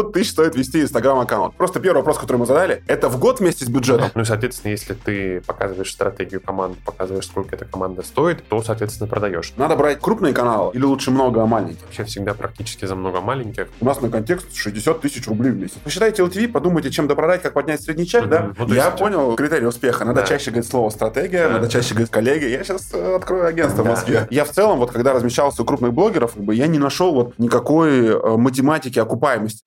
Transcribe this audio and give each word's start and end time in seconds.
500 0.00 0.12
тысяч 0.12 0.30
стоит 0.30 0.56
вести 0.56 0.80
Инстаграм-аккаунт. 0.82 1.54
Просто 1.56 1.80
первый 1.80 1.98
вопрос, 1.98 2.18
который 2.18 2.38
мы 2.38 2.46
задали, 2.46 2.82
это 2.86 3.08
в 3.08 3.18
год 3.18 3.40
вместе 3.40 3.64
с 3.64 3.68
бюджетом? 3.68 4.08
Ну 4.14 4.22
и, 4.22 4.24
соответственно, 4.24 4.70
если 4.70 4.94
ты 4.94 5.40
показываешь 5.46 5.92
стратегию 5.92 6.40
команды, 6.40 6.78
показываешь, 6.84 7.26
сколько 7.26 7.54
эта 7.56 7.64
команда 7.64 8.02
стоит, 8.02 8.42
то, 8.48 8.62
соответственно, 8.62 9.08
продаешь. 9.08 9.52
Надо 9.56 9.76
брать 9.76 10.00
крупные 10.00 10.32
каналы 10.32 10.72
или 10.74 10.84
лучше 10.84 11.10
много 11.10 11.44
маленьких? 11.46 11.82
Вообще 11.84 12.04
всегда 12.04 12.34
практически 12.34 12.84
за 12.86 12.94
много 12.94 13.20
маленьких. 13.20 13.68
У 13.80 13.84
нас 13.84 14.00
на 14.00 14.08
контекст 14.10 14.54
60 14.54 15.00
тысяч 15.00 15.26
рублей 15.28 15.52
в 15.52 15.56
месяц. 15.56 15.74
Посчитайте 15.84 16.22
LTV, 16.22 16.48
подумайте, 16.48 16.90
чем 16.90 17.06
допродать, 17.08 17.42
как 17.42 17.52
поднять 17.52 17.82
средний 17.82 18.06
чек, 18.06 18.26
да? 18.28 18.52
Вот 18.58 18.68
Я 18.70 18.86
есть. 18.86 18.96
понял 18.98 19.34
критерий 19.36 19.66
успеха. 19.66 20.04
Надо 20.04 20.22
Да. 20.22 20.26
чаще 20.26 20.50
говорить 20.50 20.70
слово 20.70 20.90
стратегия, 20.90 21.48
Да. 21.48 21.54
надо 21.54 21.68
чаще 21.68 21.94
говорить 21.94 22.10
коллеги. 22.10 22.46
Я 22.46 22.64
сейчас 22.64 22.92
открою 22.94 23.46
агентство 23.46 23.82
в 23.82 23.84
Да. 23.84 23.90
Москве. 23.90 24.26
Я 24.30 24.44
в 24.44 24.50
целом, 24.50 24.78
вот 24.78 24.90
когда 24.90 25.12
размещался 25.12 25.62
у 25.62 25.64
крупных 25.64 25.92
блогеров, 25.92 26.32
как 26.34 26.42
бы, 26.44 26.54
я 26.54 26.66
не 26.66 26.78
нашел 26.78 27.12
вот 27.14 27.38
никакой 27.38 28.06
э, 28.08 28.36
математики 28.36 28.98
окупаемости. 28.98 29.62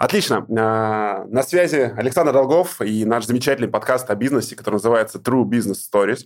Отлично. 0.00 0.46
А, 0.58 1.26
На 1.28 1.42
связи 1.42 1.92
Александр 1.94 2.32
Долгов 2.32 2.80
и 2.80 3.04
наш 3.04 3.26
замечательный 3.26 3.68
подкаст 3.68 4.10
о 4.10 4.14
бизнесе, 4.14 4.56
который 4.56 4.76
называется 4.76 5.18
True 5.18 5.44
Business 5.44 5.76
Stories. 5.92 6.20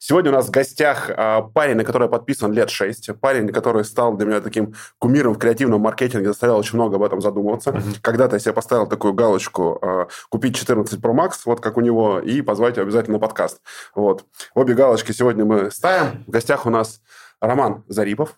Сегодня 0.00 0.32
у 0.32 0.34
нас 0.34 0.48
в 0.48 0.50
гостях 0.50 1.08
а, 1.08 1.42
парень, 1.42 1.76
на 1.76 1.84
который 1.84 2.06
я 2.06 2.08
подписан 2.08 2.52
лет 2.52 2.68
6. 2.68 3.20
Парень, 3.20 3.46
который 3.50 3.84
стал 3.84 4.16
для 4.16 4.26
меня 4.26 4.40
таким 4.40 4.74
кумиром 4.98 5.34
в 5.34 5.38
креативном 5.38 5.82
маркетинге, 5.82 6.26
заставлял 6.26 6.58
очень 6.58 6.74
много 6.74 6.96
об 6.96 7.04
этом 7.04 7.20
задумываться. 7.20 7.80
Когда-то 8.02 8.34
я 8.34 8.40
себе 8.40 8.54
поставил 8.54 8.88
такую 8.88 9.12
галочку 9.12 9.78
а, 9.80 10.08
«Купить 10.28 10.56
14 10.56 10.98
Pro 10.98 11.14
Max», 11.14 11.42
вот 11.44 11.60
как 11.60 11.76
у 11.76 11.80
него, 11.80 12.18
и 12.18 12.42
позвать 12.42 12.76
его 12.76 12.86
обязательно 12.86 13.18
на 13.18 13.20
подкаст. 13.20 13.60
Вот. 13.94 14.24
Обе 14.54 14.74
галочки 14.74 15.12
сегодня 15.12 15.44
мы 15.44 15.70
ставим. 15.70 16.24
В 16.26 16.30
гостях 16.30 16.66
у 16.66 16.70
нас 16.70 17.00
Роман 17.40 17.84
Зарипов. 17.86 18.36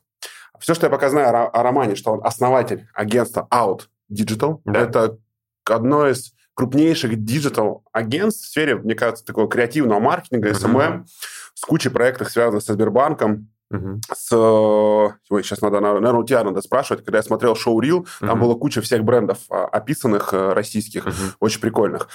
Все, 0.58 0.74
что 0.74 0.86
я 0.86 0.90
пока 0.90 1.08
знаю 1.08 1.56
о 1.56 1.62
Романе, 1.62 1.94
что 1.94 2.12
он 2.12 2.20
основатель 2.22 2.86
агентства 2.92 3.48
Out 3.50 3.84
Digital. 4.14 4.60
Да. 4.64 4.80
Это 4.80 5.18
одно 5.64 6.08
из 6.08 6.32
крупнейших 6.54 7.16
диджитал-агентств 7.24 8.44
в 8.44 8.48
сфере, 8.50 8.76
мне 8.76 8.94
кажется, 8.94 9.24
такого 9.24 9.48
креативного 9.48 9.98
маркетинга, 10.00 10.48
Мгм. 10.50 10.56
SMM, 10.56 11.04
с 11.54 11.60
кучей 11.62 11.88
проектов, 11.88 12.30
связанных 12.30 12.62
со 12.62 12.74
Сбербанком, 12.74 13.48
Мгм. 13.70 14.00
с... 14.14 14.28
э, 14.30 14.36
Ой, 15.30 15.42
сейчас 15.42 15.62
надо, 15.62 15.80
наверное, 15.80 16.12
у 16.12 16.24
тебя 16.24 16.44
надо 16.44 16.60
спрашивать. 16.60 17.04
Когда 17.04 17.18
я 17.18 17.22
смотрел 17.24 17.56
showreel, 17.56 18.06
там 18.20 18.28
Мгм. 18.30 18.40
была 18.40 18.54
куча 18.54 18.80
всех 18.82 19.02
брендов 19.02 19.38
а, 19.50 19.64
описанных 19.64 20.32
э, 20.32 20.52
российских, 20.52 21.06
Мгм. 21.06 21.14
очень 21.40 21.60
прикольных. 21.60 22.08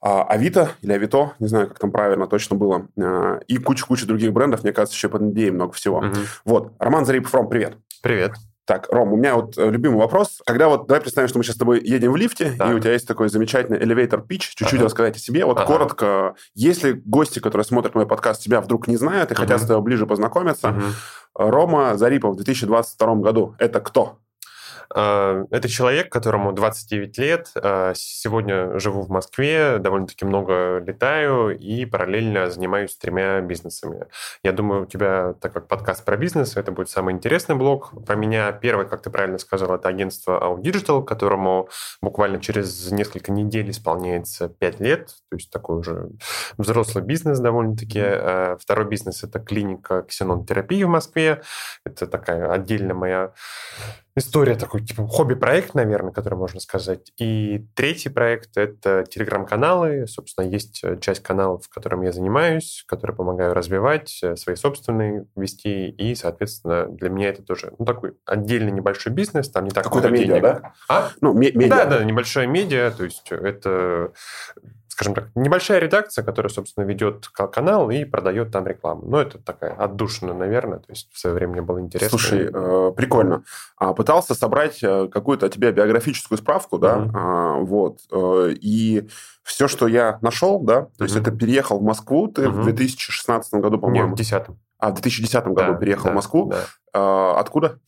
А, 0.00 0.22
Авито 0.22 0.70
или 0.80 0.92
Авито, 0.92 1.32
не 1.40 1.48
знаю, 1.48 1.68
как 1.68 1.78
там 1.78 1.90
правильно 1.90 2.26
точно 2.26 2.56
было. 2.56 2.86
А, 2.98 3.40
И 3.48 3.58
куча-куча 3.58 4.06
других 4.06 4.32
брендов, 4.32 4.62
мне 4.62 4.72
кажется, 4.72 4.96
еще 4.96 5.08
под 5.10 5.20
NDA 5.22 5.50
много 5.50 5.72
всего. 5.72 6.00
Мгм. 6.00 6.14
Вот, 6.46 6.72
Роман 6.78 7.04
Зарипов, 7.04 7.34
Ром, 7.34 7.48
привет. 7.50 7.76
Привет. 8.02 8.32
Так, 8.66 8.88
Ром, 8.90 9.12
у 9.12 9.16
меня 9.16 9.34
вот 9.34 9.58
э, 9.58 9.70
любимый 9.70 9.96
вопрос. 9.98 10.40
Когда 10.46 10.68
вот, 10.68 10.86
давай 10.86 11.02
представим, 11.02 11.28
что 11.28 11.36
мы 11.38 11.44
сейчас 11.44 11.56
с 11.56 11.58
тобой 11.58 11.80
едем 11.84 12.12
в 12.12 12.16
лифте, 12.16 12.52
Так. 12.58 12.70
и 12.70 12.74
у 12.74 12.78
тебя 12.78 12.92
есть 12.94 13.06
такой 13.06 13.28
замечательный 13.28 13.78
elevator 13.78 14.26
pitch, 14.26 14.38
чуть-чуть 14.54 14.74
Ага. 14.74 14.84
рассказать 14.84 15.16
о 15.16 15.18
себе. 15.18 15.44
Вот 15.44 15.58
Ага. 15.58 15.66
коротко, 15.66 16.34
если 16.54 16.92
гости, 16.92 17.40
которые 17.40 17.66
смотрят 17.66 17.94
мой 17.94 18.06
подкаст, 18.06 18.42
тебя 18.42 18.62
вдруг 18.62 18.88
не 18.88 18.96
знают 18.96 19.30
и 19.32 19.34
хотят 19.34 19.58
Мгм. 19.58 19.64
с 19.64 19.68
тобой 19.68 19.82
ближе 19.82 20.06
познакомиться, 20.06 20.68
Мгм. 20.68 20.92
Рома 21.34 21.96
Зарипов 21.98 22.34
в 22.34 22.36
2022 22.36 23.16
году. 23.22 23.54
Это 23.58 23.80
кто? 23.80 24.18
Э, 24.94 25.44
Это 25.50 25.68
человек, 25.68 26.10
которому 26.10 26.52
29 26.52 27.18
лет. 27.18 27.50
Э, 27.54 27.92
Сегодня 27.94 28.78
живу 28.78 29.02
в 29.02 29.10
Москве, 29.10 29.78
довольно-таки 29.78 30.24
много 30.24 30.78
летаю 30.78 31.56
и 31.56 31.84
параллельно 31.84 32.50
занимаюсь 32.50 32.96
тремя 32.96 33.40
бизнесами. 33.40 34.06
Я 34.42 34.52
думаю, 34.52 34.82
у 34.82 34.86
тебя, 34.86 35.34
так 35.40 35.52
как 35.52 35.68
подкаст 35.68 36.04
про 36.04 36.16
бизнес, 36.16 36.56
это 36.56 36.72
будет 36.72 36.90
самый 36.90 37.14
интересный 37.14 37.54
блок. 37.56 37.92
Про 38.06 38.16
меня 38.16 38.50
первый, 38.52 38.86
как 38.86 39.02
ты 39.02 39.10
правильно 39.10 39.38
сказал, 39.38 39.74
это 39.74 39.88
агентство 39.88 40.40
Out 40.42 40.62
Digital, 40.62 41.04
которому 41.04 41.68
буквально 42.02 42.40
через 42.40 42.90
несколько 42.90 43.32
недель 43.32 43.70
исполняется 43.70 44.48
5 44.48 44.80
лет. 44.80 45.06
То 45.30 45.36
есть 45.36 45.50
такой 45.50 45.78
уже 45.78 46.10
взрослый 46.58 47.04
бизнес 47.04 47.38
довольно-таки. 47.38 48.00
Э, 48.00 48.56
Второй 48.60 48.86
бизнес– 48.86 49.22
это 49.24 49.38
клиника 49.40 50.02
ксенон-терапии 50.02 50.84
в 50.84 50.88
Москве. 50.88 51.42
Это 51.84 52.06
такая 52.06 52.50
отдельная 52.50 52.94
моя 52.94 53.32
история, 54.16 54.54
такой 54.56 54.84
типа 54.84 55.06
хобби-проект, 55.06 55.74
наверное, 55.74 56.12
который 56.12 56.36
можно 56.36 56.60
сказать. 56.60 57.12
И 57.18 57.66
третий 57.74 58.08
проект— 58.08 58.50
это 58.56 59.04
телеграм-каналы. 59.08 60.06
Собственно, 60.06 60.46
есть 60.46 60.80
э, 60.84 60.98
часть 61.00 61.22
каналов, 61.22 61.68
которым 61.68 62.02
я 62.02 62.12
занимаюсь, 62.12 62.84
которые 62.86 63.16
помогаю 63.16 63.54
развивать, 63.54 64.20
э, 64.22 64.36
свои 64.36 64.56
собственные 64.56 65.26
вести. 65.36 65.88
И, 65.90 66.14
соответственно, 66.14 66.86
для 66.86 67.08
меня 67.10 67.28
это 67.28 67.42
тоже 67.42 67.72
ну, 67.78 67.84
такой 67.84 68.14
отдельный 68.24 68.72
небольшой 68.72 69.12
бизнес, 69.12 69.50
там 69.50 69.64
не 69.64 69.70
так 69.70 69.84
Какое-то 69.84 70.10
медиа, 70.10 70.26
денег. 70.26 70.42
да? 70.42 70.72
А? 70.88 71.10
Ну, 71.20 71.32
ме- 71.32 71.52
медиа. 71.52 71.68
Да, 71.68 71.84
да, 71.86 72.04
небольшое 72.04 72.46
медиа, 72.46 72.90
то 72.90 73.04
есть 73.04 73.30
это, 73.30 74.12
скажем 74.94 75.14
так, 75.14 75.24
небольшая 75.34 75.80
редакция, 75.80 76.24
которая, 76.24 76.52
собственно, 76.52 76.84
ведет 76.84 77.26
канал 77.28 77.90
и 77.90 78.04
продает 78.04 78.52
там 78.52 78.64
рекламу. 78.64 79.02
Ну, 79.04 79.18
это 79.18 79.38
такая 79.38 79.72
отдушина, 79.74 80.34
наверное, 80.34 80.78
то 80.78 80.86
есть 80.90 81.08
в 81.12 81.18
свое 81.18 81.34
время 81.34 81.54
мне 81.54 81.62
было 81.62 81.80
интересно. 81.80 82.10
Слушай, 82.16 82.48
э, 82.52 82.92
прикольно. 82.96 83.42
А, 83.76 83.92
пытался 83.92 84.34
собрать 84.36 84.78
э, 84.84 85.08
какую-то 85.08 85.46
о 85.46 85.48
тебе 85.48 85.72
биографическую 85.72 86.38
справку, 86.38 86.78
да, 86.78 86.98
Мгм. 86.98 87.16
а, 87.16 87.54
вот, 87.58 87.98
э, 88.12 88.54
и 88.60 89.08
все, 89.42 89.66
что 89.66 89.88
я 89.88 90.18
нашел, 90.22 90.60
да, 90.60 90.82
то 90.96 91.02
есть 91.04 91.16
это 91.16 91.32
переехал 91.32 91.80
в 91.80 91.82
Москву 91.82 92.28
ты 92.28 92.48
в 92.48 92.54
Мгм. 92.58 92.62
2016 92.64 93.54
году, 93.60 93.78
по-моему. 93.78 94.14
в 94.14 94.16
десятом. 94.16 94.58
А, 94.78 94.90
в 94.90 94.94
2010 94.94 95.54
году 95.54 95.72
Да, 95.72 95.78
переехал 95.78 96.04
да, 96.04 96.10
в 96.12 96.14
Москву. 96.14 96.50
да. 96.50 96.60
А, 96.92 97.40
откуда? 97.40 97.80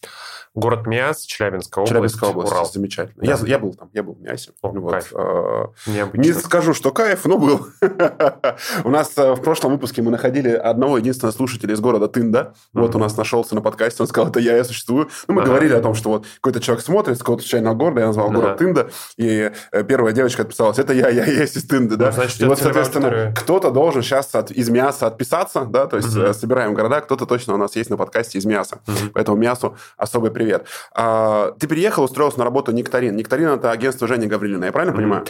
Город 0.57 0.87
Миас, 0.87 1.25
Челябинская 1.27 1.83
область, 1.83 1.93
Челябинская 1.93 2.31
область. 2.31 2.51
Урал. 2.53 2.67
Замечательно. 2.67 3.23
Да. 3.25 3.33
Я, 3.33 3.39
я 3.47 3.59
был 3.59 3.75
там, 3.75 3.91
я 3.93 4.03
был 4.03 4.15
в 4.15 4.21
Мясе. 4.23 4.53
О, 4.63 4.71
Вот, 4.71 4.91
кайф. 4.91 5.13
э. 5.15 5.67
Не 6.15 6.33
скажу, 6.33 6.73
что 6.73 6.91
кайф, 6.93 7.27
но 7.27 7.37
был. 7.37 7.67
У 8.85 8.89
нас 8.91 9.13
э, 9.19 9.35
в 9.35 9.43
прошлом 9.43 9.73
выпуске 9.73 10.01
мы 10.01 10.11
находили 10.11 10.49
одного 10.49 10.97
единственного 10.97 11.33
слушателя 11.35 11.75
из 11.75 11.81
города 11.81 12.09
Тында. 12.09 12.55
Вот 12.73 12.91
Мгм. 12.91 12.97
у 12.97 13.05
нас 13.05 13.17
нашелся 13.19 13.55
на 13.55 13.61
подкасте, 13.61 14.03
он 14.03 14.07
сказал, 14.07 14.31
это 14.31 14.41
я, 14.41 14.57
я 14.57 14.65
существую. 14.65 15.09
Ну, 15.29 15.35
мы 15.35 15.43
Ага. 15.43 15.51
говорили 15.51 15.75
о 15.75 15.81
том, 15.81 15.95
что 15.95 16.09
вот 16.09 16.27
какой-то 16.41 16.61
человек 16.61 16.83
смотрит 16.83 17.17
с 17.17 17.19
какого-то 17.21 17.43
случайного 17.43 17.75
города, 17.75 18.01
я 18.01 18.07
назвал 18.07 18.31
Да. 18.31 18.35
город 18.37 18.57
Тында, 18.59 18.89
и 19.19 19.53
э, 19.73 19.85
первая 19.85 20.15
девочка 20.15 20.41
отписалась, 20.43 20.79
это 20.79 20.95
я, 20.95 21.11
я 21.11 21.27
есть 21.27 21.57
из 21.57 21.65
Тынды, 21.67 21.97
да. 21.97 22.07
Ну, 22.07 22.13
значит, 22.13 22.41
и 22.41 22.45
вот, 22.47 22.59
соответственно, 22.59 23.09
аудитория. 23.09 23.35
кто-то 23.37 23.71
должен 23.71 24.01
сейчас 24.03 24.35
от- 24.35 24.51
из 24.51 24.71
мяса 24.71 25.07
отписаться, 25.07 25.67
да, 25.67 25.87
то 25.87 25.99
есть 25.99 26.17
э, 26.17 26.33
собираем 26.33 26.73
города, 26.73 27.03
кто-то 27.03 27.27
точно 27.27 27.53
у 27.55 27.59
нас 27.59 27.77
есть 27.77 27.91
на 27.91 27.99
подкасте 27.99 28.39
из 28.39 28.47
мяса. 28.47 28.79
Мгм. 28.87 29.11
Поэтому 29.13 29.37
мясу 29.37 29.77
особый 29.99 30.31
привет. 30.31 30.46
А, 30.95 31.53
ты 31.59 31.67
переехал, 31.67 32.05
устроился 32.05 32.39
на 32.39 32.45
работу 32.45 32.73
Нектарин. 32.73 33.17
Нектарин– 33.17 33.49
это 33.51 33.71
агентство 33.71 34.07
Жени 34.09 34.27
Гаврилина, 34.27 34.65
я 34.67 34.73
правильно 34.73 34.93
Мгм. 34.93 35.03
понимаю? 35.03 35.27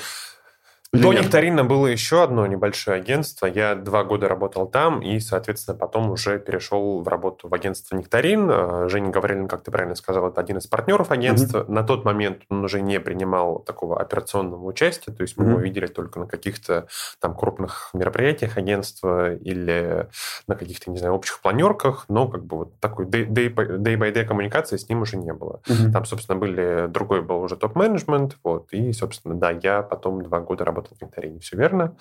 До? 1.02 1.12
Нектарина 1.12 1.64
было 1.64 1.86
еще 1.86 2.22
одно 2.22 2.46
небольшое 2.46 2.98
агентство. 2.98 3.46
Я 3.46 3.74
два 3.74 4.04
года 4.04 4.28
работал 4.28 4.66
там 4.66 5.00
и, 5.02 5.18
соответственно, 5.20 5.76
потом 5.76 6.10
уже 6.10 6.38
перешел 6.38 7.00
в 7.02 7.08
работу 7.08 7.48
в 7.48 7.54
агентство 7.54 7.96
Нектарин. 7.96 8.48
Э, 8.50 8.88
Женя 8.88 9.10
Гаврилин, 9.10 9.48
как 9.48 9.62
ты 9.62 9.70
правильно 9.70 9.94
сказал, 9.94 10.28
это 10.28 10.40
один 10.40 10.58
из 10.58 10.66
партнеров 10.66 11.10
агентства. 11.10 11.64
На 11.68 11.82
тот 11.82 12.04
момент 12.04 12.42
он 12.48 12.64
уже 12.64 12.80
не 12.80 13.00
принимал 13.00 13.58
такого 13.60 14.00
операционного 14.00 14.64
участия, 14.64 15.12
то 15.12 15.22
есть 15.22 15.36
мы 15.36 15.44
Мгм. 15.44 15.52
его 15.52 15.60
видели 15.62 15.86
только 15.86 16.18
на 16.20 16.26
каких-то 16.26 16.86
там 17.20 17.34
крупных 17.34 17.90
мероприятиях 17.94 18.56
агентства 18.56 19.34
или 19.34 20.08
на 20.46 20.54
каких-то, 20.56 20.90
не 20.90 20.98
знаю, 20.98 21.14
общих 21.14 21.40
планерках, 21.40 22.04
но 22.08 22.28
как 22.28 22.44
бы 22.44 22.56
вот 22.58 22.80
такой 22.80 23.06
day- 23.06 23.26
day 23.26 23.52
by 23.52 23.78
day 23.78 23.96
by 23.96 24.12
day 24.12 24.24
коммуникации 24.24 24.76
с 24.76 24.88
ним 24.88 25.02
уже 25.02 25.16
не 25.16 25.32
было. 25.32 25.60
Мгм. 25.68 25.92
Там, 25.92 26.04
собственно, 26.04 26.38
были 26.38 26.86
другой 26.88 27.22
был 27.22 27.40
уже 27.42 27.56
топ-менеджмент, 27.56 28.36
вот, 28.44 28.72
и, 28.72 28.92
собственно, 28.92 29.34
да, 29.34 29.50
я 29.50 29.82
потом 29.82 30.22
два 30.22 30.40
года 30.40 30.64
работал 30.64 30.85
в 30.94 31.02
Нектарине, 31.02 31.40
все 31.40 31.56
верно, 31.56 31.96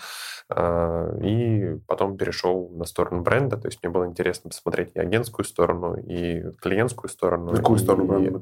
А, 0.50 1.18
и 1.22 1.78
потом 1.88 2.18
перешел 2.18 2.70
на 2.70 2.86
сторону 2.86 3.22
бренда, 3.22 3.58
то 3.58 3.68
есть 3.68 3.80
мне 3.82 3.92
было 3.92 4.06
интересно 4.06 4.50
посмотреть 4.50 4.92
и 4.94 5.00
агентскую 5.00 5.46
сторону, 5.46 5.96
и 5.96 6.52
клиентскую 6.62 7.10
сторону. 7.10 7.54
Какую 7.56 7.80
сторону 7.80 8.06
бренда? 8.06 8.42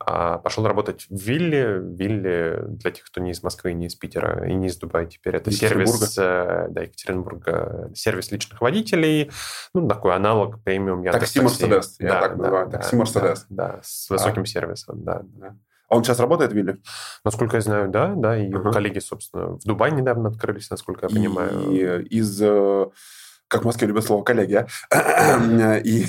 а, 0.00 0.38
пошел 0.38 0.66
работать 0.66 1.06
в 1.08 1.16
Вилле. 1.16 1.80
Вилле, 1.80 2.64
для 2.68 2.90
тех, 2.90 3.04
кто 3.04 3.20
не 3.20 3.32
из 3.32 3.42
Москвы, 3.42 3.72
не 3.72 3.86
из 3.86 3.94
Питера 3.94 4.46
и 4.46 4.54
не 4.54 4.68
из 4.68 4.76
Дубая 4.76 5.06
теперь, 5.06 5.36
это 5.36 5.50
сервис 5.50 6.16
э, 6.18 6.68
да, 6.70 6.82
Екатеринбурга, 6.82 7.90
сервис 7.94 8.30
личных 8.30 8.60
водителей, 8.60 9.30
ну, 9.74 9.88
такой 9.88 10.14
аналог 10.14 10.62
премиум 10.62 11.02
Такси 11.04 11.38
Яндекс.Такси. 11.38 11.66
Мерседес, 11.66 11.96
я 11.98 12.08
Да, 12.08 12.20
так 12.20 12.30
да, 12.30 12.42
называю, 12.42 12.66
да, 12.68 12.78
такси 12.78 12.90
да, 12.92 12.98
Мерседес. 12.98 13.46
Да, 13.48 13.80
с 13.82 14.10
высоким 14.10 14.46
сервисом, 14.46 15.02
да. 15.04 15.22
А 15.90 15.96
он 15.96 16.04
сейчас 16.04 16.20
работает 16.20 16.52
в 16.52 16.54
Вилле? 16.54 16.78
Насколько 17.24 17.56
я 17.56 17.60
знаю, 17.60 17.88
да, 17.90 18.14
да, 18.16 18.38
и 18.38 18.50
Ага. 18.52 18.72
коллеги, 18.72 19.00
собственно, 19.00 19.56
в 19.56 19.64
Дубае 19.64 19.92
недавно 19.92 20.28
открылись, 20.28 20.70
насколько 20.70 21.06
я 21.06 21.14
понимаю. 21.14 21.70
И 21.70 22.06
из 22.16 22.40
э, 22.40 22.86
как 23.48 23.62
в 23.62 23.64
Москве 23.64 23.88
любят 23.88 24.04
слово 24.04 24.22
коллеги, 24.22 24.64
а? 24.92 25.78
и 25.84 26.06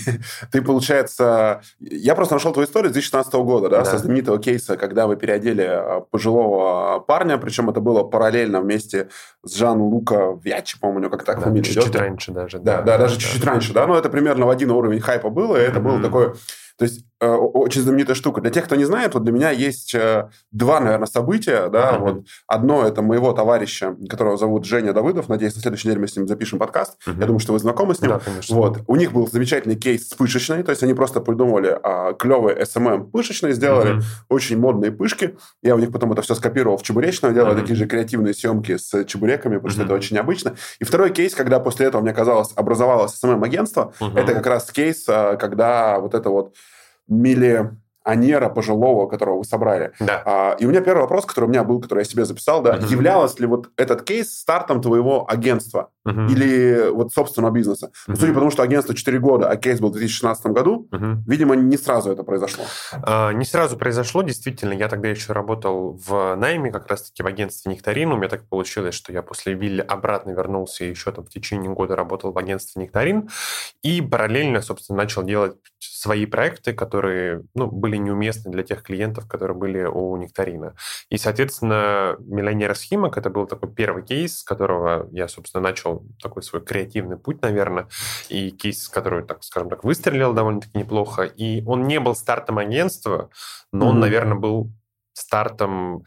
ты, 0.51 0.61
получается... 0.61 1.61
Я 1.79 2.13
просто 2.13 2.35
нашел 2.35 2.53
твою 2.53 2.67
историю 2.67 2.91
с 2.91 2.93
2016 2.93 3.33
года, 3.33 3.69
да, 3.69 3.79
да, 3.79 3.85
со 3.85 3.97
знаменитого 3.97 4.37
кейса, 4.37 4.77
когда 4.77 5.07
вы 5.07 5.15
переодели 5.15 5.63
а, 5.63 6.01
пожилого 6.01 6.99
парня, 6.99 7.39
причем 7.39 7.71
это 7.71 7.81
было 7.81 8.03
параллельно 8.03 8.61
вместе 8.61 9.09
с 9.43 9.55
Жан-Лука 9.55 10.39
Вячи, 10.43 10.79
по-моему, 10.79 10.99
у 10.99 11.01
него 11.01 11.11
как 11.17 11.25
так 11.25 11.39
да, 11.39 11.45
фамилия 11.45 11.63
чуть-чуть 11.63 11.95
раньше 11.95 12.31
даже. 12.31 12.59
Да, 12.59 12.77
да, 12.77 12.83
да 12.83 12.97
даже 12.99 13.15
да, 13.15 13.21
чуть-чуть 13.21 13.43
да. 13.43 13.51
раньше, 13.51 13.73
да, 13.73 13.87
но 13.87 13.97
это 13.97 14.11
примерно 14.11 14.45
в 14.45 14.51
один 14.51 14.69
уровень 14.69 14.99
хайпа 14.99 15.31
было, 15.31 15.57
и 15.57 15.61
это 15.61 15.79
mm-hmm. 15.79 15.83
было 15.83 15.99
такое 15.99 16.35
то 16.81 16.85
есть 16.85 17.05
э, 17.19 17.27
очень 17.27 17.83
знаменитая 17.83 18.15
штука. 18.15 18.41
Для 18.41 18.49
тех, 18.49 18.65
кто 18.65 18.75
не 18.75 18.85
знает, 18.85 19.13
вот 19.13 19.23
для 19.23 19.31
меня 19.31 19.51
есть 19.51 19.93
э, 19.93 20.29
два, 20.51 20.79
наверное, 20.79 21.05
события. 21.05 21.69
Да? 21.69 21.91
Uh-huh. 21.91 21.99
Вот 21.99 22.25
одно 22.47 22.83
это 22.83 23.03
моего 23.03 23.33
товарища, 23.33 23.95
которого 24.09 24.35
зовут 24.35 24.65
Женя 24.65 24.91
Давыдов. 24.91 25.29
Надеюсь, 25.29 25.53
на 25.53 25.61
следующей 25.61 25.89
неделе 25.89 26.01
мы 26.01 26.07
с 26.07 26.15
ним 26.15 26.27
запишем 26.27 26.57
подкаст. 26.57 26.97
Uh-huh. 27.05 27.19
Я 27.19 27.27
думаю, 27.27 27.37
что 27.37 27.53
вы 27.53 27.59
знакомы 27.59 27.93
с 27.93 28.01
ним. 28.01 28.13
Да, 28.13 28.19
конечно. 28.19 28.55
Вот. 28.55 28.79
У 28.87 28.95
них 28.95 29.13
был 29.13 29.27
замечательный 29.27 29.75
кейс 29.75 30.09
с 30.09 30.15
пышечной. 30.15 30.63
То 30.63 30.71
есть 30.71 30.81
они 30.81 30.95
просто 30.95 31.21
придумали 31.21 31.77
а, 31.83 32.13
клевый 32.13 32.55
SMM 32.55 33.11
пышечный, 33.11 33.51
сделали 33.51 33.97
uh-huh. 33.97 34.03
очень 34.29 34.57
модные 34.57 34.91
пышки. 34.91 35.37
Я 35.61 35.75
у 35.75 35.77
них 35.77 35.91
потом 35.91 36.11
это 36.13 36.23
все 36.23 36.33
скопировал 36.33 36.77
в 36.77 36.81
чебуречную, 36.81 37.35
делал 37.35 37.51
uh-huh. 37.51 37.61
такие 37.61 37.75
же 37.75 37.85
креативные 37.85 38.33
съемки 38.33 38.75
с 38.77 39.05
чебуреками, 39.05 39.57
потому 39.57 39.69
что 39.69 39.83
это 39.83 39.93
очень 39.93 40.15
необычно. 40.15 40.55
И 40.79 40.83
второй 40.83 41.11
кейс, 41.11 41.35
когда 41.35 41.59
после 41.59 41.85
этого, 41.85 42.01
мне 42.01 42.11
казалось, 42.11 42.53
образовалось 42.55 43.15
SMM-агентство, 43.23 43.93
uh-huh. 43.99 44.17
это 44.17 44.33
как 44.33 44.47
раз 44.47 44.71
кейс, 44.71 45.05
а, 45.07 45.35
когда 45.35 45.99
вот 45.99 46.15
это 46.15 46.31
вот 46.31 46.55
миллионера 47.11 48.49
пожилого, 48.49 49.07
которого 49.07 49.39
вы 49.39 49.43
собрали. 49.43 49.91
Да. 49.99 50.23
А, 50.25 50.55
и 50.57 50.65
у 50.65 50.69
меня 50.69 50.81
первый 50.81 51.01
вопрос, 51.01 51.25
который 51.25 51.45
у 51.45 51.49
меня 51.49 51.63
был, 51.63 51.79
который 51.79 51.99
я 51.99 52.05
себе 52.05 52.25
записал, 52.25 52.61
да, 52.61 52.77
uh-huh. 52.77 52.89
являлось 52.89 53.37
ли 53.39 53.45
вот 53.45 53.69
этот 53.77 54.03
кейс 54.03 54.33
стартом 54.33 54.81
твоего 54.81 55.29
агентства 55.29 55.89
uh-huh. 56.07 56.31
или 56.31 56.89
вот 56.89 57.13
собственного 57.13 57.51
бизнеса? 57.51 57.91
Uh-huh. 58.07 58.15
Судя 58.15 58.33
по 58.33 58.39
тому, 58.39 58.51
что 58.51 58.63
агентство 58.63 58.95
4 58.95 59.19
года, 59.19 59.49
а 59.49 59.57
кейс 59.57 59.79
был 59.79 59.89
в 59.89 59.93
2016 59.93 60.45
году, 60.47 60.87
uh-huh. 60.91 61.17
видимо, 61.27 61.55
не 61.55 61.77
сразу 61.77 62.11
это 62.11 62.23
произошло. 62.23 62.63
А, 62.93 63.31
не 63.33 63.45
сразу 63.45 63.77
произошло, 63.77 64.23
действительно. 64.23 64.73
Я 64.73 64.87
тогда 64.87 65.09
еще 65.09 65.33
работал 65.33 65.99
в 66.07 66.35
найме, 66.35 66.71
как 66.71 66.87
раз-таки 66.87 67.23
в 67.23 67.27
агентстве 67.27 67.73
«Нектарин». 67.73 68.11
У 68.13 68.17
меня 68.17 68.29
так 68.29 68.47
получилось, 68.47 68.95
что 68.95 69.11
я 69.11 69.21
после 69.21 69.53
Вилли 69.53 69.81
обратно 69.81 70.31
вернулся 70.31 70.85
и 70.85 70.89
еще 70.89 71.11
там 71.11 71.25
в 71.25 71.29
течение 71.29 71.71
года 71.71 71.95
работал 71.95 72.31
в 72.31 72.37
агентстве 72.37 72.81
«Нектарин». 72.81 73.29
И 73.83 74.01
параллельно, 74.01 74.61
собственно, 74.61 74.97
начал 74.97 75.23
делать 75.23 75.55
свои 76.01 76.25
проекты, 76.25 76.73
которые 76.73 77.43
ну, 77.53 77.67
были 77.67 77.95
неуместны 77.97 78.51
для 78.51 78.63
тех 78.63 78.81
клиентов, 78.81 79.27
которые 79.27 79.55
были 79.55 79.83
у 79.83 80.17
Нектарина. 80.17 80.73
И, 81.09 81.19
соответственно, 81.19 82.15
«Миллионер 82.17 82.75
Схимок»— 82.75 83.17
это 83.19 83.29
был 83.29 83.45
такой 83.45 83.71
первый 83.71 84.01
кейс, 84.03 84.39
с 84.39 84.43
которого 84.43 85.07
я, 85.11 85.27
собственно, 85.27 85.61
начал 85.61 86.03
такой 86.19 86.41
свой 86.41 86.63
креативный 86.63 87.17
путь, 87.17 87.43
наверное, 87.43 87.87
и 88.29 88.49
кейс, 88.49 88.89
который, 88.89 89.23
так 89.23 89.43
скажем 89.43 89.69
так, 89.69 89.83
выстрелил 89.83 90.33
довольно-таки 90.33 90.75
неплохо. 90.75 91.21
И 91.21 91.63
он 91.67 91.85
не 91.85 91.99
был 91.99 92.15
стартом 92.15 92.57
агентства, 92.57 93.29
но 93.71 93.85
mm-hmm. 93.85 93.89
он, 93.89 93.99
наверное, 93.99 94.37
был 94.37 94.71
стартом 95.13 96.03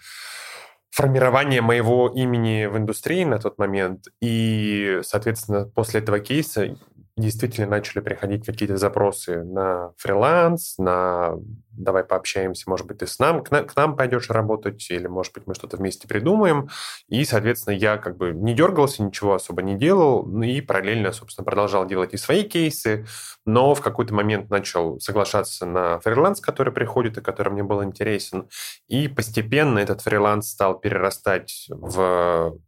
формирования 0.90 1.61
моего 1.61 2.08
имени 2.08 2.67
в 2.67 2.76
индустрии 2.76 3.23
на 3.23 3.38
тот 3.38 3.58
момент. 3.58 4.06
И, 4.20 4.99
соответственно, 5.02 5.67
после 5.67 6.00
этого 6.00 6.19
кейса 6.19 6.76
действительно 7.16 7.69
начали 7.69 8.00
приходить 8.00 8.44
какие-то 8.44 8.76
запросы 8.76 9.44
на 9.44 9.93
фриланс, 9.96 10.78
на 10.78 11.34
давай 11.70 12.05
пообщаемся, 12.05 12.69
может 12.69 12.87
быть, 12.87 12.99
ты 12.99 13.06
с 13.06 13.19
нам, 13.19 13.43
к, 13.43 13.50
на, 13.50 13.62
к 13.62 13.76
нам 13.76 13.96
пойдешь 13.96 14.31
работать, 14.31 14.90
или, 14.90 15.06
может 15.06 15.32
быть, 15.32 15.46
мы 15.46 15.55
что-то 15.55 15.76
вместе 15.76 16.08
придумаем. 16.08 16.69
И, 17.08 17.25
соответственно, 17.25 17.75
я 17.75 17.99
как 17.99 18.16
бы 18.16 18.32
не 18.32 18.55
дергался, 18.55 19.02
ничего 19.02 19.34
особо 19.34 19.62
не 19.62 19.76
делал, 19.76 20.25
ну 20.25 20.43
и 20.43 20.61
параллельно, 20.61 21.12
собственно, 21.12 21.44
продолжал 21.44 21.87
делать 21.87 22.14
и 22.14 22.16
свои 22.16 22.43
кейсы, 22.43 23.06
но 23.44 23.75
в 23.75 23.81
какой-то 23.81 24.14
момент 24.14 24.50
начал 24.50 24.99
соглашаться 25.00 25.66
на 25.66 26.00
фриланс, 26.00 26.40
который 26.40 26.72
приходит 26.72 27.19
и 27.19 27.22
который 27.22 27.52
мне 27.52 27.62
был 27.62 27.84
интересен. 27.84 28.49
И 28.88 29.08
постепенно 29.08 29.78
этот 29.78 30.00
фриланс 30.00 30.50
стал 30.50 30.78
перерастать 30.78 31.66
в 31.69 32.58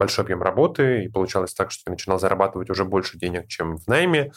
большой 0.00 0.24
объем 0.24 0.42
работы, 0.42 1.04
и 1.04 1.08
получалось 1.08 1.52
так, 1.52 1.70
что 1.70 1.82
я 1.86 1.92
начинал 1.92 2.18
зарабатывать 2.18 2.70
уже 2.70 2.84
больше 2.84 3.18
денег, 3.18 3.46
чем 3.48 3.76
в 3.76 3.86
найме, 3.86 4.32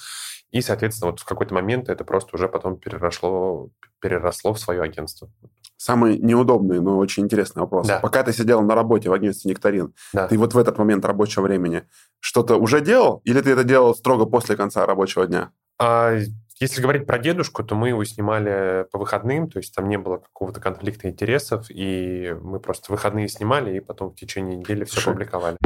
и, 0.52 0.62
соответственно, 0.62 1.12
вот 1.12 1.22
в 1.22 1.26
какой-то 1.26 1.54
момент 1.56 1.90
это 1.90 2.04
просто 2.04 2.36
уже 2.36 2.48
потом 2.48 2.78
переросло, 2.78 3.70
переросло 4.00 4.54
в 4.54 4.60
свое 4.60 4.84
агентство. 4.84 5.32
Самый 5.78 6.20
неудобный, 6.20 6.80
но 6.80 6.98
очень 6.98 7.24
интересный 7.24 7.62
вопрос. 7.62 7.88
Да. 7.88 8.00
Пока 8.00 8.24
ты 8.24 8.34
сидел 8.34 8.62
на 8.62 8.76
работе 8.76 9.10
в 9.10 9.14
агентстве 9.14 9.50
«Нектарин», 9.50 9.94
да. 10.14 10.28
ты 10.28 10.38
вот 10.38 10.54
в 10.54 10.58
этот 10.58 10.78
момент 10.78 11.06
рабочего 11.06 11.44
времени 11.44 11.84
что-то 12.20 12.58
уже 12.58 12.82
делал, 12.82 13.22
или 13.24 13.42
ты 13.42 13.52
это 13.52 13.64
делал 13.64 13.96
строго 13.96 14.26
после 14.26 14.56
конца 14.56 14.86
рабочего 14.86 15.26
дня? 15.26 15.52
А, 15.84 16.18
если 16.60 16.82
говорить 16.82 17.06
про 17.06 17.20
дедушку, 17.20 17.62
то 17.62 17.76
мы 17.76 17.90
его 17.90 18.06
снимали 18.06 18.86
по 18.92 19.00
выходным, 19.00 19.50
то 19.50 19.60
есть 19.60 19.76
там 19.76 19.90
не 19.90 19.98
было 19.98 20.18
какого-то 20.18 20.62
конфликта 20.62 21.10
интересов, 21.10 21.66
и 21.70 22.34
мы 22.42 22.62
просто 22.62 22.94
выходные 22.94 23.28
снимали, 23.28 23.76
и 23.76 23.80
потом 23.82 24.12
в 24.12 24.16
течение 24.16 24.56
недели 24.56 24.86
все 24.86 25.02
Шик. 25.02 25.14
публиковали. 25.14 25.58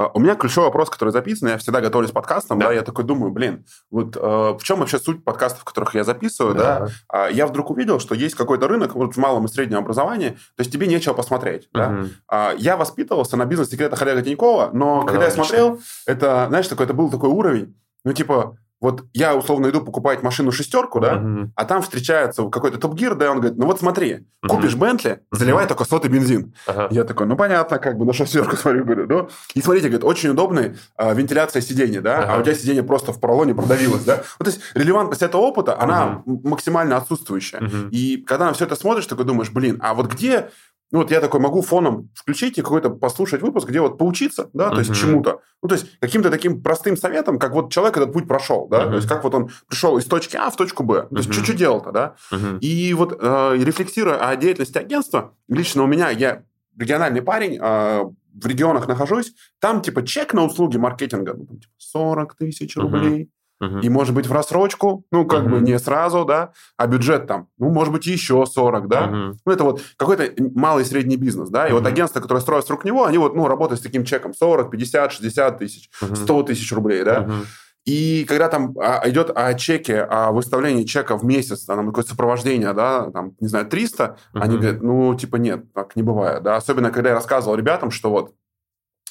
А, 0.00 0.10
у 0.14 0.18
меня 0.18 0.34
ключевой 0.34 0.68
вопрос, 0.68 0.88
который 0.88 1.10
записан, 1.10 1.50
я 1.50 1.58
всегда 1.58 1.82
готовлюсь 1.82 2.10
к 2.10 2.14
подкастам, 2.14 2.58
да, 2.58 2.68
да 2.68 2.72
я 2.72 2.80
такой 2.80 3.04
думаю, 3.04 3.32
блин, 3.32 3.66
вот 3.90 4.16
э, 4.16 4.20
в 4.20 4.60
чем 4.62 4.78
вообще 4.78 4.98
суть 4.98 5.22
подкастов, 5.22 5.62
которых 5.62 5.94
я 5.94 6.04
записываю, 6.04 6.54
да, 6.54 6.88
да? 7.12 7.28
я 7.28 7.46
вдруг 7.46 7.68
увидел, 7.70 8.00
что 8.00 8.14
есть 8.14 8.34
какой-то 8.34 8.66
рынок 8.66 8.94
вот 8.94 9.14
в 9.14 9.18
малом 9.18 9.44
и 9.44 9.48
среднем 9.48 9.76
образовании, 9.76 10.30
то 10.30 10.60
есть 10.60 10.72
тебе 10.72 10.86
нечего 10.86 11.12
посмотреть, 11.12 11.64
угу. 11.64 11.68
да. 11.74 12.04
А, 12.28 12.54
я 12.56 12.78
воспитывался 12.78 13.36
на 13.36 13.44
бизнес-секретах 13.44 14.00
Олега 14.00 14.22
Тинькова, 14.22 14.70
но 14.72 15.04
когда 15.04 15.26
я 15.26 15.30
смотрел, 15.30 15.80
это, 16.06 16.46
знаешь, 16.48 16.68
такой, 16.68 16.86
это 16.86 16.94
был 16.94 17.10
такой 17.10 17.28
уровень, 17.28 17.76
ну, 18.02 18.14
типа, 18.14 18.56
вот 18.80 19.04
я 19.12 19.36
условно 19.36 19.68
иду 19.68 19.82
покупать 19.82 20.22
машину 20.22 20.52
шестерку, 20.52 21.00
да, 21.00 21.16
uh-huh. 21.16 21.50
а 21.54 21.64
там 21.64 21.82
встречается 21.82 22.48
какой-то 22.48 22.78
топ-гир, 22.78 23.14
да, 23.14 23.26
и 23.26 23.28
он 23.28 23.40
говорит, 23.40 23.58
ну 23.58 23.66
вот 23.66 23.78
смотри, 23.78 24.26
uh-huh. 24.42 24.48
купишь 24.48 24.74
Бентли, 24.74 25.20
заливай 25.30 25.64
uh-huh. 25.64 25.68
только 25.68 25.84
сотый 25.84 26.10
бензин. 26.10 26.54
Uh-huh. 26.66 26.88
Я 26.90 27.04
такой, 27.04 27.26
ну 27.26 27.36
понятно, 27.36 27.78
как 27.78 27.98
бы 27.98 28.06
на 28.06 28.14
шестерку 28.14 28.56
смотрю, 28.56 28.84
говорю, 28.84 29.06
ну. 29.06 29.28
И 29.54 29.60
смотрите, 29.60 29.88
говорит, 29.88 30.04
очень 30.04 30.30
удобный 30.30 30.78
а, 30.96 31.12
вентиляция 31.12 31.60
сиденья, 31.60 32.00
да, 32.00 32.20
uh-huh. 32.20 32.26
а 32.28 32.40
у 32.40 32.42
тебя 32.42 32.54
сиденье 32.54 32.82
просто 32.82 33.12
в 33.12 33.20
поролоне 33.20 33.54
продавилось, 33.54 34.04
да. 34.04 34.22
Вот, 34.38 34.44
то 34.44 34.50
есть 34.50 34.60
релевантность 34.74 35.22
этого 35.22 35.42
опыта, 35.42 35.78
она 35.78 36.22
uh-huh. 36.24 36.48
максимально 36.48 36.96
отсутствующая. 36.96 37.60
Uh-huh. 37.60 37.90
И 37.90 38.16
когда 38.26 38.46
на 38.46 38.54
все 38.54 38.64
это 38.64 38.76
смотришь, 38.76 39.06
такой 39.06 39.26
думаешь, 39.26 39.50
блин, 39.50 39.78
а 39.82 39.92
вот 39.92 40.06
где 40.06 40.48
ну, 40.92 40.98
вот 41.00 41.10
я 41.10 41.20
такой 41.20 41.40
могу 41.40 41.62
фоном 41.62 42.10
включить 42.14 42.58
и 42.58 42.62
какой-то 42.62 42.90
послушать 42.90 43.42
выпуск, 43.42 43.68
где 43.68 43.80
вот 43.80 43.96
поучиться, 43.96 44.50
да, 44.52 44.70
то 44.70 44.76
uh-huh. 44.76 44.78
есть 44.78 45.00
чему-то. 45.00 45.40
Ну, 45.62 45.68
то 45.68 45.74
есть 45.76 45.86
каким-то 46.00 46.30
таким 46.30 46.62
простым 46.62 46.96
советом, 46.96 47.38
как 47.38 47.52
вот 47.52 47.72
человек 47.72 47.96
этот 47.96 48.12
путь 48.12 48.26
прошел, 48.26 48.66
да, 48.68 48.84
uh-huh. 48.84 48.90
то 48.90 48.96
есть 48.96 49.08
как 49.08 49.22
вот 49.22 49.34
он 49.34 49.50
пришел 49.68 49.98
из 49.98 50.04
точки 50.06 50.36
А 50.36 50.50
в 50.50 50.56
точку 50.56 50.82
Б, 50.82 51.06
то 51.08 51.16
есть 51.16 51.28
uh-huh. 51.28 51.44
что 51.44 51.54
делал-то, 51.54 51.92
да. 51.92 52.16
Uh-huh. 52.32 52.58
И 52.60 52.92
вот 52.94 53.16
э, 53.20 53.56
рефлексируя 53.60 54.16
о 54.28 54.34
деятельности 54.36 54.78
агентства, 54.78 55.34
лично 55.48 55.84
у 55.84 55.86
меня, 55.86 56.10
я 56.10 56.42
региональный 56.76 57.22
парень, 57.22 57.58
э, 57.60 58.04
в 58.32 58.46
регионах 58.46 58.88
нахожусь, 58.88 59.34
там 59.60 59.82
типа 59.82 60.04
чек 60.04 60.34
на 60.34 60.44
услуги 60.44 60.76
маркетинга, 60.76 61.34
ну, 61.34 61.46
там, 61.46 61.58
типа 61.58 61.72
40 61.78 62.34
тысяч 62.36 62.76
рублей. 62.76 63.30
И, 63.60 63.88
может 63.90 64.14
быть, 64.14 64.26
в 64.26 64.32
рассрочку, 64.32 65.04
ну, 65.12 65.26
как 65.26 65.42
uh-huh. 65.42 65.50
бы 65.50 65.60
не 65.60 65.78
сразу, 65.78 66.24
да, 66.24 66.52
а 66.78 66.86
бюджет 66.86 67.26
там, 67.26 67.48
ну, 67.58 67.68
может 67.68 67.92
быть, 67.92 68.06
еще 68.06 68.46
40, 68.46 68.88
да. 68.88 69.02
Uh-huh. 69.02 69.34
Ну, 69.44 69.52
это 69.52 69.64
вот 69.64 69.82
какой-то 69.98 70.32
малый 70.54 70.82
и 70.82 70.86
средний 70.86 71.16
бизнес, 71.16 71.50
да. 71.50 71.66
И 71.66 71.70
uh-huh. 71.70 71.74
вот 71.74 71.86
агентства, 71.86 72.20
которые 72.20 72.40
строят 72.40 72.64
вокруг 72.64 72.86
него, 72.86 73.04
они 73.04 73.18
вот, 73.18 73.36
ну, 73.36 73.46
работают 73.48 73.80
с 73.80 73.82
таким 73.82 74.04
чеком 74.04 74.32
40, 74.32 74.70
50, 74.70 75.12
60 75.12 75.58
тысяч, 75.58 75.90
uh-huh. 76.00 76.16
100 76.16 76.42
тысяч 76.44 76.72
рублей, 76.72 77.04
да. 77.04 77.24
Uh-huh. 77.24 77.44
И 77.84 78.24
когда 78.28 78.48
там 78.48 78.74
а, 78.78 79.02
идет 79.08 79.30
о 79.34 79.52
чеке, 79.54 80.02
о 80.02 80.32
выставлении 80.32 80.84
чека 80.84 81.18
в 81.18 81.24
месяц, 81.24 81.64
там 81.64 81.86
какое-то 81.86 82.10
сопровождение, 82.10 82.72
да, 82.72 83.10
там, 83.10 83.32
не 83.40 83.48
знаю, 83.48 83.66
300, 83.66 84.04
uh-huh. 84.04 84.40
они 84.40 84.56
говорят, 84.56 84.82
ну, 84.82 85.14
типа, 85.14 85.36
нет, 85.36 85.72
так 85.74 85.96
не 85.96 86.02
бывает, 86.02 86.42
да. 86.42 86.56
Особенно, 86.56 86.90
когда 86.90 87.10
я 87.10 87.14
рассказывал 87.14 87.56
ребятам, 87.56 87.90
что 87.90 88.10
вот 88.10 88.34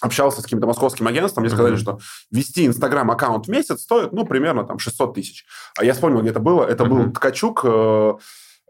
общался 0.02 0.42
с 0.42 0.44
каким-то 0.44 0.68
московским 0.68 1.08
агентством, 1.08 1.44
мне 1.44 1.52
сказали, 1.52 1.76
mm-hmm. 1.76 1.80
что 1.80 2.00
вести 2.32 2.66
Инстаграм-аккаунт 2.66 3.48
в 3.48 3.50
месяц 3.50 3.82
стоит, 3.82 4.12
ну, 4.12 4.26
примерно 4.26 4.64
там 4.64 4.80
600 4.80 5.14
тысяч. 5.14 5.46
А 5.78 5.84
я 5.84 5.94
вспомнил, 5.94 6.22
где 6.22 6.32
это 6.32 6.40
было. 6.40 6.64
Это 6.66 6.84
mm-hmm. 6.84 7.06
был 7.06 7.12
Ткачук... 7.12 7.62
Э, 7.66 8.14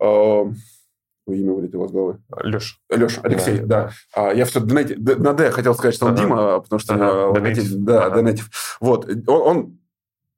э, 0.02 0.44
имя 1.28 1.54
вылетело 1.54 1.88
с 1.88 1.92
головы. 1.92 2.20
Леша. 2.42 2.78
Леша, 2.90 3.22
Алексей, 3.24 3.60
да. 3.60 3.66
да. 3.66 3.92
А, 4.14 4.34
я 4.34 4.46
все 4.46 4.60
Донети, 4.60 4.96
на 4.96 5.34
Д 5.34 5.52
хотел 5.52 5.76
сказать, 5.76 5.96
что 5.96 6.08
он 6.08 6.14
ага. 6.14 6.22
Дима, 6.22 6.60
потому 6.60 6.80
что... 6.80 6.94
Ага. 6.96 7.40
Донетив. 7.40 7.72
Да, 7.76 8.06
ага. 8.06 8.16
Донетив. 8.16 8.78
Вот. 8.80 9.08
Он, 9.28 9.48
он 9.48 9.80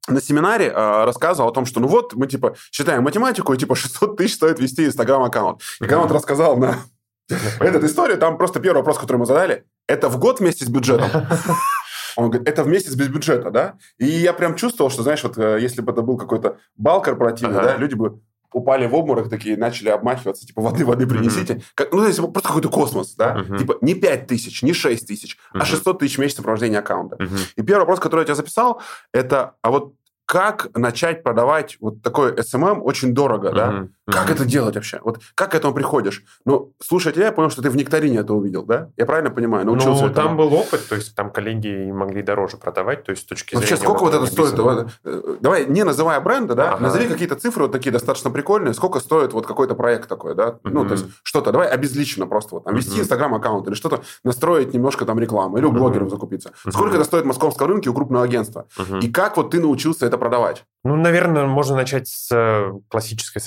на 0.08 0.20
семинаре 0.20 0.66
э, 0.66 1.04
рассказывал 1.04 1.50
о 1.50 1.52
том, 1.52 1.64
что 1.64 1.80
ну 1.80 1.86
вот, 1.86 2.14
мы 2.14 2.26
типа 2.26 2.54
считаем 2.70 3.04
математику, 3.04 3.52
и 3.54 3.56
типа 3.56 3.74
600 3.74 4.16
тысяч 4.16 4.34
стоит 4.34 4.58
вести 4.58 4.86
Инстаграм-аккаунт. 4.86 5.60
И 5.80 5.84
когда 5.84 6.00
он 6.00 6.10
рассказал 6.10 6.56
на 6.56 6.78
эту 7.60 7.86
историю, 7.86 8.18
там 8.18 8.36
просто 8.36 8.60
первый 8.60 8.78
вопрос, 8.78 8.98
который 8.98 9.18
мы 9.18 9.26
задали, 9.26 9.64
это 9.86 10.08
в 10.08 10.18
год 10.18 10.40
вместе 10.40 10.64
с 10.64 10.68
бюджетом? 10.68 11.08
Он 12.16 12.28
говорит, 12.28 12.48
это 12.48 12.62
в 12.62 12.68
месяц 12.68 12.94
без 12.94 13.08
бюджета, 13.08 13.50
да? 13.50 13.74
И 13.98 14.04
я 14.04 14.32
прям 14.32 14.54
чувствовал, 14.54 14.90
что, 14.90 15.02
знаешь, 15.02 15.22
вот 15.22 15.38
э, 15.38 15.58
если 15.60 15.80
бы 15.80 15.92
это 15.92 16.02
был 16.02 16.18
какой-то 16.18 16.58
бал 16.76 17.00
корпоративный, 17.00 17.58
ага. 17.58 17.68
да, 17.68 17.76
люди 17.76 17.94
бы 17.94 18.20
упали 18.52 18.86
в 18.86 18.94
обморок 18.94 19.28
такие, 19.30 19.56
начали 19.56 19.88
обмахиваться, 19.88 20.46
типа, 20.46 20.60
воды, 20.60 20.84
воды 20.84 21.06
принесите. 21.06 21.54
Mm-hmm. 21.54 21.62
Как, 21.74 21.92
ну, 21.92 22.00
то 22.00 22.06
есть 22.06 22.18
просто 22.18 22.48
какой-то 22.48 22.68
космос, 22.68 23.14
да? 23.14 23.36
Mm-hmm. 23.36 23.58
Типа 23.58 23.78
не 23.80 23.94
5 23.94 24.26
тысяч, 24.26 24.62
не 24.62 24.72
6 24.72 25.06
тысяч, 25.06 25.38
mm-hmm. 25.54 25.60
а 25.60 25.64
600 25.64 25.98
тысяч 25.98 26.16
в 26.16 26.20
месяц 26.20 26.36
сопровождения 26.36 26.78
аккаунта. 26.78 27.16
Mm-hmm. 27.16 27.52
И 27.56 27.62
первый 27.62 27.80
вопрос, 27.80 28.00
который 28.00 28.20
я 28.20 28.24
тебе 28.26 28.34
записал, 28.34 28.82
это, 29.12 29.54
а 29.62 29.70
вот 29.70 29.94
как 30.26 30.68
начать 30.76 31.22
продавать 31.22 31.76
вот 31.80 32.02
такой 32.02 32.32
SMM 32.32 32.80
очень 32.80 33.12
дорого, 33.14 33.48
mm-hmm. 33.48 33.54
да? 33.54 33.88
Mm-hmm. 34.08 34.12
Как 34.12 34.30
это 34.30 34.44
делать 34.44 34.74
вообще? 34.74 35.00
Вот 35.04 35.20
как 35.36 35.52
к 35.52 35.54
этому 35.54 35.74
приходишь? 35.74 36.24
Ну, 36.44 36.72
слушай 36.82 37.12
тебя, 37.12 37.26
я 37.26 37.32
понял, 37.32 37.50
что 37.50 37.62
ты 37.62 37.70
в 37.70 37.76
Нектарине 37.76 38.18
это 38.18 38.34
увидел, 38.34 38.64
да? 38.64 38.90
Я 38.96 39.06
правильно 39.06 39.30
понимаю? 39.30 39.64
Научился 39.64 40.02
ну, 40.02 40.10
этому? 40.10 40.28
там 40.28 40.36
был 40.36 40.52
опыт, 40.54 40.88
то 40.88 40.96
есть 40.96 41.14
там 41.14 41.30
коллеги 41.30 41.90
могли 41.92 42.22
дороже 42.22 42.56
продавать, 42.56 43.04
то 43.04 43.12
есть 43.12 43.22
с 43.22 43.26
точки 43.26 43.54
Вообще, 43.54 43.76
зрения... 43.76 43.84
сколько 43.84 44.00
вот 44.02 44.14
это 44.14 44.26
стоит? 44.26 44.88
Э, 45.04 45.36
давай, 45.40 45.66
не 45.66 45.84
называя 45.84 46.20
бренда, 46.20 46.54
да, 46.54 46.72
ага. 46.72 46.82
назови 46.82 47.06
какие-то 47.06 47.36
цифры 47.36 47.64
вот 47.64 47.72
такие 47.72 47.92
достаточно 47.92 48.30
прикольные, 48.30 48.74
сколько 48.74 48.98
стоит 48.98 49.32
вот 49.34 49.46
какой-то 49.46 49.76
проект 49.76 50.08
такой, 50.08 50.34
да? 50.34 50.48
Mm-hmm. 50.48 50.58
Ну, 50.64 50.84
то 50.84 50.92
есть 50.92 51.06
что-то, 51.22 51.52
давай 51.52 51.68
обезлично 51.68 52.26
просто 52.26 52.56
вот, 52.56 52.64
там, 52.64 52.74
вести 52.74 52.96
mm-hmm. 52.96 53.02
Инстаграм-аккаунт 53.02 53.68
или 53.68 53.74
что-то, 53.74 54.02
настроить 54.24 54.74
немножко 54.74 55.04
там 55.04 55.20
рекламу, 55.20 55.58
или 55.58 55.64
у 55.64 55.70
блогеров 55.70 56.10
закупиться. 56.10 56.50
Сколько 56.68 56.96
это 56.96 57.04
стоит 57.04 57.22
в 57.22 57.28
московском 57.28 57.68
рынке 57.68 57.90
у 57.90 57.94
крупного 57.94 58.24
агентства? 58.24 58.66
И 59.00 59.08
как 59.12 59.36
вот 59.36 59.50
ты 59.50 59.60
научился 59.60 60.06
это 60.06 60.18
продавать? 60.18 60.64
Ну, 60.84 60.96
наверное, 60.96 61.46
можно 61.46 61.76
начать 61.76 62.08
с 62.08 62.28
э, 62.32 62.72
классической 62.88 63.40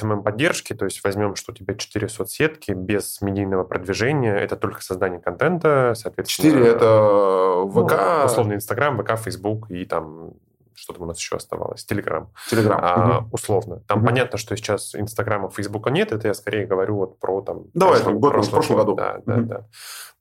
СММ-поддержки, 0.46 0.74
то 0.74 0.86
есть 0.86 1.04
возьмем, 1.04 1.36
что 1.36 1.52
у 1.52 1.56
тебя 1.56 1.76
четыре 1.76 2.10
соцсетки 2.10 2.72
без 2.72 3.22
медийного 3.22 3.64
продвижения, 3.64 4.36
это 4.36 4.56
только 4.56 4.82
создание 4.82 5.20
контента, 5.20 5.94
соответственно... 5.96 6.52
Четыре 6.52 6.72
это 6.72 7.66
ВК... 7.68 8.20
Ну, 8.20 8.26
условно, 8.26 8.54
Инстаграм, 8.54 8.98
ВК, 9.02 9.18
Фейсбук 9.18 9.70
и 9.72 9.86
там 9.86 10.34
что 10.76 10.94
там 10.94 11.04
у 11.04 11.06
нас 11.06 11.18
еще 11.18 11.36
оставалось? 11.36 11.86
Телеграм. 11.86 12.32
Телеграм. 12.50 12.80
А, 12.82 13.20
угу. 13.20 13.30
Условно. 13.32 13.82
Там 13.88 14.00
угу. 14.00 14.08
понятно, 14.08 14.38
что 14.38 14.56
сейчас 14.56 14.96
Инстаграма, 14.96 15.50
Фейсбука 15.50 15.90
нет, 15.90 16.12
это 16.12 16.28
я 16.28 16.34
скорее 16.34 16.66
говорю 16.66 16.96
вот 16.96 17.20
про 17.20 17.42
там... 17.42 17.66
Давай, 17.74 17.96
прошлый, 17.96 18.20
год, 18.20 18.32
прошлый, 18.34 18.52
прошлом 18.52 18.78
году. 18.78 18.96
Да, 18.96 19.22
да, 19.26 19.36
угу. 19.36 19.46
да. 19.46 19.66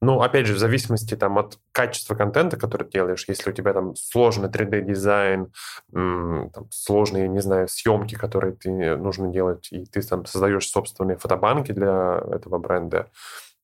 Ну, 0.00 0.20
опять 0.20 0.46
же, 0.46 0.54
в 0.54 0.58
зависимости 0.58 1.16
там 1.16 1.38
от 1.38 1.58
качества 1.72 2.14
контента, 2.14 2.56
который 2.56 2.84
ты 2.84 2.92
делаешь, 2.92 3.24
если 3.26 3.50
у 3.50 3.52
тебя 3.52 3.72
там 3.72 3.96
сложный 3.96 4.48
3D-дизайн, 4.48 5.50
там, 5.92 6.70
сложные, 6.70 7.28
не 7.28 7.40
знаю, 7.40 7.68
съемки, 7.68 8.14
которые 8.14 8.54
ты 8.54 8.96
нужно 8.96 9.28
делать, 9.28 9.68
и 9.70 9.86
ты 9.86 10.02
там 10.02 10.26
создаешь 10.26 10.68
собственные 10.68 11.16
фотобанки 11.16 11.72
для 11.72 12.22
этого 12.30 12.58
бренда, 12.58 13.08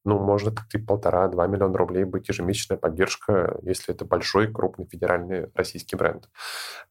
ну, 0.04 0.18
может 0.18 0.58
и 0.72 0.78
полтора-два 0.78 1.46
миллиона 1.46 1.76
рублей 1.76 2.04
быть 2.04 2.28
ежемесячная 2.28 2.78
поддержка, 2.78 3.58
если 3.62 3.94
это 3.94 4.04
большой, 4.04 4.50
крупный 4.50 4.86
федеральный 4.86 5.50
российский 5.54 5.96
бренд. 5.96 6.28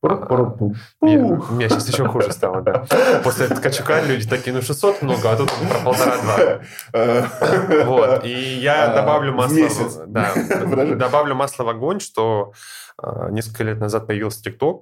А, 0.03 0.57
я, 1.01 1.17
меня 1.17 1.69
сейчас 1.69 1.89
еще 1.89 2.07
хуже 2.07 2.31
стало, 2.31 2.61
да. 2.61 2.85
После 3.23 3.47
Ткачука 3.47 4.01
люди 4.01 4.27
такие, 4.27 4.53
ну, 4.55 4.61
600 4.61 5.01
много, 5.01 5.31
а 5.31 5.35
тут 5.35 5.51
про 5.51 5.79
полтора-два. 5.83 6.61
Вот. 7.85 8.25
И 8.25 8.59
я 8.59 8.91
а, 8.91 8.95
добавлю 8.95 9.33
масло... 9.33 10.05
Да, 10.07 10.33
добавлю 10.95 11.35
масло 11.35 11.63
в 11.63 11.69
огонь, 11.69 11.99
что 11.99 12.53
несколько 13.29 13.63
лет 13.63 13.79
назад 13.79 14.07
появился 14.07 14.41
TikTok. 14.49 14.81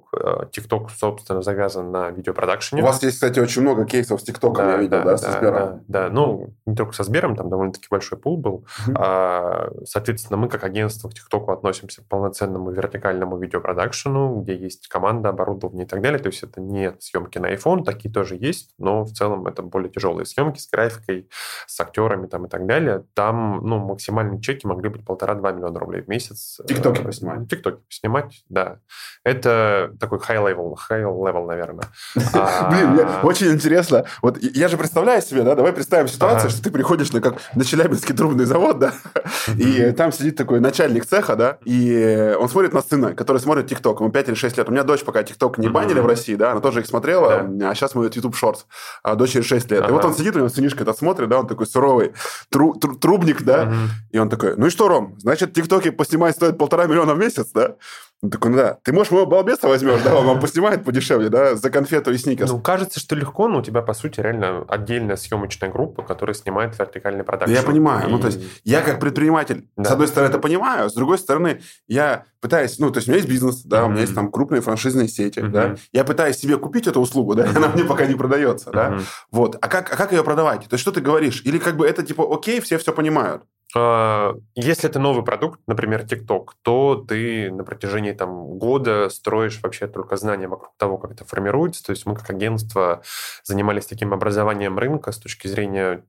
TikTok, 0.52 0.88
собственно, 0.96 1.42
завязан 1.42 1.90
на 1.90 2.10
видеопродакшене. 2.10 2.82
У 2.82 2.86
вас 2.86 3.02
есть, 3.02 3.16
кстати, 3.16 3.40
очень 3.40 3.62
много 3.62 3.84
кейсов 3.84 4.20
с 4.20 4.28
TikTok, 4.28 4.56
да, 4.56 4.72
я 4.72 4.76
видел, 4.78 4.98
да, 4.98 5.04
да, 5.04 5.16
со 5.16 5.32
Сбером? 5.32 5.84
Да, 5.86 6.08
да, 6.08 6.10
ну, 6.10 6.54
не 6.66 6.74
только 6.74 6.92
со 6.92 7.04
Сбером, 7.04 7.36
там 7.36 7.48
довольно-таки 7.48 7.86
большой 7.90 8.18
пул 8.18 8.36
был. 8.36 8.66
Mm-hmm. 8.86 9.84
Соответственно, 9.84 10.36
мы 10.36 10.48
как 10.48 10.64
агентство 10.64 11.08
к 11.08 11.12
TikTok 11.12 11.52
относимся 11.52 12.02
к 12.02 12.06
полноценному 12.06 12.70
вертикальному 12.70 13.38
видеопродакшену, 13.38 14.40
где 14.42 14.56
есть 14.56 14.88
команда, 14.88 15.30
оборудование 15.30 15.86
и 15.86 15.88
так 15.88 16.00
далее. 16.00 16.18
То 16.18 16.28
есть 16.28 16.42
это 16.42 16.60
не 16.60 16.94
съемки 16.98 17.38
на 17.38 17.52
iPhone, 17.52 17.84
такие 17.84 18.12
тоже 18.12 18.36
есть, 18.36 18.74
но 18.78 19.04
в 19.04 19.12
целом 19.12 19.46
это 19.46 19.62
более 19.62 19.90
тяжелые 19.90 20.26
съемки 20.26 20.58
с 20.58 20.68
графикой, 20.70 21.28
с 21.66 21.80
актерами 21.80 22.26
там 22.26 22.46
и 22.46 22.48
так 22.48 22.66
далее. 22.66 23.04
Там, 23.14 23.60
ну, 23.64 23.78
максимальные 23.78 24.40
чеки 24.40 24.66
могли 24.66 24.88
быть 24.88 25.04
полтора-два 25.04 25.52
миллиона 25.52 25.78
рублей 25.78 26.02
в 26.02 26.08
месяц. 26.08 26.60
Тиктоки 26.66 27.02
поснимать. 27.02 27.48
Тиктоки 27.48 27.80
поснимать, 28.08 28.44
да. 28.48 28.78
Это 29.24 29.92
такой 30.00 30.18
high-level, 30.18 30.74
high-level, 30.90 31.46
наверное. 31.46 31.84
Блин, 32.14 33.06
очень 33.22 33.52
интересно. 33.52 34.04
Вот 34.22 34.38
я 34.40 34.68
же 34.68 34.76
представляю 34.76 35.22
себе, 35.22 35.42
да, 35.42 35.54
давай 35.54 35.72
представим 35.72 36.08
ситуацию, 36.08 36.50
что 36.50 36.62
ты 36.62 36.70
приходишь 36.70 37.12
на 37.12 37.20
как 37.20 37.36
на 37.54 37.64
Челябинский 37.64 38.14
трубный 38.14 38.44
завод, 38.44 38.78
да, 38.78 38.94
и 39.56 39.92
там 39.92 40.12
сидит 40.12 40.36
такой 40.36 40.60
начальник 40.60 41.06
цеха, 41.06 41.36
да, 41.36 41.58
и 41.64 42.34
он 42.38 42.48
смотрит 42.48 42.72
на 42.72 42.82
сына, 42.82 43.14
который 43.14 43.38
смотрит 43.38 43.66
ТикТок, 43.66 44.00
ему 44.00 44.10
5 44.10 44.28
или 44.28 44.34
6 44.34 44.56
лет. 44.56 44.68
У 44.68 44.72
меня 44.72 44.84
дочь 44.84 45.04
пока 45.04 45.22
ТикТок 45.22 45.58
не 45.58 45.68
банили 45.68 46.00
в 46.00 46.06
России, 46.06 46.34
да, 46.34 46.52
она 46.52 46.60
тоже 46.60 46.80
их 46.80 46.86
смотрела, 46.86 47.48
а 47.62 47.74
сейчас 47.74 47.94
мы 47.94 48.04
YouTube 48.04 48.34
Shorts, 48.34 48.64
а 49.02 49.14
дочери 49.14 49.42
6 49.42 49.70
лет. 49.70 49.88
И 49.88 49.92
вот 49.92 50.04
он 50.04 50.14
сидит, 50.14 50.34
у 50.36 50.38
него 50.38 50.48
сынишка 50.48 50.82
это 50.82 50.94
смотрит, 50.94 51.28
да, 51.28 51.40
он 51.40 51.46
такой 51.46 51.66
суровый 51.66 52.14
трубник, 52.50 53.42
да, 53.42 53.72
и 54.10 54.18
он 54.18 54.28
такой, 54.28 54.56
ну 54.56 54.66
и 54.66 54.70
что, 54.70 54.88
Ром, 54.88 55.16
значит, 55.18 55.52
ТикТоки 55.52 55.90
поснимать 55.90 56.34
стоит 56.36 56.56
полтора 56.58 56.86
миллиона 56.86 57.14
в 57.14 57.18
месяц, 57.18 57.48
да? 57.52 57.74
Он 58.20 58.30
такой, 58.30 58.50
ну 58.50 58.56
да, 58.56 58.76
ты, 58.82 58.92
можешь, 58.92 59.12
моего 59.12 59.26
балбеса 59.26 59.68
возьмешь, 59.68 60.02
да, 60.02 60.16
он 60.16 60.26
вам 60.26 60.40
поснимает 60.40 60.84
подешевле, 60.84 61.28
да, 61.28 61.54
за 61.54 61.70
конфету 61.70 62.12
и 62.12 62.18
сникерс. 62.18 62.50
Ну, 62.50 62.60
кажется, 62.60 62.98
что 62.98 63.14
легко, 63.14 63.46
но 63.46 63.60
у 63.60 63.62
тебя, 63.62 63.80
по 63.80 63.94
сути, 63.94 64.18
реально 64.18 64.64
отдельная 64.66 65.14
съемочная 65.14 65.70
группа, 65.70 66.02
которая 66.02 66.34
снимает 66.34 66.76
вертикальный 66.76 67.22
продакшн. 67.22 67.54
Я 67.54 67.62
понимаю, 67.62 68.08
и... 68.08 68.10
ну, 68.10 68.18
то 68.18 68.26
есть, 68.26 68.40
я 68.64 68.80
как 68.80 68.98
предприниматель, 68.98 69.68
да. 69.76 69.84
с 69.84 69.92
одной 69.92 70.08
стороны, 70.08 70.30
это 70.30 70.40
понимаю, 70.40 70.90
с 70.90 70.94
другой 70.94 71.18
стороны, 71.18 71.60
я 71.86 72.24
пытаюсь, 72.40 72.80
ну, 72.80 72.90
то 72.90 72.98
есть, 72.98 73.06
у 73.06 73.12
меня 73.12 73.18
есть 73.18 73.30
бизнес, 73.30 73.62
да, 73.62 73.82
mm-hmm. 73.82 73.86
у 73.86 73.88
меня 73.90 74.00
есть 74.00 74.14
там 74.16 74.32
крупные 74.32 74.62
франшизные 74.62 75.06
сети, 75.06 75.38
mm-hmm. 75.38 75.50
да, 75.50 75.76
я 75.92 76.02
пытаюсь 76.02 76.38
себе 76.38 76.58
купить 76.58 76.88
эту 76.88 77.00
услугу, 77.00 77.36
да, 77.36 77.44
mm-hmm. 77.44 77.56
она 77.56 77.68
мне 77.68 77.84
пока 77.84 78.04
не 78.06 78.16
продается, 78.16 78.70
mm-hmm. 78.70 78.72
да, 78.72 78.98
вот, 79.30 79.56
а 79.60 79.68
как, 79.68 79.92
а 79.92 79.96
как 79.96 80.10
ее 80.10 80.24
продавать? 80.24 80.62
То 80.62 80.74
есть, 80.74 80.82
что 80.82 80.90
ты 80.90 81.00
говоришь? 81.00 81.42
Или 81.44 81.58
как 81.58 81.76
бы 81.76 81.86
это, 81.86 82.02
типа, 82.02 82.26
окей, 82.28 82.60
все 82.60 82.78
все 82.78 82.92
понимают? 82.92 83.44
А, 83.76 84.34
если 84.54 84.88
это 84.88 84.98
новый 84.98 85.24
продукт, 85.24 85.60
например, 85.66 86.02
TikTok, 86.04 86.48
то 86.62 87.04
ты 87.06 87.50
на 87.50 87.64
протяжении 87.64 88.12
там, 88.12 88.58
года 88.58 89.08
строишь 89.10 89.60
вообще 89.62 89.86
только 89.86 90.16
знания 90.16 90.48
вокруг 90.48 90.72
того, 90.76 90.98
как 90.98 91.12
это 91.12 91.24
формируется. 91.24 91.84
То 91.84 91.90
есть 91.90 92.06
мы 92.06 92.14
как 92.16 92.30
агентство 92.30 93.02
занимались 93.44 93.86
таким 93.86 94.14
образованием 94.14 94.78
рынка 94.78 95.12
с 95.12 95.18
точки 95.18 95.48
зрения 95.48 96.04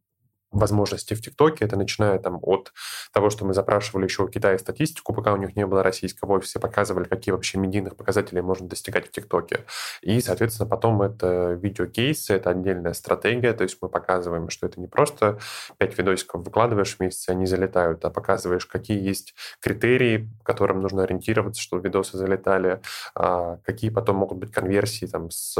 возможности 0.51 1.13
в 1.13 1.21
ТикТоке. 1.21 1.65
Это 1.65 1.75
начиная 1.75 2.19
там 2.19 2.39
от 2.41 2.73
того, 3.11 3.29
что 3.29 3.45
мы 3.45 3.53
запрашивали 3.53 4.05
еще 4.05 4.23
у 4.23 4.27
Китая 4.27 4.57
статистику, 4.57 5.13
пока 5.13 5.33
у 5.33 5.37
них 5.37 5.55
не 5.55 5.65
было 5.65 5.83
российского 5.83 6.33
офиса, 6.33 6.59
показывали, 6.59 7.05
какие 7.05 7.33
вообще 7.33 7.57
медийных 7.57 7.95
показателей 7.95 8.41
можно 8.41 8.67
достигать 8.67 9.07
в 9.07 9.11
ТикТоке. 9.11 9.65
И, 10.01 10.19
соответственно, 10.21 10.67
потом 10.67 11.01
это 11.01 11.53
видеокейсы, 11.53 12.33
это 12.33 12.51
отдельная 12.51 12.93
стратегия, 12.93 13.53
то 13.53 13.63
есть 13.63 13.77
мы 13.81 13.89
показываем, 13.89 14.49
что 14.49 14.67
это 14.67 14.79
не 14.79 14.87
просто 14.87 15.39
пять 15.77 15.97
видосиков 15.97 16.43
выкладываешь 16.43 16.95
в 16.95 16.99
месяц, 16.99 17.29
они 17.29 17.45
залетают, 17.45 18.03
а 18.05 18.09
показываешь, 18.09 18.65
какие 18.65 19.01
есть 19.01 19.35
критерии, 19.59 20.29
которым 20.43 20.81
нужно 20.81 21.03
ориентироваться, 21.03 21.61
чтобы 21.61 21.83
видосы 21.83 22.17
залетали, 22.17 22.81
а 23.15 23.57
какие 23.65 23.89
потом 23.89 24.17
могут 24.17 24.37
быть 24.37 24.51
конверсии 24.51 25.05
там 25.05 25.29
с 25.29 25.57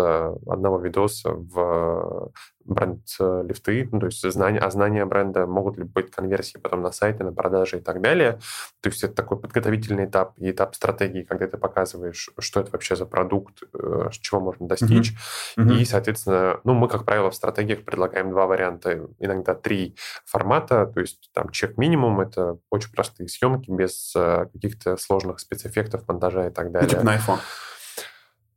одного 0.48 0.80
видоса 0.80 1.32
в 1.32 2.32
бренд-лифты, 2.66 3.90
ну, 3.92 4.00
то 4.00 4.06
есть 4.08 4.22
знания, 4.32 4.60
а 4.60 4.70
знания 4.70 5.06
бренда, 5.06 5.46
могут 5.48 5.78
ли 5.78 5.84
быть 5.84 6.12
конверсии 6.12 6.58
потом 6.58 6.82
на 6.82 6.92
сайты, 6.92 7.24
на 7.24 7.34
продажи 7.34 7.78
и 7.78 7.82
так 7.82 8.02
далее. 8.02 8.40
То 8.82 8.90
есть 8.90 9.04
это 9.04 9.14
такой 9.14 9.40
подготовительный 9.40 10.06
этап 10.06 10.34
и 10.38 10.52
этап 10.52 10.76
стратегии, 10.76 11.24
когда 11.24 11.48
ты 11.48 11.58
показываешь, 11.58 12.30
что 12.38 12.60
это 12.60 12.72
вообще 12.72 12.96
за 12.96 13.06
продукт, 13.06 13.64
э, 13.74 14.10
чего 14.12 14.40
можно 14.40 14.68
достичь. 14.68 15.14
Mm-hmm. 15.58 15.78
И, 15.78 15.86
соответственно, 15.86 16.60
ну, 16.64 16.74
мы, 16.74 16.88
как 16.88 17.06
правило, 17.06 17.32
в 17.32 17.36
стратегиях 17.36 17.84
предлагаем 17.84 18.30
два 18.30 18.46
варианта, 18.46 19.08
иногда 19.20 19.56
три 19.56 19.96
формата, 20.26 20.86
то 20.86 21.00
есть 21.00 21.30
там 21.34 21.50
чек-минимум, 21.50 22.22
это 22.22 22.58
очень 22.70 22.92
простые 22.92 23.30
съемки 23.30 23.72
без 23.72 24.14
э, 24.16 24.48
каких-то 24.54 24.98
сложных 24.98 25.40
спецэффектов, 25.40 26.08
монтажа 26.08 26.48
и 26.48 26.52
так 26.52 26.72
далее. 26.72 26.90
Ну, 26.90 27.00
типа 27.00 27.04
на 27.04 27.16
iPhone. 27.18 27.40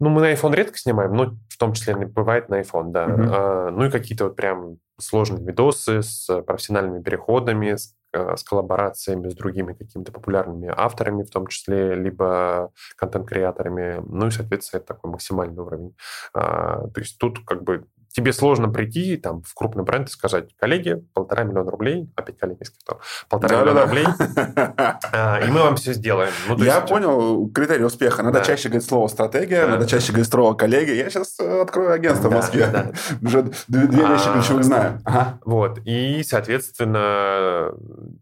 Ну, 0.03 0.09
мы 0.09 0.21
на 0.21 0.33
iPhone 0.33 0.53
редко 0.53 0.77
снимаем, 0.77 1.15
но 1.15 1.37
в 1.49 1.57
том 1.57 1.75
числе 1.75 1.95
бывает 1.95 2.49
на 2.49 2.61
iPhone, 2.61 2.91
да. 2.91 3.07
Uh-huh. 3.07 3.29
А, 3.31 3.71
ну 3.71 3.85
и 3.85 3.91
какие-то 3.91 4.25
вот 4.25 4.35
прям 4.35 4.79
сложные 4.99 5.45
видосы 5.45 6.03
с 6.03 6.43
профессиональными 6.43 7.01
переходами, 7.01 7.77
с, 7.77 7.95
а, 8.13 8.37
с 8.37 8.43
коллаборациями 8.43 9.29
с 9.29 9.35
другими 9.37 9.75
какими-то 9.75 10.11
популярными 10.11 10.75
авторами, 10.77 11.23
в 11.23 11.31
том 11.31 11.47
числе, 11.47 11.95
либо 11.95 12.73
контент-креаторами. 12.97 14.03
Ну 14.05 14.27
и, 14.27 14.33
соответственно, 14.33 14.81
это 14.81 14.89
такой 14.89 15.13
максимальный 15.13 15.63
уровень. 15.63 15.95
А, 16.35 16.89
то 16.89 17.01
есть 17.01 17.17
тут 17.19 17.39
как 17.47 17.63
бы 17.63 17.87
тебе 18.13 18.33
сложно 18.33 18.69
прийти 18.69 19.17
там 19.17 19.43
в 19.43 19.55
крупный 19.55 19.85
бренд 19.85 20.09
и 20.09 20.13
сказать, 20.13 20.55
коллеги, 20.59 21.03
полтора 21.15 21.45
миллиона 21.45 21.71
рублей, 21.71 22.09
опять 22.15 22.39
коллеги 22.39 22.63
сказал, 22.65 23.01
полтора 23.29 23.57
да, 23.57 23.63
миллиона 23.63 23.81
да, 23.81 23.87
рублей, 23.87 24.07
а, 25.13 25.41
и 25.41 25.51
мы 25.51 25.63
вам 25.63 25.77
все 25.77 25.93
сделаем. 25.95 26.31
Ну, 26.49 26.63
я 26.63 26.77
есть... 26.77 26.89
понял 26.89 27.49
критерий 27.49 27.85
успеха. 27.85 28.23
Надо 28.23 28.39
да. 28.39 28.45
чаще 28.45 28.69
говорить 28.69 28.87
слово 28.87 29.09
стратегия, 29.09 29.63
да. 29.63 29.73
надо 29.73 29.87
чаще 29.87 30.13
говорить 30.13 30.31
слово 30.31 30.55
коллеги. 30.55 30.91
Я 30.91 31.11
сейчас 31.11 31.39
э, 31.41 31.63
открою 31.63 31.93
агентство 31.93 32.29
да, 32.29 32.37
в 32.37 32.39
Москве. 32.39 32.67
Да. 32.67 32.93
Уже 33.23 33.43
две, 33.69 33.87
две 33.87 34.07
вещи 34.07 34.29
а, 34.29 34.33
ключевых 34.35 34.65
знаю. 34.65 35.01
Ага. 35.05 35.39
Вот. 35.45 35.79
И, 35.85 36.23
соответственно, 36.23 37.73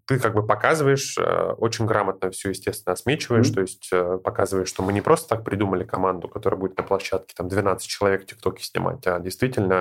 ты 0.06 0.18
как 0.18 0.34
бы 0.34 0.46
показываешь, 0.46 1.16
э, 1.18 1.52
очень 1.58 1.86
грамотно 1.86 2.30
все, 2.30 2.50
естественно, 2.50 2.92
осмечиваешь, 2.92 3.48
mm-hmm. 3.48 3.54
то 3.54 3.60
есть 3.60 3.88
э, 3.92 4.18
показываешь, 4.22 4.68
что 4.68 4.82
мы 4.82 4.92
не 4.92 5.00
просто 5.00 5.30
так 5.30 5.44
придумали 5.44 5.84
команду, 5.84 6.28
которая 6.28 6.60
будет 6.60 6.76
на 6.76 6.84
площадке 6.84 7.34
там 7.36 7.48
12 7.48 7.88
человек 7.88 8.22
в 8.22 8.26
ТикТоке 8.26 8.62
снимать, 8.62 9.06
а 9.06 9.18
действительно 9.18 9.79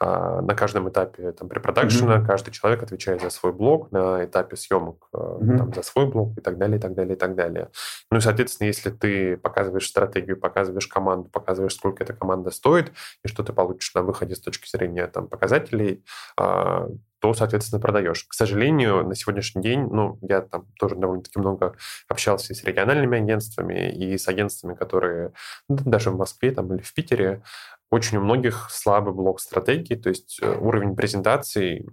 а, 0.00 0.40
на 0.40 0.54
каждом 0.54 0.88
этапе 0.88 1.32
там, 1.32 1.48
препродакшена 1.48 2.16
mm-hmm. 2.16 2.26
каждый 2.26 2.50
человек 2.50 2.82
отвечает 2.82 3.22
за 3.22 3.30
свой 3.30 3.52
блок, 3.52 3.90
на 3.92 4.24
этапе 4.24 4.56
съемок 4.56 5.08
mm-hmm. 5.12 5.56
там, 5.56 5.74
за 5.74 5.82
свой 5.82 6.06
блок 6.06 6.36
и 6.38 6.40
так 6.40 6.58
далее, 6.58 6.78
и 6.78 6.80
так 6.80 6.94
далее, 6.94 7.16
и 7.16 7.18
так 7.18 7.34
далее. 7.34 7.70
Ну 8.10 8.18
и, 8.18 8.20
соответственно, 8.20 8.66
если 8.66 8.90
ты 8.90 9.36
показываешь 9.36 9.88
стратегию, 9.88 10.38
показываешь 10.38 10.86
команду, 10.86 11.28
показываешь, 11.30 11.74
сколько 11.74 12.04
эта 12.04 12.12
команда 12.12 12.50
стоит, 12.50 12.92
и 13.24 13.28
что 13.28 13.42
ты 13.42 13.52
получишь 13.52 13.94
на 13.94 14.02
выходе 14.02 14.34
с 14.34 14.40
точки 14.40 14.68
зрения 14.68 15.06
там, 15.06 15.28
показателей, 15.28 16.04
а, 16.36 16.88
то, 17.20 17.34
соответственно, 17.34 17.80
продаешь. 17.80 18.24
К 18.24 18.32
сожалению, 18.32 19.04
на 19.06 19.14
сегодняшний 19.14 19.62
день, 19.62 19.88
ну, 19.90 20.18
я 20.22 20.40
там 20.40 20.66
тоже 20.78 20.94
довольно-таки 20.94 21.38
много 21.38 21.74
общался 22.08 22.54
с 22.54 22.64
региональными 22.64 23.18
агентствами, 23.18 23.90
и 23.90 24.16
с 24.16 24.28
агентствами, 24.28 24.74
которые 24.74 25.32
ну, 25.68 25.76
даже 25.76 26.10
в 26.10 26.16
Москве 26.16 26.52
там, 26.52 26.72
или 26.72 26.82
в 26.82 26.94
Питере, 26.94 27.42
очень 27.90 28.18
у 28.18 28.20
многих 28.20 28.68
слабый 28.70 29.14
блок 29.14 29.40
стратегии, 29.40 29.94
то 29.94 30.08
есть 30.08 30.38
э, 30.42 30.58
уровень 30.58 30.94
презентации, 30.94 31.86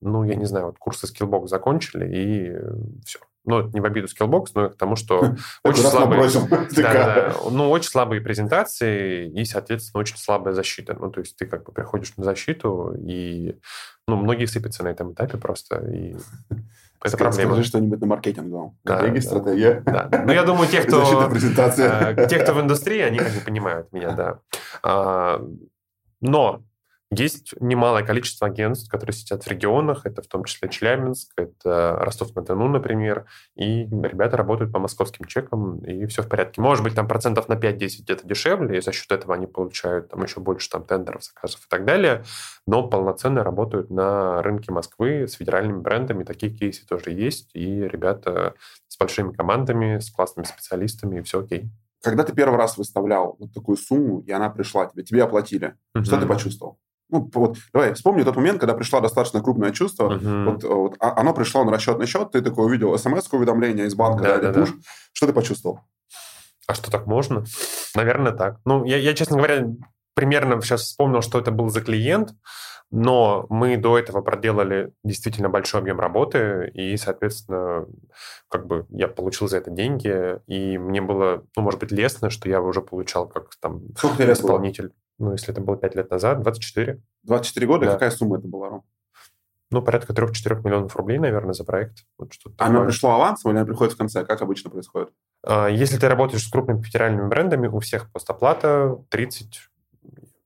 ну, 0.00 0.24
я 0.24 0.34
не 0.34 0.46
знаю, 0.46 0.66
вот 0.66 0.78
курсы 0.78 1.06
Skillbox 1.06 1.48
закончили, 1.48 2.06
и 2.06 3.04
все. 3.04 3.18
Ну, 3.46 3.58
это 3.58 3.68
не 3.74 3.80
в 3.80 3.84
обиду 3.84 4.06
Skillbox, 4.06 4.46
но 4.54 4.70
к 4.70 4.76
тому, 4.76 4.96
что 4.96 5.34
очень 5.64 5.82
слабые, 5.82 6.30
да, 6.76 6.92
да, 6.92 7.34
ну, 7.50 7.70
очень 7.70 7.90
слабые 7.90 8.22
презентации 8.22 9.28
и, 9.30 9.44
соответственно, 9.44 10.00
очень 10.00 10.16
слабая 10.16 10.54
защита. 10.54 10.96
Ну, 10.98 11.10
то 11.10 11.20
есть 11.20 11.36
ты 11.36 11.46
как 11.46 11.64
бы 11.64 11.72
приходишь 11.72 12.16
на 12.16 12.24
защиту, 12.24 12.94
и 12.98 13.58
ну, 14.08 14.16
многие 14.16 14.46
сыпятся 14.46 14.82
на 14.82 14.88
этом 14.88 15.12
этапе 15.12 15.36
просто, 15.36 15.84
и 15.90 16.16
это 17.04 17.16
проблема. 17.18 17.52
Скажи 17.52 17.68
что-нибудь 17.68 18.00
на 18.00 18.06
маркетинговом. 18.06 18.78
Да, 18.82 18.96
Стратегия, 18.96 19.20
да, 19.20 19.26
стратегия. 19.26 19.82
Да. 19.84 20.24
Ну, 20.24 20.32
я 20.32 20.42
думаю, 20.42 20.68
те, 20.68 20.80
кто... 20.86 21.02
Э, 21.02 22.26
те, 22.28 22.38
кто 22.38 22.54
в 22.54 22.60
индустрии, 22.60 23.00
они 23.00 23.18
как 23.18 23.30
бы 23.32 23.40
понимают 23.40 23.92
меня, 23.92 24.12
да. 24.12 24.38
А, 24.82 25.42
но 26.22 26.62
есть 27.14 27.54
немалое 27.60 28.04
количество 28.04 28.46
агентств, 28.46 28.90
которые 28.90 29.14
сидят 29.14 29.44
в 29.44 29.48
регионах, 29.48 30.06
это 30.06 30.22
в 30.22 30.26
том 30.26 30.44
числе 30.44 30.68
Челябинск, 30.68 31.32
это 31.36 31.96
Ростов-на-Дону, 32.00 32.68
например, 32.68 33.26
и 33.56 33.84
ребята 33.84 34.36
работают 34.36 34.72
по 34.72 34.78
московским 34.78 35.26
чекам, 35.26 35.78
и 35.78 36.06
все 36.06 36.22
в 36.22 36.28
порядке. 36.28 36.60
Может 36.60 36.84
быть, 36.84 36.94
там 36.94 37.08
процентов 37.08 37.48
на 37.48 37.54
5-10 37.54 38.02
где-то 38.02 38.26
дешевле, 38.26 38.78
и 38.78 38.80
за 38.80 38.92
счет 38.92 39.10
этого 39.12 39.34
они 39.34 39.46
получают 39.46 40.08
там 40.10 40.22
еще 40.22 40.40
больше 40.40 40.68
там 40.70 40.84
тендеров, 40.84 41.24
заказов 41.24 41.60
и 41.60 41.68
так 41.68 41.84
далее, 41.84 42.24
но 42.66 42.86
полноценно 42.88 43.42
работают 43.42 43.90
на 43.90 44.42
рынке 44.42 44.72
Москвы 44.72 45.26
с 45.28 45.34
федеральными 45.34 45.80
брендами, 45.80 46.24
такие 46.24 46.52
кейсы 46.52 46.86
тоже 46.86 47.10
есть, 47.10 47.50
и 47.54 47.82
ребята 47.82 48.54
с 48.88 48.96
большими 48.96 49.32
командами, 49.32 49.98
с 49.98 50.10
классными 50.10 50.46
специалистами, 50.46 51.18
и 51.18 51.22
все 51.22 51.40
окей. 51.40 51.70
Когда 52.04 52.22
ты 52.22 52.34
первый 52.34 52.58
раз 52.58 52.76
выставлял 52.76 53.34
вот 53.38 53.52
такую 53.54 53.76
сумму, 53.78 54.20
и 54.20 54.30
она 54.30 54.50
пришла 54.50 54.86
тебе, 54.86 55.02
тебе 55.04 55.22
оплатили, 55.22 55.74
угу. 55.94 56.04
что 56.04 56.20
ты 56.20 56.26
почувствовал? 56.26 56.78
Ну, 57.10 57.30
вот, 57.34 57.56
давай, 57.72 57.94
вспомни 57.94 58.22
тот 58.22 58.36
момент, 58.36 58.60
когда 58.60 58.74
пришла 58.74 59.00
достаточно 59.00 59.42
крупное 59.42 59.72
чувство. 59.72 60.14
Uh-huh. 60.14 60.44
Вот, 60.44 60.64
вот, 60.64 60.96
а, 61.00 61.20
оно 61.20 61.34
пришло 61.34 61.64
на 61.64 61.70
расчетный 61.70 62.06
счет, 62.06 62.32
ты 62.32 62.40
такой 62.40 62.66
увидел 62.66 62.96
смс-уведомление 62.98 63.86
из 63.86 63.94
банка, 63.94 64.24
да, 64.24 64.38
да, 64.38 64.52
да, 64.52 64.60
пуш. 64.60 64.74
Что 65.12 65.26
ты 65.26 65.32
почувствовал? 65.32 65.80
А 66.66 66.74
что 66.74 66.90
так 66.90 67.06
можно? 67.06 67.44
Наверное, 67.94 68.32
так. 68.32 68.58
Ну, 68.64 68.84
я, 68.84 68.96
я, 68.96 69.14
честно 69.14 69.36
говоря, 69.36 69.66
примерно 70.14 70.60
сейчас 70.62 70.82
вспомнил, 70.82 71.20
что 71.20 71.38
это 71.38 71.50
был 71.50 71.68
за 71.68 71.82
клиент, 71.82 72.30
но 72.90 73.46
мы 73.48 73.76
до 73.76 73.98
этого 73.98 74.22
проделали 74.22 74.92
действительно 75.02 75.48
большой 75.48 75.80
объем 75.80 76.00
работы, 76.00 76.70
и, 76.74 76.96
соответственно, 76.96 77.86
как 78.48 78.66
бы 78.66 78.86
я 78.90 79.08
получил 79.08 79.48
за 79.48 79.58
это 79.58 79.70
деньги, 79.70 80.40
и 80.46 80.78
мне 80.78 81.00
было, 81.00 81.44
ну, 81.56 81.62
может 81.62 81.80
быть, 81.80 81.90
лестно, 81.90 82.30
что 82.30 82.48
я 82.48 82.62
уже 82.62 82.82
получал 82.82 83.28
как 83.28 83.50
там 83.60 83.82
Сколько 83.96 84.32
исполнитель. 84.32 84.92
Ну, 85.18 85.32
если 85.32 85.52
это 85.52 85.60
было 85.60 85.76
5 85.76 85.94
лет 85.94 86.10
назад, 86.10 86.42
24. 86.42 87.00
24 87.22 87.66
года? 87.66 87.86
Да. 87.86 87.92
Какая 87.92 88.10
сумма 88.10 88.38
это 88.38 88.48
была, 88.48 88.68
Ром? 88.68 88.84
Ну, 89.70 89.82
порядка 89.82 90.12
3-4 90.12 90.62
миллионов 90.62 90.94
рублей, 90.96 91.18
наверное, 91.18 91.52
за 91.52 91.64
проект. 91.64 92.04
Вот 92.18 92.32
что-то 92.32 92.54
Оно 92.58 92.74
такое. 92.74 92.88
пришло 92.88 93.14
авансом 93.14 93.50
или 93.50 93.58
оно 93.58 93.66
приходит 93.66 93.94
в 93.94 93.96
конце? 93.96 94.24
Как 94.24 94.42
обычно 94.42 94.70
происходит? 94.70 95.10
А, 95.42 95.68
если 95.68 95.98
ты 95.98 96.08
работаешь 96.08 96.46
с 96.46 96.50
крупными 96.50 96.82
федеральными 96.82 97.28
брендами, 97.28 97.66
у 97.66 97.80
всех 97.80 98.10
постоплата 98.12 98.98
30 99.10 99.68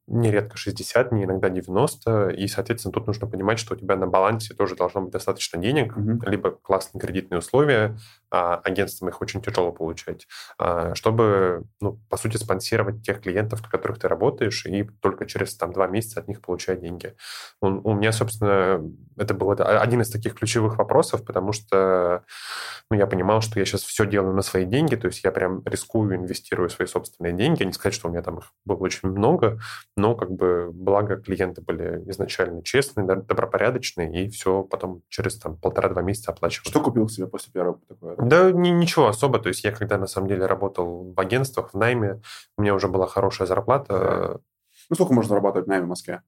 нередко 0.08 0.56
60 0.56 1.10
дней, 1.10 1.24
иногда 1.24 1.50
90, 1.50 2.30
и, 2.30 2.48
соответственно, 2.48 2.92
тут 2.92 3.06
нужно 3.06 3.26
понимать, 3.26 3.58
что 3.58 3.74
у 3.74 3.76
тебя 3.76 3.96
на 3.96 4.06
балансе 4.06 4.54
тоже 4.54 4.74
должно 4.74 5.02
быть 5.02 5.12
достаточно 5.12 5.60
денег, 5.60 5.94
mm-hmm. 5.94 6.30
либо 6.30 6.50
классные 6.50 7.00
кредитные 7.00 7.38
условия, 7.38 7.98
а 8.30 8.56
агентствам 8.56 9.08
их 9.08 9.20
очень 9.20 9.40
тяжело 9.40 9.72
получать, 9.72 10.26
а, 10.58 10.94
чтобы, 10.94 11.64
ну, 11.80 11.98
по 12.08 12.16
сути, 12.16 12.36
спонсировать 12.36 13.02
тех 13.02 13.20
клиентов, 13.20 13.62
на 13.62 13.68
которых 13.68 13.98
ты 13.98 14.08
работаешь, 14.08 14.66
и 14.66 14.84
только 15.00 15.26
через 15.26 15.56
там 15.56 15.72
два 15.72 15.86
месяца 15.86 16.20
от 16.20 16.28
них 16.28 16.40
получать 16.40 16.80
деньги. 16.80 17.14
У, 17.60 17.66
у 17.66 17.94
меня, 17.94 18.12
собственно, 18.12 18.82
это 19.16 19.34
был 19.34 19.50
один 19.50 20.02
из 20.02 20.10
таких 20.10 20.34
ключевых 20.34 20.78
вопросов, 20.78 21.24
потому 21.24 21.52
что 21.52 22.24
ну, 22.90 22.96
я 22.96 23.06
понимал, 23.06 23.40
что 23.40 23.58
я 23.58 23.64
сейчас 23.64 23.82
все 23.82 24.06
делаю 24.06 24.34
на 24.34 24.42
свои 24.42 24.64
деньги, 24.64 24.96
то 24.96 25.06
есть 25.06 25.24
я 25.24 25.32
прям 25.32 25.62
рискую, 25.64 26.16
инвестирую 26.16 26.70
свои 26.70 26.86
собственные 26.86 27.32
деньги, 27.32 27.62
не 27.62 27.72
сказать, 27.72 27.94
что 27.94 28.08
у 28.08 28.10
меня 28.10 28.22
там 28.22 28.38
их 28.38 28.52
было 28.64 28.78
очень 28.78 29.08
много, 29.08 29.58
но 29.96 30.14
как 30.14 30.30
бы 30.30 30.70
благо 30.72 31.16
клиенты 31.16 31.60
были 31.60 32.02
изначально 32.10 32.62
честные, 32.62 33.06
добропорядочные, 33.06 34.24
и 34.24 34.30
все 34.30 34.62
потом 34.62 35.02
через 35.08 35.38
там 35.38 35.56
полтора-два 35.56 36.02
месяца 36.02 36.32
оплачивал. 36.32 36.70
Что 36.70 36.80
купил 36.80 37.08
себе 37.08 37.26
после 37.26 37.52
первого 37.52 37.80
такого? 37.88 38.16
Да 38.18 38.50
ни, 38.50 38.70
ничего 38.70 39.08
особо, 39.08 39.38
то 39.38 39.48
есть 39.48 39.64
я 39.64 39.72
когда 39.72 39.96
на 39.96 40.06
самом 40.06 40.28
деле 40.28 40.46
работал 40.46 41.12
в 41.12 41.20
агентствах, 41.20 41.72
в 41.72 41.76
найме, 41.76 42.20
у 42.56 42.62
меня 42.62 42.74
уже 42.74 42.88
была 42.88 43.06
хорошая 43.06 43.46
зарплата. 43.46 44.40
Ну 44.90 44.94
сколько 44.96 45.12
можно 45.12 45.30
зарабатывать 45.30 45.66
в 45.66 45.68
найме 45.68 45.84
в 45.84 45.88
Москве? 45.88 46.22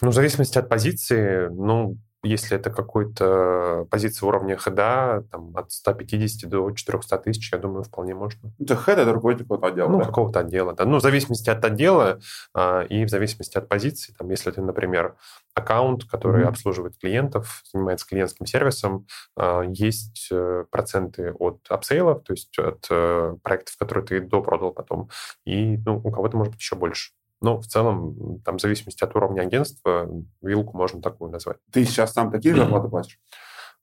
Ну, 0.00 0.10
в 0.10 0.14
зависимости 0.14 0.58
от 0.58 0.68
позиции, 0.68 1.48
ну, 1.48 1.96
если 2.22 2.56
это 2.56 2.70
какой-то 2.70 3.86
позиция 3.90 4.26
уровня 4.28 4.56
хеда, 4.56 5.24
там, 5.30 5.56
от 5.56 5.72
150 5.72 6.48
до 6.48 6.70
400 6.70 7.18
тысяч, 7.18 7.52
я 7.52 7.58
думаю, 7.58 7.82
вполне 7.82 8.14
можно. 8.14 8.52
Это 8.60 8.76
хед, 8.76 8.98
это 8.98 9.12
руководитель 9.12 9.44
какого-то 9.44 9.66
отдела, 9.66 9.88
Ну, 9.88 9.98
да? 9.98 10.04
какого-то 10.04 10.40
отдела, 10.40 10.72
да. 10.72 10.84
Ну, 10.84 10.98
в 10.98 11.02
зависимости 11.02 11.50
от 11.50 11.64
отдела 11.64 12.20
а, 12.54 12.82
и 12.82 13.04
в 13.04 13.08
зависимости 13.08 13.58
от 13.58 13.68
позиции. 13.68 14.14
Там, 14.16 14.30
если 14.30 14.50
ты, 14.52 14.62
например, 14.62 15.16
аккаунт, 15.54 16.04
который 16.04 16.44
mm-hmm. 16.44 16.48
обслуживает 16.48 16.96
клиентов, 16.98 17.62
занимается 17.72 18.06
клиентским 18.06 18.46
сервисом, 18.46 19.06
а, 19.36 19.62
есть 19.62 20.28
э, 20.30 20.64
проценты 20.70 21.32
от 21.32 21.58
апсейлов, 21.68 22.22
то 22.22 22.32
есть 22.32 22.56
от 22.58 22.86
э, 22.90 23.36
проектов, 23.42 23.76
которые 23.78 24.06
ты 24.06 24.20
допродал 24.20 24.72
потом, 24.72 25.10
и 25.44 25.76
ну, 25.78 26.00
у 26.02 26.10
кого-то 26.10 26.36
может 26.36 26.52
быть 26.52 26.60
еще 26.60 26.76
больше. 26.76 27.10
Но 27.42 27.60
в 27.60 27.66
целом, 27.66 28.40
там, 28.44 28.58
в 28.58 28.60
зависимости 28.60 29.02
от 29.02 29.14
уровня 29.16 29.42
агентства, 29.42 30.08
вилку 30.40 30.76
можно 30.76 31.02
такую 31.02 31.30
назвать. 31.30 31.58
Ты 31.72 31.84
сейчас 31.84 32.12
сам 32.12 32.30
такие 32.30 32.54
зарплаты 32.54 32.88
платишь? 32.88 33.18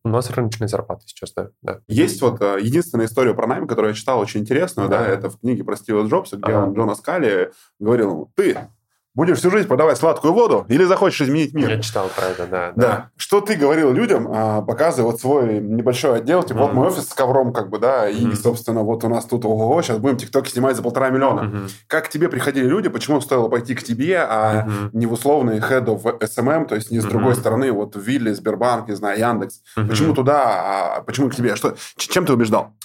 У 0.05 0.09
нас 0.09 0.29
рыночные 0.29 0.69
зарплаты 0.69 1.03
сейчас, 1.05 1.33
да. 1.33 1.49
да. 1.61 1.81
Есть 1.89 2.21
вот 2.21 2.41
э, 2.41 2.59
единственная 2.61 3.07
история 3.07 3.33
про 3.33 3.47
найм, 3.47 3.67
которую 3.67 3.91
я 3.91 3.95
читал 3.95 4.19
очень 4.19 4.39
интересную, 4.39 4.87
да, 4.87 4.99
да 4.99 5.07
это 5.07 5.29
в 5.29 5.39
книге 5.39 5.65
про 5.65 5.75
Стива 5.75 6.07
Джобса, 6.07 6.37
где 6.37 6.53
ага. 6.53 6.67
он 6.67 6.73
Джона 6.73 6.95
Скали 6.95 7.51
говорил 7.79 8.11
ему, 8.11 8.31
ты 8.33 8.57
Будешь 9.15 9.39
всю 9.39 9.49
жизнь 9.49 9.67
подавать 9.67 9.97
сладкую 9.97 10.33
воду 10.33 10.65
или 10.69 10.83
захочешь 10.83 11.21
изменить 11.21 11.53
мир? 11.53 11.69
Я 11.69 11.81
читал 11.81 12.09
про 12.15 12.27
это, 12.27 12.45
да. 12.45 12.71
Да. 12.75 12.87
да. 12.87 13.09
Что 13.17 13.41
ты 13.41 13.55
говорил 13.55 13.91
людям, 13.91 14.27
а, 14.31 14.61
показывая 14.61 15.11
вот 15.11 15.19
свой 15.19 15.59
небольшой 15.59 16.19
отдел, 16.19 16.43
типа, 16.43 16.59
mm. 16.59 16.61
вот 16.61 16.73
мой 16.73 16.87
офис 16.87 17.09
с 17.09 17.13
ковром, 17.13 17.51
как 17.51 17.69
бы, 17.71 17.79
да, 17.79 18.07
и, 18.07 18.23
mm. 18.23 18.35
собственно, 18.35 18.83
вот 18.83 19.03
у 19.03 19.09
нас 19.09 19.25
тут, 19.25 19.45
ого, 19.45 19.81
сейчас 19.81 19.97
будем 19.97 20.17
тиктоки 20.17 20.51
снимать 20.51 20.75
за 20.75 20.83
полтора 20.83 21.09
миллиона. 21.09 21.41
Mm-hmm. 21.41 21.69
Как 21.87 22.05
к 22.05 22.09
тебе 22.09 22.29
приходили 22.29 22.67
люди, 22.67 22.87
почему 22.87 23.19
стоило 23.19 23.49
пойти 23.49 23.73
к 23.73 23.81
тебе, 23.81 24.19
а 24.19 24.67
mm-hmm. 24.67 24.89
не 24.93 25.07
в 25.07 25.13
условный 25.13 25.57
head 25.57 25.85
of 25.85 26.03
SMM, 26.19 26.67
то 26.67 26.75
есть 26.75 26.91
не 26.91 26.99
с 26.99 27.05
mm-hmm. 27.05 27.09
другой 27.09 27.35
стороны, 27.35 27.71
вот 27.71 27.95
Вилли, 27.95 28.31
Сбербанк, 28.31 28.89
не 28.89 28.95
знаю, 28.95 29.19
Яндекс. 29.19 29.61
Mm-hmm. 29.75 29.87
Почему 29.87 30.13
туда, 30.13 30.97
а 30.97 31.01
почему 31.01 31.31
к 31.31 31.35
тебе? 31.35 31.55
Что, 31.55 31.75
чем 31.97 32.27
ты 32.27 32.33
убеждал? 32.33 32.75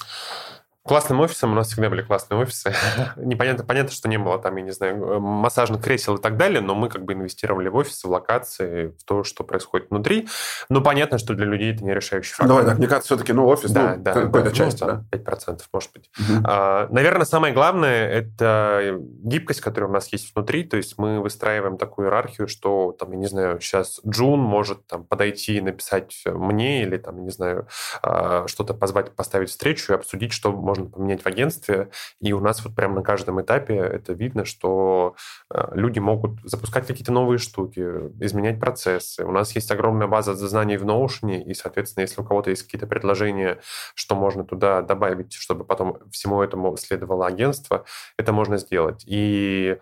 Классным 0.87 1.21
офисом 1.21 1.53
у 1.53 1.55
нас 1.55 1.69
всегда 1.69 1.89
были 1.89 2.03
классные 2.03 2.39
офисы. 2.39 2.75
Непонятно, 3.17 3.65
понятно, 3.65 3.91
что 3.91 4.07
не 4.07 4.19
было 4.19 4.39
там, 4.39 4.55
я 4.57 4.63
не 4.63 4.71
знаю, 4.71 5.19
массажных 5.19 5.83
кресел 5.83 6.17
и 6.17 6.21
так 6.21 6.37
далее, 6.37 6.61
но 6.61 6.75
мы 6.75 6.91
как 6.91 7.05
бы 7.05 7.15
инвестировали 7.15 7.69
в 7.69 7.77
офисы, 7.77 8.07
в 8.07 8.11
локации, 8.11 8.89
в 8.89 9.05
то, 9.05 9.25
что 9.25 9.45
происходит 9.45 9.89
внутри. 9.89 10.29
Но 10.69 10.83
понятно, 10.83 11.17
что 11.17 11.33
для 11.33 11.47
людей 11.47 11.73
это 11.73 11.83
не 11.85 11.95
решающий 11.95 12.33
фактор. 12.33 12.49
Давай 12.49 12.65
так, 12.67 12.77
мне 12.77 12.87
кажется, 12.87 13.15
все-таки, 13.15 13.33
ну, 13.33 13.47
офис, 13.47 13.71
да, 13.71 13.95
ну, 13.97 14.03
да, 14.03 14.13
какой-то 14.13 14.51
да, 14.51 14.55
часть, 14.55 14.81
ну, 14.83 14.87
да? 14.87 15.05
5%, 15.11 15.61
может 15.73 15.91
быть. 15.95 16.11
Угу. 16.19 16.43
А, 16.45 16.89
наверное, 16.91 17.25
самое 17.25 17.55
главное– 17.55 18.09
это 18.11 18.99
гибкость, 19.23 19.63
которая 19.63 19.89
у 19.89 19.95
нас 19.95 20.13
есть 20.13 20.35
внутри, 20.35 20.65
то 20.65 20.77
есть 20.77 20.99
мы 20.99 21.21
выстраиваем 21.21 21.79
такую 21.79 22.09
иерархию, 22.09 22.47
что, 22.47 22.93
там, 22.93 23.11
я 23.13 23.17
не 23.17 23.27
знаю, 23.27 23.59
сейчас 23.59 24.01
Джун 24.07 24.41
может 24.41 24.87
там 24.87 25.05
подойти 25.05 25.57
и 25.57 25.61
написать 25.63 26.23
мне 26.27 26.83
или, 26.83 26.99
там, 26.99 27.17
я 27.17 27.23
не 27.23 27.31
знаю, 27.31 27.69
а, 28.03 28.47
что-то 28.49 28.75
позвать, 28.75 29.13
поставить 29.13 29.49
встречу 29.49 29.93
и 29.93 29.97
обсудить, 29.97 30.35
что 30.35 30.53
можно 30.75 30.91
поменять 30.91 31.23
в 31.23 31.27
агентстве. 31.27 31.91
И 32.21 32.33
у 32.33 32.41
нас 32.41 32.65
вот 32.65 32.75
прямо 32.75 32.97
на 32.97 33.03
каждом 33.03 33.41
этапе 33.41 33.77
это 33.77 34.13
видно, 34.13 34.45
что 34.45 35.15
э, 35.51 35.71
люди 35.75 35.99
могут 35.99 36.41
запускать 36.45 36.87
какие-то 36.87 37.13
новые 37.13 37.39
штуки, 37.39 37.81
изменять 38.21 38.61
процессы. 38.61 39.25
У 39.25 39.33
нас 39.33 39.55
есть 39.55 39.71
огромная 39.71 40.07
база 40.07 40.35
знаний 40.35 40.77
в 40.77 40.85
Notion, 40.85 41.43
и, 41.43 41.55
соответственно, 41.55 42.03
если 42.03 42.21
у 42.21 42.25
кого-то 42.25 42.51
есть 42.51 42.65
какие-то 42.65 42.87
предложения, 42.87 43.61
что 43.95 44.15
можно 44.15 44.45
туда 44.45 44.83
добавить, 44.83 45.33
чтобы 45.35 45.65
потом 45.65 45.99
всему 46.11 46.43
этому 46.43 46.77
следовало 46.77 47.27
агентство, 47.27 47.85
это 48.19 48.33
можно 48.33 48.59
сделать. 48.59 49.05
И 49.07 49.79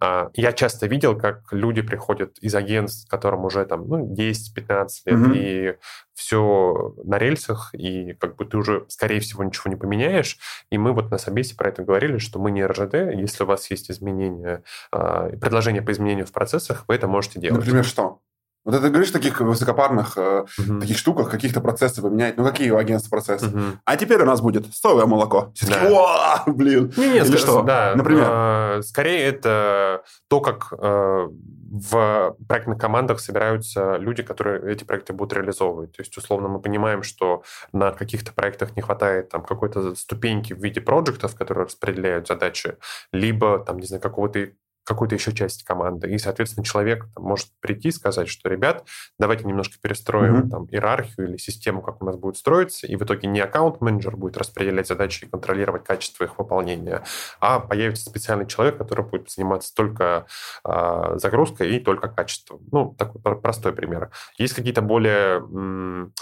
я 0.00 0.52
часто 0.52 0.86
видел, 0.86 1.18
как 1.18 1.52
люди 1.52 1.82
приходят 1.82 2.38
из 2.38 2.54
агентств, 2.54 3.08
которым 3.08 3.44
уже 3.44 3.64
там 3.64 3.88
ну, 3.88 4.14
10-15 4.14 4.88
лет, 5.06 5.18
mm-hmm. 5.18 5.32
и 5.34 5.76
все 6.14 6.94
на 7.04 7.18
рельсах, 7.18 7.70
и 7.74 8.12
как 8.14 8.36
бы 8.36 8.44
ты 8.44 8.56
уже, 8.56 8.84
скорее 8.88 9.20
всего, 9.20 9.44
ничего 9.44 9.70
не 9.70 9.76
поменяешь. 9.76 10.38
И 10.70 10.78
мы 10.78 10.92
вот 10.92 11.10
на 11.10 11.18
собесе 11.18 11.56
про 11.56 11.68
это 11.68 11.82
говорили, 11.84 12.18
что 12.18 12.38
мы 12.38 12.50
не 12.50 12.64
РЖД. 12.64 12.94
Если 13.14 13.44
у 13.44 13.46
вас 13.46 13.70
есть 13.70 13.90
изменения, 13.90 14.62
а, 14.90 15.28
предложения 15.36 15.82
по 15.82 15.92
изменению 15.92 16.26
в 16.26 16.32
процессах, 16.32 16.84
вы 16.88 16.96
это 16.96 17.06
можете 17.06 17.40
делать. 17.40 17.60
Например, 17.60 17.84
что? 17.84 18.20
Вот 18.64 18.74
это 18.74 18.88
говоришь 18.88 19.10
таких 19.10 19.40
высокопарных 19.40 20.18
uh-huh. 20.18 20.80
таких 20.80 20.98
штуках, 20.98 21.30
каких-то 21.30 21.60
процессы 21.60 22.02
поменять. 22.02 22.36
Ну, 22.36 22.44
какие 22.44 22.70
у 22.70 22.76
агентства 22.76 23.10
процессы? 23.10 23.46
Uh-huh. 23.46 23.76
А 23.84 23.96
теперь 23.96 24.20
у 24.22 24.26
нас 24.26 24.40
будет 24.40 24.74
соевое 24.74 25.06
молоко. 25.06 25.52
Да. 25.66 26.44
О, 26.46 26.50
блин. 26.50 26.92
Не, 26.96 27.08
не, 27.08 27.18
Или 27.18 27.36
что? 27.36 27.62
Да, 27.62 27.94
Например? 27.94 28.26
Э, 28.28 28.82
скорее 28.82 29.22
это 29.22 30.02
то, 30.28 30.40
как 30.40 30.72
э, 30.72 31.28
в 31.70 32.36
проектных 32.48 32.78
командах 32.78 33.20
собираются 33.20 33.96
люди, 33.96 34.22
которые 34.22 34.72
эти 34.72 34.84
проекты 34.84 35.12
будут 35.12 35.34
реализовывать. 35.34 35.92
То 35.92 36.02
есть, 36.02 36.16
условно, 36.16 36.48
мы 36.48 36.60
понимаем, 36.60 37.02
что 37.02 37.42
на 37.72 37.92
каких-то 37.92 38.32
проектах 38.32 38.74
не 38.76 38.82
хватает 38.82 39.28
там 39.28 39.44
какой-то 39.44 39.94
ступеньки 39.94 40.52
в 40.54 40.62
виде 40.62 40.80
проектов, 40.80 41.34
которые 41.34 41.66
распределяют 41.66 42.26
задачи, 42.26 42.76
либо 43.12 43.58
там, 43.58 43.78
не 43.78 43.86
знаю, 43.86 44.02
какого-то 44.02 44.48
какую-то 44.88 45.14
еще 45.14 45.32
часть 45.34 45.64
команды. 45.64 46.10
И, 46.10 46.18
соответственно, 46.18 46.64
человек 46.64 47.06
там, 47.14 47.24
может 47.24 47.48
прийти 47.60 47.88
и 47.88 47.92
сказать, 47.92 48.28
что, 48.28 48.48
ребят, 48.48 48.84
давайте 49.18 49.44
немножко 49.44 49.76
перестроим 49.80 50.40
mm-hmm. 50.40 50.48
там, 50.48 50.64
иерархию 50.70 51.28
или 51.28 51.36
систему, 51.36 51.82
как 51.82 52.00
у 52.00 52.06
нас 52.06 52.16
будет 52.16 52.38
строиться, 52.38 52.86
и 52.86 52.96
в 52.96 53.02
итоге 53.02 53.28
не 53.28 53.40
аккаунт-менеджер 53.40 54.16
будет 54.16 54.38
распределять 54.38 54.88
задачи 54.88 55.24
и 55.24 55.28
контролировать 55.28 55.84
качество 55.84 56.24
их 56.24 56.38
выполнения, 56.38 57.04
а 57.38 57.60
появится 57.60 58.08
специальный 58.08 58.46
человек, 58.46 58.78
который 58.78 59.04
будет 59.04 59.30
заниматься 59.30 59.74
только 59.74 60.26
э, 60.64 61.14
загрузкой 61.16 61.76
и 61.76 61.80
только 61.80 62.08
качеством. 62.08 62.60
Ну, 62.72 62.94
такой 62.96 63.20
простой 63.20 63.72
пример. 63.72 64.10
Есть 64.38 64.54
какие-то 64.54 64.80
более... 64.80 65.36
М- 65.36 66.14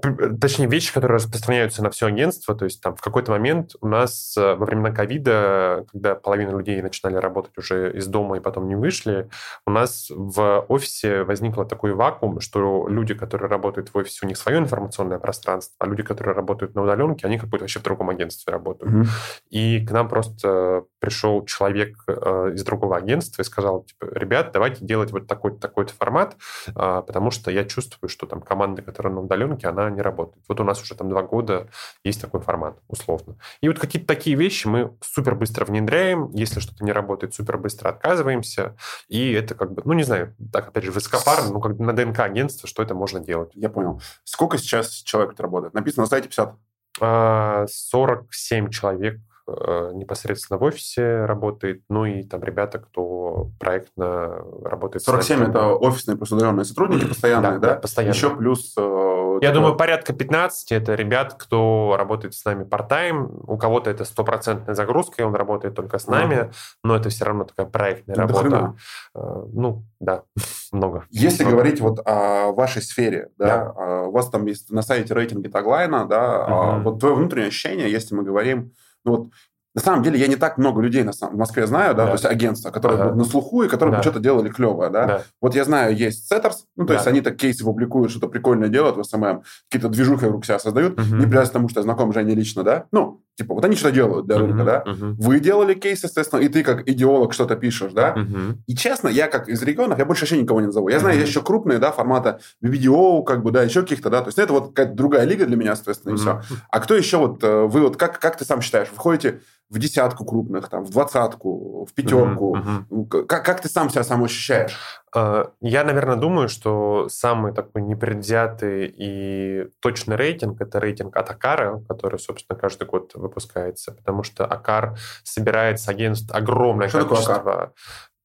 точнее, 0.00 0.66
вещи, 0.68 0.92
которые 0.92 1.16
распространяются 1.16 1.82
на 1.82 1.90
все 1.90 2.06
агентство. 2.06 2.54
То 2.54 2.64
есть 2.64 2.80
там 2.80 2.96
в 2.96 3.00
какой-то 3.00 3.30
момент 3.30 3.72
у 3.80 3.86
нас 3.86 4.34
э, 4.36 4.54
во 4.54 4.66
времена 4.66 4.90
ковида, 4.90 5.86
когда 5.92 6.14
половина 6.14 6.50
людей 6.50 6.80
начинали 6.82 7.16
работать 7.16 7.56
уже 7.58 7.92
из 7.96 8.06
дома 8.06 8.36
и 8.36 8.40
потом 8.40 8.68
не 8.68 8.74
вышли, 8.74 9.28
у 9.66 9.70
нас 9.70 10.10
в 10.10 10.64
офисе 10.68 11.24
возникло 11.24 11.64
такой 11.64 11.92
вакуум, 11.92 12.40
что 12.40 12.88
люди, 12.88 13.14
которые 13.14 13.48
работают 13.48 13.90
в 13.92 13.96
офисе, 13.96 14.20
у 14.24 14.28
них 14.28 14.38
свое 14.38 14.58
информационное 14.58 15.18
пространство, 15.18 15.76
а 15.78 15.86
люди, 15.86 16.02
которые 16.02 16.34
работают 16.34 16.74
на 16.74 16.82
удаленке, 16.82 17.26
они 17.26 17.38
как 17.38 17.48
будто 17.48 17.64
вообще 17.64 17.80
в 17.80 17.82
другом 17.82 18.10
агентстве 18.10 18.52
работают. 18.52 18.92
Mm-hmm. 18.92 19.08
И 19.50 19.86
к 19.86 19.90
нам 19.90 20.08
просто 20.08 20.84
пришел 21.00 21.44
человек 21.44 21.96
э, 22.06 22.52
из 22.54 22.64
другого 22.64 22.96
агентства 22.96 23.42
и 23.42 23.44
сказал, 23.44 23.84
типа, 23.84 24.06
ребят, 24.14 24.50
давайте 24.52 24.84
делать 24.84 25.12
вот 25.12 25.26
такой-то 25.26 25.58
такой 25.58 25.86
формат, 25.86 26.36
э, 26.68 26.72
потому 26.74 27.30
что 27.30 27.50
я 27.50 27.64
чувствую, 27.64 28.08
что 28.08 28.26
там 28.26 28.40
команда, 28.40 28.82
которая 28.82 29.12
на 29.12 29.20
удаленке, 29.20 29.68
она 29.68 29.81
не 29.90 30.00
работает. 30.00 30.44
Вот 30.48 30.60
у 30.60 30.64
нас 30.64 30.80
уже 30.82 30.94
там 30.94 31.08
два 31.08 31.22
года 31.22 31.68
есть 32.04 32.20
такой 32.20 32.40
формат, 32.40 32.78
условно. 32.88 33.36
И 33.60 33.68
вот 33.68 33.78
какие-то 33.78 34.06
такие 34.06 34.36
вещи 34.36 34.66
мы 34.66 34.96
супер 35.00 35.34
быстро 35.34 35.64
внедряем. 35.64 36.30
Если 36.32 36.60
что-то 36.60 36.84
не 36.84 36.92
работает, 36.92 37.34
супер 37.34 37.58
быстро 37.58 37.90
отказываемся. 37.90 38.76
И 39.08 39.32
это 39.32 39.54
как 39.54 39.72
бы, 39.72 39.82
ну, 39.84 39.92
не 39.92 40.02
знаю, 40.02 40.34
так, 40.52 40.68
опять 40.68 40.84
же, 40.84 40.92
высокопарно, 40.92 41.52
ну, 41.52 41.60
как 41.60 41.78
на 41.78 41.92
ДНК 41.92 42.20
агентства, 42.20 42.68
что 42.68 42.82
это 42.82 42.94
можно 42.94 43.20
делать. 43.20 43.50
Я 43.54 43.68
понял. 43.68 44.00
Сколько 44.24 44.58
сейчас 44.58 44.90
человек 44.90 45.38
работает? 45.38 45.74
Написано 45.74 46.04
на 46.04 46.08
сайте 46.08 46.28
50? 46.28 46.54
47 46.98 48.66
а, 48.66 48.70
человек 48.70 49.20
непосредственно 49.46 50.58
в 50.58 50.62
офисе 50.62 51.24
работает, 51.24 51.82
ну 51.88 52.04
и 52.04 52.22
там 52.22 52.42
ребята, 52.42 52.78
кто 52.78 53.50
проектно 53.58 54.44
работает. 54.64 55.04
47 55.04 55.50
это 55.50 55.68
офисные 55.74 56.16
просто 56.16 56.36
удаленные 56.36 56.64
сотрудники 56.64 57.06
постоянные, 57.06 57.58
да? 57.58 57.74
да? 57.74 57.74
постоянно. 57.76 58.14
Еще 58.14 58.34
плюс... 58.34 58.74
Э, 58.78 59.38
Я 59.40 59.52
думаю, 59.52 59.76
порядка 59.76 60.12
15 60.12 60.72
это 60.72 60.94
ребят, 60.94 61.34
кто 61.38 61.96
работает 61.98 62.34
с 62.34 62.44
нами 62.44 62.64
part-time. 62.64 63.44
У 63.46 63.56
кого-то 63.56 63.90
это 63.90 64.04
стопроцентная 64.04 64.74
загрузка, 64.74 65.22
и 65.22 65.24
он 65.24 65.34
работает 65.34 65.74
только 65.74 65.98
с 65.98 66.06
нами, 66.06 66.34
uh 66.34 66.52
но 66.84 66.96
это 66.96 67.08
все 67.08 67.24
равно 67.24 67.44
такая 67.44 67.66
проектная 67.66 68.16
работа. 68.16 68.40
Хрена. 68.40 68.76
Э, 69.14 69.44
ну, 69.52 69.84
да, 70.00 70.22
много. 70.72 71.06
Если 71.10 71.44
много. 71.44 71.56
говорить 71.56 71.80
вот 71.80 72.00
о 72.04 72.52
вашей 72.52 72.82
сфере, 72.82 73.28
да, 73.38 73.46
да. 73.46 73.72
А, 73.76 74.02
у 74.06 74.12
вас 74.12 74.28
там 74.28 74.46
есть 74.46 74.70
на 74.70 74.82
сайте 74.82 75.14
рейтинги 75.14 75.48
Tagline 75.48 75.93
а, 75.93 76.06
да, 76.06 76.46
э, 76.48 76.82
вот 76.82 77.00
твое 77.00 77.14
внутреннее 77.14 77.48
ощущение, 77.48 77.90
если 77.90 78.14
мы 78.14 78.22
говорим 78.22 78.72
ну, 79.04 79.12
вот, 79.12 79.30
на 79.74 79.80
самом 79.80 80.02
деле 80.02 80.18
я 80.18 80.26
не 80.26 80.36
так 80.36 80.58
много 80.58 80.82
людей 80.82 81.02
на 81.02 81.12
самом, 81.12 81.36
в 81.36 81.38
Москве 81.38 81.66
знаю, 81.66 81.94
да, 81.94 82.02
да. 82.02 82.06
то 82.08 82.12
есть 82.12 82.26
агентства, 82.26 82.70
которые 82.70 83.00
ага. 83.00 83.14
на 83.14 83.24
слуху 83.24 83.62
и 83.62 83.68
которые 83.68 83.96
да. 83.96 84.02
что-то 84.02 84.20
делали 84.20 84.50
клевое, 84.50 84.90
да? 84.90 85.06
да. 85.06 85.22
Вот 85.40 85.54
я 85.54 85.64
знаю, 85.64 85.96
есть 85.96 86.30
Setters, 86.30 86.64
ну, 86.76 86.84
то 86.84 86.88
да. 86.88 86.94
есть 86.94 87.06
они 87.06 87.22
так 87.22 87.36
кейсы 87.36 87.64
публикуют, 87.64 88.10
что-то 88.10 88.28
прикольное 88.28 88.68
делают 88.68 88.96
в 88.96 89.04
SMM, 89.04 89.42
какие-то 89.70 89.88
движухи 89.88 90.26
вокруг 90.26 90.44
себя 90.44 90.58
создают, 90.58 91.00
угу. 91.00 91.16
не 91.16 91.22
привязываясь 91.22 91.50
к 91.50 91.52
тому, 91.52 91.68
что 91.68 91.80
я 91.80 91.84
знаком 91.84 92.12
Жене 92.12 92.34
лично, 92.34 92.62
да? 92.64 92.84
Ну, 92.92 93.22
типа, 93.36 93.54
вот 93.54 93.64
они 93.64 93.76
что-то 93.76 93.94
делают 93.94 94.26
для 94.26 94.38
рынка, 94.38 94.56
угу. 94.56 94.64
да? 94.64 94.84
Угу. 94.86 95.22
Вы 95.22 95.40
делали 95.40 95.74
кейсы, 95.74 96.06
естественно, 96.06 96.40
и 96.40 96.48
ты 96.48 96.62
как 96.62 96.88
идеолог 96.88 97.32
что-то 97.32 97.56
пишешь, 97.56 97.92
да? 97.92 98.12
Угу. 98.12 98.62
И 98.66 98.76
честно, 98.76 99.08
я 99.08 99.28
как 99.28 99.48
из 99.48 99.62
регионов, 99.62 99.98
я 99.98 100.04
больше 100.04 100.22
вообще 100.22 100.40
никого 100.40 100.60
не 100.60 100.66
назову. 100.66 100.88
Я 100.88 100.98
знаю, 100.98 101.14
угу. 101.14 101.20
есть 101.20 101.32
еще 101.32 101.42
крупные, 101.42 101.78
да, 101.78 101.92
формата 101.92 102.40
видео, 102.60 103.22
как 103.22 103.42
бы, 103.42 103.50
да, 103.50 103.62
еще 103.62 103.82
каких-то, 103.82 104.10
да, 104.10 104.20
то 104.20 104.28
есть 104.28 104.38
это 104.38 104.52
вот 104.52 104.68
какая-то 104.68 104.94
другая 104.94 105.24
лига 105.24 105.46
для 105.46 105.56
меня, 105.56 105.74
соответственно, 105.74 106.14
угу. 106.14 106.20
и 106.20 106.22
все. 106.22 106.40
А 106.70 106.80
кто 106.80 106.94
еще 106.94 107.16
вот, 107.18 107.42
э, 107.42 107.62
вы 107.66 107.82
вот, 107.82 107.96
как, 107.96 108.18
как 108.18 108.36
ты 108.36 108.44
сам 108.44 108.60
считаешь, 108.60 108.88
вы 108.90 108.96
входите 108.96 109.40
в 109.72 109.78
десятку 109.78 110.26
крупных, 110.26 110.68
там, 110.68 110.84
в 110.84 110.90
двадцатку, 110.90 111.86
в 111.86 111.94
пятерку. 111.94 112.56
Uh-huh, 112.56 113.26
Как, 113.26 113.42
как 113.42 113.62
ты 113.62 113.70
сам 113.70 113.88
себя 113.88 114.04
сам 114.04 114.22
ощущаешь? 114.22 115.01
А, 115.14 115.52
я, 115.60 115.84
наверное, 115.84 116.16
думаю, 116.16 116.48
что 116.48 117.08
самый 117.10 117.52
такой 117.52 117.82
непредвзятый 117.82 118.92
и 118.96 119.68
точный 119.80 120.16
рейтинг– 120.16 120.60
это 120.60 120.80
рейтинг 120.80 121.16
от 121.16 121.30
Акара, 121.30 121.82
который, 121.86 122.18
собственно, 122.18 122.58
каждый 122.58 122.86
год 122.86 123.12
выпускается, 123.14 123.92
потому 123.92 124.22
что 124.22 124.46
Акар 124.46 124.96
собирает 125.22 125.80
с 125.80 125.88
агентств 125.88 126.34
огромное 126.34 126.88
что 126.88 127.04
количество 127.04 127.74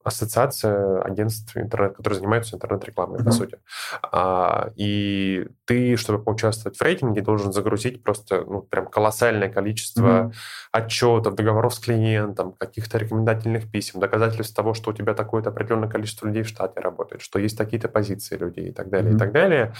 ассоциация 0.08 1.02
агентств, 1.02 1.58
интернет, 1.58 1.98
которые 1.98 2.20
занимаются 2.20 2.56
интернет-рекламой, 2.56 3.20
mm-hmm. 3.20 3.26
по 3.26 3.32
сути. 3.32 3.60
А, 4.02 4.72
и 4.76 5.48
ты, 5.66 5.98
чтобы 5.98 6.24
поучаствовать 6.24 6.78
в 6.78 6.82
рейтинге, 6.82 7.22
должен 7.22 7.52
загрузить 7.52 8.04
просто 8.04 8.46
ну, 8.48 8.62
прям 8.62 8.88
колоссальное 8.88 9.50
количество 9.50 10.08
mm-hmm. 10.08 10.34
отчетов, 10.72 11.36
договоров 11.36 11.74
с 11.74 11.80
клиентом, 11.80 12.54
каких-то 12.54 12.98
рекомендательных 12.98 13.70
писем, 13.70 14.00
доказательств 14.00 14.56
того, 14.56 14.74
что 14.74 14.92
у 14.92 14.94
тебя 14.94 15.14
такое-то 15.14 15.50
определенное 15.50 15.90
количество 15.90 16.26
людей 16.26 16.44
в 16.44 16.48
штате 16.48 16.80
работает, 16.80 17.22
что 17.22 17.38
есть 17.38 17.58
такие-то 17.58 17.90
позиции 17.90 18.38
людей 18.38 18.70
и 18.70 18.72
так 18.72 18.90
далее, 18.90 19.12
mm-hmm. 19.12 19.16
и 19.16 19.20
так 19.20 19.32
далее. 19.34 19.74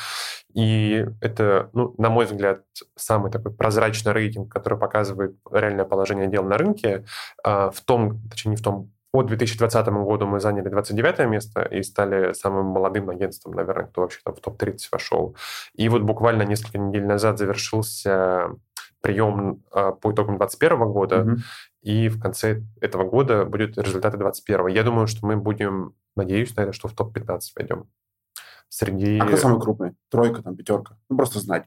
И 0.54 1.06
это, 1.22 1.70
ну, 1.72 1.96
на 1.98 2.10
мой 2.10 2.26
взгляд, 2.26 2.64
самый 2.98 3.32
такой 3.32 3.54
прозрачный 3.54 4.12
рейтинг, 4.12 4.52
который 4.52 4.78
показывает 4.78 5.38
реальное 5.50 5.86
положение 5.86 6.28
дел 6.28 6.44
на 6.44 6.58
рынке, 6.58 7.06
а, 7.44 7.70
в 7.70 7.80
том, 7.82 8.22
точнее, 8.30 8.52
не 8.52 8.58
в 8.58 8.62
том, 8.62 8.92
по 9.12 9.24
2020 9.24 9.88
году 9.88 10.28
мы 10.28 10.40
заняли 10.40 10.70
29 10.70 11.28
место 11.28 11.62
и 11.62 11.82
стали 11.84 12.34
самым 12.34 12.68
молодым 12.68 13.10
агентством, 13.10 13.54
наверное, 13.54 13.86
кто 13.86 14.02
вообще 14.02 14.20
там 14.24 14.36
в 14.36 14.42
топ-30 14.42 14.78
вошел. 14.92 15.36
И 15.74 15.90
вот 15.90 16.02
буквально 16.02 16.44
несколько 16.44 16.78
недель 16.78 17.06
назад 17.06 17.38
завершился 17.38 18.50
прием 19.02 19.64
э, 19.74 19.92
по 20.02 20.12
итогам 20.12 20.38
2021 20.38 20.80
года, 20.92 21.16
mm-hmm. 21.18 21.38
и 21.84 22.10
в 22.10 22.20
конце 22.20 22.64
этого 22.82 23.10
года 23.10 23.46
будут 23.46 23.78
результаты 23.78 24.18
2021. 24.18 24.68
Я 24.68 24.84
думаю, 24.84 25.08
что 25.08 25.26
мы 25.26 25.38
будем, 25.38 25.94
надеюсь 26.16 26.56
на 26.56 26.62
это, 26.62 26.74
что 26.74 26.88
в 26.88 26.94
топ-15 26.94 27.40
войдем 27.56 27.86
среди... 28.70 29.18
А 29.20 29.26
кто 29.26 29.38
самый 29.38 29.60
крупный? 29.60 29.96
Тройка, 30.10 30.42
там, 30.42 30.56
пятерка? 30.56 30.98
Ну, 31.10 31.18
просто 31.18 31.40
знать. 31.40 31.66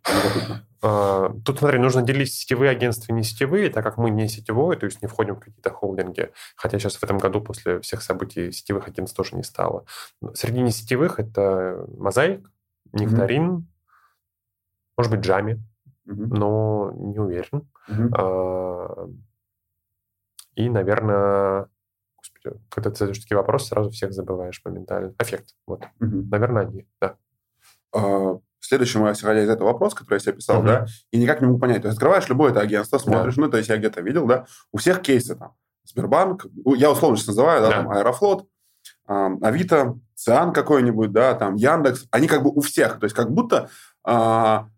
А, 0.82 1.32
тут, 1.44 1.58
смотри, 1.58 1.78
нужно 1.78 2.02
делить 2.02 2.32
сетевые 2.32 2.70
агентства 2.70 3.12
и 3.12 3.14
не 3.14 3.22
сетевые, 3.22 3.70
так 3.70 3.84
как 3.84 3.98
мы 3.98 4.10
не 4.10 4.28
сетевое, 4.28 4.76
то 4.78 4.86
есть 4.86 5.02
не 5.02 5.08
входим 5.08 5.36
в 5.36 5.40
какие-то 5.40 5.70
холдинги. 5.70 6.30
Хотя 6.56 6.78
сейчас 6.78 6.96
в 6.96 7.02
этом 7.02 7.18
году 7.18 7.40
после 7.40 7.80
всех 7.80 8.02
событий 8.02 8.52
сетевых 8.52 8.88
агентств 8.88 9.16
тоже 9.16 9.36
не 9.36 9.42
стало. 9.42 9.84
Среди 10.34 10.60
не 10.60 10.70
сетевых 10.70 11.18
это 11.20 11.86
Мозаик, 11.96 12.50
Нектарин, 12.92 13.50
mm-hmm. 13.50 13.62
может 14.96 15.12
быть, 15.12 15.20
Джами, 15.20 15.62
mm-hmm. 16.06 16.26
но 16.26 16.92
не 16.94 17.18
уверен. 17.18 17.68
Mm-hmm. 17.88 19.16
И, 20.56 20.68
наверное, 20.68 21.68
когда 22.68 22.90
ты 22.90 22.96
задаешь 22.96 23.18
такие 23.18 23.36
вопросы, 23.36 23.66
сразу 23.66 23.90
всех 23.90 24.12
забываешь 24.12 24.60
моментально. 24.64 25.14
Эффект. 25.18 25.54
Вот. 25.66 25.84
Угу. 26.00 26.28
Наверное, 26.30 26.62
они, 26.62 26.86
да. 27.00 27.16
А, 27.92 28.38
следующий 28.60 28.98
мой, 28.98 29.12
исходя 29.12 29.42
из 29.42 29.48
этого 29.48 29.68
вопрос, 29.68 29.94
который 29.94 30.16
я 30.16 30.20
себе 30.20 30.34
писал, 30.34 30.58
угу. 30.58 30.66
да, 30.66 30.86
и 31.10 31.18
никак 31.18 31.40
не 31.40 31.46
могу 31.46 31.58
понять. 31.58 31.82
То 31.82 31.88
есть 31.88 31.96
открываешь 31.96 32.28
любое 32.28 32.50
это 32.50 32.60
агентство, 32.60 32.98
смотришь, 32.98 33.36
да. 33.36 33.42
ну, 33.42 33.50
то 33.50 33.56
есть 33.56 33.68
я 33.68 33.76
где-то 33.76 34.00
видел, 34.00 34.26
да, 34.26 34.46
у 34.72 34.78
всех 34.78 35.02
кейсы 35.02 35.34
там. 35.36 35.54
Сбербанк, 35.84 36.46
я 36.76 36.90
условно 36.90 37.16
сейчас 37.16 37.28
называю, 37.28 37.62
да, 37.62 37.70
да. 37.70 37.76
там 37.76 37.90
Аэрофлот, 37.90 38.46
Авито, 39.06 39.98
Циан 40.14 40.52
какой-нибудь, 40.52 41.10
да, 41.10 41.34
там 41.34 41.56
Яндекс, 41.56 42.06
они 42.10 42.28
как 42.28 42.42
бы 42.42 42.50
у 42.50 42.60
всех, 42.60 43.00
то 43.00 43.04
есть 43.04 43.16
как 43.16 43.30
будто 43.30 43.70
а, 44.04 44.68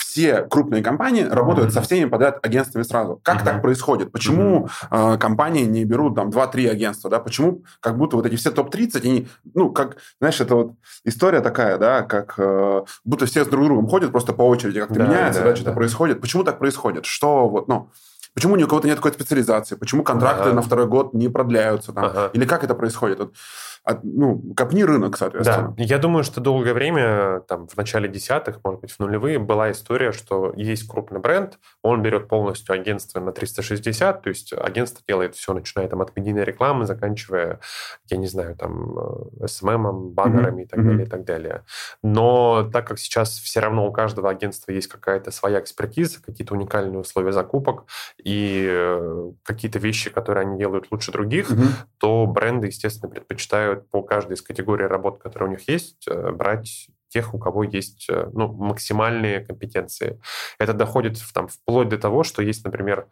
все 0.00 0.42
крупные 0.42 0.82
компании 0.82 1.22
работают 1.22 1.72
со 1.72 1.82
всеми 1.82 2.08
подряд 2.08 2.44
агентствами 2.44 2.82
сразу. 2.82 3.20
Как 3.22 3.44
так 3.44 3.62
происходит? 3.62 4.10
Почему 4.10 4.68
э, 4.90 5.18
компании 5.18 5.64
не 5.64 5.84
берут 5.84 6.16
там 6.16 6.30
2-3 6.30 6.68
агентства, 6.68 7.10
да? 7.10 7.20
Почему 7.20 7.62
как 7.80 7.96
будто 7.96 8.16
вот 8.16 8.26
эти 8.26 8.36
все 8.36 8.50
топ-30, 8.50 9.04
они, 9.04 9.28
ну, 9.54 9.70
как, 9.70 9.98
знаешь, 10.18 10.40
это 10.40 10.54
вот 10.54 10.72
история 11.04 11.40
такая, 11.40 11.78
да, 11.78 12.02
как 12.02 12.34
э, 12.38 12.82
будто 13.04 13.26
все 13.26 13.44
с 13.44 13.48
друг 13.48 13.64
другом 13.64 13.86
ходят 13.86 14.10
просто 14.10 14.32
по 14.32 14.42
очереди, 14.42 14.80
как-то 14.80 14.94
да, 14.94 15.06
меняется, 15.06 15.42
да, 15.42 15.50
да 15.50 15.54
что-то 15.54 15.70
да. 15.70 15.76
происходит. 15.76 16.20
Почему 16.20 16.44
так 16.44 16.58
происходит? 16.58 17.04
Что 17.06 17.48
вот, 17.48 17.68
ну, 17.68 17.90
Почему 18.32 18.54
ни 18.54 18.62
у 18.62 18.68
кого-то 18.68 18.86
нет 18.86 18.96
такой 18.96 19.12
специализации? 19.12 19.74
Почему 19.74 20.04
контракты 20.04 20.44
ага. 20.44 20.52
на 20.54 20.62
второй 20.62 20.86
год 20.86 21.14
не 21.14 21.28
продляются? 21.28 21.92
Там? 21.92 22.04
Ага. 22.04 22.30
Или 22.32 22.44
как 22.44 22.62
это 22.62 22.74
происходит? 22.74 23.18
Вот, 23.18 23.34
от, 23.82 24.04
ну, 24.04 24.42
копни 24.54 24.82
рынок, 24.84 25.16
соответственно. 25.16 25.74
Да, 25.76 25.82
я 25.82 25.98
думаю, 25.98 26.22
что 26.22 26.40
долгое 26.40 26.74
время, 26.74 27.40
там, 27.48 27.66
в 27.66 27.76
начале 27.76 28.08
десятых, 28.08 28.60
может 28.62 28.80
быть, 28.80 28.92
в 28.92 28.98
нулевые, 29.00 29.38
была 29.38 29.70
история, 29.70 30.12
что 30.12 30.52
есть 30.54 30.86
крупный 30.86 31.20
бренд, 31.20 31.58
он 31.82 32.02
берет 32.02 32.28
полностью 32.28 32.74
агентство 32.74 33.20
на 33.20 33.32
360, 33.32 34.22
то 34.22 34.28
есть 34.28 34.52
агентство 34.52 35.02
делает 35.08 35.34
все, 35.34 35.54
начиная 35.54 35.88
там 35.88 36.02
от 36.02 36.14
медийной 36.14 36.44
рекламы, 36.44 36.84
заканчивая, 36.84 37.60
я 38.08 38.16
не 38.18 38.26
знаю, 38.26 38.54
там, 38.54 38.98
SMM, 39.40 39.88
э, 39.88 40.12
баннерами 40.12 40.62
mm-hmm. 40.62 40.64
и 40.64 40.68
так 40.68 40.84
далее, 40.84 41.06
и 41.06 41.08
так 41.08 41.24
далее. 41.24 41.64
Но 42.02 42.68
так 42.70 42.86
как 42.86 42.98
сейчас 42.98 43.30
все 43.38 43.60
равно 43.60 43.86
у 43.86 43.92
каждого 43.92 44.28
агентства 44.28 44.72
есть 44.72 44.88
какая-то 44.88 45.30
своя 45.30 45.60
экспертиза, 45.60 46.22
какие-то 46.22 46.54
уникальные 46.54 46.98
условия 46.98 47.32
закупок 47.32 47.84
и 48.22 48.66
э, 48.68 49.30
какие-то 49.42 49.78
вещи, 49.78 50.10
которые 50.10 50.46
они 50.46 50.58
делают 50.58 50.88
лучше 50.90 51.12
других, 51.12 51.50
mm-hmm. 51.50 51.68
то 51.98 52.26
бренды, 52.26 52.66
естественно, 52.66 53.10
предпочитают 53.10 53.69
предлагают 53.70 53.90
по 53.90 54.02
каждой 54.02 54.34
из 54.34 54.42
категорий 54.42 54.86
работ, 54.86 55.18
которые 55.18 55.48
у 55.48 55.52
них 55.52 55.68
есть, 55.68 56.06
э, 56.08 56.30
брать 56.32 56.88
тех, 57.08 57.34
у 57.34 57.38
кого 57.38 57.64
есть 57.64 58.06
э, 58.08 58.28
ну, 58.32 58.52
максимальные 58.52 59.40
компетенции. 59.40 60.20
Это 60.58 60.72
доходит 60.72 61.18
там, 61.34 61.48
вплоть 61.48 61.88
до 61.88 61.98
того, 61.98 62.22
что 62.22 62.42
есть, 62.42 62.64
например, 62.64 63.06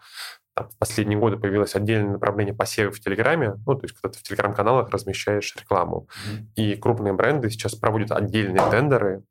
там, 0.54 0.68
в 0.68 0.78
последние 0.78 1.18
годы 1.18 1.36
появилось 1.36 1.74
отдельное 1.74 2.12
направление 2.12 2.54
посевов 2.54 2.96
в 2.96 3.00
Телеграме, 3.00 3.54
ну, 3.66 3.74
то 3.74 3.84
есть 3.84 3.94
когда 3.94 4.12
ты 4.12 4.18
в 4.18 4.22
Телеграм-каналах 4.22 4.90
размещаешь 4.90 5.56
рекламу. 5.56 6.06
Mm-hmm. 6.08 6.44
И 6.56 6.76
крупные 6.76 7.12
бренды 7.12 7.50
сейчас 7.50 7.74
проводят 7.74 8.12
отдельные 8.12 8.70
тендеры 8.70 9.22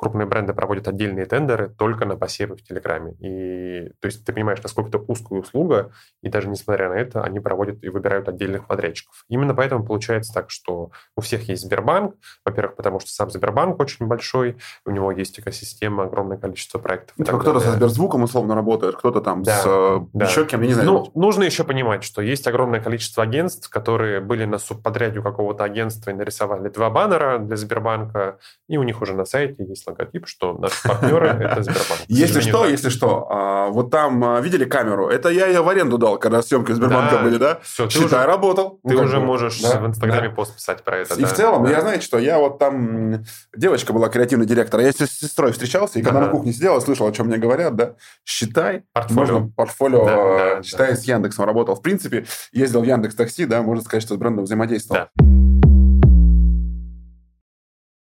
крупные 0.00 0.26
бренды 0.26 0.54
проводят 0.54 0.88
отдельные 0.88 1.26
тендеры 1.26 1.68
только 1.68 2.06
на 2.06 2.16
посевы 2.16 2.56
в 2.56 2.62
Телеграме. 2.62 3.12
И, 3.20 3.90
то 4.00 4.06
есть 4.06 4.24
ты 4.24 4.32
понимаешь, 4.32 4.62
насколько 4.62 4.88
это 4.88 4.98
узкая 4.98 5.40
услуга, 5.40 5.92
и 6.22 6.30
даже 6.30 6.48
несмотря 6.48 6.88
на 6.88 6.94
это, 6.94 7.22
они 7.22 7.38
проводят 7.38 7.84
и 7.84 7.90
выбирают 7.90 8.26
отдельных 8.26 8.66
подрядчиков. 8.66 9.26
Именно 9.28 9.54
поэтому 9.54 9.84
получается 9.84 10.32
так, 10.32 10.48
что 10.48 10.90
у 11.16 11.20
всех 11.20 11.42
есть 11.50 11.64
Сбербанк, 11.64 12.14
во-первых, 12.46 12.76
потому 12.76 12.98
что 12.98 13.10
сам 13.10 13.30
Сбербанк 13.30 13.78
очень 13.78 14.06
большой, 14.06 14.56
у 14.86 14.90
него 14.90 15.12
есть 15.12 15.38
экосистема, 15.38 16.04
огромное 16.04 16.38
количество 16.38 16.78
проектов. 16.78 17.14
Ну, 17.18 17.38
кто-то 17.38 17.60
со 17.60 17.72
Сберзвуком 17.72 18.22
условно 18.22 18.54
работает, 18.54 18.96
кто-то 18.96 19.20
там 19.20 19.42
да, 19.42 19.58
с 19.58 19.66
э, 19.66 20.00
да. 20.14 20.24
еще 20.24 20.46
кем, 20.46 20.62
я 20.62 20.68
не 20.68 20.72
знаю. 20.72 20.90
Ну, 20.90 21.10
нужно 21.14 21.42
еще 21.42 21.62
понимать, 21.62 22.04
что 22.04 22.22
есть 22.22 22.46
огромное 22.46 22.80
количество 22.80 23.22
агентств, 23.22 23.68
которые 23.68 24.20
были 24.20 24.46
на 24.46 24.56
субподряде 24.56 25.18
у 25.18 25.22
какого-то 25.22 25.62
агентства 25.62 26.10
и 26.10 26.14
нарисовали 26.14 26.70
два 26.70 26.88
баннера 26.88 27.38
для 27.38 27.56
Сбербанка, 27.56 28.38
и 28.66 28.78
у 28.78 28.82
них 28.82 29.02
уже 29.02 29.12
на 29.12 29.26
сайте 29.26 29.62
есть 29.62 29.89
логотип, 29.90 30.26
что 30.26 30.54
наши 30.54 30.82
партнеры— 30.82 31.26
это 31.40 31.62
Сбербанк. 31.62 32.00
Если 32.08 32.40
что, 32.40 32.66
если 32.66 32.88
что, 32.88 33.26
а, 33.30 33.68
вот 33.68 33.90
там 33.90 34.22
а, 34.24 34.40
видели 34.40 34.64
камеру? 34.64 35.08
Это 35.08 35.28
я 35.28 35.46
ее 35.46 35.62
в 35.62 35.68
аренду 35.68 35.98
дал, 35.98 36.18
когда 36.18 36.42
съемки 36.42 36.72
Сбербанка 36.72 37.18
были, 37.18 37.36
да? 37.36 37.60
Все, 37.62 37.88
Считай, 37.88 38.26
работал. 38.26 38.80
Ты 38.86 38.96
уже 38.96 39.20
можешь 39.20 39.60
в 39.60 39.86
Инстаграме 39.86 40.30
пост 40.30 40.54
писать 40.54 40.82
про 40.82 40.98
это. 40.98 41.14
И 41.14 41.24
в 41.24 41.32
целом, 41.32 41.66
я 41.66 41.80
знаете 41.80 42.04
что, 42.04 42.18
я 42.18 42.38
вот 42.38 42.58
там... 42.58 43.24
Девочка 43.56 43.92
была 43.92 44.08
креативный 44.08 44.46
директор, 44.46 44.80
я 44.80 44.92
с 44.92 44.96
сестрой 44.96 45.52
встречался, 45.52 45.98
и 45.98 46.02
когда 46.02 46.20
на 46.20 46.28
кухне 46.28 46.52
сидел, 46.52 46.80
слышал, 46.80 47.06
о 47.06 47.12
чем 47.12 47.26
мне 47.26 47.38
говорят, 47.38 47.74
да, 47.76 47.94
считай, 48.24 48.84
можно 49.10 49.50
портфолио, 49.56 50.62
считай, 50.62 50.96
с 50.96 51.04
Яндексом 51.04 51.44
работал. 51.44 51.74
В 51.74 51.82
принципе, 51.82 52.26
ездил 52.52 52.80
в 52.80 52.84
Яндекс 52.84 53.14
Такси, 53.14 53.46
да, 53.46 53.62
можно 53.62 53.84
сказать, 53.84 54.02
что 54.02 54.14
с 54.14 54.18
брендом 54.18 54.44
взаимодействовал. 54.44 55.08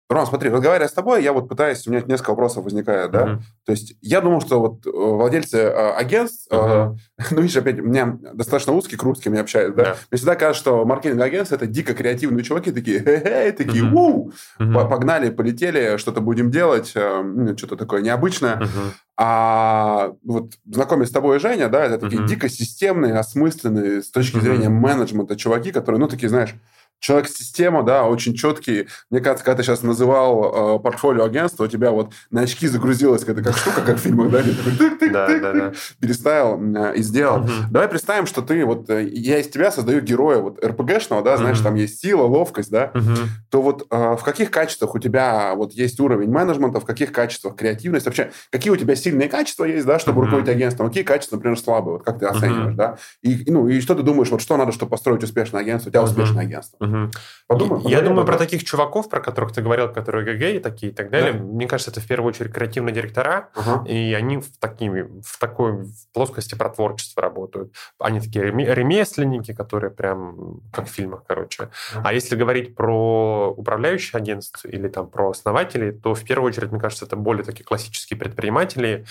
Ром, 0.07 0.27
смотри, 0.27 0.51
разговаривая 0.51 0.87
с 0.87 0.93
тобой, 0.93 1.23
я 1.23 1.33
вот 1.33 1.49
пытаюсь, 1.49 1.87
у 1.87 1.91
меня 1.91 2.03
несколько 2.05 2.29
вопросов 2.29 2.63
возникает, 2.63 3.09
да? 3.09 3.23
Uh-huh. 3.23 3.39
То 3.65 3.71
есть 3.71 3.95
я 4.01 4.21
думал, 4.21 4.39
что 4.39 4.59
вот 4.59 4.85
э, 4.85 4.89
владельцы 4.91 5.57
э, 5.57 5.93
агентств, 5.93 6.47
uh-huh. 6.51 6.95
ну, 7.31 7.41
видишь, 7.41 7.57
опять, 7.57 7.79
у 7.79 7.83
меня 7.83 8.19
достаточно 8.33 8.73
узкий 8.73 8.97
круг, 8.97 9.17
с 9.17 9.21
кем 9.21 9.33
я 9.33 9.41
общаюсь, 9.41 9.73
да? 9.73 9.81
Yeah. 9.81 9.97
Мне 10.11 10.17
всегда 10.17 10.35
кажется, 10.35 10.61
что 10.61 10.85
маркетинг-агентство– 10.85 11.55
это 11.57 11.65
дико 11.65 11.95
креативные 11.95 12.43
чуваки, 12.43 12.71
такие, 12.71 12.99
хе-хе, 12.99 13.51
такие, 13.53 13.83
uh-huh. 13.83 13.95
уу, 13.95 14.31
uh-huh. 14.59 14.87
погнали, 14.87 15.31
полетели, 15.31 15.97
что-то 15.97 16.21
будем 16.21 16.51
делать, 16.51 16.91
э, 16.93 17.21
ну, 17.23 17.57
что-то 17.57 17.75
такое 17.75 18.01
необычное. 18.01 18.57
Uh-huh. 18.57 18.91
А 19.17 20.11
вот 20.23 20.51
знакомый 20.65 21.07
с 21.07 21.11
тобой 21.11 21.39
Женя, 21.39 21.67
да, 21.67 21.83
это 21.83 21.97
такие 21.97 22.21
uh-huh. 22.21 22.27
дико 22.27 22.47
системные, 22.47 23.17
осмысленные 23.17 24.03
с 24.03 24.11
точки 24.11 24.35
uh-huh. 24.35 24.41
зрения 24.41 24.69
менеджмента 24.69 25.35
чуваки, 25.35 25.71
которые, 25.71 25.99
ну, 25.99 26.07
такие, 26.07 26.29
знаешь, 26.29 26.53
человек-система, 26.99 27.84
да, 27.84 28.05
очень 28.05 28.34
четкий. 28.34 28.88
Мне 29.10 29.21
кажется, 29.21 29.45
когда 29.45 29.58
ты 29.58 29.63
сейчас 29.63 29.84
называл 29.84 30.77
э, 30.77 30.79
портфолио 30.79 31.23
агентства, 31.25 31.65
у 31.65 31.67
тебя 31.67 31.91
вот 31.91 32.13
на 32.31 32.41
очки 32.41 32.67
загрузилась 32.67 33.23
какая-то 33.23 33.43
как 33.43 33.58
штука, 33.58 33.81
как 33.81 33.97
в 33.97 33.99
фильмах, 33.99 34.31
да, 34.31 34.41
переставил 35.99 36.60
э, 36.75 36.95
и 36.97 37.01
сделал. 37.03 37.47
Давай 37.69 37.88
представим, 37.88 38.25
что 38.25 38.41
ты 38.41 38.65
вот, 38.65 38.89
э, 38.89 39.08
я 39.08 39.39
из 39.39 39.47
тебя 39.47 39.71
создаю 39.71 40.01
героя 40.01 40.39
вот 40.39 40.63
РПГшного, 40.63 41.21
да, 41.21 41.38
знаешь, 41.38 41.60
там 41.60 41.75
есть 41.75 41.99
сила, 42.01 42.23
ловкость, 42.23 42.71
да, 42.71 42.91
то 43.49 43.62
вот 43.62 43.86
э, 43.89 44.15
в 44.19 44.23
каких 44.23 44.49
качествах 44.51 44.95
у 44.95 44.99
тебя 44.99 45.53
вот 45.55 45.73
есть 45.73 45.99
уровень 45.99 46.29
менеджмента, 46.29 46.79
в 46.79 46.86
каких 46.86 47.12
качествах 47.12 47.55
креативность, 47.55 48.05
вообще, 48.05 48.31
какие 48.51 48.71
у 48.71 48.75
тебя 48.77 48.95
сильные 48.95 49.29
качества 49.29 49.65
есть, 49.65 49.86
да, 49.86 49.99
чтобы 49.99 50.21
руководить 50.23 50.49
агентством, 50.49 50.88
какие 50.88 51.03
качества, 51.03 51.36
например, 51.36 51.58
слабые, 51.60 51.93
вот 51.97 52.03
как 52.03 52.19
ты 52.19 52.25
оцениваешь, 52.25 52.75
да, 52.75 52.97
и, 53.21 53.43
ну, 53.51 53.67
и 53.67 53.79
что 53.79 53.95
ты 53.95 54.01
думаешь, 54.03 54.29
вот 54.29 54.41
что 54.41 54.58
надо, 54.58 54.71
чтобы 54.71 54.89
построить 54.89 55.23
успешное 55.23 55.62
агентство, 55.62 55.89
у 55.89 55.91
тебя 55.91 56.01
успешное 56.03 56.43
агентство. 56.43 56.77
Угу. 56.85 57.11
Подумай, 57.47 57.81
Я 57.83 58.01
думаю 58.01 58.25
про 58.25 58.37
таких 58.37 58.63
чуваков, 58.63 59.09
про 59.09 59.19
которых 59.19 59.53
ты 59.53 59.61
говорил, 59.61 59.91
которые 59.91 60.25
ГГ 60.25 60.55
и 60.55 60.59
такие 60.59 60.91
и 60.91 60.95
так 60.95 61.11
далее. 61.11 61.33
Да. 61.33 61.43
Мне 61.43 61.67
кажется, 61.67 61.91
это 61.91 62.01
в 62.01 62.07
первую 62.07 62.29
очередь 62.29 62.51
креативные 62.51 62.93
директора, 62.93 63.49
угу. 63.55 63.85
и 63.85 64.13
они 64.13 64.37
в, 64.37 64.57
такими, 64.59 65.03
в 65.21 65.39
такой 65.39 65.83
в 65.83 66.11
плоскости 66.13 66.55
про 66.55 66.69
творчество 66.69 67.21
работают. 67.21 67.73
Они 67.99 68.19
такие 68.19 68.45
ремесленники, 68.45 69.53
которые 69.53 69.91
прям 69.91 70.61
как 70.73 70.87
в 70.87 70.91
фильмах, 70.91 71.23
короче. 71.27 71.63
Угу. 71.63 72.01
А 72.03 72.13
если 72.13 72.35
говорить 72.35 72.75
про 72.75 73.53
управляющие 73.55 74.17
агентства 74.17 74.67
или 74.67 74.87
там 74.87 75.09
про 75.09 75.29
основателей, 75.29 75.91
то 75.91 76.15
в 76.15 76.23
первую 76.23 76.49
очередь, 76.49 76.71
мне 76.71 76.79
кажется, 76.79 77.05
это 77.05 77.15
более 77.15 77.43
такие 77.43 77.63
классические 77.63 78.17
предприниматели, 78.17 79.05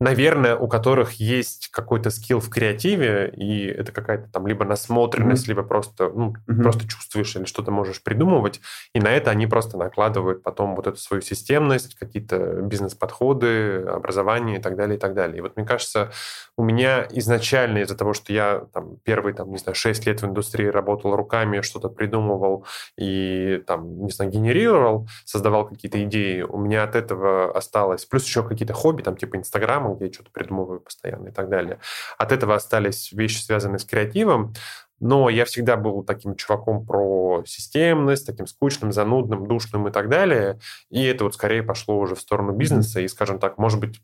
наверное, 0.00 0.56
у 0.56 0.66
которых 0.66 1.12
есть 1.14 1.68
какой-то 1.68 2.10
скилл 2.10 2.40
в 2.40 2.48
креативе, 2.48 3.32
и 3.36 3.66
это 3.66 3.92
какая-то 3.92 4.28
там 4.32 4.46
либо 4.46 4.64
насмотренность, 4.64 5.44
mm-hmm. 5.44 5.48
либо 5.48 5.62
просто, 5.62 6.08
ну, 6.08 6.32
mm-hmm. 6.32 6.62
просто 6.62 6.88
чувствуешь 6.88 7.36
или 7.36 7.44
что-то 7.44 7.70
можешь 7.70 8.02
придумывать, 8.02 8.60
и 8.94 9.00
на 9.00 9.12
это 9.12 9.30
они 9.30 9.46
просто 9.46 9.76
накладывают 9.76 10.42
потом 10.42 10.74
вот 10.74 10.86
эту 10.86 10.96
свою 10.96 11.20
системность, 11.20 11.96
какие-то 11.96 12.38
бизнес-подходы, 12.62 13.82
образование 13.82 14.58
и 14.58 14.62
так 14.62 14.74
далее, 14.74 14.96
и 14.96 15.00
так 15.00 15.14
далее. 15.14 15.38
И 15.38 15.40
вот 15.42 15.56
мне 15.56 15.66
кажется, 15.66 16.10
у 16.56 16.64
меня 16.64 17.06
изначально 17.10 17.78
из-за 17.78 17.96
того, 17.96 18.14
что 18.14 18.32
я 18.32 18.64
там 18.72 18.96
первые, 19.04 19.34
там, 19.34 19.50
не 19.50 19.58
знаю, 19.58 19.74
6 19.74 20.06
лет 20.06 20.22
в 20.22 20.26
индустрии 20.26 20.66
работал 20.66 21.14
руками, 21.14 21.60
что-то 21.60 21.90
придумывал 21.90 22.64
и 22.96 23.62
там, 23.66 24.04
не 24.04 24.10
знаю, 24.10 24.30
генерировал, 24.30 25.06
создавал 25.26 25.68
какие-то 25.68 26.02
идеи, 26.04 26.40
у 26.40 26.56
меня 26.56 26.84
от 26.84 26.96
этого 26.96 27.54
осталось, 27.54 28.06
плюс 28.06 28.24
еще 28.24 28.42
какие-то 28.42 28.72
хобби, 28.72 29.02
там, 29.02 29.16
типа 29.16 29.36
Инстаграма, 29.36 29.89
где 29.94 30.06
я 30.06 30.12
что-то 30.12 30.30
придумываю 30.30 30.80
постоянно 30.80 31.28
и 31.28 31.32
так 31.32 31.48
далее. 31.48 31.78
От 32.18 32.32
этого 32.32 32.54
остались 32.54 33.12
вещи, 33.12 33.42
связанные 33.42 33.78
с 33.78 33.84
креативом, 33.84 34.54
но 35.00 35.30
я 35.30 35.46
всегда 35.46 35.76
был 35.76 36.04
таким 36.04 36.36
чуваком 36.36 36.84
про 36.84 37.42
системность, 37.46 38.26
таким 38.26 38.46
скучным, 38.46 38.92
занудным, 38.92 39.46
душным 39.46 39.88
и 39.88 39.90
так 39.90 40.10
далее. 40.10 40.58
И 40.90 41.02
это 41.04 41.24
вот 41.24 41.34
скорее 41.34 41.62
пошло 41.62 41.98
уже 41.98 42.14
в 42.14 42.20
сторону 42.20 42.52
бизнеса. 42.52 43.00
И, 43.00 43.08
скажем 43.08 43.38
так, 43.38 43.56
может 43.56 43.80
быть, 43.80 44.00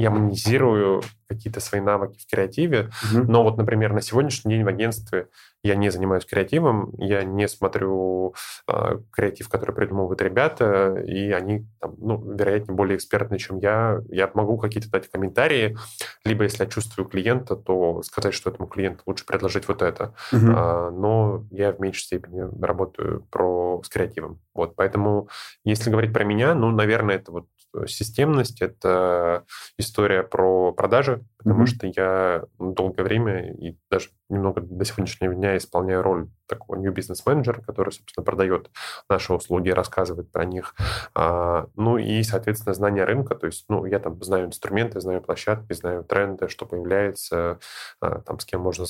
я 0.00 0.10
монетизирую 0.10 1.02
какие-то 1.28 1.60
свои 1.60 1.80
навыки 1.80 2.18
в 2.18 2.28
креативе, 2.28 2.90
угу. 3.12 3.24
но 3.30 3.44
вот, 3.44 3.56
например, 3.56 3.92
на 3.92 4.00
сегодняшний 4.00 4.54
день 4.54 4.64
в 4.64 4.68
агентстве 4.68 5.28
я 5.62 5.76
не 5.76 5.90
занимаюсь 5.90 6.24
креативом, 6.24 6.92
я 6.96 7.22
не 7.22 7.46
смотрю 7.46 8.34
э, 8.66 8.98
креатив, 9.12 9.48
который 9.50 9.74
придумывают 9.74 10.22
ребята, 10.22 10.94
и 11.06 11.30
они, 11.30 11.66
там, 11.80 11.94
ну, 11.98 12.32
вероятнее, 12.32 12.74
более 12.74 12.96
экспертны, 12.96 13.38
чем 13.38 13.58
я. 13.58 14.00
Я 14.08 14.30
могу 14.32 14.56
какие-то 14.56 14.90
дать 14.90 15.10
комментарии, 15.10 15.76
либо 16.24 16.44
если 16.44 16.64
я 16.64 16.70
чувствую 16.70 17.06
клиента, 17.06 17.56
то 17.56 18.02
сказать, 18.02 18.32
что 18.32 18.50
этому 18.50 18.66
клиенту 18.66 19.02
лучше 19.04 19.26
предложить 19.26 19.68
вот 19.68 19.82
это. 19.82 20.14
Угу. 20.32 20.46
А, 20.56 20.90
но 20.90 21.44
я 21.50 21.72
в 21.72 21.80
меньшей 21.80 22.04
степени 22.04 22.42
работаю 22.60 23.26
про, 23.30 23.82
с 23.84 23.88
креативом. 23.90 24.40
Вот, 24.54 24.74
поэтому, 24.76 25.28
если 25.62 25.90
говорить 25.90 26.12
про 26.12 26.24
меня, 26.24 26.54
ну, 26.54 26.70
наверное, 26.70 27.16
это 27.16 27.32
вот 27.32 27.46
системность— 27.86 28.60
это 28.62 29.44
история 29.78 30.22
про 30.22 30.72
продажи, 30.72 31.24
потому 31.38 31.64
mm-hmm. 31.64 31.66
что 31.66 31.86
я 31.86 32.44
долгое 32.58 33.02
время 33.02 33.52
и 33.52 33.76
даже 33.90 34.10
немного 34.28 34.60
до 34.60 34.84
сегодняшнего 34.84 35.34
дня 35.34 35.56
исполняю 35.56 36.02
роль 36.02 36.28
такого 36.46 36.76
new 36.76 36.92
business 36.92 37.22
менеджера, 37.26 37.60
который, 37.60 37.92
собственно, 37.92 38.24
продает 38.24 38.70
наши 39.08 39.32
услуги, 39.32 39.70
рассказывает 39.70 40.30
про 40.30 40.44
них. 40.44 40.74
А, 41.14 41.68
ну 41.76 41.98
и, 41.98 42.22
соответственно, 42.22 42.74
знание 42.74 43.04
рынка, 43.04 43.34
то 43.34 43.46
есть, 43.46 43.64
ну, 43.68 43.84
я 43.84 43.98
там 43.98 44.22
знаю 44.22 44.46
инструменты, 44.46 45.00
знаю 45.00 45.20
площадки, 45.20 45.72
знаю 45.72 46.04
тренды, 46.04 46.48
что 46.48 46.66
появляется, 46.66 47.60
а, 48.00 48.20
там, 48.20 48.38
с 48.38 48.44
кем 48.44 48.60
можно 48.60 48.84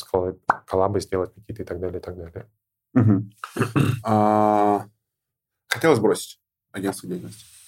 коллабы 0.66 1.00
сделать 1.00 1.34
какие-то 1.34 1.62
и 1.62 1.66
так 1.66 1.80
далее, 1.80 1.98
и 1.98 2.02
так 2.02 2.16
далее. 2.16 2.46
Угу. 2.94 3.24
А, 4.04 4.86
хотелось 5.68 6.00
бросить 6.00 6.40
агентство 6.72 7.08
деятельности? 7.08 7.59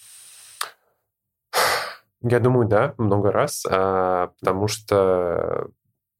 Я 2.23 2.41
думаю, 2.41 2.69
да, 2.69 2.95
много 2.99 3.33
раз, 3.33 3.65
а, 3.69 4.29
потому 4.41 4.69
что 4.69 5.71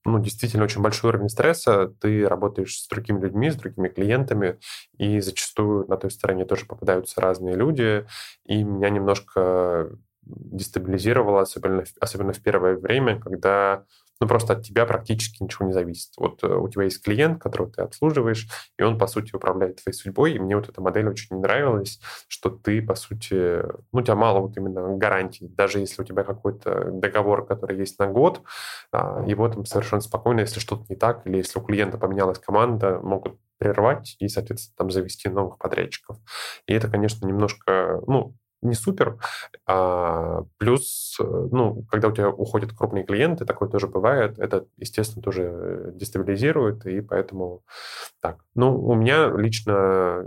ну, 0.05 0.19
действительно 0.19 0.65
очень 0.65 0.83
большой 0.83 1.11
уровень 1.11 1.29
стресса. 1.29 1.93
Ты 2.01 2.27
работаешь 2.27 2.77
с 2.77 2.89
другими 2.89 3.21
людьми, 3.21 3.51
с 3.51 3.57
другими 3.57 3.89
клиентами, 3.89 4.59
и 4.99 5.21
зачастую 5.21 5.87
на 5.87 5.97
той 5.97 6.11
стороне 6.11 6.45
тоже 6.45 6.67
попадаются 6.67 7.21
разные 7.21 7.55
люди. 7.55 8.05
И 8.45 8.65
меня 8.65 8.91
немножко 8.91 9.91
дестабилизировало, 10.23 11.43
особенно, 11.43 11.85
особенно 12.01 12.33
в 12.33 12.43
первое 12.43 12.77
время, 12.77 13.21
когда 13.21 13.85
ну, 14.21 14.29
просто 14.29 14.55
от 14.55 14.63
тебя 14.63 14.87
практически 14.87 15.43
ничего 15.43 15.67
не 15.67 15.73
зависит. 15.73 16.13
Вот 16.17 16.43
э, 16.45 16.47
у 16.47 16.69
тебя 16.69 16.85
есть 16.85 17.03
клиент, 17.03 17.43
которого 17.43 17.71
ты 17.71 17.83
обслуживаешь, 17.83 18.49
и 18.79 18.83
он, 18.83 18.99
по 18.99 19.07
сути, 19.07 19.35
управляет 19.35 19.83
твоей 19.83 19.95
судьбой, 19.95 20.35
и 20.35 20.39
мне 20.39 20.57
вот 20.57 20.69
эта 20.69 20.81
модель 20.81 21.09
очень 21.09 21.35
не 21.37 21.43
нравилась, 21.43 22.01
что 22.29 22.51
ты, 22.51 22.83
по 22.83 22.95
сути, 22.95 23.63
ну, 23.93 24.01
у 24.01 24.03
тебя 24.03 24.15
мало 24.15 24.41
вот 24.41 24.57
именно 24.57 24.97
гарантий. 24.97 25.49
Даже 25.49 25.81
если 25.81 26.03
у 26.03 26.05
тебя 26.05 26.25
какой-то 26.25 26.91
договор, 26.93 27.47
который 27.47 27.79
есть 27.79 27.99
на 27.99 28.07
год, 28.07 28.43
а, 28.93 29.25
его 29.27 29.49
там 29.49 29.65
совершенно 29.65 30.03
спокойно, 30.03 30.41
если 30.41 30.61
что-то 30.61 30.85
не 30.89 30.97
так, 30.97 31.27
или 31.27 31.39
если 31.39 31.59
у 31.59 31.63
клиента 31.63 31.99
поменялась 31.99 32.39
команда, 32.39 33.01
могут 33.03 33.39
прервать 33.59 34.17
и, 34.19 34.29
соответственно, 34.29 34.75
там 34.77 34.91
завести 34.91 35.29
новых 35.29 35.59
подрядчиков. 35.59 36.17
И 36.67 36.75
это, 36.75 36.89
конечно, 36.89 37.27
немножко, 37.27 38.01
ну, 38.07 38.35
не 38.63 38.75
супер. 38.75 39.19
А, 39.67 40.45
плюс, 40.59 41.17
э, 41.21 41.25
ну, 41.25 41.85
когда 41.91 42.09
у 42.09 42.13
тебя 42.13 42.31
уходят 42.31 42.73
крупные 42.73 43.05
клиенты, 43.05 43.45
такое 43.45 43.69
тоже 43.69 43.89
бывает, 43.89 44.39
это, 44.39 44.67
естественно, 44.79 45.23
тоже 45.23 45.93
дестабилизирует, 45.95 46.87
и 46.87 47.01
поэтому 47.01 47.63
так. 48.21 48.45
Ну, 48.55 48.79
у 48.81 48.95
меня 48.95 49.29
лично 49.29 49.73
Э, 49.73 50.27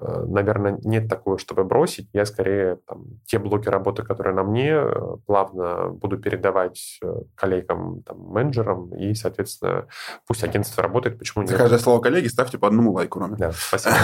наверное, 0.00 0.78
нет 0.82 1.08
такого, 1.08 1.38
чтобы 1.38 1.64
бросить. 1.64 2.08
Я 2.12 2.26
скорее 2.26 2.78
там, 2.86 3.20
те 3.26 3.38
блоки 3.38 3.68
работы, 3.68 4.02
которые 4.02 4.34
на 4.34 4.42
мне, 4.42 4.70
э, 4.72 5.16
плавно 5.26 5.88
буду 5.88 6.18
передавать 6.18 6.98
э, 7.02 7.14
коллегам, 7.34 8.02
там, 8.02 8.18
менеджерам, 8.18 8.94
и, 8.94 9.14
соответственно, 9.14 9.86
пусть 10.26 10.42
агентство 10.42 10.82
работает, 10.82 11.18
почему 11.18 11.42
нет. 11.42 11.52
За 11.52 11.58
каждое 11.58 11.78
слово 11.78 12.00
коллеги 12.00 12.26
ставьте 12.26 12.58
по 12.58 12.66
одному 12.66 12.92
лайку, 12.92 13.20
Роме. 13.20 13.36
Да, 13.36 13.52
спасибо. 13.52 13.94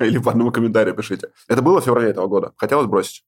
Или 0.00 0.18
по 0.18 0.30
одному 0.30 0.50
комментарию 0.50 0.94
пишите. 0.94 1.28
Это 1.48 1.62
было 1.62 1.80
в 1.80 1.84
феврале 1.84 2.10
этого 2.10 2.26
года. 2.26 2.52
Хотелось 2.56 2.86
бросить? 2.86 3.24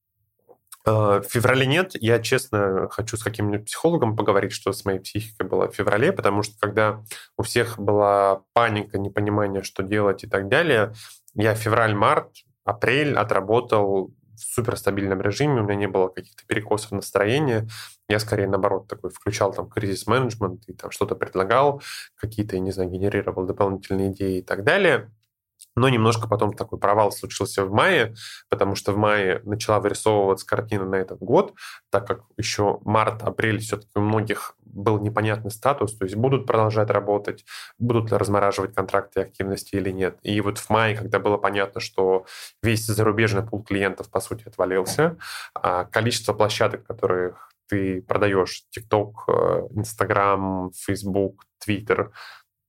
В 0.86 1.22
феврале 1.22 1.64
нет. 1.64 1.92
Я, 1.94 2.20
честно, 2.20 2.88
хочу 2.90 3.16
с 3.16 3.22
каким-нибудь 3.22 3.64
психологом 3.64 4.16
поговорить, 4.16 4.52
что 4.52 4.70
с 4.72 4.84
моей 4.84 4.98
психикой 5.00 5.48
было 5.48 5.70
в 5.70 5.74
феврале, 5.74 6.12
потому 6.12 6.42
что 6.42 6.56
когда 6.60 7.02
у 7.38 7.42
всех 7.42 7.78
была 7.78 8.42
паника, 8.52 8.98
непонимание, 8.98 9.62
что 9.62 9.82
делать 9.82 10.24
и 10.24 10.26
так 10.26 10.48
далее, 10.48 10.92
я 11.34 11.54
февраль-март, 11.54 12.30
апрель 12.64 13.14
отработал 13.16 14.14
в 14.34 14.40
суперстабильном 14.40 15.20
режиме, 15.20 15.60
у 15.60 15.64
меня 15.64 15.76
не 15.76 15.86
было 15.86 16.08
каких-то 16.08 16.44
перекосов 16.46 16.92
настроения. 16.92 17.68
Я 18.08 18.18
скорее, 18.18 18.48
наоборот, 18.48 18.88
такой 18.88 19.10
включал 19.10 19.52
там 19.52 19.68
кризис-менеджмент 19.68 20.64
и 20.68 20.72
там 20.72 20.90
что-то 20.90 21.14
предлагал, 21.14 21.82
какие-то, 22.16 22.58
не 22.58 22.72
знаю, 22.72 22.90
генерировал 22.90 23.46
дополнительные 23.46 24.10
идеи 24.10 24.38
и 24.38 24.42
так 24.42 24.64
далее. 24.64 25.10
Но 25.76 25.88
немножко 25.88 26.28
потом 26.28 26.52
такой 26.52 26.78
провал 26.78 27.10
случился 27.10 27.64
в 27.64 27.72
мае, 27.72 28.14
потому 28.48 28.74
что 28.74 28.92
в 28.92 28.96
мае 28.96 29.40
начала 29.44 29.80
вырисовываться 29.80 30.46
картина 30.46 30.84
на 30.84 30.96
этот 30.96 31.20
год, 31.20 31.54
так 31.90 32.06
как 32.06 32.22
еще 32.36 32.80
март-апрель 32.84 33.58
все-таки 33.58 33.90
у 33.96 34.00
многих 34.00 34.56
был 34.74 34.98
непонятный 34.98 35.50
статус, 35.50 35.96
то 35.96 36.04
есть 36.04 36.16
будут 36.16 36.46
продолжать 36.46 36.90
работать, 36.90 37.44
будут 37.78 38.10
ли 38.10 38.16
размораживать 38.16 38.74
контракты 38.74 39.20
и 39.20 39.22
активности 39.22 39.76
или 39.76 39.90
нет. 39.90 40.18
И 40.22 40.40
вот 40.40 40.58
в 40.58 40.70
мае, 40.70 40.96
когда 40.96 41.18
было 41.18 41.36
понятно, 41.36 41.80
что 41.80 42.26
весь 42.62 42.84
зарубежный 42.86 43.46
пул 43.46 43.62
клиентов, 43.62 44.10
по 44.10 44.20
сути, 44.20 44.46
отвалился, 44.46 45.16
а 45.54 45.84
количество 45.84 46.32
площадок, 46.32 46.86
которых 46.86 47.50
ты 47.68 48.02
продаешь, 48.02 48.64
TikTok, 48.76 49.12
э, 49.28 49.68
Instagram, 49.76 50.70
Facebook, 50.76 51.44
Twitter, 51.66 52.10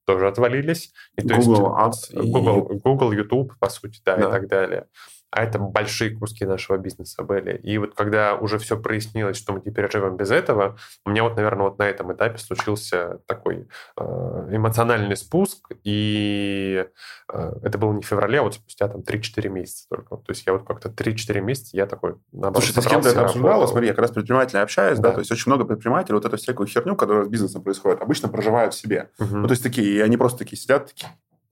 тоже 0.05 0.27
отвалились. 0.27 0.93
И, 1.17 1.21
Google 1.21 1.75
есть, 1.85 2.13
Ads. 2.13 2.31
Google, 2.31 2.71
и... 2.71 2.79
Google, 2.79 3.11
YouTube, 3.11 3.57
по 3.59 3.69
сути, 3.69 4.01
да, 4.05 4.15
да, 4.15 4.27
и 4.27 4.31
так 4.31 4.47
далее 4.47 4.87
а 5.35 5.43
это 5.43 5.59
большие 5.59 6.11
куски 6.11 6.45
нашего 6.45 6.77
бизнеса 6.77 7.21
были. 7.21 7.57
И 7.57 7.77
вот 7.77 7.93
когда 7.93 8.35
уже 8.35 8.57
все 8.57 8.79
прояснилось, 8.79 9.35
что 9.35 9.51
мы 9.51 9.59
теперь 9.59 9.91
живем 9.91 10.15
без 10.15 10.31
этого, 10.31 10.77
у 11.05 11.09
меня 11.09 11.23
вот, 11.23 11.35
наверное, 11.35 11.67
вот 11.67 11.77
на 11.77 11.83
этом 11.83 12.13
этапе 12.13 12.37
случился 12.37 13.19
такой 13.27 13.67
э, 13.97 14.03
эмоциональный 14.51 15.17
спуск, 15.17 15.71
и 15.83 16.85
э, 17.33 17.53
это 17.63 17.77
было 17.77 17.91
не 17.91 18.01
в 18.01 18.05
феврале, 18.05 18.39
а 18.39 18.43
вот 18.43 18.53
спустя 18.53 18.87
там 18.87 19.01
3-4 19.01 19.49
месяца 19.49 19.87
только. 19.89 20.15
То 20.15 20.29
есть 20.29 20.47
я 20.47 20.53
вот 20.53 20.65
как-то 20.65 20.87
3-4 20.87 21.41
месяца 21.41 21.75
я 21.75 21.85
такой, 21.85 22.15
наоборот, 22.31 22.63
Слушай, 22.63 22.75
ты 22.75 22.81
с 22.83 22.87
кем-то 22.87 23.09
это 23.09 23.25
обсуждала? 23.25 23.67
Смотри, 23.67 23.87
я 23.87 23.93
как 23.93 24.03
раз 24.03 24.11
с 24.11 24.13
предпринимателями 24.13 24.63
общаюсь, 24.63 24.99
да. 24.99 25.09
да, 25.09 25.15
то 25.15 25.19
есть 25.19 25.31
очень 25.33 25.51
много 25.51 25.65
предпринимателей 25.65 26.15
вот 26.15 26.23
эту 26.23 26.37
всякую 26.37 26.67
херню, 26.67 26.95
которая 26.95 27.25
с 27.25 27.27
бизнесом 27.27 27.61
происходит, 27.61 28.01
обычно 28.01 28.29
проживают 28.29 28.73
в 28.73 28.77
себе. 28.77 29.09
Угу. 29.19 29.35
Ну, 29.35 29.47
то 29.47 29.51
есть 29.51 29.63
такие, 29.63 29.97
и 29.97 29.99
они 29.99 30.15
просто 30.15 30.39
такие 30.39 30.57
сидят, 30.57 30.87
такие, 30.87 31.09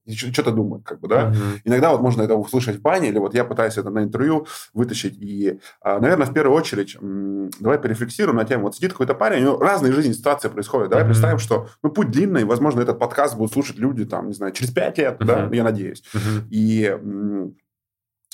что-то 0.08 0.52
думают, 0.52 0.84
как 0.84 1.00
бы, 1.00 1.08
да. 1.08 1.32
Uh-huh. 1.32 1.60
Иногда 1.64 1.92
вот 1.92 2.02
можно 2.02 2.22
это 2.22 2.36
услышать 2.36 2.78
в 2.78 2.82
бане, 2.82 3.10
или 3.10 3.18
вот 3.18 3.34
я 3.34 3.46
пытаюсь 3.46 3.78
это 3.78 3.90
на 3.90 4.04
интервью 4.04 4.48
вытащить. 4.74 5.16
И, 5.18 5.60
а, 5.82 6.00
наверное, 6.00 6.28
в 6.28 6.34
первую 6.34 6.58
очередь, 6.58 6.98
давай 7.60 7.80
порефлексируем 7.80 8.38
на 8.38 8.46
тему. 8.46 8.64
Вот 8.64 8.76
сидит 8.76 8.92
какой-то 8.92 9.14
парень, 9.14 9.42
у 9.42 9.46
него 9.46 9.60
разные 9.60 9.94
жизненные 9.94 10.18
ситуации 10.18 10.50
происходят. 10.50 10.90
Давай 10.90 11.06
uh-huh. 11.06 11.10
представим, 11.10 11.40
что 11.40 11.70
ну, 11.82 11.90
путь 11.90 12.12
длинный, 12.12 12.44
возможно, 12.44 12.82
этот 12.82 13.00
подкаст 13.00 13.38
будут 13.38 13.54
слушать 13.54 13.78
люди, 13.78 14.06
там, 14.06 14.28
не 14.28 14.34
знаю, 14.34 14.52
через 14.52 14.72
пять 14.72 14.98
лет, 14.98 15.20
uh-huh. 15.20 15.26
да, 15.26 15.50
я 15.52 15.64
надеюсь. 15.64 16.04
Uh-huh. 16.14 16.44
И 16.50 16.98